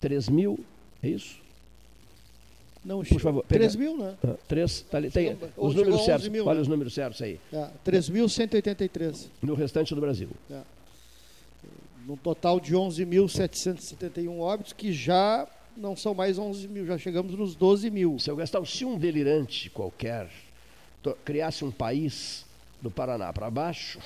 3 0.00 0.28
mil, 0.28 0.60
é 1.02 1.08
isso? 1.08 1.40
Não, 2.84 3.04
Por 3.04 3.20
favor. 3.20 3.44
3 3.46 3.76
mil, 3.76 3.96
né? 3.96 4.16
Ah, 4.26 4.34
três, 4.48 4.80
tá 4.82 4.96
ali, 4.96 5.10
tem 5.10 5.36
Ou 5.56 5.68
os 5.68 5.74
chegou 5.74 5.84
números 5.84 5.94
a 5.94 5.96
11 5.96 6.04
certos. 6.06 6.28
mil, 6.28 6.46
olha 6.46 6.54
né? 6.56 6.62
os 6.62 6.68
números 6.68 6.94
certos 6.94 7.20
aí. 7.20 7.38
É, 7.52 7.68
3.183. 7.84 9.26
No 9.42 9.54
restante 9.54 9.94
do 9.94 10.00
Brasil. 10.00 10.30
É. 10.50 10.60
Num 12.06 12.16
total 12.16 12.58
de 12.58 12.74
11.771 12.74 14.38
óbitos, 14.40 14.72
que 14.72 14.92
já 14.92 15.46
não 15.76 15.94
são 15.94 16.14
mais 16.14 16.38
11 16.38 16.68
mil, 16.68 16.86
já 16.86 16.96
chegamos 16.96 17.34
nos 17.34 17.54
12 17.54 17.90
mil. 17.90 18.18
Seu 18.18 18.34
Gastal, 18.34 18.64
se 18.64 18.84
um 18.84 18.98
delirante 18.98 19.68
qualquer 19.70 20.30
criasse 21.24 21.64
um 21.64 21.70
país 21.70 22.46
do 22.80 22.90
Paraná 22.90 23.32
para 23.32 23.50
baixo, 23.50 23.98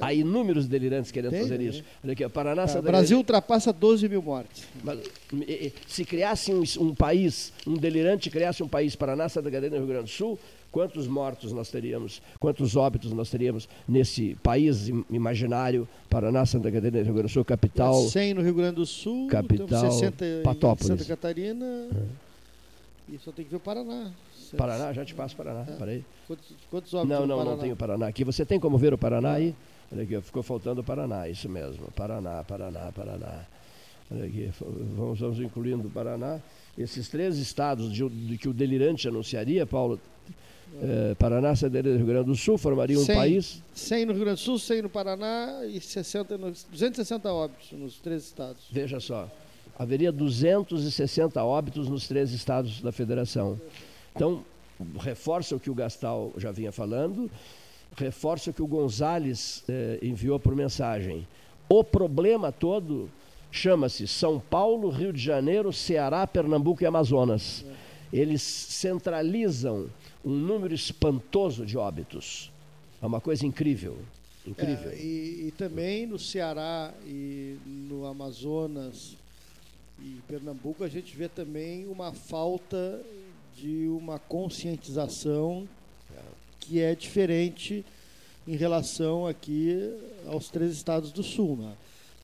há 0.00 0.12
inúmeros 0.12 0.66
delirantes 0.66 1.10
querendo 1.10 1.30
Tem, 1.32 1.42
fazer 1.42 1.60
isso. 1.60 1.82
Olha 2.02 2.12
aqui, 2.12 2.24
o 2.24 2.30
Paraná... 2.30 2.64
É, 2.64 2.78
o 2.78 2.82
Brasil 2.82 3.18
ultrapassa 3.18 3.72
12 3.72 4.08
mil 4.08 4.22
mortes. 4.22 4.66
Mas, 4.82 5.00
se 5.86 6.04
criasse 6.04 6.52
um, 6.52 6.62
um 6.80 6.94
país, 6.94 7.52
um 7.66 7.74
delirante 7.74 8.30
criasse 8.30 8.62
um 8.62 8.68
país, 8.68 8.94
Paraná, 8.96 9.28
Santa 9.28 9.50
Catarina 9.50 9.76
e 9.76 9.78
Rio 9.78 9.88
Grande 9.88 10.04
do 10.04 10.10
Sul, 10.10 10.38
quantos 10.72 11.06
mortos 11.06 11.52
nós 11.52 11.70
teríamos, 11.70 12.20
quantos 12.40 12.74
óbitos 12.76 13.12
nós 13.12 13.30
teríamos 13.30 13.68
nesse 13.88 14.36
país 14.42 14.88
im- 14.88 15.04
imaginário, 15.10 15.88
Paraná, 16.10 16.44
Santa 16.44 16.70
Catarina 16.70 16.98
e 16.98 17.02
Rio 17.04 17.14
Grande 17.14 17.28
do 17.28 17.32
Sul, 17.32 17.44
capital... 17.44 17.94
100 18.08 18.34
no 18.34 18.42
Rio 18.42 18.54
Grande 18.54 18.76
do 18.76 18.86
Sul, 18.86 19.28
Capital, 19.28 19.66
temos 19.68 19.94
60 19.94 20.24
em 20.24 20.42
Patópolis. 20.42 20.86
Santa 20.88 21.04
Catarina. 21.04 21.88
E 23.08 23.18
só 23.18 23.30
tem 23.30 23.44
que 23.44 23.50
ver 23.50 23.58
o 23.58 23.60
Paraná. 23.60 24.10
Paraná, 24.56 24.92
já 24.92 25.04
te 25.04 25.14
passo 25.14 25.36
Paraná, 25.36 25.64
É. 25.68 25.72
peraí. 25.76 26.04
Quantos, 26.26 26.46
quantos 26.70 26.94
óbitos 26.94 27.18
Não, 27.18 27.26
não, 27.26 27.44
não 27.44 27.58
tem 27.58 27.70
o 27.72 27.76
Paraná 27.76 28.06
aqui. 28.06 28.24
Você 28.24 28.44
tem 28.46 28.58
como 28.58 28.78
ver 28.78 28.94
o 28.94 28.98
Paraná 28.98 29.32
aí? 29.32 29.54
Olha 29.94 30.02
aqui, 30.02 30.20
ficou 30.20 30.42
faltando 30.42 30.80
o 30.80 30.84
Paraná, 30.84 31.28
isso 31.28 31.48
mesmo. 31.48 31.86
Paraná, 31.92 32.42
Paraná, 32.42 32.90
Paraná. 32.92 33.46
Olha 34.10 34.24
aqui, 34.24 34.50
vamos, 34.96 35.20
vamos 35.20 35.38
incluindo 35.38 35.86
o 35.86 35.90
Paraná. 35.90 36.40
Esses 36.76 37.08
três 37.08 37.38
estados 37.38 37.92
de, 37.92 38.08
de 38.08 38.36
que 38.36 38.48
o 38.48 38.52
delirante 38.52 39.06
anunciaria, 39.06 39.64
Paulo, 39.64 40.00
eh, 40.82 41.14
Paraná, 41.16 41.52
e 41.52 41.96
Rio 41.96 42.06
Grande 42.06 42.26
do 42.26 42.34
Sul, 42.34 42.58
formariam 42.58 43.00
um 43.00 43.04
100, 43.04 43.16
país 43.16 43.62
100 43.72 44.06
no 44.06 44.12
Rio 44.14 44.24
Grande 44.24 44.40
do 44.40 44.44
Sul, 44.44 44.58
100 44.58 44.82
no 44.82 44.88
Paraná 44.88 45.64
e 45.64 45.80
60 45.80 46.38
no, 46.38 46.50
260 46.50 47.32
óbitos 47.32 47.70
nos 47.70 48.00
três 48.00 48.24
estados. 48.24 48.64
Veja 48.72 48.98
só, 48.98 49.30
haveria 49.78 50.10
260 50.10 51.40
óbitos 51.44 51.88
nos 51.88 52.08
três 52.08 52.32
estados 52.32 52.80
da 52.80 52.90
federação. 52.90 53.60
Então, 54.16 54.44
reforça 54.98 55.54
o 55.54 55.60
que 55.60 55.70
o 55.70 55.74
Gastal 55.74 56.32
já 56.36 56.50
vinha 56.50 56.72
falando, 56.72 57.30
reforça 57.96 58.50
o 58.50 58.54
que 58.54 58.62
o 58.62 58.66
Gonzales 58.66 59.64
eh, 59.68 59.98
enviou 60.02 60.38
por 60.38 60.54
mensagem. 60.54 61.26
O 61.68 61.82
problema 61.82 62.52
todo 62.52 63.10
chama-se 63.50 64.06
São 64.06 64.40
Paulo, 64.40 64.90
Rio 64.90 65.12
de 65.12 65.20
Janeiro, 65.20 65.72
Ceará, 65.72 66.26
Pernambuco 66.26 66.82
e 66.82 66.86
Amazonas. 66.86 67.64
Eles 68.12 68.42
centralizam 68.42 69.88
um 70.24 70.30
número 70.30 70.74
espantoso 70.74 71.64
de 71.64 71.76
óbitos. 71.76 72.50
É 73.00 73.06
uma 73.06 73.20
coisa 73.20 73.46
incrível. 73.46 73.96
Incrível. 74.46 74.90
É, 74.90 74.96
e, 74.96 75.48
e 75.48 75.54
também 75.56 76.06
no 76.06 76.18
Ceará 76.18 76.92
e 77.06 77.56
no 77.64 78.06
Amazonas 78.06 79.16
e 79.98 80.20
Pernambuco 80.26 80.84
a 80.84 80.88
gente 80.88 81.16
vê 81.16 81.28
também 81.28 81.86
uma 81.86 82.12
falta 82.12 83.00
de 83.56 83.88
uma 83.88 84.18
conscientização 84.18 85.68
que 86.64 86.80
é 86.80 86.94
diferente 86.94 87.84
em 88.46 88.56
relação 88.56 89.26
aqui 89.26 89.92
aos 90.26 90.48
três 90.48 90.72
estados 90.72 91.12
do 91.12 91.22
sul. 91.22 91.56
Né? 91.56 91.72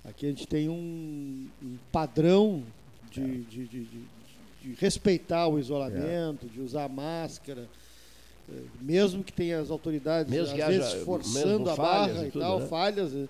Aqui 0.04 0.26
a 0.26 0.28
gente 0.30 0.46
tem 0.46 0.68
um, 0.68 1.46
um 1.62 1.76
padrão 1.92 2.62
de, 3.10 3.42
de, 3.44 3.66
de- 3.66 3.84
de- 3.84 4.20
de 4.62 4.74
respeitar 4.78 5.46
o 5.48 5.58
isolamento, 5.58 6.46
de 6.46 6.60
usar 6.60 6.86
máscara, 6.88 7.66
eh, 8.46 8.54
mesmo 8.80 9.24
que 9.24 9.32
tenha 9.32 9.58
as 9.58 9.70
autoridades 9.70 10.30
Mesmo 10.30 10.54
às 10.62 10.68
vezes 10.68 10.86
haja 10.94 11.04
forçando 11.04 11.70
a 11.70 11.76
barra 11.76 12.26
e 12.26 12.30
tudo, 12.30 12.42
tal, 12.42 12.60
né? 12.60 12.66
falhas, 12.66 13.14
eh, 13.14 13.26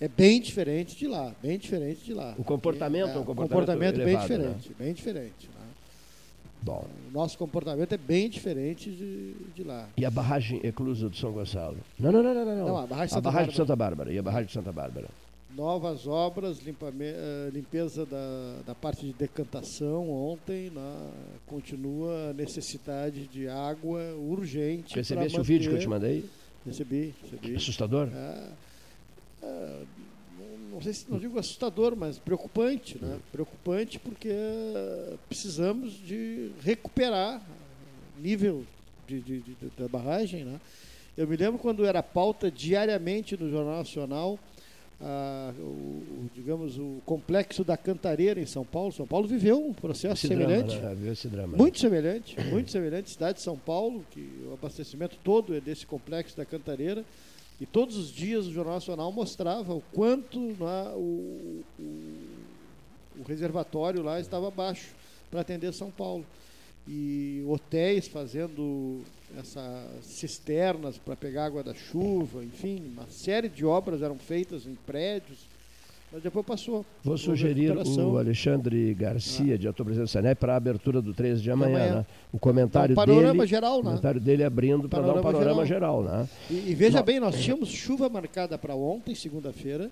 é 0.00 0.08
bem 0.08 0.40
diferente 0.40 0.96
de 0.96 1.06
lá, 1.06 1.32
bem 1.40 1.56
diferente 1.56 2.04
de 2.04 2.12
lá. 2.12 2.34
O 2.36 2.42
comportamento 2.42 3.10
é 3.10 3.16
um 3.16 3.22
o 3.22 3.24
comportamento 3.24 3.94
bem 3.98 4.04
elevado, 4.06 4.28
né? 4.28 4.36
diferente, 4.38 4.72
bem 4.76 4.92
diferente. 4.92 5.50
Bom. 6.62 6.84
O 7.08 7.12
nosso 7.12 7.38
comportamento 7.38 7.92
é 7.92 7.96
bem 7.96 8.28
diferente 8.28 8.90
de, 8.90 9.34
de 9.54 9.62
lá. 9.62 9.88
E 9.96 10.04
a 10.04 10.10
barragem 10.10 10.60
eclusa 10.64 11.08
do 11.08 11.16
São 11.16 11.30
Gonçalo? 11.32 11.76
Não, 11.98 12.10
não, 12.10 12.22
não, 12.22 12.34
não. 12.34 12.44
não. 12.44 12.66
Não, 12.66 12.76
a 12.78 12.86
barragem 12.86 13.06
de 13.08 13.14
Santa 13.14 13.28
de 13.30 13.34
Bárbara. 13.34 13.52
Santa 13.56 13.76
Bárbara. 13.76 14.12
E 14.12 14.18
a 14.18 14.22
barragem 14.22 14.46
de 14.46 14.52
Santa 14.52 14.72
Bárbara. 14.72 15.08
Novas 15.56 16.06
obras, 16.06 16.58
limpame- 16.58 17.04
eh, 17.06 17.50
limpeza 17.50 18.04
da, 18.04 18.58
da 18.66 18.74
parte 18.74 19.06
de 19.06 19.12
decantação 19.14 20.10
ontem, 20.10 20.68
né? 20.70 21.10
continua 21.46 22.30
a 22.30 22.32
necessidade 22.34 23.26
de 23.26 23.48
água 23.48 24.02
urgente. 24.16 24.94
Recebeste 24.94 25.40
o 25.40 25.42
vídeo 25.44 25.70
que 25.70 25.76
eu 25.76 25.80
te 25.80 25.88
mandei? 25.88 26.24
Recebi, 26.66 27.14
recebi. 27.22 27.56
Assustador? 27.56 28.08
É, 28.12 28.48
é, 29.42 29.82
não- 30.76 30.82
sei 30.82 30.92
se 30.92 31.06
não 31.10 31.18
digo 31.18 31.38
assustador, 31.38 31.94
mas 31.96 32.18
preocupante, 32.18 32.98
né? 33.00 33.18
Preocupante 33.32 33.98
porque 33.98 34.30
precisamos 35.28 35.92
de 35.92 36.50
recuperar 36.62 37.42
nível 38.18 38.64
de, 39.06 39.20
de- 39.20 39.40
de- 39.40 39.56
da 39.78 39.88
barragem, 39.88 40.44
né? 40.44 40.60
Eu 41.16 41.26
me 41.26 41.36
lembro 41.36 41.58
quando 41.58 41.84
era 41.84 42.02
pauta 42.02 42.50
diariamente 42.50 43.36
no 43.36 43.50
Jornal 43.50 43.78
Nacional, 43.78 44.38
ah, 45.00 45.52
o, 45.58 46.28
digamos, 46.34 46.78
o 46.78 47.00
complexo 47.06 47.62
da 47.64 47.76
Cantareira 47.76 48.40
em 48.40 48.46
São 48.46 48.64
Paulo. 48.64 48.92
São 48.92 49.06
Paulo 49.06 49.26
viveu 49.26 49.58
um 49.64 49.72
processo 49.72 50.26
Esse 50.26 50.34
drama, 50.34 50.44
semelhante. 50.56 50.76
né? 50.78 50.94
Viu 50.94 51.12
esse 51.12 51.28
drama, 51.28 51.52
né? 51.52 51.58
Muito 51.58 51.78
semelhante, 51.78 52.36
muito 52.50 52.70
semelhante. 52.70 53.10
Cidade 53.10 53.38
de 53.38 53.42
São 53.44 53.56
Paulo, 53.58 54.04
que 54.10 54.20
o 54.48 54.54
abastecimento 54.54 55.16
todo 55.22 55.54
é 55.54 55.60
desse 55.60 55.86
complexo 55.86 56.36
da 56.36 56.44
Cantareira. 56.44 57.04
E 57.60 57.64
todos 57.64 57.96
os 57.96 58.10
dias 58.10 58.46
o 58.46 58.52
Jornal 58.52 58.74
Nacional 58.74 59.10
mostrava 59.10 59.74
o 59.74 59.82
quanto 59.92 60.38
né, 60.38 60.92
o, 60.94 61.64
o, 61.78 62.22
o 63.18 63.22
reservatório 63.26 64.02
lá 64.02 64.20
estava 64.20 64.50
baixo 64.50 64.94
para 65.30 65.40
atender 65.40 65.72
São 65.72 65.90
Paulo. 65.90 66.24
E 66.86 67.42
hotéis 67.48 68.06
fazendo 68.06 69.02
essas 69.36 70.04
cisternas 70.04 70.98
para 70.98 71.16
pegar 71.16 71.46
água 71.46 71.62
da 71.62 71.74
chuva, 71.74 72.44
enfim, 72.44 72.92
uma 72.92 73.08
série 73.08 73.48
de 73.48 73.64
obras 73.64 74.02
eram 74.02 74.18
feitas 74.18 74.66
em 74.66 74.74
prédios, 74.74 75.40
mas 76.12 76.22
depois 76.22 76.46
passou. 76.46 76.84
Vou 77.02 77.18
sugerir 77.18 77.72
o 77.76 78.16
Alexandre 78.18 78.94
Garcia, 78.94 79.58
de 79.58 79.66
Autopresidente 79.66 80.10
Sanep, 80.10 80.38
para 80.38 80.54
a 80.54 80.56
abertura 80.56 81.02
do 81.02 81.12
13 81.12 81.42
de 81.42 81.50
amanhã. 81.50 81.76
amanhã. 81.76 81.94
Né? 81.96 82.06
O 82.32 82.38
comentário 82.38 82.94
panorama 82.94 83.32
dele. 83.32 83.46
geral, 83.46 83.74
o 83.74 83.76
né? 83.78 83.90
comentário 83.90 84.20
dele 84.20 84.44
abrindo 84.44 84.88
para 84.88 85.02
dar 85.02 85.14
um 85.18 85.22
Panorama 85.22 85.66
geral. 85.66 86.02
geral. 86.02 86.20
né? 86.22 86.28
E, 86.50 86.70
e 86.70 86.74
veja 86.74 86.98
Nó- 86.98 87.04
bem, 87.04 87.20
nós 87.20 87.38
tínhamos 87.38 87.68
chuva 87.70 88.08
marcada 88.08 88.56
para 88.56 88.74
ontem, 88.74 89.14
segunda-feira, 89.14 89.90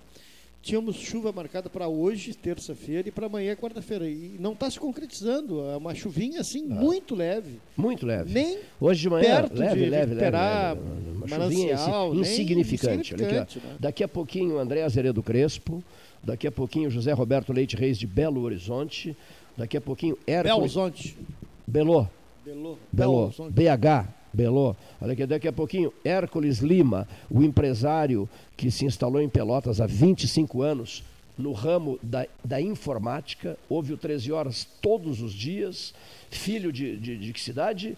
tínhamos 0.64 0.96
chuva 0.96 1.30
marcada 1.30 1.68
para 1.68 1.86
hoje, 1.86 2.34
terça-feira, 2.34 3.08
e 3.08 3.12
para 3.12 3.26
amanhã, 3.26 3.54
quarta-feira. 3.54 4.08
E 4.08 4.36
não 4.40 4.54
está 4.54 4.70
se 4.70 4.80
concretizando. 4.80 5.60
É 5.60 5.76
uma 5.76 5.94
chuvinha 5.94 6.40
assim, 6.40 6.64
muito 6.64 7.14
leve. 7.14 7.60
Muito 7.76 8.06
leve. 8.06 8.32
Nem 8.32 8.58
Hoje 8.80 9.02
de 9.02 9.10
manhã, 9.10 9.42
perto 9.42 9.58
leve, 9.58 9.84
de 9.84 9.90
leve, 9.90 10.14
leve, 10.14 10.30
leve. 10.30 10.80
Uma 11.14 11.28
chuvinha 11.28 11.74
insignificante. 12.14 13.14
Insignificante, 13.14 13.58
né? 13.58 13.76
Daqui 13.78 14.02
a 14.02 14.08
pouquinho, 14.08 14.58
André 14.58 14.82
Azeredo 14.82 15.22
Crespo. 15.22 15.84
Daqui 16.22 16.46
a 16.46 16.52
pouquinho, 16.52 16.90
José 16.90 17.12
Roberto 17.12 17.52
Leite 17.52 17.76
Reis, 17.76 17.98
de 17.98 18.06
Belo 18.06 18.40
Horizonte. 18.40 19.14
Daqui 19.56 19.76
a 19.76 19.80
pouquinho, 19.80 20.16
Hércules... 20.26 20.58
Belzonte. 20.58 21.16
Belô. 21.66 22.08
Belo. 22.44 22.78
Belo. 22.90 23.26
Belzonte. 23.26 23.52
BH. 23.52 24.23
Belô. 24.34 24.74
Olha 25.00 25.12
aqui, 25.12 25.24
daqui 25.24 25.46
a 25.46 25.52
pouquinho, 25.52 25.92
Hércules 26.04 26.58
Lima, 26.58 27.06
o 27.30 27.42
empresário 27.42 28.28
que 28.56 28.70
se 28.70 28.84
instalou 28.84 29.22
em 29.22 29.28
Pelotas 29.28 29.80
há 29.80 29.86
25 29.86 30.60
anos 30.60 31.04
no 31.38 31.52
ramo 31.52 31.98
da, 32.02 32.26
da 32.44 32.60
informática, 32.60 33.56
ouve 33.68 33.92
o 33.92 33.96
13 33.96 34.32
horas 34.32 34.66
todos 34.80 35.20
os 35.20 35.32
dias, 35.32 35.94
filho 36.30 36.72
de, 36.72 36.96
de, 36.96 37.16
de 37.16 37.32
que 37.32 37.40
cidade? 37.40 37.96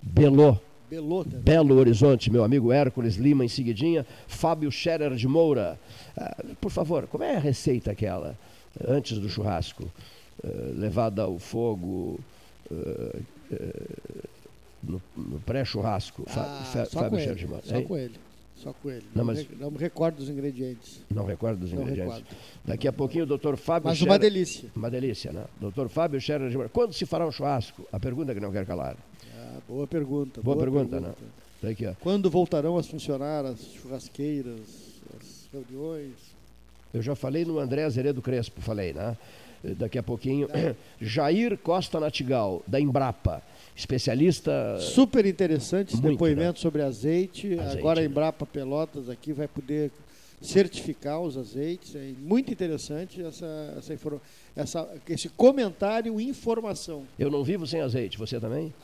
Belô. 0.00 0.58
Belô 0.90 1.22
também. 1.22 1.40
Belo 1.40 1.76
Horizonte, 1.76 2.30
meu 2.30 2.42
amigo 2.42 2.72
Hércules 2.72 3.16
Lima, 3.16 3.44
em 3.44 3.48
seguidinha, 3.48 4.06
Fábio 4.26 4.70
Scherer 4.70 5.14
de 5.14 5.28
Moura. 5.28 5.78
Ah, 6.16 6.42
por 6.60 6.70
favor, 6.70 7.06
como 7.06 7.24
é 7.24 7.36
a 7.36 7.38
receita 7.38 7.90
aquela, 7.90 8.38
antes 8.86 9.18
do 9.18 9.28
churrasco? 9.28 9.84
Uh, 10.42 10.78
levada 10.78 11.22
ao 11.22 11.38
fogo, 11.38 12.18
uh, 12.70 13.22
uh, 13.52 14.28
no, 14.82 15.02
no 15.16 15.40
pré-churrasco. 15.40 16.24
Ah, 16.28 16.62
só 16.64 16.86
Fábio 16.86 17.10
com 17.10 17.18
ele, 17.18 17.48
Só 17.64 17.82
com 17.82 17.96
ele. 17.96 18.14
Só 18.56 18.72
com 18.72 18.90
ele. 18.90 19.04
Não, 19.14 19.24
mas... 19.24 19.46
me, 19.48 19.56
não 19.56 19.70
me 19.70 19.78
recordo 19.78 20.16
dos 20.16 20.28
ingredientes. 20.28 21.00
Não 21.08 21.24
recordo 21.24 21.60
dos 21.60 21.72
não 21.72 21.82
ingredientes. 21.82 22.16
Recordo. 22.16 22.36
Daqui 22.64 22.88
a 22.88 22.92
pouquinho 22.92 23.24
o 23.24 23.26
doutor 23.26 23.56
Fábio 23.56 23.88
Mas 23.88 23.98
Scherer... 23.98 24.12
uma 24.12 24.18
delícia. 24.18 24.70
Uma 24.74 24.90
delícia, 24.90 25.32
né? 25.32 25.44
Doutor 25.60 25.88
Fábio 25.88 26.20
Scherer 26.20 26.50
de. 26.50 26.68
Quando 26.70 26.92
se 26.92 27.06
fará 27.06 27.24
o 27.26 27.30
churrasco? 27.30 27.86
A 27.92 28.00
pergunta 28.00 28.34
que 28.34 28.40
não 28.40 28.50
quer 28.50 28.66
calar. 28.66 28.96
Ah, 29.36 29.58
boa 29.68 29.86
pergunta. 29.86 30.42
Boa, 30.42 30.56
boa 30.56 30.66
pergunta, 30.66 31.00
pergunta, 31.00 31.22
né? 31.22 31.28
Daqui, 31.62 31.86
ó. 31.86 31.94
Quando 32.00 32.28
voltarão 32.28 32.76
a 32.76 32.82
funcionar 32.82 33.44
as 33.44 33.60
churrasqueiras, 33.74 34.60
as 35.16 35.48
reuniões? 35.52 36.14
Eu 36.92 37.02
já 37.02 37.14
falei 37.14 37.44
no 37.44 37.60
André 37.60 37.84
Azeredo 37.84 38.20
Crespo, 38.20 38.60
falei, 38.60 38.92
né? 38.92 39.16
Daqui 39.62 39.98
a 39.98 40.02
pouquinho. 40.02 40.48
Jair 41.00 41.56
Costa 41.58 42.00
Natigal, 42.00 42.62
da 42.66 42.80
Embrapa 42.80 43.42
especialista. 43.78 44.76
Super 44.80 45.24
interessante 45.24 45.94
esse 45.94 46.02
muito, 46.02 46.14
depoimento 46.14 46.58
né? 46.58 46.62
sobre 46.62 46.82
azeite. 46.82 47.58
azeite. 47.58 47.78
Agora 47.78 48.00
a 48.00 48.04
Embrapa 48.04 48.44
Pelotas 48.44 49.08
aqui 49.08 49.32
vai 49.32 49.46
poder 49.46 49.92
certificar 50.42 51.20
os 51.20 51.36
azeites. 51.36 51.94
É 51.94 52.12
muito 52.18 52.52
interessante 52.52 53.22
essa, 53.22 53.46
essa, 53.78 54.20
essa, 54.56 54.88
esse 55.08 55.28
comentário 55.28 56.20
informação. 56.20 57.04
Eu 57.16 57.30
não 57.30 57.44
vivo 57.44 57.66
sem 57.66 57.80
azeite, 57.80 58.18
você 58.18 58.40
também? 58.40 58.74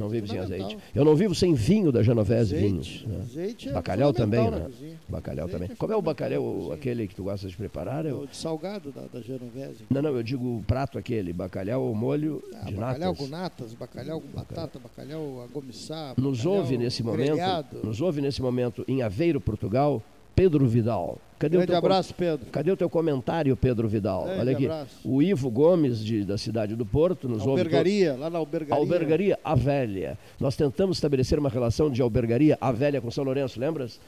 Não 0.00 0.08
vivo 0.08 0.26
sem 0.26 0.38
azeite. 0.38 0.78
Eu 0.94 1.04
não 1.04 1.14
vivo 1.14 1.34
sem 1.34 1.52
vinho 1.52 1.92
da 1.92 2.02
Genovese 2.02 2.54
azeite, 2.54 2.70
Vinhos. 2.70 3.04
Né? 3.06 3.18
Azeite 3.20 3.68
é 3.68 3.72
bacalhau 3.72 4.14
também, 4.14 4.50
né? 4.50 4.66
Bacalhau 5.06 5.44
azeite 5.44 5.52
também. 5.52 5.72
É 5.72 5.76
Como 5.76 5.92
é 5.92 5.96
o 5.96 6.00
bacalhau, 6.00 6.72
aquele 6.72 7.06
que 7.06 7.14
tu 7.14 7.24
gosta 7.24 7.46
de 7.46 7.54
preparar? 7.54 8.06
É 8.06 8.12
o 8.14 8.26
de 8.26 8.34
salgado 8.34 8.90
da, 8.90 9.02
da 9.02 9.20
Genovese. 9.20 9.84
Não, 9.90 10.00
não, 10.00 10.16
eu 10.16 10.22
digo 10.22 10.56
o 10.56 10.64
prato 10.66 10.98
aquele, 10.98 11.34
bacalhau 11.34 11.82
ou 11.82 11.94
molho 11.94 12.42
ah, 12.54 12.64
de 12.64 12.74
bacalhau 12.74 13.12
natas. 13.12 13.18
com 13.18 13.26
natas, 13.26 13.74
bacalhau 13.74 14.20
com 14.22 14.28
batata, 14.28 14.78
bacalhau 14.78 15.42
agomissá, 15.42 16.14
Nos 16.16 16.46
ouve 16.46 16.78
nesse 16.78 17.02
momento, 17.02 17.36
nos 17.84 18.00
ouve 18.00 18.22
nesse 18.22 18.40
momento 18.40 18.82
em 18.88 19.02
Aveiro, 19.02 19.38
Portugal, 19.38 20.02
Pedro 20.34 20.66
Vidal. 20.66 21.18
Cadê 21.40 21.56
Grande 21.56 21.64
o 21.64 21.68
teu 21.68 21.78
abraço, 21.78 22.14
Pedro. 22.14 22.46
Cadê 22.52 22.70
o 22.70 22.76
teu 22.76 22.90
comentário, 22.90 23.56
Pedro 23.56 23.88
Vidal? 23.88 24.24
Grande 24.24 24.40
Olha 24.40 24.52
aqui. 24.52 24.64
Abraço. 24.66 25.08
O 25.08 25.22
Ivo 25.22 25.50
Gomes, 25.50 26.04
de, 26.04 26.22
da 26.22 26.36
cidade 26.36 26.76
do 26.76 26.84
Porto, 26.84 27.30
nos 27.30 27.46
albergaria, 27.46 28.10
ouve. 28.10 28.20
lá 28.20 28.28
na 28.28 28.38
albergaria. 28.38 28.74
Albergaria 28.74 29.38
A 29.42 29.54
Velha. 29.54 30.18
Nós 30.38 30.54
tentamos 30.54 30.98
estabelecer 30.98 31.38
uma 31.38 31.48
relação 31.48 31.90
de 31.90 32.02
albergaria 32.02 32.58
A 32.60 32.70
Velha 32.70 33.00
com 33.00 33.10
São 33.10 33.24
Lourenço, 33.24 33.58
lembras? 33.58 33.98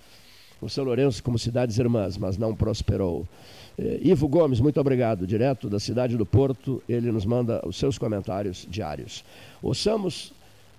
Com 0.61 0.69
São 0.69 0.85
Lourenço 0.85 1.23
como 1.23 1.39
cidades 1.39 1.79
irmãs, 1.79 2.19
mas 2.19 2.37
não 2.37 2.55
prosperou. 2.55 3.27
Eh, 3.79 4.01
Ivo 4.03 4.29
Gomes, 4.29 4.61
muito 4.61 4.79
obrigado. 4.79 5.27
Direto 5.27 5.71
da 5.71 5.81
cidade 5.81 6.19
do 6.19 6.27
Porto, 6.27 6.83
ele 6.87 7.11
nos 7.11 7.25
manda 7.25 7.67
os 7.67 7.77
seus 7.77 7.97
comentários 7.97 8.67
diários. 8.69 9.25
Ouçamos 9.63 10.35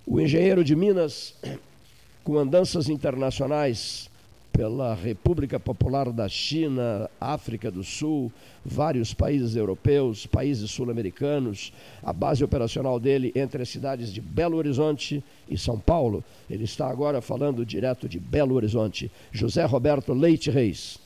o 0.05 0.21
engenheiro 0.21 0.63
de 0.63 0.75
Minas 0.75 1.33
com 2.23 2.37
andanças 2.37 2.89
internacionais 2.89 4.07
pela 4.53 4.93
República 4.93 5.59
Popular 5.59 6.11
da 6.11 6.29
China, 6.29 7.09
África 7.19 7.71
do 7.71 7.83
Sul, 7.83 8.31
vários 8.63 9.11
países 9.11 9.55
europeus, 9.55 10.27
países 10.27 10.69
sul-americanos. 10.69 11.73
A 12.03 12.13
base 12.13 12.43
operacional 12.43 12.99
dele 12.99 13.31
entre 13.35 13.63
as 13.63 13.69
cidades 13.69 14.13
de 14.13 14.21
Belo 14.21 14.57
Horizonte 14.57 15.23
e 15.49 15.57
São 15.57 15.79
Paulo. 15.79 16.23
Ele 16.47 16.65
está 16.65 16.87
agora 16.87 17.19
falando 17.19 17.65
direto 17.65 18.07
de 18.07 18.19
Belo 18.19 18.53
Horizonte. 18.53 19.11
José 19.31 19.65
Roberto 19.65 20.13
Leite 20.13 20.51
Reis. 20.51 20.99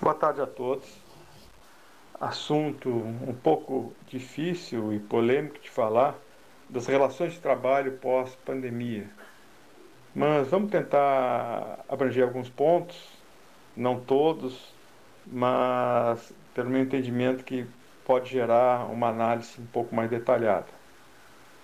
Boa 0.00 0.14
tarde 0.14 0.40
a 0.40 0.46
todos. 0.46 0.86
Assunto 2.18 2.88
um 2.88 3.34
pouco 3.34 3.92
difícil 4.08 4.90
e 4.94 4.98
polêmico 4.98 5.60
de 5.60 5.68
falar 5.68 6.18
das 6.70 6.86
relações 6.86 7.34
de 7.34 7.40
trabalho 7.40 7.98
pós-pandemia 7.98 9.06
mas 10.14 10.48
vamos 10.48 10.70
tentar 10.70 11.84
abranger 11.88 12.24
alguns 12.24 12.48
pontos, 12.48 12.96
não 13.76 14.00
todos, 14.00 14.72
mas 15.26 16.32
pelo 16.54 16.70
meu 16.70 16.82
entendimento 16.82 17.44
que 17.44 17.66
pode 18.04 18.30
gerar 18.30 18.90
uma 18.90 19.08
análise 19.08 19.60
um 19.60 19.66
pouco 19.66 19.94
mais 19.94 20.08
detalhada. 20.08 20.66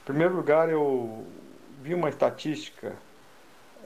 Em 0.02 0.04
primeiro 0.06 0.34
lugar, 0.34 0.68
eu 0.68 1.24
vi 1.80 1.94
uma 1.94 2.08
estatística, 2.08 2.96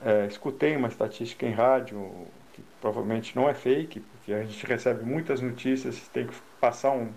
é, 0.03 0.27
escutei 0.27 0.75
uma 0.77 0.89
estatística 0.89 1.45
em 1.47 1.53
rádio, 1.53 2.27
que 2.55 2.63
provavelmente 2.81 3.37
não 3.37 3.49
é 3.49 3.55
fake, 3.55 4.01
porque 4.01 4.33
a 4.33 4.45
gente 4.45 4.65
recebe 4.65 5.05
muitas 5.05 5.41
notícias, 5.41 6.09
tem 6.09 6.27
que 6.27 6.35
passar 6.61 6.93
um, 6.93 7.13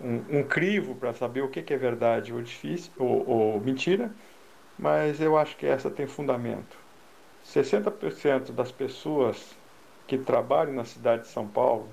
um, 0.00 0.40
um 0.40 0.42
crivo 0.42 0.94
para 0.96 1.14
saber 1.14 1.42
o 1.42 1.48
que, 1.48 1.62
que 1.62 1.72
é 1.72 1.78
verdade 1.78 2.32
ou, 2.34 2.42
difícil, 2.42 2.92
ou, 2.98 3.26
ou 3.28 3.60
mentira 3.60 4.12
mas 4.78 5.20
eu 5.20 5.36
acho 5.36 5.56
que 5.56 5.66
essa 5.66 5.90
tem 5.90 6.06
fundamento. 6.06 6.76
60% 7.46 8.52
das 8.52 8.72
pessoas 8.72 9.54
que 10.06 10.18
trabalham 10.18 10.74
na 10.74 10.84
cidade 10.84 11.22
de 11.22 11.28
São 11.28 11.46
Paulo, 11.46 11.88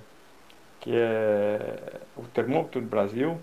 que 0.79 0.91
é 0.93 1.99
o 2.17 2.23
termômetro 2.23 2.81
do 2.81 2.87
Brasil, 2.87 3.39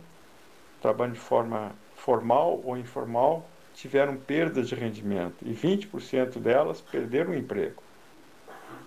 trabalham 0.81 1.13
de 1.13 1.21
forma 1.21 1.73
formal 1.95 2.61
ou 2.65 2.77
informal, 2.77 3.49
tiveram 3.75 4.17
perdas 4.17 4.69
de 4.69 4.75
rendimento 4.75 5.37
e 5.43 5.53
20% 5.53 6.39
delas 6.39 6.81
perderam 6.81 7.31
o 7.31 7.37
emprego. 7.37 7.83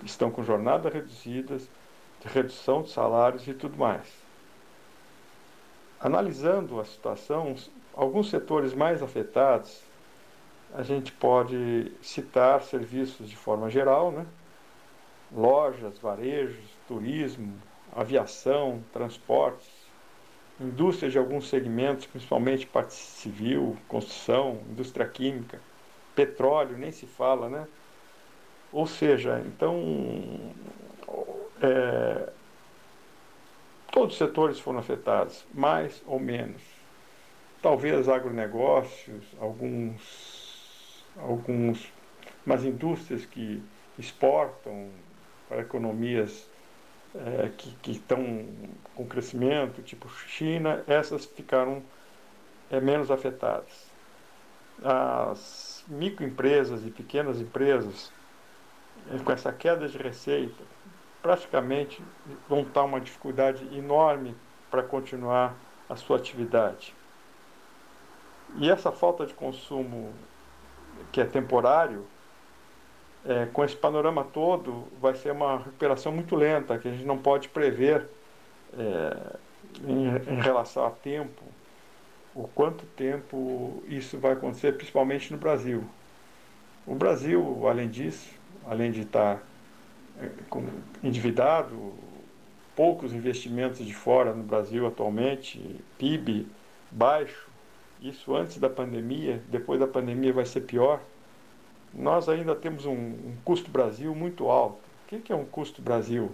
Estão 0.04 0.32
com 0.32 0.44
jornada 0.44 0.90
reduzidas, 0.90 1.70
de 2.20 2.28
redução 2.28 2.84
de 2.84 2.92
salários 2.92 3.48
e 3.48 3.54
tudo 3.54 3.78
mais. 3.78 4.08
Analisando 6.00 6.80
a 6.80 6.86
situação, 6.86 7.56
alguns 7.94 8.30
setores 8.30 8.74
mais 8.74 9.02
afetados 9.02 9.82
a 10.74 10.84
gente 10.84 11.12
pode 11.12 11.92
citar 12.02 12.62
serviços 12.62 13.30
de 13.30 13.36
forma 13.36 13.70
geral, 13.70 14.12
né? 14.12 14.26
lojas, 15.34 15.98
varejos, 16.00 16.66
turismo, 16.88 17.54
aviação, 17.96 18.84
transportes, 18.92 19.70
indústria 20.60 21.10
de 21.10 21.18
alguns 21.18 21.50
segmentos, 21.50 22.06
principalmente 22.06 22.68
parte 22.68 22.94
civil, 22.94 23.78
construção, 23.88 24.62
indústria 24.70 25.08
química, 25.08 25.60
petróleo, 26.16 26.78
nem 26.78 26.92
se 26.92 27.06
fala, 27.06 27.50
né? 27.50 27.68
Ou 28.72 28.86
seja, 28.86 29.42
então, 29.46 30.54
é, 31.62 32.30
todos 33.92 34.14
os 34.14 34.18
setores 34.18 34.60
foram 34.60 34.80
afetados, 34.80 35.46
mais 35.54 36.02
ou 36.06 36.20
menos. 36.20 36.62
Talvez 37.62 38.08
agronegócios, 38.10 39.26
alguns 39.40 40.41
alguns, 41.18 41.92
umas 42.46 42.64
indústrias 42.64 43.26
que 43.26 43.62
exportam 43.98 44.90
para 45.48 45.62
economias 45.62 46.50
é, 47.16 47.50
que, 47.58 47.72
que 47.82 47.92
estão 47.92 48.48
com 48.96 49.06
crescimento, 49.06 49.82
tipo 49.82 50.10
China, 50.10 50.84
essas 50.88 51.26
ficaram 51.26 51.84
é, 52.70 52.80
menos 52.80 53.12
afetadas. 53.12 53.92
As 54.84 55.84
microempresas 55.88 56.86
e 56.86 56.90
pequenas 56.90 57.40
empresas, 57.40 58.12
é, 59.14 59.18
com 59.20 59.32
essa 59.32 59.52
queda 59.52 59.88
de 59.88 59.98
receita, 59.98 60.64
praticamente 61.22 62.02
vão 62.48 62.62
estar 62.62 62.84
uma 62.84 63.00
dificuldade 63.00 63.64
enorme 63.78 64.36
para 64.72 64.82
continuar 64.82 65.56
a 65.90 65.96
sua 65.96 66.18
atividade. 66.18 66.96
E 68.56 68.70
essa 68.70 68.92
falta 68.92 69.26
de 69.26 69.34
consumo 69.34 70.14
que 71.12 71.22
é 71.22 71.26
temporário, 71.26 72.06
é, 73.26 73.46
com 73.52 73.64
esse 73.64 73.76
panorama 73.76 74.24
todo, 74.24 74.88
vai 75.00 75.16
ser 75.16 75.32
uma 75.32 75.58
recuperação 75.58 76.12
muito 76.12 76.36
lenta, 76.36 76.78
que 76.78 76.88
a 76.88 76.92
gente 76.92 77.06
não 77.06 77.18
pode 77.18 77.50
prever 77.50 78.08
é, 78.78 79.38
em, 79.88 80.08
em, 80.08 80.42
relação 80.42 80.86
a 80.86 80.90
tempo, 80.90 81.44
o 82.34 82.48
quanto 82.48 82.86
tempo 82.86 83.84
isso 83.88 84.18
vai 84.18 84.32
acontecer, 84.32 84.76
principalmente 84.76 85.32
no 85.32 85.38
Brasil. 85.38 85.84
O 86.88 86.96
Brasil, 86.96 87.68
além 87.68 87.90
disso, 87.90 88.30
além 88.66 88.92
de 88.92 89.02
estar 89.02 89.44
é, 90.20 90.30
endividado, 91.04 91.94
poucos 92.76 93.14
investimentos 93.14 93.86
de 93.86 93.94
fora 93.94 94.34
no 94.34 94.44
Brasil 94.44 94.88
atualmente, 94.88 95.80
PIB 96.00 96.48
baixo, 96.90 97.51
isso 98.02 98.36
antes 98.36 98.58
da 98.58 98.70
pandemia, 98.70 99.42
depois 99.50 99.80
da 99.80 99.88
pandemia 99.88 100.34
vai 100.34 100.46
ser 100.46 100.62
pior. 100.62 101.02
nós 101.94 102.28
ainda 102.30 102.56
temos 102.56 102.86
um, 102.86 102.94
um 102.94 103.36
custo 103.44 103.70
Brasil 103.70 104.16
muito 104.16 104.50
alto. 104.50 104.80
O 105.06 105.20
que, 105.20 105.32
é 105.32 105.36
um 105.36 105.46
custo 105.46 105.82
Brasil? 105.82 106.32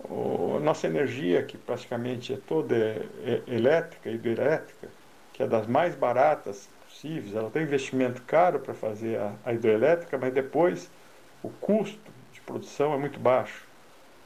O, 0.00 0.58
nossa 0.60 0.86
energia, 0.86 1.42
que 1.42 1.56
praticamente 1.58 2.32
é 2.32 2.36
toda 2.36 2.74
é, 2.74 3.06
é 3.24 3.54
elétrica, 3.54 4.10
hidroelétrica, 4.10 4.88
que 5.32 5.42
é 5.42 5.46
das 5.46 5.66
mais 5.66 5.94
baratas 5.94 6.68
possíveis, 6.84 7.34
ela 7.34 7.50
tem 7.50 7.62
investimento 7.62 8.22
caro 8.22 8.58
para 8.60 8.74
fazer 8.74 9.18
a, 9.18 9.34
a 9.44 9.52
hidroelétrica, 9.52 10.18
mas 10.18 10.32
depois 10.32 10.90
o 11.42 11.50
custo 11.50 12.10
de 12.32 12.40
produção 12.40 12.94
é 12.94 12.98
muito 12.98 13.20
baixo. 13.20 13.66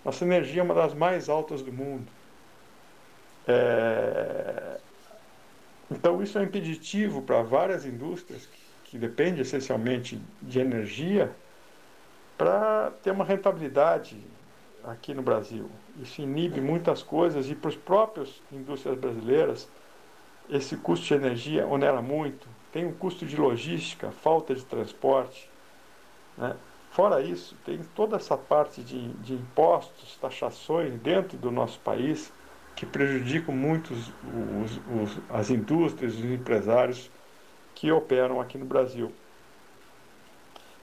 Nossa 0.05 0.25
energia 0.25 0.61
é 0.61 0.65
uma 0.65 0.75
das 0.75 0.95
mais 0.95 1.29
altas 1.29 1.63
do 1.63 1.73
mundo. 1.73 2.07
É... 3.47 4.81
Então, 5.91 6.23
isso 6.23 6.39
é 6.39 6.43
impeditivo 6.43 7.23
para 7.23 7.43
várias 7.43 7.85
indústrias 7.85 8.49
que, 8.85 8.99
dependem 8.99 9.41
essencialmente 9.41 10.21
de 10.41 10.59
energia 10.59 11.31
para 12.39 12.93
ter 13.03 13.11
uma 13.11 13.25
rentabilidade 13.25 14.17
aqui 14.85 15.13
no 15.13 15.23
Brasil. 15.23 15.71
Isso 16.01 16.23
inibe 16.23 16.61
muitas 16.61 17.03
coisas 17.03 17.51
e 17.51 17.55
para 17.55 17.69
os 17.69 17.77
próprios 17.77 18.43
indústrias 18.51 18.99
brasileiras 18.99 19.69
esse 20.49 20.77
custo 20.77 21.07
de 21.07 21.15
energia 21.15 21.67
onera 21.67 22.01
muito. 22.01 22.49
Tem 22.73 22.87
um 22.87 22.93
custo 22.93 23.27
de 23.27 23.37
logística, 23.37 24.11
falta 24.11 24.55
de 24.55 24.65
transporte. 24.65 25.51
Né? 26.37 26.57
Fora 26.91 27.21
isso, 27.21 27.57
tem 27.65 27.81
toda 27.95 28.17
essa 28.17 28.37
parte 28.37 28.81
de, 28.83 29.09
de 29.15 29.35
impostos, 29.35 30.17
taxações 30.17 30.95
dentro 31.01 31.37
do 31.37 31.51
nosso 31.51 31.79
país 31.81 32.33
que 32.77 32.85
prejudicam 32.85 33.55
muito 33.55 33.93
os, 33.93 34.09
os, 34.63 34.81
os, 35.03 35.19
as 35.31 35.51
indústrias, 35.51 36.15
os 36.15 36.25
empresários 36.25 37.11
que 37.75 37.91
operam 37.91 38.41
aqui 38.41 38.59
no 38.59 38.67
Brasil. 38.67 39.11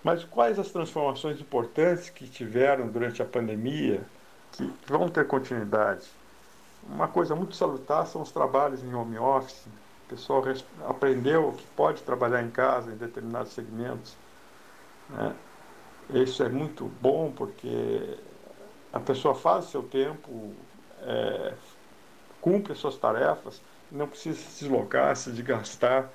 Mas 0.03 0.23
quais 0.25 0.59
as 0.59 0.69
transformações 0.69 1.39
importantes 1.39 2.09
que 2.09 2.27
tiveram 2.27 2.87
durante 2.87 3.21
a 3.21 3.25
pandemia 3.25 4.01
que 4.51 4.69
vão 4.85 5.07
ter 5.07 5.25
continuidade? 5.27 6.05
Uma 6.89 7.07
coisa 7.07 7.35
muito 7.35 7.55
salutar 7.55 8.05
são 8.07 8.21
os 8.21 8.31
trabalhos 8.31 8.83
em 8.83 8.93
home 8.93 9.17
office. 9.17 9.65
O 10.05 10.09
pessoal 10.09 10.43
aprendeu 10.87 11.53
que 11.53 11.65
pode 11.75 12.01
trabalhar 12.03 12.43
em 12.43 12.49
casa 12.49 12.91
em 12.91 12.97
determinados 12.97 13.53
segmentos. 13.53 14.17
Né? 15.09 15.33
Isso 16.09 16.43
é 16.43 16.49
muito 16.49 16.91
bom 17.01 17.31
porque 17.31 18.17
a 18.91 18.99
pessoa 18.99 19.33
faz 19.33 19.65
seu 19.65 19.83
tempo, 19.83 20.53
é, 21.01 21.53
cumpre 22.43 22.73
as 22.73 22.77
suas 22.77 22.97
tarefas, 22.97 23.61
não 23.89 24.05
precisa 24.05 24.37
se 24.37 24.65
deslocar, 24.65 25.15
se 25.15 25.31
desgastar 25.31 26.09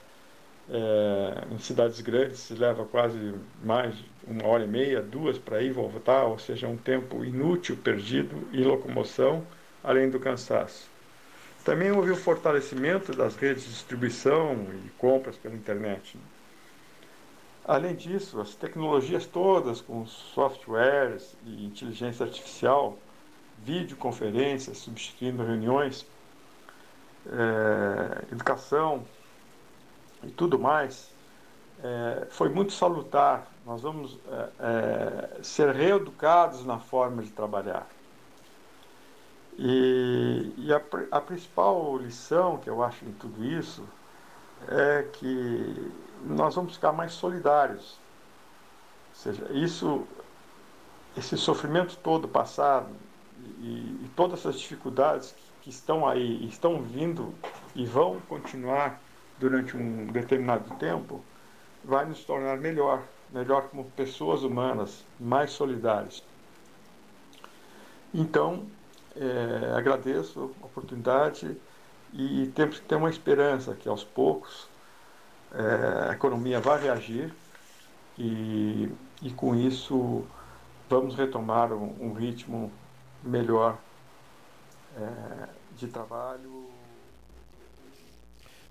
é, 0.71 1.45
em 1.51 1.59
cidades 1.59 1.99
grandes 2.03 2.41
se 2.41 2.53
leva 2.53 2.85
quase 2.85 3.35
mais 3.65 3.95
uma 4.27 4.47
hora 4.47 4.65
e 4.65 4.69
meia, 4.69 5.01
duas 5.01 5.39
para 5.39 5.63
ir 5.63 5.69
e 5.69 5.73
voltar, 5.73 6.25
ou 6.25 6.39
seja, 6.39 6.69
um 6.69 6.77
tempo 6.77 7.25
inútil 7.25 7.75
perdido 7.77 8.47
em 8.53 8.63
locomoção, 8.63 9.47
além 9.83 10.11
do 10.11 10.21
cansaço. 10.21 10.87
Também 11.65 11.91
houve 11.91 12.11
o 12.11 12.17
fortalecimento 12.17 13.13
das 13.13 13.35
redes 13.37 13.65
de 13.65 13.71
distribuição 13.71 14.67
e 14.85 14.91
compras 14.99 15.37
pela 15.37 15.55
internet. 15.55 16.19
Além 17.65 17.95
disso, 17.95 18.39
as 18.39 18.55
tecnologias 18.55 19.25
todas, 19.25 19.81
com 19.81 20.07
softwares 20.07 21.35
e 21.47 21.65
inteligência 21.65 22.27
artificial, 22.27 22.99
videoconferências 23.63 24.79
substituindo 24.79 25.43
reuniões, 25.43 26.07
é, 27.27 28.33
educação, 28.33 29.05
e 30.23 30.31
tudo 30.31 30.59
mais, 30.59 31.11
é, 31.83 32.27
foi 32.31 32.49
muito 32.49 32.73
salutar. 32.73 33.47
Nós 33.65 33.83
vamos 33.83 34.19
é, 34.27 34.49
é, 34.61 35.43
ser 35.43 35.75
reeducados 35.75 36.65
na 36.65 36.79
forma 36.79 37.23
de 37.23 37.31
trabalhar. 37.31 37.87
E, 39.59 40.55
e 40.57 40.73
a, 40.73 40.81
a, 41.11 41.21
principal 41.21 41.97
lição 41.99 42.59
que 42.59 42.71
eu 42.71 42.83
acho 42.83 43.05
em 43.05 43.13
tudo 43.13 43.45
isso 43.45 43.85
é 44.69 45.03
que 45.13 45.93
nós 46.25 46.55
vamos 46.55 46.75
ficar 46.75 46.93
mais 46.93 47.13
solidários. 47.13 47.99
Ou 49.11 49.15
seja, 49.15 49.53
isso, 49.53 50.07
esse 51.17 51.37
sofrimento 51.37 51.97
todo 51.97 52.29
passado 52.29 52.89
e, 53.61 54.05
e 54.05 54.11
todas 54.15 54.41
essas 54.41 54.61
dificuldades 54.61 55.33
que, 55.33 55.48
que 55.69 55.75
estão 55.75 56.09
aí, 56.09 56.47
estão 56.47 56.81
vindo 56.81 57.35
e 57.75 57.85
vão 57.85 58.19
continuar 58.21 58.99
durante 59.39 59.77
um 59.77 60.07
determinado 60.07 60.75
tempo, 60.77 61.23
vai 61.85 62.07
nos 62.07 62.25
tornar 62.25 62.57
melhor, 62.57 63.03
melhor 63.31 63.69
como 63.69 63.85
pessoas 63.91 64.43
humanas, 64.43 65.05
mais 65.21 65.51
solidários. 65.51 66.25
Então, 68.15 68.67
é, 69.15 69.75
agradeço 69.77 70.55
a 70.63 70.65
oportunidade 70.65 71.55
e 72.15 72.51
temos 72.55 72.79
que 72.79 72.87
ter 72.87 72.95
uma 72.95 73.11
esperança 73.11 73.75
que 73.75 73.91
aos 73.91 74.03
poucos 74.03 74.67
é, 75.53 76.09
a 76.09 76.13
economia 76.15 76.61
vai 76.61 76.81
reagir 76.81 77.31
e, 78.19 78.91
e 79.21 79.31
com 79.33 79.55
isso 79.55 80.25
vamos 80.89 81.15
retomar 81.15 81.75
um, 81.75 81.95
um 82.01 82.15
ritmo 82.15 82.73
melhor 83.23 83.77
é, 84.97 85.58
de 85.79 85.87
trabalho 85.87 86.67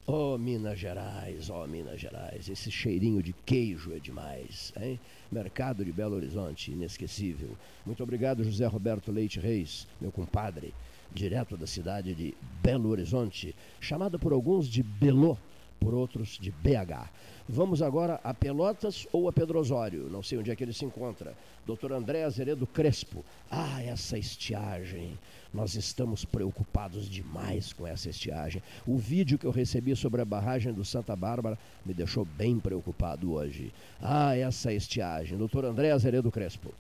Oh, 0.10 0.38
Minas 0.38 0.80
Gerais, 0.80 1.50
oh, 1.50 1.68
Minas 1.68 2.00
Gerais, 2.00 2.48
esse 2.48 2.72
cheirinho 2.72 3.22
de 3.22 3.34
queijo 3.34 3.94
é 3.94 4.00
demais, 4.00 4.72
hein? 4.80 4.98
Mercado 5.30 5.84
de 5.84 5.92
Belo 5.92 6.16
Horizonte, 6.16 6.72
inesquecível. 6.72 7.50
Muito 7.86 8.02
obrigado, 8.02 8.42
José 8.42 8.66
Roberto 8.68 9.12
Leite 9.12 9.38
Reis, 9.38 9.86
meu 10.00 10.10
compadre, 10.10 10.74
direto 11.14 11.58
da 11.58 11.68
cidade 11.68 12.16
de 12.16 12.34
Belo 12.64 12.88
Horizonte, 12.88 13.54
chamado 13.82 14.18
por 14.18 14.32
alguns 14.32 14.70
de 14.70 14.82
Belo, 14.82 15.38
por 15.78 15.94
outros 15.94 16.38
de 16.40 16.52
BH. 16.52 17.10
Vamos 17.50 17.82
agora 17.82 18.20
a 18.24 18.34
Pelotas 18.34 19.06
ou 19.12 19.28
a 19.28 19.34
Pedro 19.34 19.60
Osório, 19.60 20.10
não 20.10 20.24
sei 20.24 20.38
onde 20.38 20.52
é 20.52 20.56
que 20.56 20.64
ele 20.64 20.72
se 20.72 20.86
encontra. 20.86 21.36
Doutor 21.66 21.92
André 21.92 22.24
Azeredo 22.24 22.66
Crespo. 22.66 23.26
Ah, 23.52 23.84
essa 23.84 24.18
estiagem. 24.18 25.18
Nós 25.58 25.74
estamos 25.74 26.24
preocupados 26.24 27.10
demais 27.10 27.74
com 27.74 27.88
essa 27.88 28.12
estiagem. 28.12 28.62
O 28.86 28.96
vídeo 28.96 29.40
que 29.40 29.46
eu 29.48 29.50
recebi 29.50 29.96
sobre 29.96 30.22
a 30.22 30.26
barragem 30.26 30.72
do 30.72 30.86
Santa 30.86 31.16
Bárbara 31.16 31.58
me 31.84 31.96
deixou 31.96 32.24
bem 32.24 32.60
preocupado 32.60 33.34
hoje. 33.34 33.74
Ah, 34.00 34.38
essa 34.38 34.72
estiagem. 34.72 35.36
Doutor 35.36 35.66
André 35.66 35.90
Azeredo 35.90 36.32
Crespo. 36.32 36.72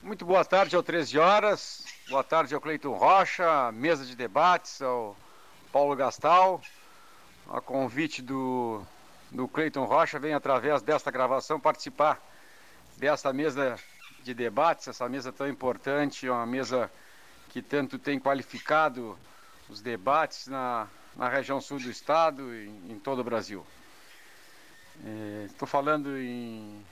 Muito 0.00 0.24
boa 0.24 0.44
tarde, 0.44 0.76
ao 0.76 0.82
13 0.82 1.18
horas. 1.18 1.84
Boa 2.08 2.22
tarde 2.22 2.54
ao 2.54 2.60
Cleiton 2.60 2.92
Rocha, 2.92 3.72
mesa 3.72 4.06
de 4.06 4.14
debates, 4.14 4.80
ao 4.80 5.16
Paulo 5.72 5.96
Gastal. 5.96 6.60
A 7.50 7.60
convite 7.60 8.22
do, 8.22 8.80
do 9.32 9.48
Cleiton 9.48 9.86
Rocha, 9.86 10.20
vem 10.20 10.34
através 10.34 10.82
desta 10.82 11.10
gravação 11.10 11.58
participar 11.58 12.22
desta 12.96 13.32
mesa 13.32 13.76
de 14.26 14.34
debates, 14.34 14.88
essa 14.88 15.08
mesa 15.08 15.30
tão 15.32 15.48
importante, 15.48 16.28
uma 16.28 16.44
mesa 16.44 16.90
que 17.48 17.62
tanto 17.62 17.96
tem 17.96 18.18
qualificado 18.18 19.16
os 19.68 19.80
debates 19.80 20.48
na, 20.48 20.88
na 21.14 21.28
região 21.28 21.60
sul 21.60 21.78
do 21.78 21.88
estado 21.88 22.52
e 22.52 22.66
em 22.90 22.98
todo 22.98 23.20
o 23.20 23.24
Brasil. 23.24 23.64
Estou 25.46 25.66
é, 25.66 25.70
falando 25.70 26.18
em, 26.18 26.84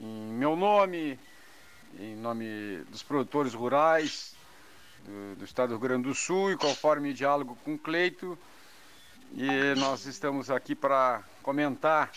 em, 0.00 0.32
meu 0.32 0.56
nome, 0.56 1.16
em 1.96 2.16
nome 2.16 2.78
dos 2.90 3.04
produtores 3.04 3.54
rurais 3.54 4.34
do, 5.04 5.36
do, 5.36 5.44
estado 5.44 5.68
do 5.68 5.74
Rio 5.74 5.80
Grande 5.80 6.08
do 6.08 6.14
Sul 6.14 6.50
e 6.50 6.56
conforme 6.56 7.12
diálogo 7.12 7.56
com 7.64 7.74
o 7.74 7.78
Cleito, 7.78 8.36
e 9.32 9.76
nós 9.76 10.06
estamos 10.06 10.50
aqui 10.50 10.74
para 10.74 11.22
comentar 11.40 12.10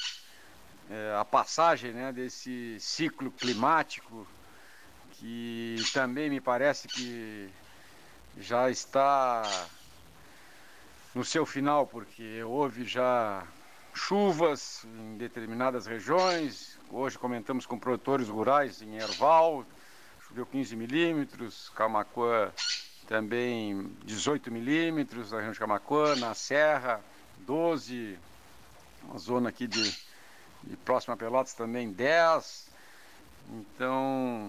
é, 0.91 1.15
a 1.17 1.23
passagem 1.23 1.93
né, 1.93 2.11
desse 2.11 2.77
ciclo 2.79 3.31
climático 3.31 4.27
que 5.13 5.77
também 5.93 6.29
me 6.29 6.41
parece 6.41 6.87
que 6.87 7.49
já 8.37 8.69
está 8.69 9.43
no 11.15 11.23
seu 11.23 11.45
final, 11.45 11.87
porque 11.87 12.43
houve 12.43 12.83
já 12.83 13.47
chuvas 13.93 14.85
em 14.85 15.17
determinadas 15.17 15.85
regiões. 15.85 16.77
Hoje 16.89 17.17
comentamos 17.17 17.65
com 17.65 17.79
produtores 17.79 18.27
rurais 18.27 18.81
em 18.81 18.97
Erval, 18.97 19.65
choveu 20.27 20.45
15 20.45 20.75
milímetros, 20.75 21.69
Camacuã 21.69 22.51
também 23.07 23.91
18 24.05 24.51
milímetros, 24.51 25.31
na 25.31 25.37
região 25.37 25.53
de 25.53 25.59
Camacuã, 25.59 26.15
na 26.15 26.33
Serra 26.33 27.01
12, 27.39 28.17
uma 29.03 29.17
zona 29.17 29.49
aqui 29.49 29.67
de 29.67 30.10
e 30.69 30.75
próximo 30.77 31.15
Pelotas 31.17 31.53
também 31.53 31.91
10. 31.91 32.69
Então, 33.51 34.47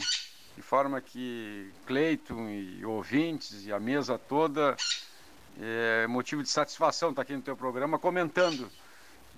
de 0.57 0.63
forma 0.63 1.01
que 1.01 1.73
Cleiton 1.87 2.49
e 2.49 2.85
ouvintes 2.85 3.65
e 3.65 3.73
a 3.73 3.81
mesa 3.81 4.19
toda 4.19 4.77
é 5.61 6.07
motivo 6.07 6.43
de 6.43 6.49
satisfação 6.49 7.11
estar 7.11 7.23
aqui 7.23 7.35
no 7.35 7.43
teu 7.43 7.57
programa 7.57 7.99
comentando 7.99 8.71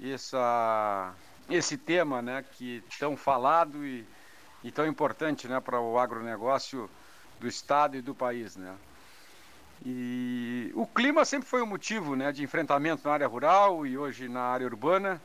essa, 0.03 1.15
esse 1.49 1.77
tema, 1.77 2.21
né, 2.21 2.45
que 2.53 2.83
tão 2.99 3.17
falado 3.17 3.85
e, 3.85 4.07
e 4.63 4.71
tão 4.71 4.87
importante, 4.87 5.49
né, 5.49 5.61
para 5.61 5.81
o 5.81 5.99
agronegócio 5.99 6.91
do 7.41 7.49
estado 7.49 7.97
e 7.97 8.03
do 8.03 8.15
país, 8.15 8.57
né. 8.57 8.75
E 9.85 10.73
o 10.75 10.87
clima 10.87 11.25
sempre 11.25 11.49
foi 11.49 11.63
um 11.63 11.67
motivo, 11.67 12.17
né, 12.17 12.33
de 12.33 12.43
enfrentamento 12.43 13.07
na 13.07 13.15
área 13.15 13.27
rural 13.27 13.87
e 13.87 13.99
hoje 13.99 14.29
na 14.29 14.41
área 14.41 14.67
urbana. 14.67 15.21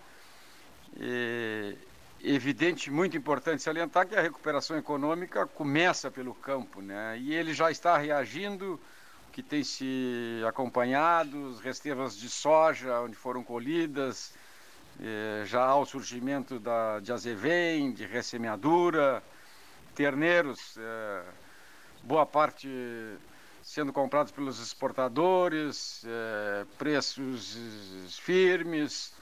E, 0.98 1.76
evidente, 2.22 2.92
muito 2.92 3.16
importante 3.16 3.62
salientar 3.64 4.08
que 4.08 4.16
a 4.16 4.22
recuperação 4.22 4.78
econômica 4.78 5.46
começa 5.48 6.12
pelo 6.12 6.34
campo, 6.34 6.82
né? 6.82 7.18
E 7.20 7.34
ele 7.34 7.54
já 7.54 7.72
está 7.72 7.98
reagindo, 7.98 8.80
que 9.32 9.44
tem 9.44 9.64
se 9.64 10.42
acompanhado, 10.48 11.50
as 11.50 11.60
reservas 11.60 12.18
de 12.18 12.30
soja 12.30 13.00
onde 13.02 13.16
foram 13.16 13.44
colhidas, 13.44 14.34
eh, 15.02 15.44
já 15.46 15.64
há 15.64 15.76
o 15.78 15.86
surgimento 15.86 16.60
da, 16.60 17.00
de 17.00 17.14
azevém, 17.14 17.94
de 17.94 18.06
ressemeadura, 18.06 19.24
terneiros, 19.96 20.76
eh, 20.78 21.24
boa 22.04 22.26
parte 22.26 22.68
sendo 23.62 23.94
comprados 23.94 24.32
pelos 24.32 24.60
exportadores, 24.60 26.04
eh, 26.06 26.66
preços 26.78 27.58
firmes, 28.20 29.14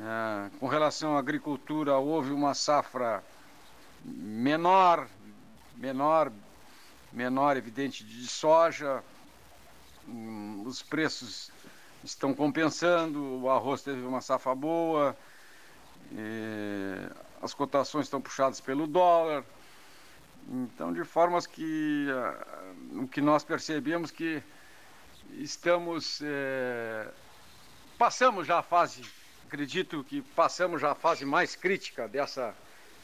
é, 0.00 0.50
com 0.60 0.68
relação 0.68 1.16
à 1.16 1.18
agricultura, 1.18 1.96
houve 1.96 2.30
uma 2.30 2.54
safra 2.54 3.22
menor, 4.04 5.08
menor, 5.76 6.30
menor, 7.12 7.56
evidente, 7.56 8.04
de 8.04 8.26
soja. 8.28 9.02
Hum, 10.06 10.62
os 10.66 10.82
preços 10.82 11.50
estão 12.04 12.32
compensando, 12.32 13.42
o 13.42 13.50
arroz 13.50 13.82
teve 13.82 14.02
uma 14.02 14.20
safra 14.20 14.54
boa, 14.54 15.16
as 17.42 17.52
cotações 17.52 18.06
estão 18.06 18.20
puxadas 18.20 18.60
pelo 18.60 18.86
dólar. 18.86 19.44
Então, 20.48 20.92
de 20.92 21.04
formas 21.04 21.46
que 21.46 22.06
o 22.92 23.06
que 23.08 23.20
nós 23.20 23.42
percebemos 23.42 24.10
que 24.10 24.42
estamos 25.32 26.20
é, 26.22 27.10
passamos 27.98 28.46
já 28.46 28.60
a 28.60 28.62
fase 28.62 29.02
acredito 29.48 30.04
que 30.04 30.20
passamos 30.20 30.82
já 30.82 30.92
a 30.92 30.94
fase 30.94 31.24
mais 31.24 31.56
crítica 31.56 32.06
dessa, 32.06 32.54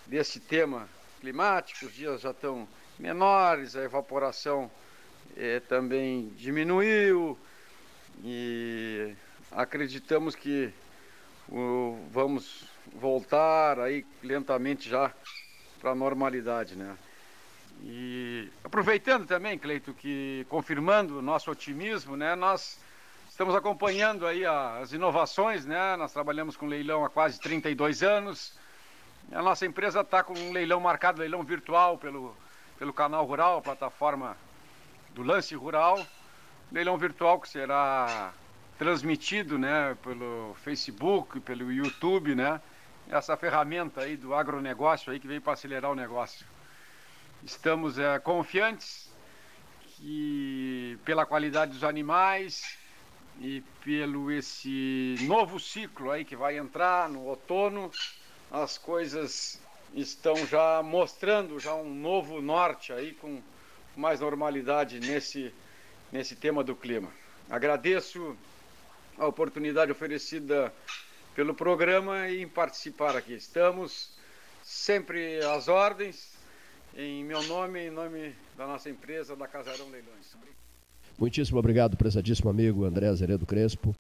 desse 0.07 0.39
tema 0.39 0.87
climático, 1.19 1.87
os 1.87 1.95
dias 1.95 2.21
já 2.21 2.33
estão 2.33 2.69
menores, 2.99 3.75
a 3.75 3.83
evaporação 3.83 4.71
eh, 5.39 5.61
também 5.61 6.29
diminuiu 6.37 7.39
e 8.23 9.15
acreditamos 9.51 10.35
que 10.35 10.71
uh, 11.49 11.99
vamos 12.11 12.65
voltar 12.95 13.81
aí 13.81 14.05
lentamente 14.23 14.87
já 14.87 15.11
para 15.81 15.93
a 15.93 15.95
normalidade, 15.95 16.77
né? 16.77 16.95
E 17.83 18.51
aproveitando 18.63 19.27
também, 19.27 19.59
Cleito, 19.59 19.95
que 19.95 20.47
confirmando 20.51 21.19
o 21.19 21.23
nosso 21.23 21.51
otimismo, 21.51 22.17
né, 22.17 22.37
nós 22.37 22.79
Estamos 23.35 23.57
acompanhando 23.57 24.29
aí 24.29 24.47
as 24.47 24.93
inovações, 24.93 25.67
né? 25.67 25.97
Nós 25.97 26.13
trabalhamos 26.13 26.57
com 26.57 26.67
leilão 26.67 27.05
há 27.05 27.11
quase 27.11 27.41
32 27.41 28.01
anos. 28.01 28.57
A 29.33 29.43
nossa 29.43 29.67
empresa 29.67 30.03
está 30.03 30.23
com 30.23 30.35
um 30.35 30.53
leilão 30.53 30.79
marcado, 30.79 31.19
leilão 31.19 31.43
virtual 31.43 31.99
pelo, 31.99 32.37
pelo 32.79 32.93
canal 32.93 33.27
Rural, 33.27 33.61
plataforma 33.61 34.37
do 35.17 35.25
Lance 35.25 35.53
Rural. 35.57 36.07
Leilão 36.71 36.97
virtual 36.97 37.41
que 37.41 37.49
será 37.49 38.33
transmitido, 38.79 39.59
né, 39.59 39.97
pelo 40.01 40.55
Facebook, 40.63 41.41
pelo 41.41 41.73
YouTube, 41.73 42.37
né? 42.37 42.61
Essa 43.11 43.37
ferramenta 43.37 44.03
aí 44.03 44.17
do 44.17 44.33
agronegócio 44.33 45.13
aí 45.13 45.19
que 45.19 45.27
veio 45.27 45.43
para 45.43 45.55
acelerar 45.55 45.91
o 45.91 45.97
negócio. 45.97 46.47
Estamos 47.43 47.99
é, 47.99 48.17
confiantes 48.21 49.13
que 49.97 50.97
pela 51.05 51.27
qualidade 51.27 51.73
dos 51.73 51.83
animais, 51.83 52.84
e 53.41 53.63
pelo 53.83 54.31
esse 54.31 55.17
novo 55.23 55.59
ciclo 55.59 56.11
aí 56.11 56.25
que 56.25 56.37
vai 56.37 56.57
entrar 56.59 57.09
no 57.09 57.25
outono, 57.25 57.91
as 58.51 58.79
coisas 58.79 59.61
estão 59.93 60.35
já 60.47 60.83
mostrando 60.83 61.59
já 61.59 61.75
um 61.75 61.95
novo 61.95 62.41
norte 62.41 62.93
aí 62.93 63.13
com 63.15 63.43
mais 63.97 64.21
normalidade 64.21 65.01
nesse 65.01 65.53
nesse 66.13 66.37
tema 66.37 66.63
do 66.63 66.77
clima. 66.77 67.11
Agradeço 67.51 68.37
a 69.19 69.27
oportunidade 69.27 69.91
oferecida 69.91 70.73
pelo 71.35 71.55
programa 71.55 72.29
e 72.29 72.43
em 72.43 72.49
participar 72.49 73.17
aqui. 73.17 73.35
Estamos 73.35 74.17
sempre 74.63 75.41
às 75.45 75.67
ordens, 75.67 76.37
em 76.97 77.25
meu 77.25 77.43
nome 77.43 77.87
em 77.87 77.91
nome 77.91 78.35
da 78.57 78.67
nossa 78.67 78.89
empresa, 78.89 79.35
da 79.35 79.49
Casarão 79.49 79.91
Leilões. 79.91 80.37
Muitíssimo 81.19 81.59
obrigado, 81.59 81.97
prezadíssimo 81.97 82.51
amigo 82.51 82.85
André 82.85 83.07
Azeredo 83.07 83.47
Crespo, 83.47 83.95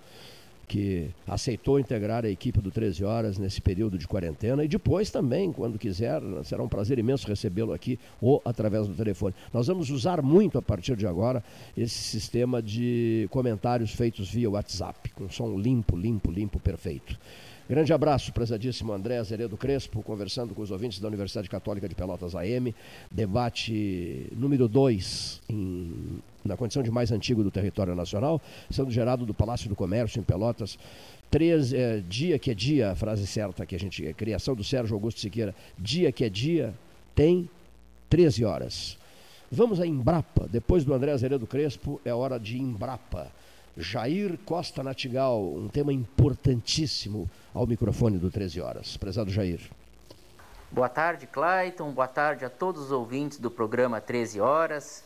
que 0.67 1.11
aceitou 1.29 1.79
integrar 1.79 2.25
a 2.25 2.29
equipe 2.29 2.61
do 2.61 2.73
13 2.73 3.05
Horas 3.05 3.39
nesse 3.39 3.61
período 3.61 3.97
de 3.97 4.09
quarentena 4.09 4.65
e 4.65 4.69
depois 4.69 5.11
também, 5.11 5.53
quando 5.53 5.79
quiser, 5.79 6.21
será 6.43 6.63
um 6.63 6.69
prazer 6.69 6.99
imenso 6.99 7.29
recebê-lo 7.29 7.73
aqui 7.73 8.01
ou 8.21 8.43
através 8.45 8.89
do 8.89 8.95
telefone. 8.95 9.33
Nós 9.53 9.69
vamos 9.69 9.91
usar 9.91 10.23
muito 10.23 10.59
a 10.59 10.63
partir 10.63 10.97
de 10.97 11.07
agora 11.07 11.45
esse 11.77 11.95
sistema 11.95 12.61
de 12.61 13.29
comentários 13.31 13.93
feitos 13.93 14.29
via 14.31 14.51
WhatsApp, 14.51 15.11
com 15.11 15.29
som 15.29 15.57
limpo, 15.57 15.97
limpo, 15.97 16.33
limpo, 16.33 16.59
perfeito. 16.59 17.17
Grande 17.67 17.95
abraço, 17.95 18.31
prezadíssimo 18.31 18.93
André 18.93 19.17
Azeredo 19.17 19.57
Crespo, 19.57 20.03
conversando 20.03 20.55
com 20.55 20.61
os 20.61 20.71
ouvintes 20.71 21.01
da 21.01 21.09
Universidade 21.09 21.49
Católica 21.49 21.89
de 21.89 21.95
Pelotas 21.95 22.35
AM. 22.35 22.75
Debate 23.11 24.27
número 24.37 24.69
2 24.69 25.41
na 26.45 26.59
condição 26.59 26.83
de 26.83 26.91
mais 26.91 27.11
antigo 27.11 27.43
do 27.43 27.51
território 27.51 27.95
nacional, 27.95 28.39
sendo 28.71 28.91
gerado 28.91 29.25
do 29.25 29.33
Palácio 29.33 29.67
do 29.71 29.75
Comércio 29.75 30.21
em 30.21 30.23
Pelotas. 30.23 30.79
Três, 31.31 31.73
é, 31.73 32.03
dia 32.07 32.39
que 32.39 32.51
é 32.51 32.55
dia, 32.55 32.91
a 32.91 32.95
frase 32.95 33.27
certa 33.27 33.65
que 33.65 33.75
a 33.75 33.79
gente. 33.79 34.07
A 34.07 34.13
criação 34.13 34.55
do 34.55 34.63
Sérgio 34.63 34.95
Augusto 34.95 35.21
Siqueira. 35.21 35.55
Dia 35.79 36.13
que 36.13 36.23
é 36.23 36.29
dia, 36.29 36.75
tem 37.15 37.49
13 38.11 38.45
horas. 38.45 38.99
Vamos 39.51 39.81
a 39.81 39.87
Embrapa. 39.87 40.47
Depois 40.53 40.85
do 40.85 40.93
André 40.93 41.13
Azeredo 41.13 41.47
Crespo, 41.47 41.99
é 42.05 42.13
hora 42.13 42.39
de 42.39 42.59
Embrapa. 42.59 43.33
Jair 43.77 44.39
Costa 44.45 44.85
Natigal, 44.85 45.43
um 45.43 45.69
tema 45.69 45.93
importantíssimo 45.93 47.29
ao 47.53 47.67
microfone 47.67 48.19
do 48.19 48.31
13 48.31 48.61
Horas. 48.61 48.97
Prezado 48.97 49.31
Jair. 49.31 49.61
Boa 50.71 50.89
tarde, 50.89 51.27
Clayton. 51.27 51.91
Boa 51.91 52.07
tarde 52.07 52.45
a 52.45 52.51
todos 52.51 52.83
os 52.83 52.93
ouvintes 52.93 53.39
do 53.39 53.51
programa 53.51 54.01
13 54.01 54.41
Horas. 54.41 55.05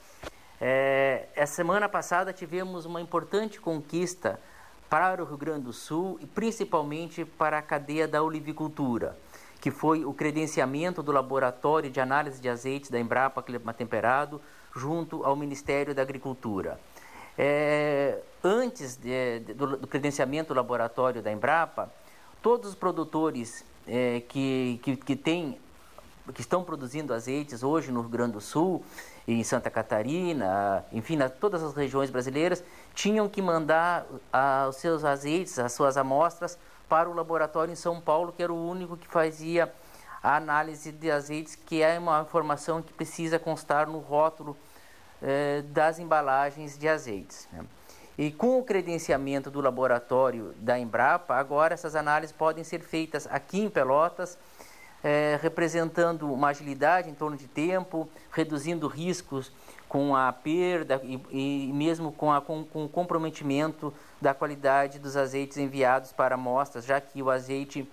É, 0.61 1.28
essa 1.35 1.55
semana 1.55 1.89
passada 1.89 2.32
tivemos 2.32 2.85
uma 2.85 3.01
importante 3.01 3.59
conquista 3.59 4.39
para 4.90 5.23
o 5.23 5.27
Rio 5.27 5.39
Grande 5.39 5.65
do 5.65 5.73
Sul 5.73 6.19
e 6.20 6.27
principalmente 6.27 7.24
para 7.24 7.59
a 7.59 7.62
cadeia 7.62 8.07
da 8.07 8.23
olivicultura, 8.23 9.16
que 9.61 9.70
foi 9.70 10.05
o 10.05 10.12
credenciamento 10.12 11.03
do 11.03 11.12
Laboratório 11.12 11.90
de 11.90 12.01
Análise 12.01 12.40
de 12.40 12.49
Azeites 12.51 12.90
da 12.90 13.01
Embrapa 13.01 13.43
Clima 13.43 13.73
Temperado 13.73 14.40
junto 14.74 15.24
ao 15.24 15.36
Ministério 15.36 15.95
da 15.95 16.03
Agricultura. 16.03 16.78
É, 17.40 18.19
antes 18.43 18.97
de, 18.97 19.39
de, 19.40 19.55
do, 19.55 19.77
do, 19.77 19.86
credenciamento 19.86 20.48
do 20.48 20.56
laboratório 20.56 21.23
da 21.23 21.31
Embrapa, 21.31 21.89
todos 22.43 22.70
os 22.70 22.74
produtores 22.74 23.65
é, 23.86 24.20
que, 24.28 24.81
que, 24.82 24.97
que, 24.97 25.15
tem, 25.15 25.56
que 26.35 26.40
estão 26.40 26.65
produzindo 26.65 27.15
azeites 27.15 27.62
hoje 27.62 27.93
no 27.93 28.01
Rio 28.01 28.10
Grande 28.10 28.32
do 28.32 28.40
Sul, 28.40 28.85
em 29.28 29.44
Santa 29.44 29.70
Catarina, 29.70 30.85
enfim, 30.90 31.15
nas 31.15 31.31
todas 31.31 31.62
as 31.62 31.74
regiões 31.74 32.10
brasileiras, 32.10 32.65
tinham 32.93 33.28
que 33.28 33.40
mandar 33.40 34.05
a, 34.32 34.66
os 34.69 34.77
seus 34.77 35.05
azeites, 35.05 35.60
as 35.60 35.73
suas 35.73 35.97
amostras, 35.97 36.59
para 36.89 37.09
o 37.09 37.15
laboratório 37.15 37.70
em 37.70 37.77
São 37.77 38.01
Paulo, 38.01 38.32
que 38.32 38.43
era 38.43 38.52
o 38.52 38.69
único 38.69 38.97
que 38.97 39.06
fazia 39.06 39.73
a 40.23 40.36
análise 40.36 40.90
de 40.90 41.10
azeites, 41.10 41.55
que 41.55 41.82
é 41.82 41.98
uma 41.98 42.23
informação 42.23 42.82
que 42.82 42.93
precisa 42.93 43.39
constar 43.39 43.86
no 43.86 43.98
rótulo 43.98 44.56
eh, 45.23 45.62
das 45.69 45.99
embalagens 45.99 46.78
de 46.78 46.89
azeites. 46.89 47.49
Né? 47.53 47.65
E 48.16 48.32
com 48.32 48.59
o 48.59 48.65
credenciamento 48.65 49.51
do 49.51 49.61
laboratório 49.61 50.53
da 50.59 50.78
Embrapa, 50.78 51.36
agora 51.36 51.74
essas 51.74 51.95
análises 51.95 52.35
podem 52.35 52.65
ser 52.65 52.81
feitas 52.81 53.28
aqui 53.31 53.61
em 53.61 53.70
Pelotas, 53.70 54.36
eh, 55.05 55.39
representando 55.40 56.32
uma 56.32 56.49
agilidade 56.49 57.09
em 57.09 57.15
torno 57.15 57.36
de 57.36 57.47
tempo, 57.47 58.09
reduzindo 58.32 58.89
riscos 58.89 59.53
com 59.89 60.16
a 60.16 60.32
perda 60.32 61.01
e, 61.05 61.20
e 61.31 61.73
mesmo 61.73 62.11
com, 62.12 62.32
a, 62.32 62.40
com, 62.40 62.65
com 62.65 62.85
o 62.85 62.89
comprometimento 62.89 63.95
da 64.20 64.35
qualidade 64.35 64.99
dos 64.99 65.16
azeites 65.16 65.57
enviados 65.57 66.12
para 66.12 66.35
amostras, 66.35 66.85
já 66.85 67.01
que 67.01 67.23
o 67.23 67.31
azeite 67.31 67.89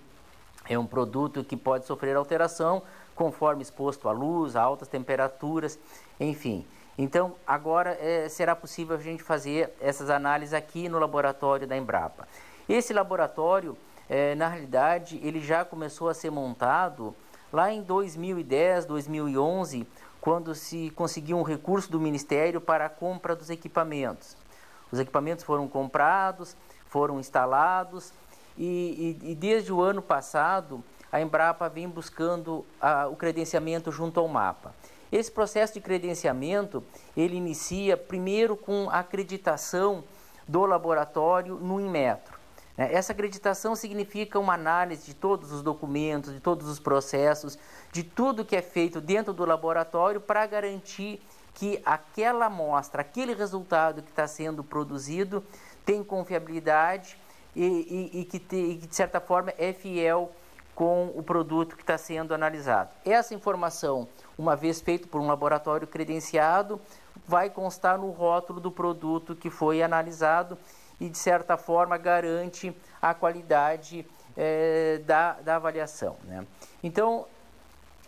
é 0.68 0.78
um 0.78 0.86
produto 0.86 1.44
que 1.44 1.56
pode 1.56 1.86
sofrer 1.86 2.16
alteração 2.16 2.82
conforme 3.14 3.62
exposto 3.62 4.08
à 4.08 4.12
luz, 4.12 4.56
a 4.56 4.62
altas 4.62 4.88
temperaturas, 4.88 5.78
enfim. 6.20 6.66
Então, 6.98 7.34
agora 7.46 7.96
é, 8.00 8.28
será 8.28 8.56
possível 8.56 8.96
a 8.96 9.00
gente 9.00 9.22
fazer 9.22 9.74
essas 9.80 10.08
análises 10.08 10.54
aqui 10.54 10.88
no 10.88 10.98
laboratório 10.98 11.66
da 11.66 11.76
Embrapa. 11.76 12.26
Esse 12.68 12.92
laboratório 12.92 13.76
é, 14.08 14.34
na 14.34 14.48
realidade, 14.48 15.20
ele 15.22 15.40
já 15.40 15.64
começou 15.64 16.08
a 16.08 16.14
ser 16.14 16.30
montado 16.30 17.14
lá 17.52 17.72
em 17.72 17.82
2010, 17.82 18.86
2011, 18.86 19.86
quando 20.20 20.54
se 20.54 20.90
conseguiu 20.90 21.36
um 21.36 21.42
recurso 21.42 21.90
do 21.90 22.00
Ministério 22.00 22.60
para 22.60 22.86
a 22.86 22.88
compra 22.88 23.36
dos 23.36 23.50
equipamentos. 23.50 24.36
Os 24.90 24.98
equipamentos 24.98 25.44
foram 25.44 25.68
comprados, 25.68 26.56
foram 26.88 27.20
instalados 27.20 28.12
e, 28.56 29.18
e, 29.22 29.32
e 29.32 29.34
desde 29.34 29.72
o 29.72 29.80
ano 29.80 30.00
passado 30.00 30.82
a 31.10 31.20
Embrapa 31.20 31.68
vem 31.68 31.88
buscando 31.88 32.64
a, 32.80 33.06
o 33.06 33.16
credenciamento 33.16 33.90
junto 33.92 34.18
ao 34.20 34.28
mapa. 34.28 34.74
Esse 35.10 35.30
processo 35.30 35.74
de 35.74 35.80
credenciamento 35.80 36.82
ele 37.16 37.36
inicia 37.36 37.96
primeiro 37.96 38.56
com 38.56 38.88
a 38.90 39.00
acreditação 39.00 40.04
do 40.46 40.64
laboratório 40.64 41.56
no 41.56 41.80
Inmetro. 41.80 42.36
Né? 42.76 42.92
Essa 42.92 43.12
acreditação 43.12 43.74
significa 43.74 44.38
uma 44.38 44.54
análise 44.54 45.06
de 45.06 45.14
todos 45.14 45.52
os 45.52 45.62
documentos, 45.62 46.32
de 46.32 46.40
todos 46.40 46.68
os 46.68 46.78
processos, 46.78 47.58
de 47.92 48.02
tudo 48.02 48.44
que 48.44 48.56
é 48.56 48.62
feito 48.62 49.00
dentro 49.00 49.32
do 49.32 49.44
laboratório 49.44 50.20
para 50.20 50.46
garantir 50.46 51.20
que 51.54 51.80
aquela 51.84 52.46
amostra, 52.46 53.00
aquele 53.00 53.34
resultado 53.34 54.02
que 54.02 54.10
está 54.10 54.26
sendo 54.28 54.62
produzido 54.62 55.42
tem 55.86 56.04
confiabilidade 56.04 57.16
e, 57.54 57.64
e, 57.64 58.20
e, 58.20 58.24
que 58.24 58.38
te, 58.38 58.56
e, 58.56 58.76
que, 58.76 58.86
de 58.86 58.94
certa 58.94 59.20
forma, 59.20 59.54
é 59.56 59.72
fiel 59.72 60.30
com 60.76 61.10
o 61.14 61.22
produto 61.22 61.74
que 61.74 61.82
está 61.82 61.96
sendo 61.96 62.34
analisado. 62.34 62.90
Essa 63.02 63.34
informação, 63.34 64.06
uma 64.36 64.54
vez 64.54 64.78
feita 64.78 65.08
por 65.08 65.22
um 65.22 65.26
laboratório 65.26 65.86
credenciado, 65.86 66.78
vai 67.26 67.48
constar 67.48 67.98
no 67.98 68.10
rótulo 68.10 68.60
do 68.60 68.70
produto 68.70 69.34
que 69.34 69.48
foi 69.48 69.82
analisado 69.82 70.58
e, 71.00 71.08
de 71.08 71.16
certa 71.16 71.56
forma, 71.56 71.96
garante 71.96 72.76
a 73.00 73.14
qualidade 73.14 74.06
é, 74.36 75.00
da, 75.06 75.32
da 75.40 75.56
avaliação. 75.56 76.16
Né? 76.24 76.46
Então, 76.84 77.24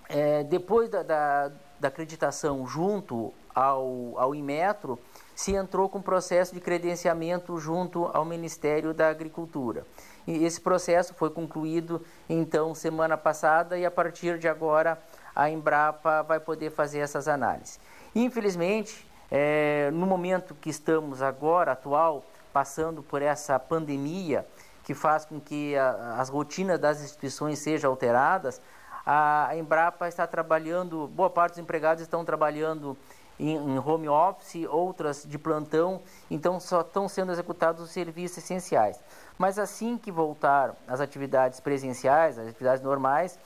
é, 0.07 0.45
depois 0.45 0.91
da, 0.91 1.03
da, 1.03 1.51
da, 1.81 1.89
acreditação 1.89 2.67
junto 2.67 3.33
ao, 3.55 4.13
ao 4.17 4.35
Inmetro, 4.35 4.99
se 5.35 5.55
entrou 5.55 5.89
com 5.89 6.01
o 6.01 6.03
processo 6.03 6.55
de 6.55 6.61
credenciamento 6.61 7.59
junto 7.59 8.05
ao 8.13 8.27
Ministério 8.27 8.93
da 8.93 9.09
Agricultura. 9.09 9.87
E 10.29 10.45
esse 10.45 10.61
processo 10.61 11.15
foi 11.15 11.31
concluído, 11.31 12.05
então, 12.29 12.75
semana 12.75 13.17
passada 13.17 13.79
e, 13.79 13.87
a 13.87 13.91
partir 13.91 14.39
de 14.39 14.47
agora, 14.47 14.99
a 15.35 15.49
Embrapa 15.49 16.21
vai 16.21 16.39
poder 16.39 16.71
fazer 16.71 16.99
essas 16.99 17.27
análises. 17.27 17.81
Infelizmente, 18.15 19.09
é, 19.31 19.91
no 19.91 20.05
momento 20.05 20.55
que 20.55 20.69
estamos 20.69 21.23
agora, 21.23 21.73
atual, 21.73 22.23
passando 22.53 23.03
por 23.03 23.23
essa 23.23 23.59
pandemia 23.59 24.47
que 24.85 24.93
faz 24.93 25.25
com 25.25 25.41
que 25.41 25.75
a, 25.75 26.17
as 26.19 26.29
rotinas 26.29 26.79
das 26.79 27.01
instituições 27.01 27.59
sejam 27.59 27.91
alteradas, 27.91 28.61
a 29.07 29.57
Embrapa 29.57 30.09
está 30.09 30.27
trabalhando, 30.27 31.07
boa 31.07 31.31
parte 31.31 31.53
dos 31.53 31.61
empregados 31.61 32.03
estão 32.03 32.23
trabalhando 32.23 32.99
em, 33.41 33.55
em 33.57 33.79
home 33.79 34.09
office, 34.09 34.67
outras 34.69 35.25
de 35.27 35.39
plantão, 35.39 36.03
então 36.31 36.61
só 36.61 36.83
estão 36.83 37.09
sendo 37.09 37.33
executados 37.33 37.83
os 37.83 37.91
serviços 37.91 38.39
essenciais. 38.39 39.01
Mas 39.39 39.59
assim 39.59 39.97
que 39.97 40.11
voltar 40.11 40.75
as 40.87 41.01
atividades 41.01 41.61
presenciais, 41.61 42.39
as 42.39 42.49
atividades 42.49 42.83
normais, 42.83 43.39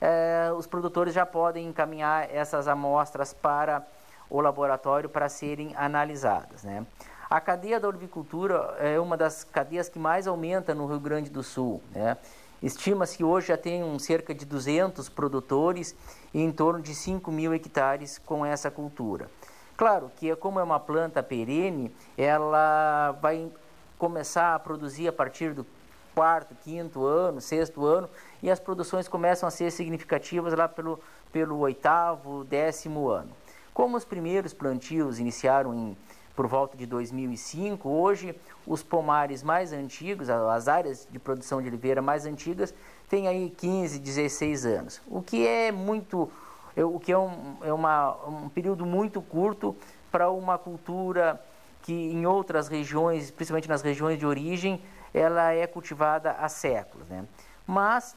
eh, 0.00 0.50
os 0.56 0.66
produtores 0.66 1.12
já 1.12 1.26
podem 1.26 1.68
encaminhar 1.68 2.28
essas 2.34 2.66
amostras 2.66 3.34
para 3.34 3.86
o 4.30 4.40
laboratório 4.40 5.08
para 5.08 5.28
serem 5.28 5.74
analisadas. 5.76 6.64
Né? 6.64 6.86
A 7.28 7.40
cadeia 7.40 7.78
da 7.78 7.86
olivicultura 7.86 8.74
é 8.78 8.98
uma 8.98 9.16
das 9.16 9.44
cadeias 9.44 9.88
que 9.88 9.98
mais 9.98 10.26
aumenta 10.26 10.74
no 10.74 10.86
Rio 10.86 10.98
Grande 10.98 11.28
do 11.28 11.42
Sul. 11.42 11.82
Né? 11.92 12.16
Estima-se 12.62 13.18
que 13.18 13.24
hoje 13.24 13.48
já 13.48 13.58
tem 13.58 13.98
cerca 13.98 14.34
de 14.34 14.46
200 14.46 15.10
produtores 15.10 15.94
e 16.32 16.40
em 16.40 16.50
torno 16.50 16.80
de 16.80 16.94
5 16.94 17.30
mil 17.30 17.52
hectares 17.52 18.18
com 18.18 18.46
essa 18.46 18.70
cultura. 18.70 19.28
Claro 19.76 20.10
que, 20.16 20.34
como 20.36 20.60
é 20.60 20.62
uma 20.62 20.78
planta 20.78 21.22
perene, 21.22 21.94
ela 22.16 23.12
vai 23.20 23.50
começar 23.98 24.54
a 24.54 24.58
produzir 24.58 25.08
a 25.08 25.12
partir 25.12 25.52
do 25.52 25.66
quarto, 26.14 26.54
quinto 26.62 27.04
ano, 27.04 27.40
sexto 27.40 27.84
ano, 27.84 28.08
e 28.42 28.50
as 28.50 28.60
produções 28.60 29.08
começam 29.08 29.46
a 29.46 29.50
ser 29.50 29.70
significativas 29.70 30.54
lá 30.54 30.68
pelo, 30.68 31.00
pelo 31.32 31.58
oitavo, 31.58 32.44
décimo 32.44 33.08
ano. 33.08 33.30
Como 33.72 33.96
os 33.96 34.04
primeiros 34.04 34.54
plantios 34.54 35.18
iniciaram 35.18 35.74
em, 35.74 35.96
por 36.36 36.46
volta 36.46 36.76
de 36.76 36.86
2005, 36.86 37.88
hoje 37.88 38.34
os 38.64 38.82
pomares 38.82 39.42
mais 39.42 39.72
antigos, 39.72 40.30
as 40.30 40.68
áreas 40.68 41.08
de 41.10 41.18
produção 41.18 41.60
de 41.60 41.68
oliveira 41.68 42.00
mais 42.00 42.24
antigas, 42.24 42.72
têm 43.08 43.26
aí 43.26 43.50
15, 43.50 43.98
16 43.98 44.66
anos, 44.66 45.02
o 45.08 45.20
que 45.20 45.46
é 45.46 45.72
muito, 45.72 46.30
o 46.76 47.00
que 47.00 47.12
é 47.12 47.18
um, 47.18 47.56
é 47.62 47.72
uma, 47.72 48.16
um 48.26 48.48
período 48.48 48.86
muito 48.86 49.20
curto 49.20 49.76
para 50.10 50.30
uma 50.30 50.56
cultura 50.56 51.40
que 51.84 51.92
em 51.92 52.24
outras 52.24 52.66
regiões, 52.66 53.30
principalmente 53.30 53.68
nas 53.68 53.82
regiões 53.82 54.18
de 54.18 54.24
origem, 54.24 54.82
ela 55.12 55.52
é 55.52 55.66
cultivada 55.66 56.32
há 56.32 56.48
séculos. 56.48 57.06
Né? 57.08 57.26
Mas, 57.66 58.16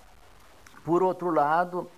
por 0.85 1.03
outro 1.03 1.29
lado, 1.29 1.91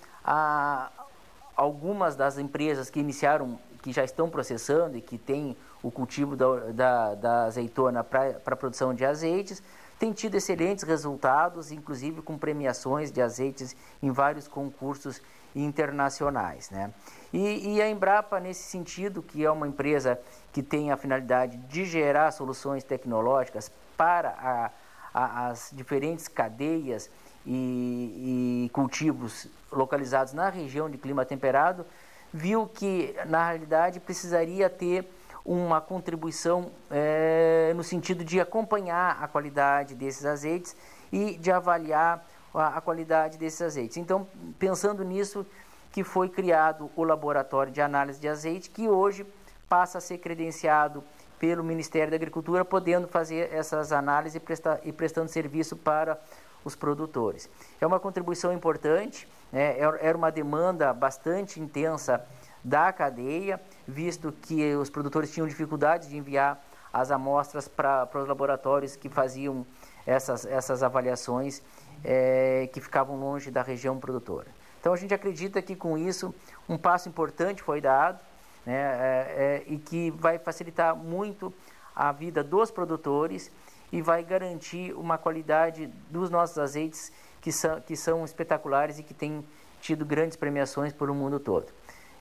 algumas 1.55 2.15
das 2.15 2.39
empresas 2.39 2.89
que 2.89 2.99
iniciaram, 2.99 3.59
que 3.83 3.91
já 3.91 4.03
estão 4.03 4.31
processando 4.31 4.97
e 4.97 5.01
que 5.01 5.15
têm 5.15 5.55
o 5.83 5.91
cultivo 5.91 6.35
da, 6.35 6.71
da, 6.71 7.13
da 7.13 7.43
azeitona 7.43 8.03
para 8.03 8.41
a 8.43 8.55
produção 8.55 8.91
de 8.91 9.05
azeites, 9.05 9.61
têm 9.99 10.11
tido 10.11 10.33
excelentes 10.33 10.83
resultados, 10.83 11.71
inclusive 11.71 12.23
com 12.23 12.35
premiações 12.35 13.11
de 13.11 13.21
azeites 13.21 13.75
em 14.01 14.09
vários 14.09 14.47
concursos 14.47 15.21
internacionais. 15.55 16.71
Né? 16.71 16.91
E, 17.31 17.75
e, 17.75 17.81
a 17.81 17.89
Embrapa, 17.89 18.39
nesse 18.39 18.63
sentido, 18.63 19.21
que 19.21 19.45
é 19.45 19.51
uma 19.51 19.67
empresa 19.67 20.19
que 20.51 20.63
tem 20.63 20.91
a 20.91 20.97
finalidade 20.97 21.57
de 21.57 21.85
gerar 21.85 22.31
soluções 22.31 22.83
tecnológicas 22.83 23.71
para 23.95 24.29
a, 24.29 24.71
a, 25.13 25.47
as 25.49 25.71
diferentes 25.73 26.27
cadeias 26.27 27.09
e, 27.45 28.65
e 28.65 28.69
cultivos 28.69 29.47
localizados 29.71 30.33
na 30.33 30.49
região 30.49 30.89
de 30.89 30.97
clima 30.97 31.23
temperado, 31.23 31.85
viu 32.33 32.67
que, 32.67 33.15
na 33.27 33.47
realidade, 33.47 33.99
precisaria 33.99 34.69
ter 34.69 35.07
uma 35.45 35.81
contribuição 35.81 36.71
é, 36.91 37.73
no 37.75 37.83
sentido 37.83 38.23
de 38.23 38.39
acompanhar 38.39 39.17
a 39.21 39.27
qualidade 39.27 39.95
desses 39.95 40.25
azeites 40.25 40.75
e 41.11 41.37
de 41.37 41.51
avaliar 41.51 42.25
a, 42.53 42.77
a, 42.77 42.81
qualidade 42.81 43.37
desses 43.37 43.61
azeites. 43.61 43.97
Então, 43.97 44.27
pensando 44.59 45.03
nisso, 45.03 45.45
que 45.91 46.03
foi 46.03 46.29
criado 46.29 46.89
o 46.95 47.03
laboratório 47.03 47.71
de 47.71 47.81
análise 47.81 48.19
de 48.19 48.27
azeite, 48.27 48.69
que 48.69 48.87
hoje 48.87 49.25
passa 49.67 49.97
a 49.97 50.01
ser 50.01 50.17
credenciado 50.17 51.03
pelo 51.39 51.63
Ministério 51.63 52.09
da 52.09 52.15
Agricultura, 52.15 52.65
podendo 52.65 53.07
fazer 53.07 53.53
essas 53.53 53.91
análises 53.91 54.35
e, 54.35 54.39
prestar, 54.39 54.79
e 54.83 54.91
prestando 54.91 55.29
serviço 55.29 55.75
para 55.75 56.19
os 56.65 56.75
produtores. 56.75 57.49
É 57.79 57.87
uma 57.87 57.99
contribuição 57.99 58.51
importante, 58.51 59.27
né? 59.51 59.77
era 59.79 60.17
uma 60.17 60.31
demanda 60.31 60.93
bastante 60.93 61.59
intensa 61.59 62.25
da 62.63 62.91
cadeia, 62.91 63.59
visto 63.87 64.33
que 64.41 64.75
os 64.75 64.89
produtores 64.89 65.31
tinham 65.31 65.47
dificuldade 65.47 66.09
de 66.09 66.17
enviar 66.17 66.61
as 66.91 67.11
amostras 67.11 67.67
para 67.67 68.09
os 68.15 68.27
laboratórios 68.27 68.95
que 68.95 69.07
faziam 69.07 69.65
essas, 70.05 70.45
essas 70.45 70.83
avaliações 70.83 71.61
é, 72.03 72.69
que 72.73 72.81
ficavam 72.81 73.17
longe 73.17 73.51
da 73.51 73.61
região 73.61 73.97
produtora. 73.97 74.47
Então 74.79 74.93
a 74.93 74.97
gente 74.97 75.13
acredita 75.13 75.61
que 75.61 75.75
com 75.75 75.97
isso 75.97 76.33
um 76.67 76.77
passo 76.77 77.09
importante 77.09 77.61
foi 77.61 77.81
dado 77.81 78.19
né, 78.65 78.73
é, 78.73 79.35
é, 79.37 79.63
e 79.67 79.77
que 79.77 80.11
vai 80.11 80.37
facilitar 80.37 80.95
muito 80.95 81.53
a 81.95 82.11
vida 82.11 82.43
dos 82.43 82.71
produtores 82.71 83.51
e 83.91 84.01
vai 84.01 84.23
garantir 84.23 84.93
uma 84.93 85.17
qualidade 85.17 85.87
dos 86.09 86.29
nossos 86.29 86.57
azeites 86.57 87.11
que 87.41 87.51
são, 87.51 87.81
que 87.81 87.95
são 87.95 88.23
espetaculares 88.23 88.99
e 88.99 89.03
que 89.03 89.13
têm 89.13 89.43
tido 89.81 90.05
grandes 90.05 90.37
premiações 90.37 90.93
por 90.93 91.09
o 91.09 91.15
mundo 91.15 91.39
todo. 91.39 91.67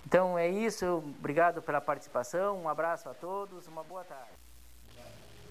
Então 0.07 0.39
é 0.39 0.49
isso, 0.49 0.87
obrigado 1.19 1.61
pela 1.61 1.81
participação, 1.81 2.63
um 2.63 2.69
abraço 2.69 3.09
a 3.09 3.15
todos, 3.15 3.67
uma 3.67 3.85
boa 3.85 4.05
tarde. 4.05 4.33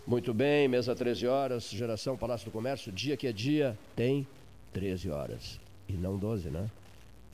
Muito 0.06 0.34
bem, 0.34 0.68
mesa 0.68 0.96
13 0.96 1.28
horas, 1.28 1.70
geração 1.70 2.18
Palácio 2.18 2.46
do 2.46 2.52
Comércio, 2.52 2.92
dia 2.92 3.18
que 3.18 3.28
é 3.28 3.32
dia, 3.32 3.78
tem 3.96 4.26
13 4.74 5.12
horas. 5.12 5.60
E 5.88 5.94
não 5.94 6.18
12, 6.18 6.50
né? 6.50 6.70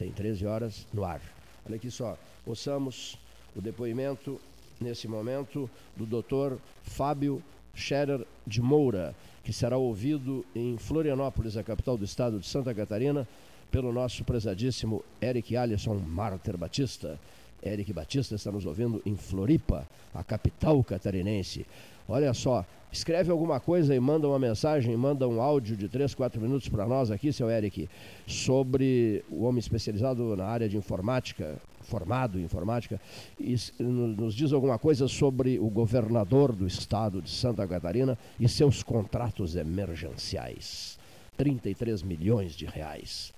Tem 0.03 0.11
13 0.11 0.45
horas 0.45 0.85
no 0.93 1.05
ar. 1.05 1.21
Olha 1.65 1.77
aqui 1.77 1.89
só, 1.89 2.17
ouçamos 2.45 3.17
o 3.55 3.61
depoimento, 3.61 4.38
nesse 4.81 5.07
momento, 5.07 5.69
do 5.95 6.05
doutor 6.05 6.59
Fábio 6.84 7.41
Scherer 7.73 8.27
de 8.45 8.61
Moura, 8.61 9.15
que 9.45 9.53
será 9.53 9.77
ouvido 9.77 10.45
em 10.53 10.77
Florianópolis, 10.77 11.55
a 11.55 11.63
capital 11.63 11.97
do 11.97 12.03
estado 12.03 12.38
de 12.38 12.45
Santa 12.45 12.73
Catarina, 12.73 13.25
pelo 13.71 13.93
nosso 13.93 14.25
prezadíssimo 14.25 15.05
Eric 15.21 15.55
Alisson 15.55 15.95
Marter 15.95 16.57
Batista. 16.57 17.17
Eric 17.63 17.93
Batista 17.93 18.35
está 18.35 18.51
nos 18.51 18.65
ouvindo 18.65 19.01
em 19.05 19.15
Floripa, 19.15 19.88
a 20.13 20.21
capital 20.21 20.84
catarinense. 20.84 21.65
Olha 22.07 22.34
só, 22.34 22.65
escreve 22.91 23.31
alguma 23.31 23.59
coisa 23.59 23.95
e 23.95 23.99
manda 23.99 24.27
uma 24.27 24.38
mensagem, 24.38 24.95
manda 24.95 25.27
um 25.27 25.41
áudio 25.41 25.75
de 25.77 25.88
3, 25.88 26.13
4 26.13 26.39
minutos 26.39 26.67
para 26.67 26.85
nós 26.85 27.09
aqui, 27.09 27.31
seu 27.31 27.49
Eric, 27.49 27.89
sobre 28.27 29.23
o 29.30 29.43
homem 29.43 29.59
especializado 29.59 30.35
na 30.35 30.45
área 30.45 30.67
de 30.67 30.77
informática, 30.77 31.55
formado 31.81 32.39
em 32.39 32.43
informática, 32.43 32.99
e 33.39 33.55
nos 33.80 34.35
diz 34.35 34.51
alguma 34.51 34.77
coisa 34.77 35.07
sobre 35.07 35.57
o 35.59 35.69
governador 35.69 36.51
do 36.51 36.67
estado 36.67 37.21
de 37.21 37.30
Santa 37.30 37.67
Catarina 37.67 38.17
e 38.39 38.47
seus 38.47 38.84
contratos 38.84 39.55
emergenciais. 39.55 40.99
33 41.38 42.03
milhões 42.03 42.53
de 42.53 42.65
reais. 42.65 43.34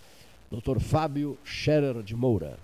Dr. 0.52 0.80
Fábio 0.80 1.38
Scherer 1.44 2.04
de 2.04 2.16
Moura. 2.16 2.58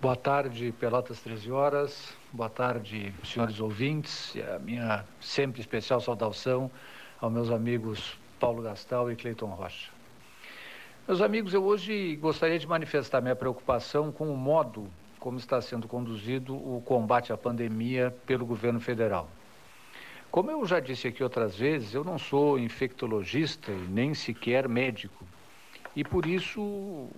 Boa 0.00 0.16
tarde, 0.16 0.72
Pelotas 0.78 1.20
13 1.20 1.50
horas. 1.50 2.21
Boa 2.34 2.48
tarde, 2.48 3.12
senhores 3.22 3.60
ouvintes. 3.60 4.34
A 4.54 4.58
minha 4.58 5.04
sempre 5.20 5.60
especial 5.60 6.00
saudação 6.00 6.70
aos 7.20 7.30
meus 7.30 7.50
amigos 7.50 8.18
Paulo 8.40 8.62
Gastal 8.62 9.12
e 9.12 9.16
Cleiton 9.16 9.48
Rocha. 9.50 9.90
Meus 11.06 11.20
amigos, 11.20 11.52
eu 11.52 11.62
hoje 11.62 12.16
gostaria 12.16 12.58
de 12.58 12.66
manifestar 12.66 13.20
minha 13.20 13.36
preocupação 13.36 14.10
com 14.10 14.32
o 14.32 14.36
modo 14.36 14.88
como 15.20 15.36
está 15.36 15.60
sendo 15.60 15.86
conduzido 15.86 16.54
o 16.54 16.80
combate 16.86 17.34
à 17.34 17.36
pandemia 17.36 18.16
pelo 18.24 18.46
governo 18.46 18.80
federal. 18.80 19.28
Como 20.30 20.50
eu 20.50 20.64
já 20.64 20.80
disse 20.80 21.06
aqui 21.06 21.22
outras 21.22 21.54
vezes, 21.54 21.92
eu 21.92 22.02
não 22.02 22.18
sou 22.18 22.58
infectologista 22.58 23.70
e 23.70 23.88
nem 23.90 24.14
sequer 24.14 24.66
médico. 24.66 25.26
E 25.94 26.02
por 26.02 26.24
isso 26.24 27.10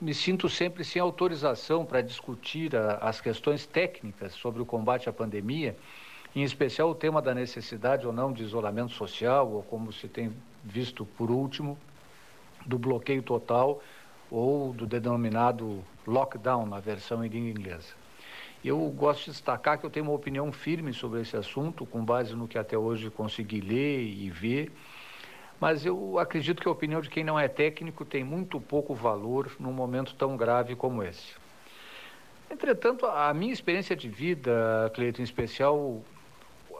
me 0.00 0.14
sinto 0.14 0.48
sempre 0.48 0.84
sem 0.84 1.02
autorização 1.02 1.84
para 1.84 2.00
discutir 2.00 2.76
a, 2.76 2.98
as 2.98 3.20
questões 3.20 3.66
técnicas 3.66 4.32
sobre 4.32 4.62
o 4.62 4.66
combate 4.66 5.08
à 5.08 5.12
pandemia, 5.12 5.76
em 6.36 6.44
especial 6.44 6.90
o 6.90 6.94
tema 6.94 7.20
da 7.20 7.34
necessidade 7.34 8.06
ou 8.06 8.12
não 8.12 8.32
de 8.32 8.42
isolamento 8.42 8.92
social, 8.92 9.50
ou 9.50 9.62
como 9.62 9.92
se 9.92 10.06
tem 10.06 10.32
visto 10.62 11.04
por 11.04 11.30
último, 11.30 11.76
do 12.64 12.78
bloqueio 12.78 13.22
total 13.22 13.82
ou 14.30 14.72
do 14.72 14.86
denominado 14.86 15.82
lockdown 16.06 16.66
na 16.66 16.78
versão 16.78 17.24
em 17.24 17.28
língua 17.28 17.50
inglesa. 17.50 17.94
Eu 18.64 18.78
gosto 18.90 19.26
de 19.26 19.30
destacar 19.30 19.78
que 19.78 19.86
eu 19.86 19.90
tenho 19.90 20.06
uma 20.06 20.14
opinião 20.14 20.52
firme 20.52 20.92
sobre 20.92 21.20
esse 21.22 21.36
assunto, 21.36 21.86
com 21.86 22.04
base 22.04 22.34
no 22.34 22.46
que 22.46 22.58
até 22.58 22.76
hoje 22.76 23.08
consegui 23.08 23.60
ler 23.60 24.02
e 24.02 24.28
ver 24.30 24.70
mas 25.60 25.84
eu 25.84 26.18
acredito 26.18 26.62
que 26.62 26.68
a 26.68 26.72
opinião 26.72 27.00
de 27.00 27.10
quem 27.10 27.24
não 27.24 27.38
é 27.38 27.48
técnico 27.48 28.04
tem 28.04 28.22
muito 28.22 28.60
pouco 28.60 28.94
valor 28.94 29.50
num 29.58 29.72
momento 29.72 30.14
tão 30.14 30.36
grave 30.36 30.76
como 30.76 31.02
esse. 31.02 31.34
Entretanto, 32.50 33.06
a 33.06 33.32
minha 33.34 33.52
experiência 33.52 33.94
de 33.94 34.08
vida, 34.08 34.90
Cleiton, 34.94 35.20
em 35.20 35.24
especial 35.24 36.00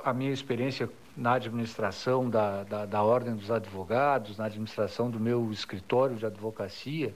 a 0.04 0.12
minha 0.12 0.32
experiência 0.32 0.88
na 1.16 1.34
administração 1.34 2.30
da, 2.30 2.62
da, 2.62 2.86
da, 2.86 3.02
Ordem 3.02 3.34
dos 3.34 3.50
Advogados, 3.50 4.38
na 4.38 4.46
administração 4.46 5.10
do 5.10 5.18
meu 5.18 5.50
escritório 5.50 6.16
de 6.16 6.24
advocacia, 6.24 7.12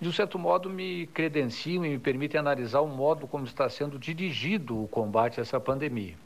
de 0.00 0.08
um 0.08 0.12
certo 0.12 0.38
modo 0.38 0.68
me 0.68 1.06
credenciam 1.08 1.86
e 1.86 1.90
me 1.90 1.98
permitem 1.98 2.40
analisar 2.40 2.80
o 2.80 2.88
modo 2.88 3.28
como 3.28 3.44
está 3.44 3.68
sendo 3.68 3.98
dirigido 3.98 4.82
o 4.82 4.88
combate 4.88 5.38
a 5.38 5.42
essa 5.42 5.60
pandemia. 5.60 6.16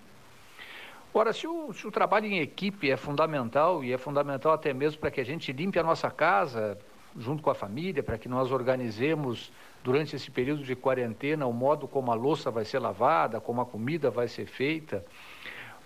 Ora, 1.17 1.33
se 1.33 1.47
o, 1.47 1.73
se 1.73 1.87
o 1.87 1.93
trabalho 1.93 2.27
em 2.27 2.41
equipe 2.41 2.91
é 2.91 2.97
fundamental, 2.97 3.85
e 3.85 3.93
é 3.93 3.97
fundamental 3.97 4.53
até 4.53 4.75
mesmo 4.75 4.99
para 4.99 5.13
que 5.13 5.21
a 5.21 5.25
gente 5.25 5.53
limpe 5.53 5.79
a 5.79 5.83
nossa 5.85 6.11
casa 6.11 6.77
junto 7.17 7.41
com 7.41 7.51
a 7.51 7.55
família, 7.55 8.03
para 8.03 8.19
que 8.19 8.29
nós 8.29 8.51
organizemos 8.51 9.53
durante 9.85 10.17
esse 10.17 10.29
período 10.29 10.65
de 10.65 10.75
quarentena 10.75 11.47
o 11.47 11.53
modo 11.53 11.87
como 11.87 12.11
a 12.11 12.17
louça 12.17 12.51
vai 12.51 12.65
ser 12.65 12.81
lavada, 12.81 13.41
como 13.41 13.61
a 13.61 13.65
comida 13.65 14.11
vai 14.11 14.27
ser 14.27 14.47
feita. 14.47 15.07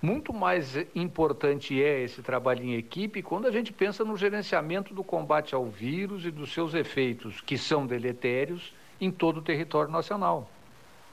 Muito 0.00 0.32
mais 0.32 0.76
importante 0.94 1.78
é 1.82 2.00
esse 2.00 2.22
trabalho 2.22 2.64
em 2.64 2.72
equipe 2.76 3.20
quando 3.20 3.46
a 3.46 3.50
gente 3.50 3.70
pensa 3.70 4.02
no 4.06 4.16
gerenciamento 4.16 4.94
do 4.94 5.04
combate 5.04 5.54
ao 5.54 5.66
vírus 5.66 6.24
e 6.24 6.30
dos 6.30 6.54
seus 6.54 6.72
efeitos, 6.72 7.42
que 7.42 7.58
são 7.58 7.86
deletérios 7.86 8.72
em 8.98 9.10
todo 9.10 9.40
o 9.40 9.42
território 9.42 9.92
nacional. 9.92 10.48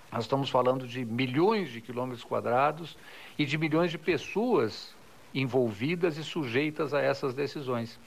Nós 0.09 0.23
estamos 0.23 0.49
falando 0.49 0.87
de 0.87 1.03
milhões 1.03 1.69
de 1.69 1.81
quilômetros 1.81 2.23
quadrados 2.23 2.95
e 3.37 3.45
de 3.45 3.57
milhões 3.57 3.91
de 3.91 3.97
pessoas 3.97 4.95
envolvidas 5.33 6.17
e 6.17 6.23
sujeitas 6.23 6.93
a 6.93 7.01
essas 7.01 7.33
decisões. 7.33 7.99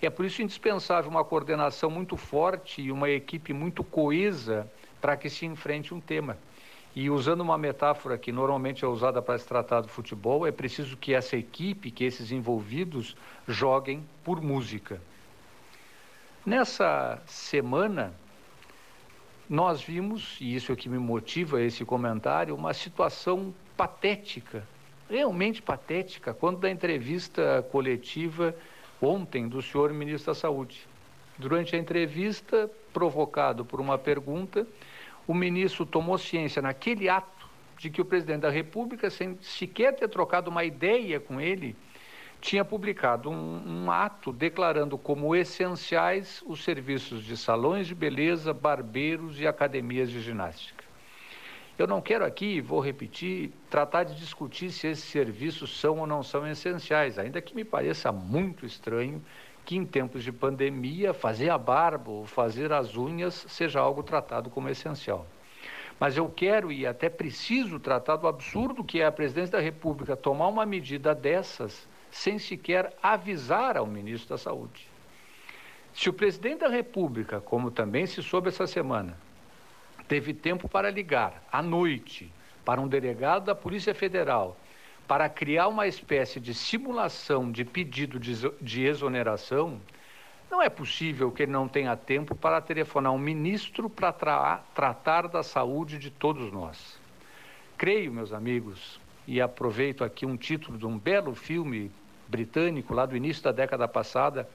É 0.00 0.10
por 0.10 0.26
isso 0.26 0.42
indispensável 0.42 1.10
uma 1.10 1.24
coordenação 1.24 1.90
muito 1.90 2.16
forte 2.16 2.82
e 2.82 2.92
uma 2.92 3.08
equipe 3.08 3.52
muito 3.52 3.82
coesa 3.82 4.70
para 5.00 5.16
que 5.16 5.30
se 5.30 5.46
enfrente 5.46 5.94
um 5.94 6.00
tema. 6.00 6.36
E 6.94 7.10
usando 7.10 7.40
uma 7.40 7.58
metáfora 7.58 8.16
que 8.16 8.32
normalmente 8.32 8.84
é 8.84 8.88
usada 8.88 9.20
para 9.20 9.38
se 9.38 9.46
tratar 9.46 9.82
do 9.82 9.88
futebol, 9.88 10.46
é 10.46 10.52
preciso 10.52 10.96
que 10.96 11.12
essa 11.14 11.36
equipe, 11.36 11.90
que 11.90 12.04
esses 12.04 12.30
envolvidos, 12.30 13.16
joguem 13.46 14.02
por 14.24 14.40
música. 14.40 15.00
Nessa 16.44 17.22
semana, 17.26 18.14
nós 19.48 19.80
vimos, 19.82 20.36
e 20.40 20.54
isso 20.54 20.72
é 20.72 20.76
que 20.76 20.88
me 20.88 20.98
motiva 20.98 21.62
esse 21.62 21.84
comentário, 21.84 22.54
uma 22.54 22.74
situação 22.74 23.54
patética, 23.76 24.66
realmente 25.08 25.62
patética, 25.62 26.34
quando 26.34 26.58
da 26.58 26.70
entrevista 26.70 27.64
coletiva 27.70 28.54
ontem 29.00 29.48
do 29.48 29.62
senhor 29.62 29.92
ministro 29.92 30.32
da 30.32 30.34
Saúde. 30.34 30.86
Durante 31.38 31.76
a 31.76 31.78
entrevista, 31.78 32.70
provocado 32.92 33.64
por 33.64 33.80
uma 33.80 33.96
pergunta, 33.96 34.66
o 35.26 35.34
ministro 35.34 35.84
tomou 35.84 36.18
ciência 36.18 36.62
naquele 36.62 37.08
ato 37.08 37.48
de 37.78 37.90
que 37.90 38.00
o 38.00 38.04
presidente 38.04 38.40
da 38.40 38.50
República, 38.50 39.10
sem 39.10 39.38
sequer 39.42 39.94
ter 39.94 40.08
trocado 40.08 40.50
uma 40.50 40.64
ideia 40.64 41.20
com 41.20 41.40
ele, 41.40 41.76
tinha 42.40 42.64
publicado 42.64 43.30
um, 43.30 43.84
um, 43.84 43.90
ato 43.90 44.32
declarando 44.32 44.96
como 44.96 45.34
essenciais 45.34 46.42
os 46.46 46.62
serviços 46.62 47.24
de 47.24 47.36
salões 47.36 47.86
de 47.86 47.94
beleza, 47.94 48.52
barbeiros 48.52 49.40
e 49.40 49.46
academias 49.46 50.10
de 50.10 50.20
ginástica. 50.20 50.84
Eu 51.78 51.86
não 51.86 52.00
quero 52.00 52.24
aqui, 52.24 52.60
vou 52.60 52.80
repetir, 52.80 53.52
tratar 53.68 54.04
de 54.04 54.14
discutir 54.14 54.70
se 54.70 54.86
esses 54.86 55.04
serviços 55.04 55.78
são 55.78 55.98
ou 55.98 56.06
não 56.06 56.22
são 56.22 56.46
essenciais, 56.46 57.18
ainda 57.18 57.42
que 57.42 57.54
me 57.54 57.64
pareça 57.64 58.10
muito 58.10 58.64
estranho 58.64 59.22
que 59.64 59.76
em 59.76 59.84
tempos 59.84 60.22
de 60.22 60.32
pandemia 60.32 61.12
fazer 61.12 61.50
a 61.50 61.58
barba 61.58 62.10
ou 62.10 62.24
fazer 62.24 62.72
as 62.72 62.96
unhas 62.96 63.44
seja 63.48 63.80
algo 63.80 64.02
tratado 64.02 64.48
como 64.48 64.68
essencial. 64.68 65.26
Mas 65.98 66.16
eu 66.16 66.28
quero 66.28 66.70
e 66.70 66.86
até 66.86 67.08
preciso 67.08 67.80
tratar 67.80 68.16
do 68.16 68.28
absurdo 68.28 68.84
que 68.84 69.00
é 69.00 69.06
a 69.06 69.12
presidência 69.12 69.58
da 69.58 69.60
República 69.60 70.16
tomar 70.16 70.46
uma 70.48 70.64
medida 70.64 71.14
dessas 71.14 71.86
sem 72.16 72.38
sequer 72.38 72.92
avisar 73.02 73.76
ao 73.76 73.86
ministro 73.86 74.30
da 74.30 74.38
Saúde. 74.38 74.88
Se 75.92 76.08
o 76.08 76.12
presidente 76.12 76.60
da 76.60 76.68
República, 76.68 77.40
como 77.40 77.70
também 77.70 78.06
se 78.06 78.22
soube 78.22 78.48
essa 78.48 78.66
semana, 78.66 79.16
teve 80.08 80.32
tempo 80.32 80.68
para 80.68 80.90
ligar 80.90 81.42
à 81.52 81.62
noite 81.62 82.32
para 82.64 82.80
um 82.80 82.88
delegado 82.88 83.44
da 83.44 83.54
Polícia 83.54 83.94
Federal 83.94 84.56
para 85.06 85.28
criar 85.28 85.68
uma 85.68 85.86
espécie 85.86 86.40
de 86.40 86.52
simulação 86.52 87.52
de 87.52 87.64
pedido 87.64 88.18
de 88.18 88.84
exoneração, 88.84 89.80
não 90.50 90.60
é 90.60 90.68
possível 90.68 91.30
que 91.30 91.44
ele 91.44 91.52
não 91.52 91.68
tenha 91.68 91.96
tempo 91.96 92.34
para 92.34 92.60
telefonar 92.60 93.12
um 93.12 93.18
ministro 93.18 93.88
para 93.88 94.12
tra 94.12 94.62
tratar 94.74 95.28
da 95.28 95.42
saúde 95.42 95.98
de 95.98 96.10
todos 96.10 96.50
nós. 96.50 96.98
Creio, 97.78 98.12
meus 98.12 98.32
amigos, 98.32 99.00
e 99.26 99.40
aproveito 99.40 100.02
aqui 100.02 100.26
um 100.26 100.36
título 100.36 100.76
de 100.76 100.86
um 100.86 100.98
belo 100.98 101.34
filme 101.34 101.90
britânico 102.28 102.94
lá 102.94 103.06
do 103.06 103.16
início 103.16 103.42
da 103.42 103.52
década 103.52 103.86
passada, 103.86 104.48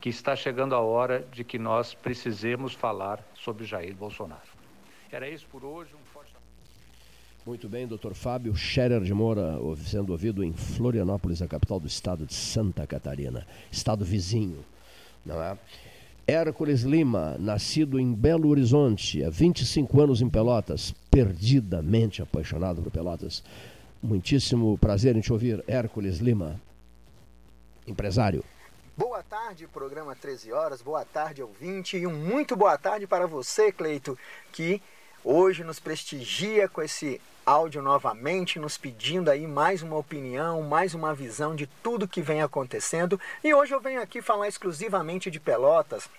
que 0.00 0.08
está 0.08 0.36
chegando 0.36 0.74
a 0.74 0.80
hora 0.80 1.26
de 1.32 1.42
que 1.42 1.58
nós 1.58 1.94
precisemos 1.94 2.72
falar 2.72 3.24
sobre 3.34 3.64
Jair 3.64 3.94
Bolsonaro. 3.94 4.58
Era 5.10 5.28
isso 5.28 5.46
por 5.50 5.64
hoje, 5.64 5.90
um 5.94 6.04
forte 6.12 6.32
Muito 7.44 7.68
bem, 7.68 7.86
doutor 7.86 8.14
Fábio 8.14 8.54
Scherer 8.54 9.00
de 9.00 9.12
Moura, 9.12 9.58
sendo 9.78 10.10
ouvido 10.10 10.44
em 10.44 10.52
Florianópolis, 10.52 11.42
a 11.42 11.48
capital 11.48 11.80
do 11.80 11.86
estado 11.86 12.26
de 12.26 12.34
Santa 12.34 12.86
Catarina, 12.86 13.46
estado 13.72 14.04
vizinho, 14.04 14.64
não 15.24 15.42
é? 15.42 15.58
Hércules 16.26 16.82
Lima, 16.82 17.36
nascido 17.38 17.98
em 17.98 18.12
Belo 18.12 18.50
Horizonte, 18.50 19.24
há 19.24 19.30
25 19.30 20.00
anos 20.00 20.20
em 20.20 20.28
Pelotas, 20.28 20.94
perdidamente 21.10 22.20
apaixonado 22.20 22.82
por 22.82 22.92
Pelotas. 22.92 23.42
Muitíssimo 24.02 24.76
prazer 24.76 25.16
em 25.16 25.20
te 25.20 25.32
ouvir, 25.32 25.64
Hércules 25.66 26.18
Lima 26.18 26.60
empresário. 27.90 28.44
Boa 28.96 29.22
tarde, 29.22 29.66
programa 29.68 30.16
13 30.16 30.52
horas. 30.52 30.82
Boa 30.82 31.04
tarde, 31.04 31.42
ouvinte. 31.42 31.96
E 31.96 32.06
um 32.06 32.12
muito 32.12 32.56
boa 32.56 32.76
tarde 32.76 33.06
para 33.06 33.26
você, 33.26 33.70
Cleito, 33.70 34.18
que 34.50 34.82
hoje 35.22 35.62
nos 35.62 35.78
prestigia 35.78 36.68
com 36.68 36.82
esse 36.82 37.20
áudio 37.46 37.80
novamente, 37.80 38.58
nos 38.58 38.76
pedindo 38.76 39.30
aí 39.30 39.46
mais 39.46 39.82
uma 39.82 39.96
opinião, 39.96 40.62
mais 40.62 40.94
uma 40.94 41.14
visão 41.14 41.56
de 41.56 41.66
tudo 41.82 42.08
que 42.08 42.20
vem 42.20 42.42
acontecendo. 42.42 43.18
E 43.42 43.54
hoje 43.54 43.74
eu 43.74 43.80
venho 43.80 44.02
aqui 44.02 44.20
falar 44.20 44.48
exclusivamente 44.48 45.30
de 45.30 45.40
Pelotas, 45.40 46.10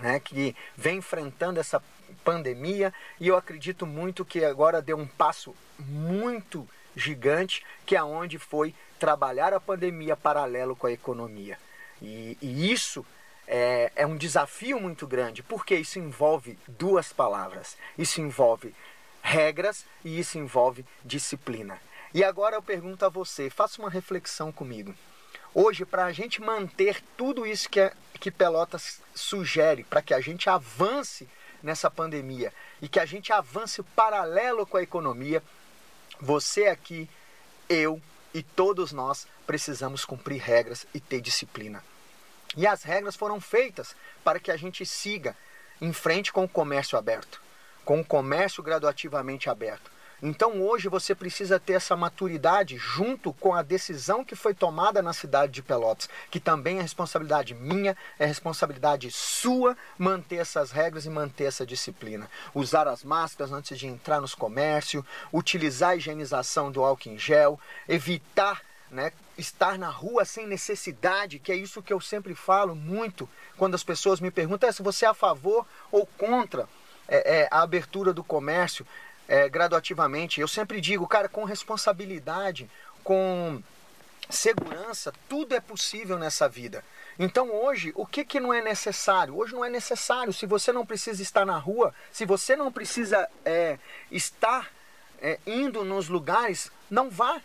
né, 0.00 0.18
que 0.20 0.56
vem 0.76 0.98
enfrentando 0.98 1.60
essa 1.60 1.82
pandemia 2.24 2.94
e 3.20 3.28
eu 3.28 3.36
acredito 3.36 3.86
muito 3.86 4.24
que 4.24 4.44
agora 4.44 4.80
deu 4.80 4.96
um 4.96 5.06
passo 5.06 5.54
muito 5.78 6.66
gigante 6.96 7.64
que 7.84 7.96
é 7.96 8.02
onde 8.02 8.38
foi 8.38 8.74
trabalhar 8.98 9.52
a 9.52 9.60
pandemia 9.60 10.16
paralelo 10.16 10.74
com 10.76 10.86
a 10.86 10.92
economia. 10.92 11.58
E, 12.00 12.36
e 12.40 12.72
isso 12.72 13.04
é, 13.46 13.92
é 13.94 14.06
um 14.06 14.16
desafio 14.16 14.80
muito 14.80 15.06
grande, 15.06 15.42
porque 15.42 15.74
isso 15.76 15.98
envolve 15.98 16.58
duas 16.66 17.12
palavras. 17.12 17.76
Isso 17.98 18.20
envolve 18.20 18.74
regras 19.22 19.84
e 20.04 20.18
isso 20.18 20.38
envolve 20.38 20.84
disciplina. 21.04 21.80
E 22.12 22.22
agora 22.22 22.56
eu 22.56 22.62
pergunto 22.62 23.04
a 23.04 23.08
você, 23.08 23.50
faça 23.50 23.80
uma 23.80 23.90
reflexão 23.90 24.52
comigo. 24.52 24.94
Hoje, 25.52 25.84
para 25.84 26.04
a 26.04 26.12
gente 26.12 26.40
manter 26.40 27.02
tudo 27.16 27.46
isso 27.46 27.68
que, 27.68 27.80
é, 27.80 27.92
que 28.20 28.30
Pelotas 28.30 29.00
sugere, 29.14 29.84
para 29.84 30.02
que 30.02 30.12
a 30.12 30.20
gente 30.20 30.50
avance 30.50 31.28
nessa 31.62 31.90
pandemia 31.90 32.52
e 32.82 32.88
que 32.88 33.00
a 33.00 33.06
gente 33.06 33.32
avance 33.32 33.82
paralelo 33.96 34.66
com 34.66 34.76
a 34.76 34.82
economia, 34.82 35.42
você 36.20 36.66
aqui, 36.66 37.08
eu 37.68 38.00
e 38.32 38.42
todos 38.42 38.92
nós 38.92 39.26
precisamos 39.46 40.04
cumprir 40.04 40.40
regras 40.40 40.86
e 40.94 41.00
ter 41.00 41.20
disciplina. 41.20 41.84
E 42.56 42.66
as 42.66 42.82
regras 42.82 43.16
foram 43.16 43.40
feitas 43.40 43.94
para 44.22 44.38
que 44.38 44.50
a 44.50 44.56
gente 44.56 44.84
siga 44.86 45.36
em 45.80 45.92
frente 45.92 46.32
com 46.32 46.44
o 46.44 46.48
comércio 46.48 46.96
aberto, 46.96 47.40
com 47.84 48.00
o 48.00 48.04
comércio 48.04 48.62
gradativamente 48.62 49.50
aberto. 49.50 49.90
Então 50.22 50.62
hoje 50.62 50.88
você 50.88 51.14
precisa 51.14 51.58
ter 51.60 51.74
essa 51.74 51.96
maturidade 51.96 52.76
junto 52.76 53.32
com 53.32 53.54
a 53.54 53.62
decisão 53.62 54.24
que 54.24 54.34
foi 54.34 54.54
tomada 54.54 55.02
na 55.02 55.12
cidade 55.12 55.52
de 55.52 55.62
Pelotas, 55.62 56.08
que 56.30 56.40
também 56.40 56.78
é 56.78 56.82
responsabilidade 56.82 57.54
minha, 57.54 57.96
é 58.18 58.24
responsabilidade 58.24 59.10
sua 59.10 59.76
manter 59.98 60.36
essas 60.36 60.70
regras 60.70 61.04
e 61.04 61.10
manter 61.10 61.44
essa 61.44 61.66
disciplina. 61.66 62.30
Usar 62.54 62.88
as 62.88 63.04
máscaras 63.04 63.52
antes 63.52 63.78
de 63.78 63.86
entrar 63.86 64.20
nos 64.20 64.34
comércios, 64.34 65.04
utilizar 65.32 65.90
a 65.90 65.96
higienização 65.96 66.70
do 66.70 66.82
álcool 66.82 67.10
em 67.10 67.18
gel, 67.18 67.58
evitar 67.88 68.62
né, 68.90 69.12
estar 69.36 69.76
na 69.76 69.88
rua 69.88 70.24
sem 70.24 70.46
necessidade, 70.46 71.40
que 71.40 71.50
é 71.50 71.56
isso 71.56 71.82
que 71.82 71.92
eu 71.92 72.00
sempre 72.00 72.34
falo 72.34 72.76
muito 72.76 73.28
quando 73.56 73.74
as 73.74 73.82
pessoas 73.82 74.20
me 74.20 74.30
perguntam 74.30 74.68
é, 74.68 74.72
se 74.72 74.82
você 74.82 75.04
é 75.04 75.08
a 75.08 75.14
favor 75.14 75.66
ou 75.90 76.06
contra 76.06 76.68
é, 77.08 77.40
é, 77.40 77.48
a 77.50 77.62
abertura 77.62 78.12
do 78.12 78.22
comércio 78.22 78.86
é, 79.28 79.48
graduativamente. 79.48 80.40
Eu 80.40 80.48
sempre 80.48 80.80
digo, 80.80 81.06
cara, 81.06 81.28
com 81.28 81.44
responsabilidade, 81.44 82.70
com 83.02 83.62
segurança, 84.30 85.12
tudo 85.28 85.54
é 85.54 85.60
possível 85.60 86.18
nessa 86.18 86.48
vida. 86.48 86.84
Então 87.18 87.50
hoje, 87.50 87.92
o 87.94 88.04
que, 88.04 88.24
que 88.24 88.40
não 88.40 88.52
é 88.52 88.60
necessário? 88.60 89.36
Hoje 89.36 89.54
não 89.54 89.64
é 89.64 89.68
necessário. 89.68 90.32
Se 90.32 90.46
você 90.46 90.72
não 90.72 90.84
precisa 90.84 91.22
estar 91.22 91.44
na 91.44 91.56
rua, 91.56 91.94
se 92.10 92.24
você 92.24 92.56
não 92.56 92.72
precisa 92.72 93.28
é, 93.44 93.78
estar 94.10 94.70
é, 95.20 95.38
indo 95.46 95.84
nos 95.84 96.08
lugares, 96.08 96.70
não 96.90 97.10
vá. 97.10 97.40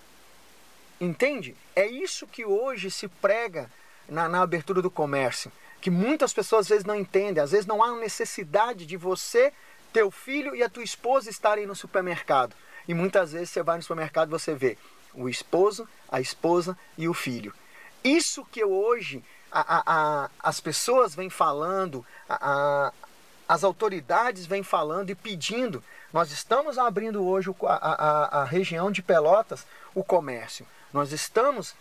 Entende? 1.00 1.56
É 1.76 1.86
isso 1.86 2.28
que 2.28 2.44
hoje 2.44 2.90
se 2.90 3.08
prega 3.08 3.70
na, 4.08 4.28
na 4.28 4.42
abertura 4.42 4.82
do 4.82 4.90
comércio. 4.90 5.52
Que 5.80 5.90
muitas 5.90 6.34
pessoas 6.34 6.66
às 6.66 6.70
vezes 6.70 6.86
não 6.86 6.96
entendem. 6.96 7.42
Às 7.42 7.52
vezes 7.52 7.66
não 7.66 7.82
há 7.84 7.96
necessidade 7.96 8.86
de 8.86 8.98
você 8.98 9.54
teu 9.94 10.10
filho 10.12 10.56
e 10.56 10.64
a 10.64 10.70
tua 10.70 10.84
esposa 10.84 11.30
estarem 11.30 11.66
no 11.66 11.76
supermercado. 11.76 12.56
E 12.88 12.94
muitas 12.94 13.32
vezes 13.34 13.50
você 13.50 13.64
vai 13.64 13.78
no 13.78 13.84
supermercado 13.84 14.30
e 14.30 14.32
você 14.32 14.54
vê 14.54 14.78
o 15.14 15.30
esposo, 15.30 15.88
a 16.10 16.22
esposa 16.22 16.78
e 16.98 17.08
o 17.08 17.14
filho. 17.14 17.54
Isso 18.04 18.46
que 18.46 18.64
hoje 18.64 19.24
a, 19.52 19.60
a, 19.60 19.84
a, 19.86 20.30
as 20.42 20.60
pessoas 20.60 21.16
vêm 21.16 21.30
falando, 21.30 22.06
as 23.48 23.64
autoridades 23.64 24.46
vêm 24.46 24.64
falando 24.64 25.10
e 25.10 25.16
pedindo. 25.16 25.84
Nós 26.14 26.32
estamos 26.32 26.78
abrindo 26.78 27.26
hoje 27.26 27.54
a, 27.64 28.46
região 28.50 28.92
de 28.92 29.02
Pelotas, 29.02 29.66
o 29.94 30.04
comércio. 30.04 30.66
Nós 30.94 31.12
estamos 31.12 31.76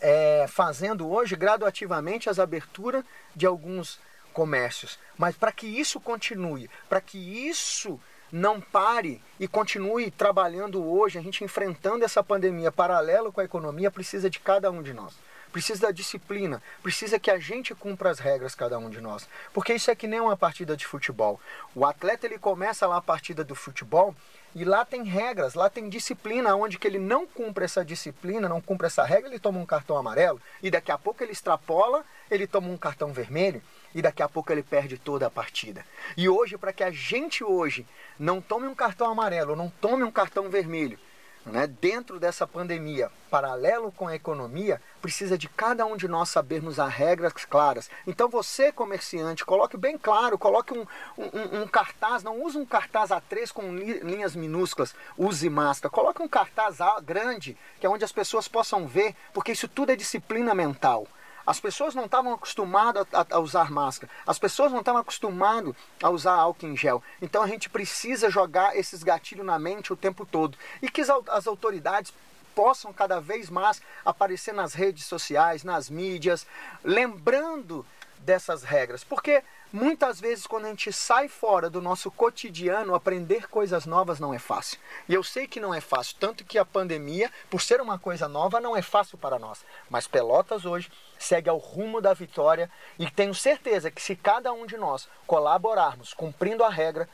é, 0.00 0.46
fazendo 0.48 1.10
hoje 1.10 1.36
graduativamente 1.36 2.28
as 2.28 2.38
aberturas 2.38 3.04
de 3.34 3.46
alguns 3.46 3.98
comércios. 4.34 4.98
Mas 5.16 5.34
para 5.34 5.52
que 5.52 5.66
isso 5.66 5.98
continue, 5.98 6.68
para 6.88 7.00
que 7.00 7.16
isso 7.48 7.98
não 8.30 8.60
pare 8.60 9.22
e 9.38 9.46
continue 9.46 10.10
trabalhando 10.10 10.84
hoje, 10.84 11.18
a 11.18 11.22
gente 11.22 11.44
enfrentando 11.44 12.04
essa 12.04 12.22
pandemia 12.22 12.72
paralelo 12.72 13.32
com 13.32 13.40
a 13.40 13.44
economia, 13.44 13.92
precisa 13.92 14.28
de 14.28 14.40
cada 14.40 14.70
um 14.72 14.82
de 14.82 14.92
nós. 14.92 15.14
Precisa 15.52 15.82
da 15.86 15.92
disciplina, 15.92 16.60
precisa 16.82 17.16
que 17.16 17.30
a 17.30 17.38
gente 17.38 17.76
cumpra 17.76 18.10
as 18.10 18.18
regras, 18.18 18.56
cada 18.56 18.76
um 18.76 18.90
de 18.90 19.00
nós. 19.00 19.28
Porque 19.52 19.72
isso 19.72 19.88
é 19.88 19.94
que 19.94 20.08
nem 20.08 20.18
uma 20.18 20.36
partida 20.36 20.76
de 20.76 20.84
futebol. 20.84 21.40
O 21.76 21.86
atleta 21.86 22.26
ele 22.26 22.40
começa 22.40 22.88
lá 22.88 22.96
a 22.96 23.00
partida 23.00 23.44
do 23.44 23.54
futebol 23.54 24.16
e 24.52 24.64
lá 24.64 24.84
tem 24.84 25.04
regras, 25.04 25.54
lá 25.54 25.70
tem 25.70 25.88
disciplina, 25.88 26.56
onde 26.56 26.76
que 26.76 26.88
ele 26.88 26.98
não 26.98 27.24
cumpre 27.24 27.66
essa 27.66 27.84
disciplina, 27.84 28.48
não 28.48 28.60
cumpre 28.60 28.88
essa 28.88 29.04
regra, 29.04 29.30
ele 29.30 29.38
toma 29.38 29.60
um 29.60 29.66
cartão 29.66 29.96
amarelo 29.96 30.42
e 30.60 30.72
daqui 30.72 30.90
a 30.90 30.98
pouco 30.98 31.22
ele 31.22 31.30
extrapola, 31.30 32.04
ele 32.28 32.48
toma 32.48 32.66
um 32.66 32.76
cartão 32.76 33.12
vermelho 33.12 33.62
e 33.94 34.02
daqui 34.02 34.22
a 34.22 34.28
pouco 34.28 34.52
ele 34.52 34.62
perde 34.62 34.98
toda 34.98 35.26
a 35.26 35.30
partida. 35.30 35.84
E 36.16 36.28
hoje, 36.28 36.58
para 36.58 36.72
que 36.72 36.82
a 36.82 36.90
gente 36.90 37.44
hoje 37.44 37.86
não 38.18 38.40
tome 38.40 38.66
um 38.66 38.74
cartão 38.74 39.10
amarelo, 39.10 39.56
não 39.56 39.70
tome 39.80 40.02
um 40.02 40.10
cartão 40.10 40.48
vermelho, 40.50 40.98
né, 41.46 41.66
dentro 41.66 42.18
dessa 42.18 42.46
pandemia, 42.46 43.10
paralelo 43.30 43.92
com 43.92 44.08
a 44.08 44.14
economia, 44.14 44.80
precisa 45.02 45.36
de 45.36 45.48
cada 45.48 45.84
um 45.84 45.96
de 45.96 46.08
nós 46.08 46.30
sabermos 46.30 46.80
as 46.80 46.92
regras 46.92 47.32
claras. 47.44 47.90
Então 48.06 48.28
você, 48.28 48.72
comerciante, 48.72 49.44
coloque 49.44 49.76
bem 49.76 49.98
claro, 49.98 50.38
coloque 50.38 50.72
um, 50.72 50.86
um, 51.18 51.62
um 51.62 51.66
cartaz, 51.66 52.22
não 52.22 52.40
use 52.42 52.56
um 52.56 52.64
cartaz 52.64 53.10
A3 53.10 53.52
com 53.52 53.74
linhas 53.74 54.34
minúsculas, 54.34 54.94
use 55.18 55.50
máscara. 55.50 55.92
Coloque 55.92 56.22
um 56.22 56.28
cartaz 56.28 56.80
A 56.80 56.98
grande, 57.00 57.56
que 57.78 57.86
é 57.86 57.90
onde 57.90 58.04
as 58.04 58.12
pessoas 58.12 58.48
possam 58.48 58.86
ver, 58.86 59.14
porque 59.32 59.52
isso 59.52 59.68
tudo 59.68 59.92
é 59.92 59.96
disciplina 59.96 60.54
mental. 60.54 61.06
As 61.46 61.60
pessoas 61.60 61.94
não 61.94 62.06
estavam 62.06 62.32
acostumadas 62.32 63.06
a, 63.12 63.26
a, 63.30 63.38
usar 63.38 63.70
máscara, 63.70 64.10
as 64.26 64.38
pessoas 64.38 64.72
não 64.72 64.80
estavam 64.80 65.00
acostumadas 65.00 65.74
a 66.02 66.10
usar 66.10 66.32
álcool 66.32 66.66
em 66.66 66.76
gel. 66.76 67.02
Então 67.20 67.42
a 67.42 67.46
gente 67.46 67.68
precisa 67.68 68.30
jogar 68.30 68.76
esses 68.76 69.02
gatilhos 69.02 69.44
na 69.44 69.58
mente 69.58 69.92
o 69.92 69.96
tempo 69.96 70.24
todo. 70.24 70.56
E 70.80 70.88
que 70.88 71.02
as, 71.02 71.46
autoridades 71.46 72.12
possam 72.54 72.92
cada 72.92 73.20
vez 73.20 73.50
mais 73.50 73.82
aparecer 74.04 74.54
nas 74.54 74.74
redes 74.74 75.04
sociais, 75.04 75.64
nas 75.64 75.90
mídias, 75.90 76.46
lembrando 76.82 77.84
dessas 78.18 78.62
regras. 78.62 79.04
Porque 79.04 79.42
Muitas 79.74 80.20
vezes, 80.20 80.46
quando 80.46 80.66
a 80.66 80.68
gente 80.68 80.92
sai 80.92 81.26
fora 81.26 81.68
do 81.68 81.82
nosso 81.82 82.08
cotidiano, 82.08 82.94
aprender 82.94 83.48
coisas 83.48 83.86
novas 83.86 84.20
não 84.20 84.32
é 84.32 84.38
fácil. 84.38 84.78
E 85.08 85.14
eu 85.14 85.24
sei 85.24 85.48
que 85.48 85.58
não 85.58 85.74
é 85.74 85.80
fácil, 85.80 86.14
tanto 86.20 86.44
que 86.44 86.58
a 86.58 86.64
pandemia, 86.64 87.28
por 87.50 87.60
ser 87.60 87.80
uma 87.80 87.98
coisa 87.98 88.28
nova, 88.28 88.60
não 88.60 88.76
é 88.76 88.82
fácil 88.82 89.18
para 89.18 89.36
nós. 89.36 89.64
Mas 89.90 90.06
Pelotas 90.06 90.64
hoje 90.64 90.92
segue 91.24 91.48
ao 91.48 91.58
rumo 91.58 92.00
da 92.00 92.12
vitória 92.12 92.70
e 92.98 93.10
tenho 93.10 93.34
certeza 93.34 93.90
que 93.90 94.02
se 94.02 94.14
cada 94.14 94.52
um 94.52 94.66
de 94.66 94.76
nós 94.76 95.08
colaborarmos, 95.26 96.12
cumprindo 96.12 96.62
a 96.62 96.68
regra 96.68 97.08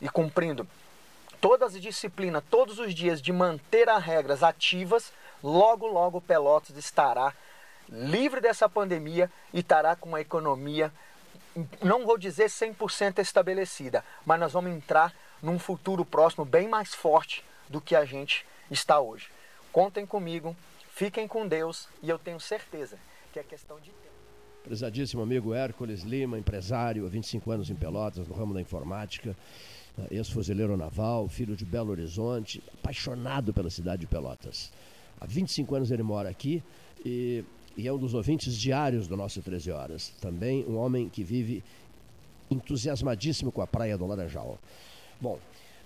e 0.00 0.08
cumprindo 0.08 0.66
todas 1.40 1.74
as 1.74 1.80
disciplinas, 1.80 2.42
todos 2.50 2.78
os 2.78 2.94
dias 2.94 3.20
de 3.20 3.32
manter 3.32 3.88
as 3.88 4.02
regras 4.02 4.42
ativas, 4.42 5.12
logo, 5.42 5.86
logo 5.86 6.20
Pelotas 6.20 6.76
estará 6.76 7.32
livre 7.88 8.40
dessa 8.40 8.68
pandemia 8.68 9.30
e 9.52 9.60
estará 9.60 9.94
com 9.94 10.08
uma 10.08 10.20
economia 10.20 10.92
não 11.82 12.04
vou 12.04 12.18
dizer 12.18 12.46
100% 12.46 13.20
estabelecida, 13.20 14.04
mas 14.26 14.40
nós 14.40 14.52
vamos 14.52 14.72
entrar 14.72 15.14
num 15.40 15.58
futuro 15.58 16.04
próximo 16.04 16.44
bem 16.44 16.66
mais 16.66 16.94
forte 16.94 17.44
do 17.68 17.80
que 17.80 17.94
a 17.94 18.04
gente 18.04 18.44
está 18.70 18.98
hoje. 18.98 19.30
Contem 19.72 20.04
comigo, 20.04 20.56
fiquem 20.90 21.28
com 21.28 21.46
Deus 21.46 21.88
e 22.02 22.10
eu 22.10 22.18
tenho 22.18 22.40
certeza 22.40 22.98
que 23.34 23.40
é 23.40 23.42
questão 23.42 23.80
de 23.80 23.90
tempo. 23.90 24.14
Prezadíssimo 24.62 25.20
amigo 25.20 25.52
Hércules 25.52 26.02
Lima, 26.02 26.38
empresário, 26.38 27.04
há 27.04 27.08
25 27.08 27.50
anos 27.50 27.68
em 27.68 27.74
Pelotas, 27.74 28.28
no 28.28 28.34
ramo 28.34 28.54
da 28.54 28.60
informática, 28.60 29.36
ex-fuzileiro 30.08 30.76
naval, 30.76 31.28
filho 31.28 31.56
de 31.56 31.64
Belo 31.64 31.90
Horizonte, 31.90 32.62
apaixonado 32.72 33.52
pela 33.52 33.68
cidade 33.70 34.02
de 34.02 34.06
Pelotas. 34.06 34.72
Há 35.20 35.26
25 35.26 35.74
anos 35.74 35.90
ele 35.90 36.04
mora 36.04 36.28
aqui 36.28 36.62
e 37.04 37.44
e 37.76 37.88
é 37.88 37.92
um 37.92 37.98
dos 37.98 38.14
ouvintes 38.14 38.56
diários 38.56 39.08
do 39.08 39.16
nosso 39.16 39.42
13 39.42 39.72
Horas. 39.72 40.10
Também 40.20 40.64
um 40.64 40.76
homem 40.76 41.08
que 41.08 41.24
vive 41.24 41.60
entusiasmadíssimo 42.48 43.50
com 43.50 43.60
a 43.60 43.66
praia 43.66 43.98
do 43.98 44.06
Laranjal. 44.06 44.60
Bom, 45.20 45.40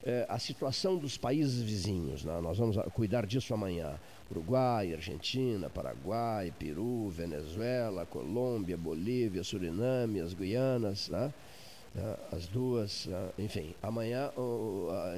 é, 0.05 0.27
a 0.29 0.39
situação 0.39 0.97
dos 0.99 1.17
países 1.17 1.63
vizinhos, 1.63 2.25
né? 2.25 2.41
nós 2.43 2.59
vamos 2.59 2.77
cuidar 2.93 3.27
disso 3.27 3.55
amanhã. 3.55 3.99
Uruguai, 4.31 4.93
Argentina, 4.93 5.71
Paraguai, 5.71 6.53
Peru, 6.59 7.09
Venezuela, 7.09 8.05
Colômbia, 8.05 8.77
Bolívia, 8.77 9.43
Suriname, 9.43 10.21
as 10.21 10.35
Guianas, 10.35 11.09
né? 11.09 11.33
É, 11.97 12.37
as 12.37 12.47
duas, 12.47 13.07
né? 13.07 13.31
enfim, 13.39 13.75
amanhã 13.83 14.31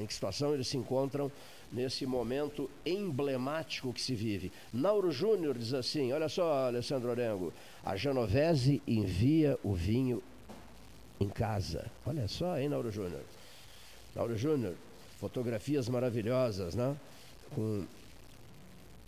em 0.00 0.06
que 0.06 0.14
situação 0.14 0.54
eles 0.54 0.68
se 0.68 0.76
encontram 0.76 1.30
nesse 1.72 2.06
momento 2.06 2.70
emblemático 2.86 3.92
que 3.92 4.00
se 4.00 4.14
vive. 4.14 4.52
Nauro 4.72 5.10
Júnior 5.10 5.58
diz 5.58 5.74
assim: 5.74 6.12
olha 6.12 6.28
só, 6.28 6.66
Alessandro 6.68 7.10
Orengo, 7.10 7.52
a 7.84 7.96
Genovese 7.96 8.80
envia 8.86 9.58
o 9.64 9.74
vinho 9.74 10.22
em 11.20 11.28
casa. 11.28 11.90
Olha 12.06 12.26
só, 12.28 12.56
hein, 12.58 12.68
Nauro 12.68 12.90
Júnior? 12.90 13.22
Nauro 14.14 14.36
Júnior, 14.36 14.74
fotografias 15.18 15.88
maravilhosas, 15.88 16.74
né? 16.74 16.96
Com 17.54 17.84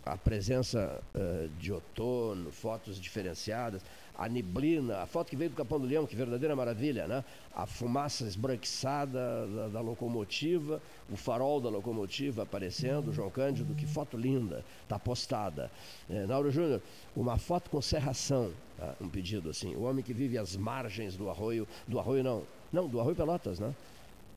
a 0.05 0.17
presença 0.17 1.01
uh, 1.15 1.49
de 1.59 1.71
outono, 1.71 2.51
fotos 2.51 2.99
diferenciadas, 2.99 3.81
a 4.15 4.29
neblina, 4.29 4.99
a 4.99 5.05
foto 5.05 5.29
que 5.29 5.35
veio 5.35 5.49
do 5.49 5.55
Capão 5.55 5.79
do 5.79 5.87
Leão, 5.87 6.05
que 6.05 6.15
verdadeira 6.15 6.55
maravilha, 6.55 7.07
né? 7.07 7.23
A 7.55 7.65
fumaça 7.65 8.25
esbranquiçada 8.25 9.47
da, 9.47 9.67
da 9.69 9.81
locomotiva, 9.81 10.81
o 11.09 11.15
farol 11.15 11.59
da 11.59 11.69
locomotiva 11.69 12.43
aparecendo, 12.43 13.11
João 13.11 13.29
Cândido, 13.29 13.73
que 13.73 13.87
foto 13.87 14.15
linda, 14.15 14.63
está 14.83 14.99
postada. 14.99 15.71
É, 16.09 16.25
Nauro 16.25 16.51
Júnior, 16.51 16.81
uma 17.15 17.37
foto 17.37 17.69
com 17.69 17.81
serração, 17.81 18.51
tá? 18.77 18.93
um 19.01 19.09
pedido 19.09 19.49
assim, 19.49 19.73
o 19.75 19.83
homem 19.83 20.03
que 20.03 20.13
vive 20.13 20.37
às 20.37 20.55
margens 20.55 21.15
do 21.15 21.29
arroio, 21.29 21.67
do 21.87 21.99
arroio 21.99 22.23
não, 22.23 22.43
não, 22.71 22.87
do 22.87 22.99
arroio 22.99 23.15
Pelotas, 23.15 23.59
né? 23.59 23.73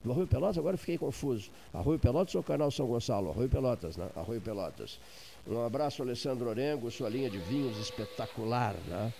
Do 0.04 0.12
Arroio 0.12 0.28
Pelotas, 0.28 0.56
agora 0.56 0.76
fiquei 0.76 0.96
confuso. 0.96 1.50
Arroio 1.74 1.98
Pelotas 1.98 2.32
ou 2.36 2.42
Canal 2.42 2.70
São 2.70 2.86
Gonçalo? 2.86 3.30
Arroio 3.30 3.48
Pelotas, 3.48 3.96
né? 3.96 4.08
Arroio 4.14 4.40
Pelotas. 4.40 5.00
Um 5.48 5.64
abraço, 5.64 6.02
Alessandro 6.02 6.48
Orengo, 6.48 6.90
sua 6.90 7.08
linha 7.08 7.30
de 7.30 7.38
vinhos 7.38 7.78
espetacular, 7.78 8.74
né? 8.88 9.12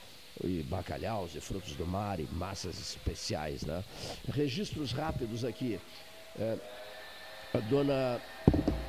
E 0.42 0.64
bacalhaus 0.64 1.36
e 1.36 1.40
frutos 1.40 1.74
do 1.76 1.86
mar 1.86 2.18
e 2.18 2.26
massas 2.32 2.80
especiais, 2.80 3.62
né? 3.62 3.84
Registros 4.28 4.90
rápidos 4.90 5.44
aqui. 5.44 5.78
É, 6.36 6.58
a 7.54 7.58
dona 7.60 8.20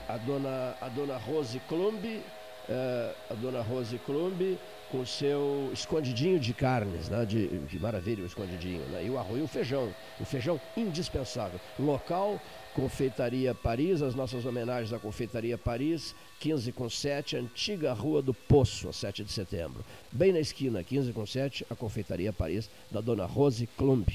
a 0.10 0.18
dona 0.18 0.76
a 0.82 0.90
dona 0.90 1.18
Rose 1.18 1.60
Klumbi, 1.70 2.24
é, 2.68 3.14
a 3.30 3.34
dona 3.36 3.62
Rose 3.62 4.00
Klumbi 4.00 4.58
com 4.92 5.06
seu 5.06 5.70
escondidinho 5.72 6.40
de 6.40 6.56
carnes, 6.56 7.08
né? 7.08 7.24
De, 7.24 7.48
que 7.70 7.78
maravilha 7.78 8.24
o 8.24 8.26
escondidinho, 8.26 8.82
né? 8.88 9.04
E 9.06 9.10
o 9.12 9.20
arroz 9.20 9.40
e 9.40 9.44
o 9.44 9.48
feijão, 9.48 9.94
o 10.20 10.26
feijão 10.26 10.60
indispensável. 10.76 11.60
Local, 11.78 12.42
Confeitaria 12.74 13.54
Paris, 13.54 14.02
as 14.02 14.16
nossas 14.16 14.44
homenagens 14.44 14.92
à 14.92 15.00
Confeitaria 15.00 15.58
Paris, 15.58 16.16
15 16.40 16.72
com 16.72 16.90
7, 16.90 17.36
antiga 17.36 17.94
Rua 17.94 18.22
do 18.22 18.34
Poço, 18.34 18.88
a 18.88 18.94
7 18.94 19.24
de 19.24 19.32
setembro. 19.32 19.84
Bem 20.12 20.32
na 20.32 20.40
esquina, 20.40 20.84
15 20.84 21.12
com 21.12 21.26
7, 21.26 21.66
a 21.70 21.76
Confeitaria 21.76 22.32
Paris, 22.32 22.70
da 22.92 23.02
dona 23.02 23.26
Rose 23.26 23.68
Klump. 23.78 24.10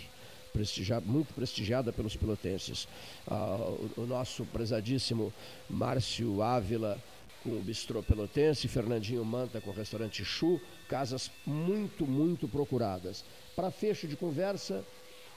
Muito 1.06 1.32
prestigiada 1.32 1.92
pelos 1.92 2.14
pilotenses. 2.14 2.86
Ah, 3.26 3.56
o, 3.56 4.02
o 4.02 4.06
nosso 4.06 4.44
prezadíssimo 4.44 5.32
Márcio 5.68 6.42
Ávila, 6.42 6.98
com 7.42 7.50
o 7.50 7.62
Bistrô 7.62 8.02
Pelotense, 8.02 8.68
Fernandinho 8.68 9.24
Manta 9.24 9.60
com 9.60 9.70
o 9.70 9.74
restaurante 9.74 10.24
Chu, 10.24 10.60
casas 10.88 11.30
muito, 11.44 12.06
muito 12.06 12.46
procuradas. 12.46 13.24
Para 13.56 13.70
fecho 13.70 14.06
de 14.06 14.14
conversa, 14.14 14.84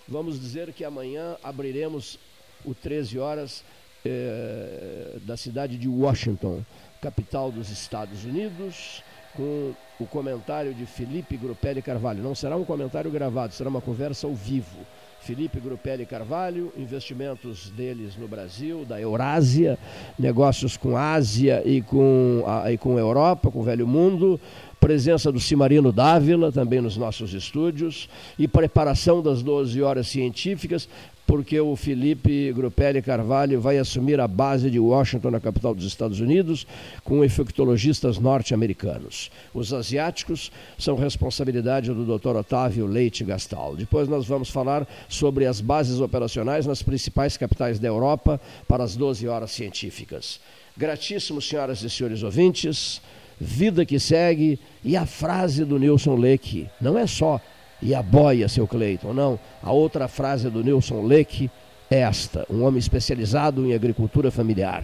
vamos 0.08 0.40
dizer 0.40 0.72
que 0.74 0.84
amanhã 0.84 1.36
abriremos 1.42 2.20
o 2.64 2.76
13 2.76 3.18
horas 3.18 3.64
eh, 4.06 5.18
da 5.26 5.36
cidade 5.36 5.78
de 5.78 5.88
Washington, 5.88 6.64
capital 7.02 7.52
dos 7.52 7.70
Estados 7.72 8.24
Unidos, 8.24 9.04
com 9.36 9.74
o 10.00 10.06
comentário 10.06 10.74
de 10.74 10.86
Felipe 10.86 11.36
Grupelli 11.36 11.82
Carvalho. 11.82 12.24
Não 12.24 12.36
será 12.36 12.56
um 12.56 12.64
comentário 12.64 13.12
gravado, 13.12 13.54
será 13.54 13.70
uma 13.70 13.82
conversa 13.82 14.28
ao 14.28 14.34
vivo 14.34 14.86
Felipe 15.26 15.60
Grupelli 15.60 16.06
Carvalho, 16.06 16.72
investimentos 16.78 17.72
deles 17.72 18.16
no 18.16 18.28
Brasil, 18.28 18.86
da 18.86 19.02
Eurásia, 19.02 19.76
negócios 20.20 20.78
com 20.78 20.96
Ásia 20.96 21.64
e 21.66 21.82
com, 21.82 22.44
a, 22.46 22.72
e 22.72 22.78
com 22.78 23.00
Europa, 23.00 23.50
com 23.50 23.60
o 23.60 23.64
Velho 23.64 23.88
Mundo, 23.88 24.40
presença 24.80 25.32
do 25.32 25.40
Cimarino 25.40 25.92
Dávila 25.92 26.52
também 26.52 26.80
nos 26.80 26.96
nossos 26.96 27.34
estúdios 27.34 28.08
e 28.38 28.48
preparação 28.48 29.20
das 29.24 29.42
12 29.42 29.82
horas 29.82 30.08
científicas 30.08 30.88
porque 31.26 31.60
o 31.60 31.76
Felipe 31.76 32.54
Grupelli 32.54 33.02
Carvalho 33.02 33.60
vai 33.60 33.78
assumir 33.78 34.20
a 34.20 34.28
base 34.28 34.70
de 34.70 34.80
Washington, 34.80 35.32
na 35.32 35.40
capital 35.40 35.74
dos 35.74 35.86
Estados 35.86 36.20
Unidos, 36.20 36.68
com 37.04 37.24
infectologistas 37.24 38.20
norte-americanos. 38.20 39.32
Os 39.54 39.74
asiáticos 39.74 40.52
são 40.78 40.96
responsabilidade 40.96 41.92
do 41.92 42.18
Dr. 42.18 42.36
Otávio 42.36 42.86
Leite 42.86 43.24
Gastal. 43.24 43.76
Depois 43.76 44.08
nós 44.08 44.26
vamos 44.26 44.50
falar 44.50 44.88
sobre 45.10 45.46
as 45.46 45.60
bases 45.62 46.00
operacionais 46.00 46.66
nas 46.66 46.84
principais 46.84 47.38
capitais 47.38 47.80
da 47.80 47.88
Europa 47.88 48.40
para 48.68 48.84
as 48.84 48.96
12 48.96 49.28
horas 49.28 49.52
científicas. 49.52 50.40
Gratíssimo, 50.78 51.42
senhoras 51.42 51.82
e 51.82 51.90
senhores 51.90 52.22
ouvintes, 52.22 53.02
vida 53.40 53.86
que 53.86 54.00
segue 54.00 54.60
e 54.84 54.96
a 54.96 55.06
frase 55.06 55.66
do 55.66 55.80
Nilson 55.80 56.16
Leque. 56.16 56.68
Não 56.80 56.98
é 56.98 57.08
só 57.08 57.42
e 57.86 57.94
a 57.94 58.02
boia, 58.02 58.50
seu 58.50 58.68
Cleiton. 58.68 59.14
Não. 59.14 59.40
A 59.62 59.72
outra 59.72 60.08
frase 60.08 60.50
do 60.50 60.64
Nilson 60.64 61.04
Leque 61.04 61.52
é 61.90 62.00
esta: 62.00 62.44
um 62.50 62.64
homem 62.64 62.80
especializado 62.80 63.64
em 63.64 63.76
agricultura 63.76 64.32
familiar. 64.32 64.84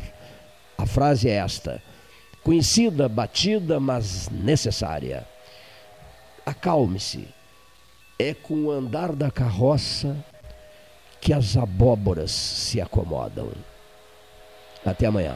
A 0.78 0.86
frase 0.86 1.28
é 1.28 1.34
esta: 1.34 1.82
conhecida, 2.44 3.10
batida, 3.10 3.80
mas 3.80 4.30
necessária. 4.30 5.28
Acalme-se. 6.46 7.28
É 8.20 8.36
com 8.36 8.66
o 8.66 8.72
andar 8.72 9.14
da 9.14 9.32
carroça 9.32 10.16
que 11.20 11.34
as 11.34 11.58
abóboras 11.58 12.30
se 12.30 12.80
acomodam. 12.80 13.50
Até 14.86 15.08
amanhã. 15.08 15.36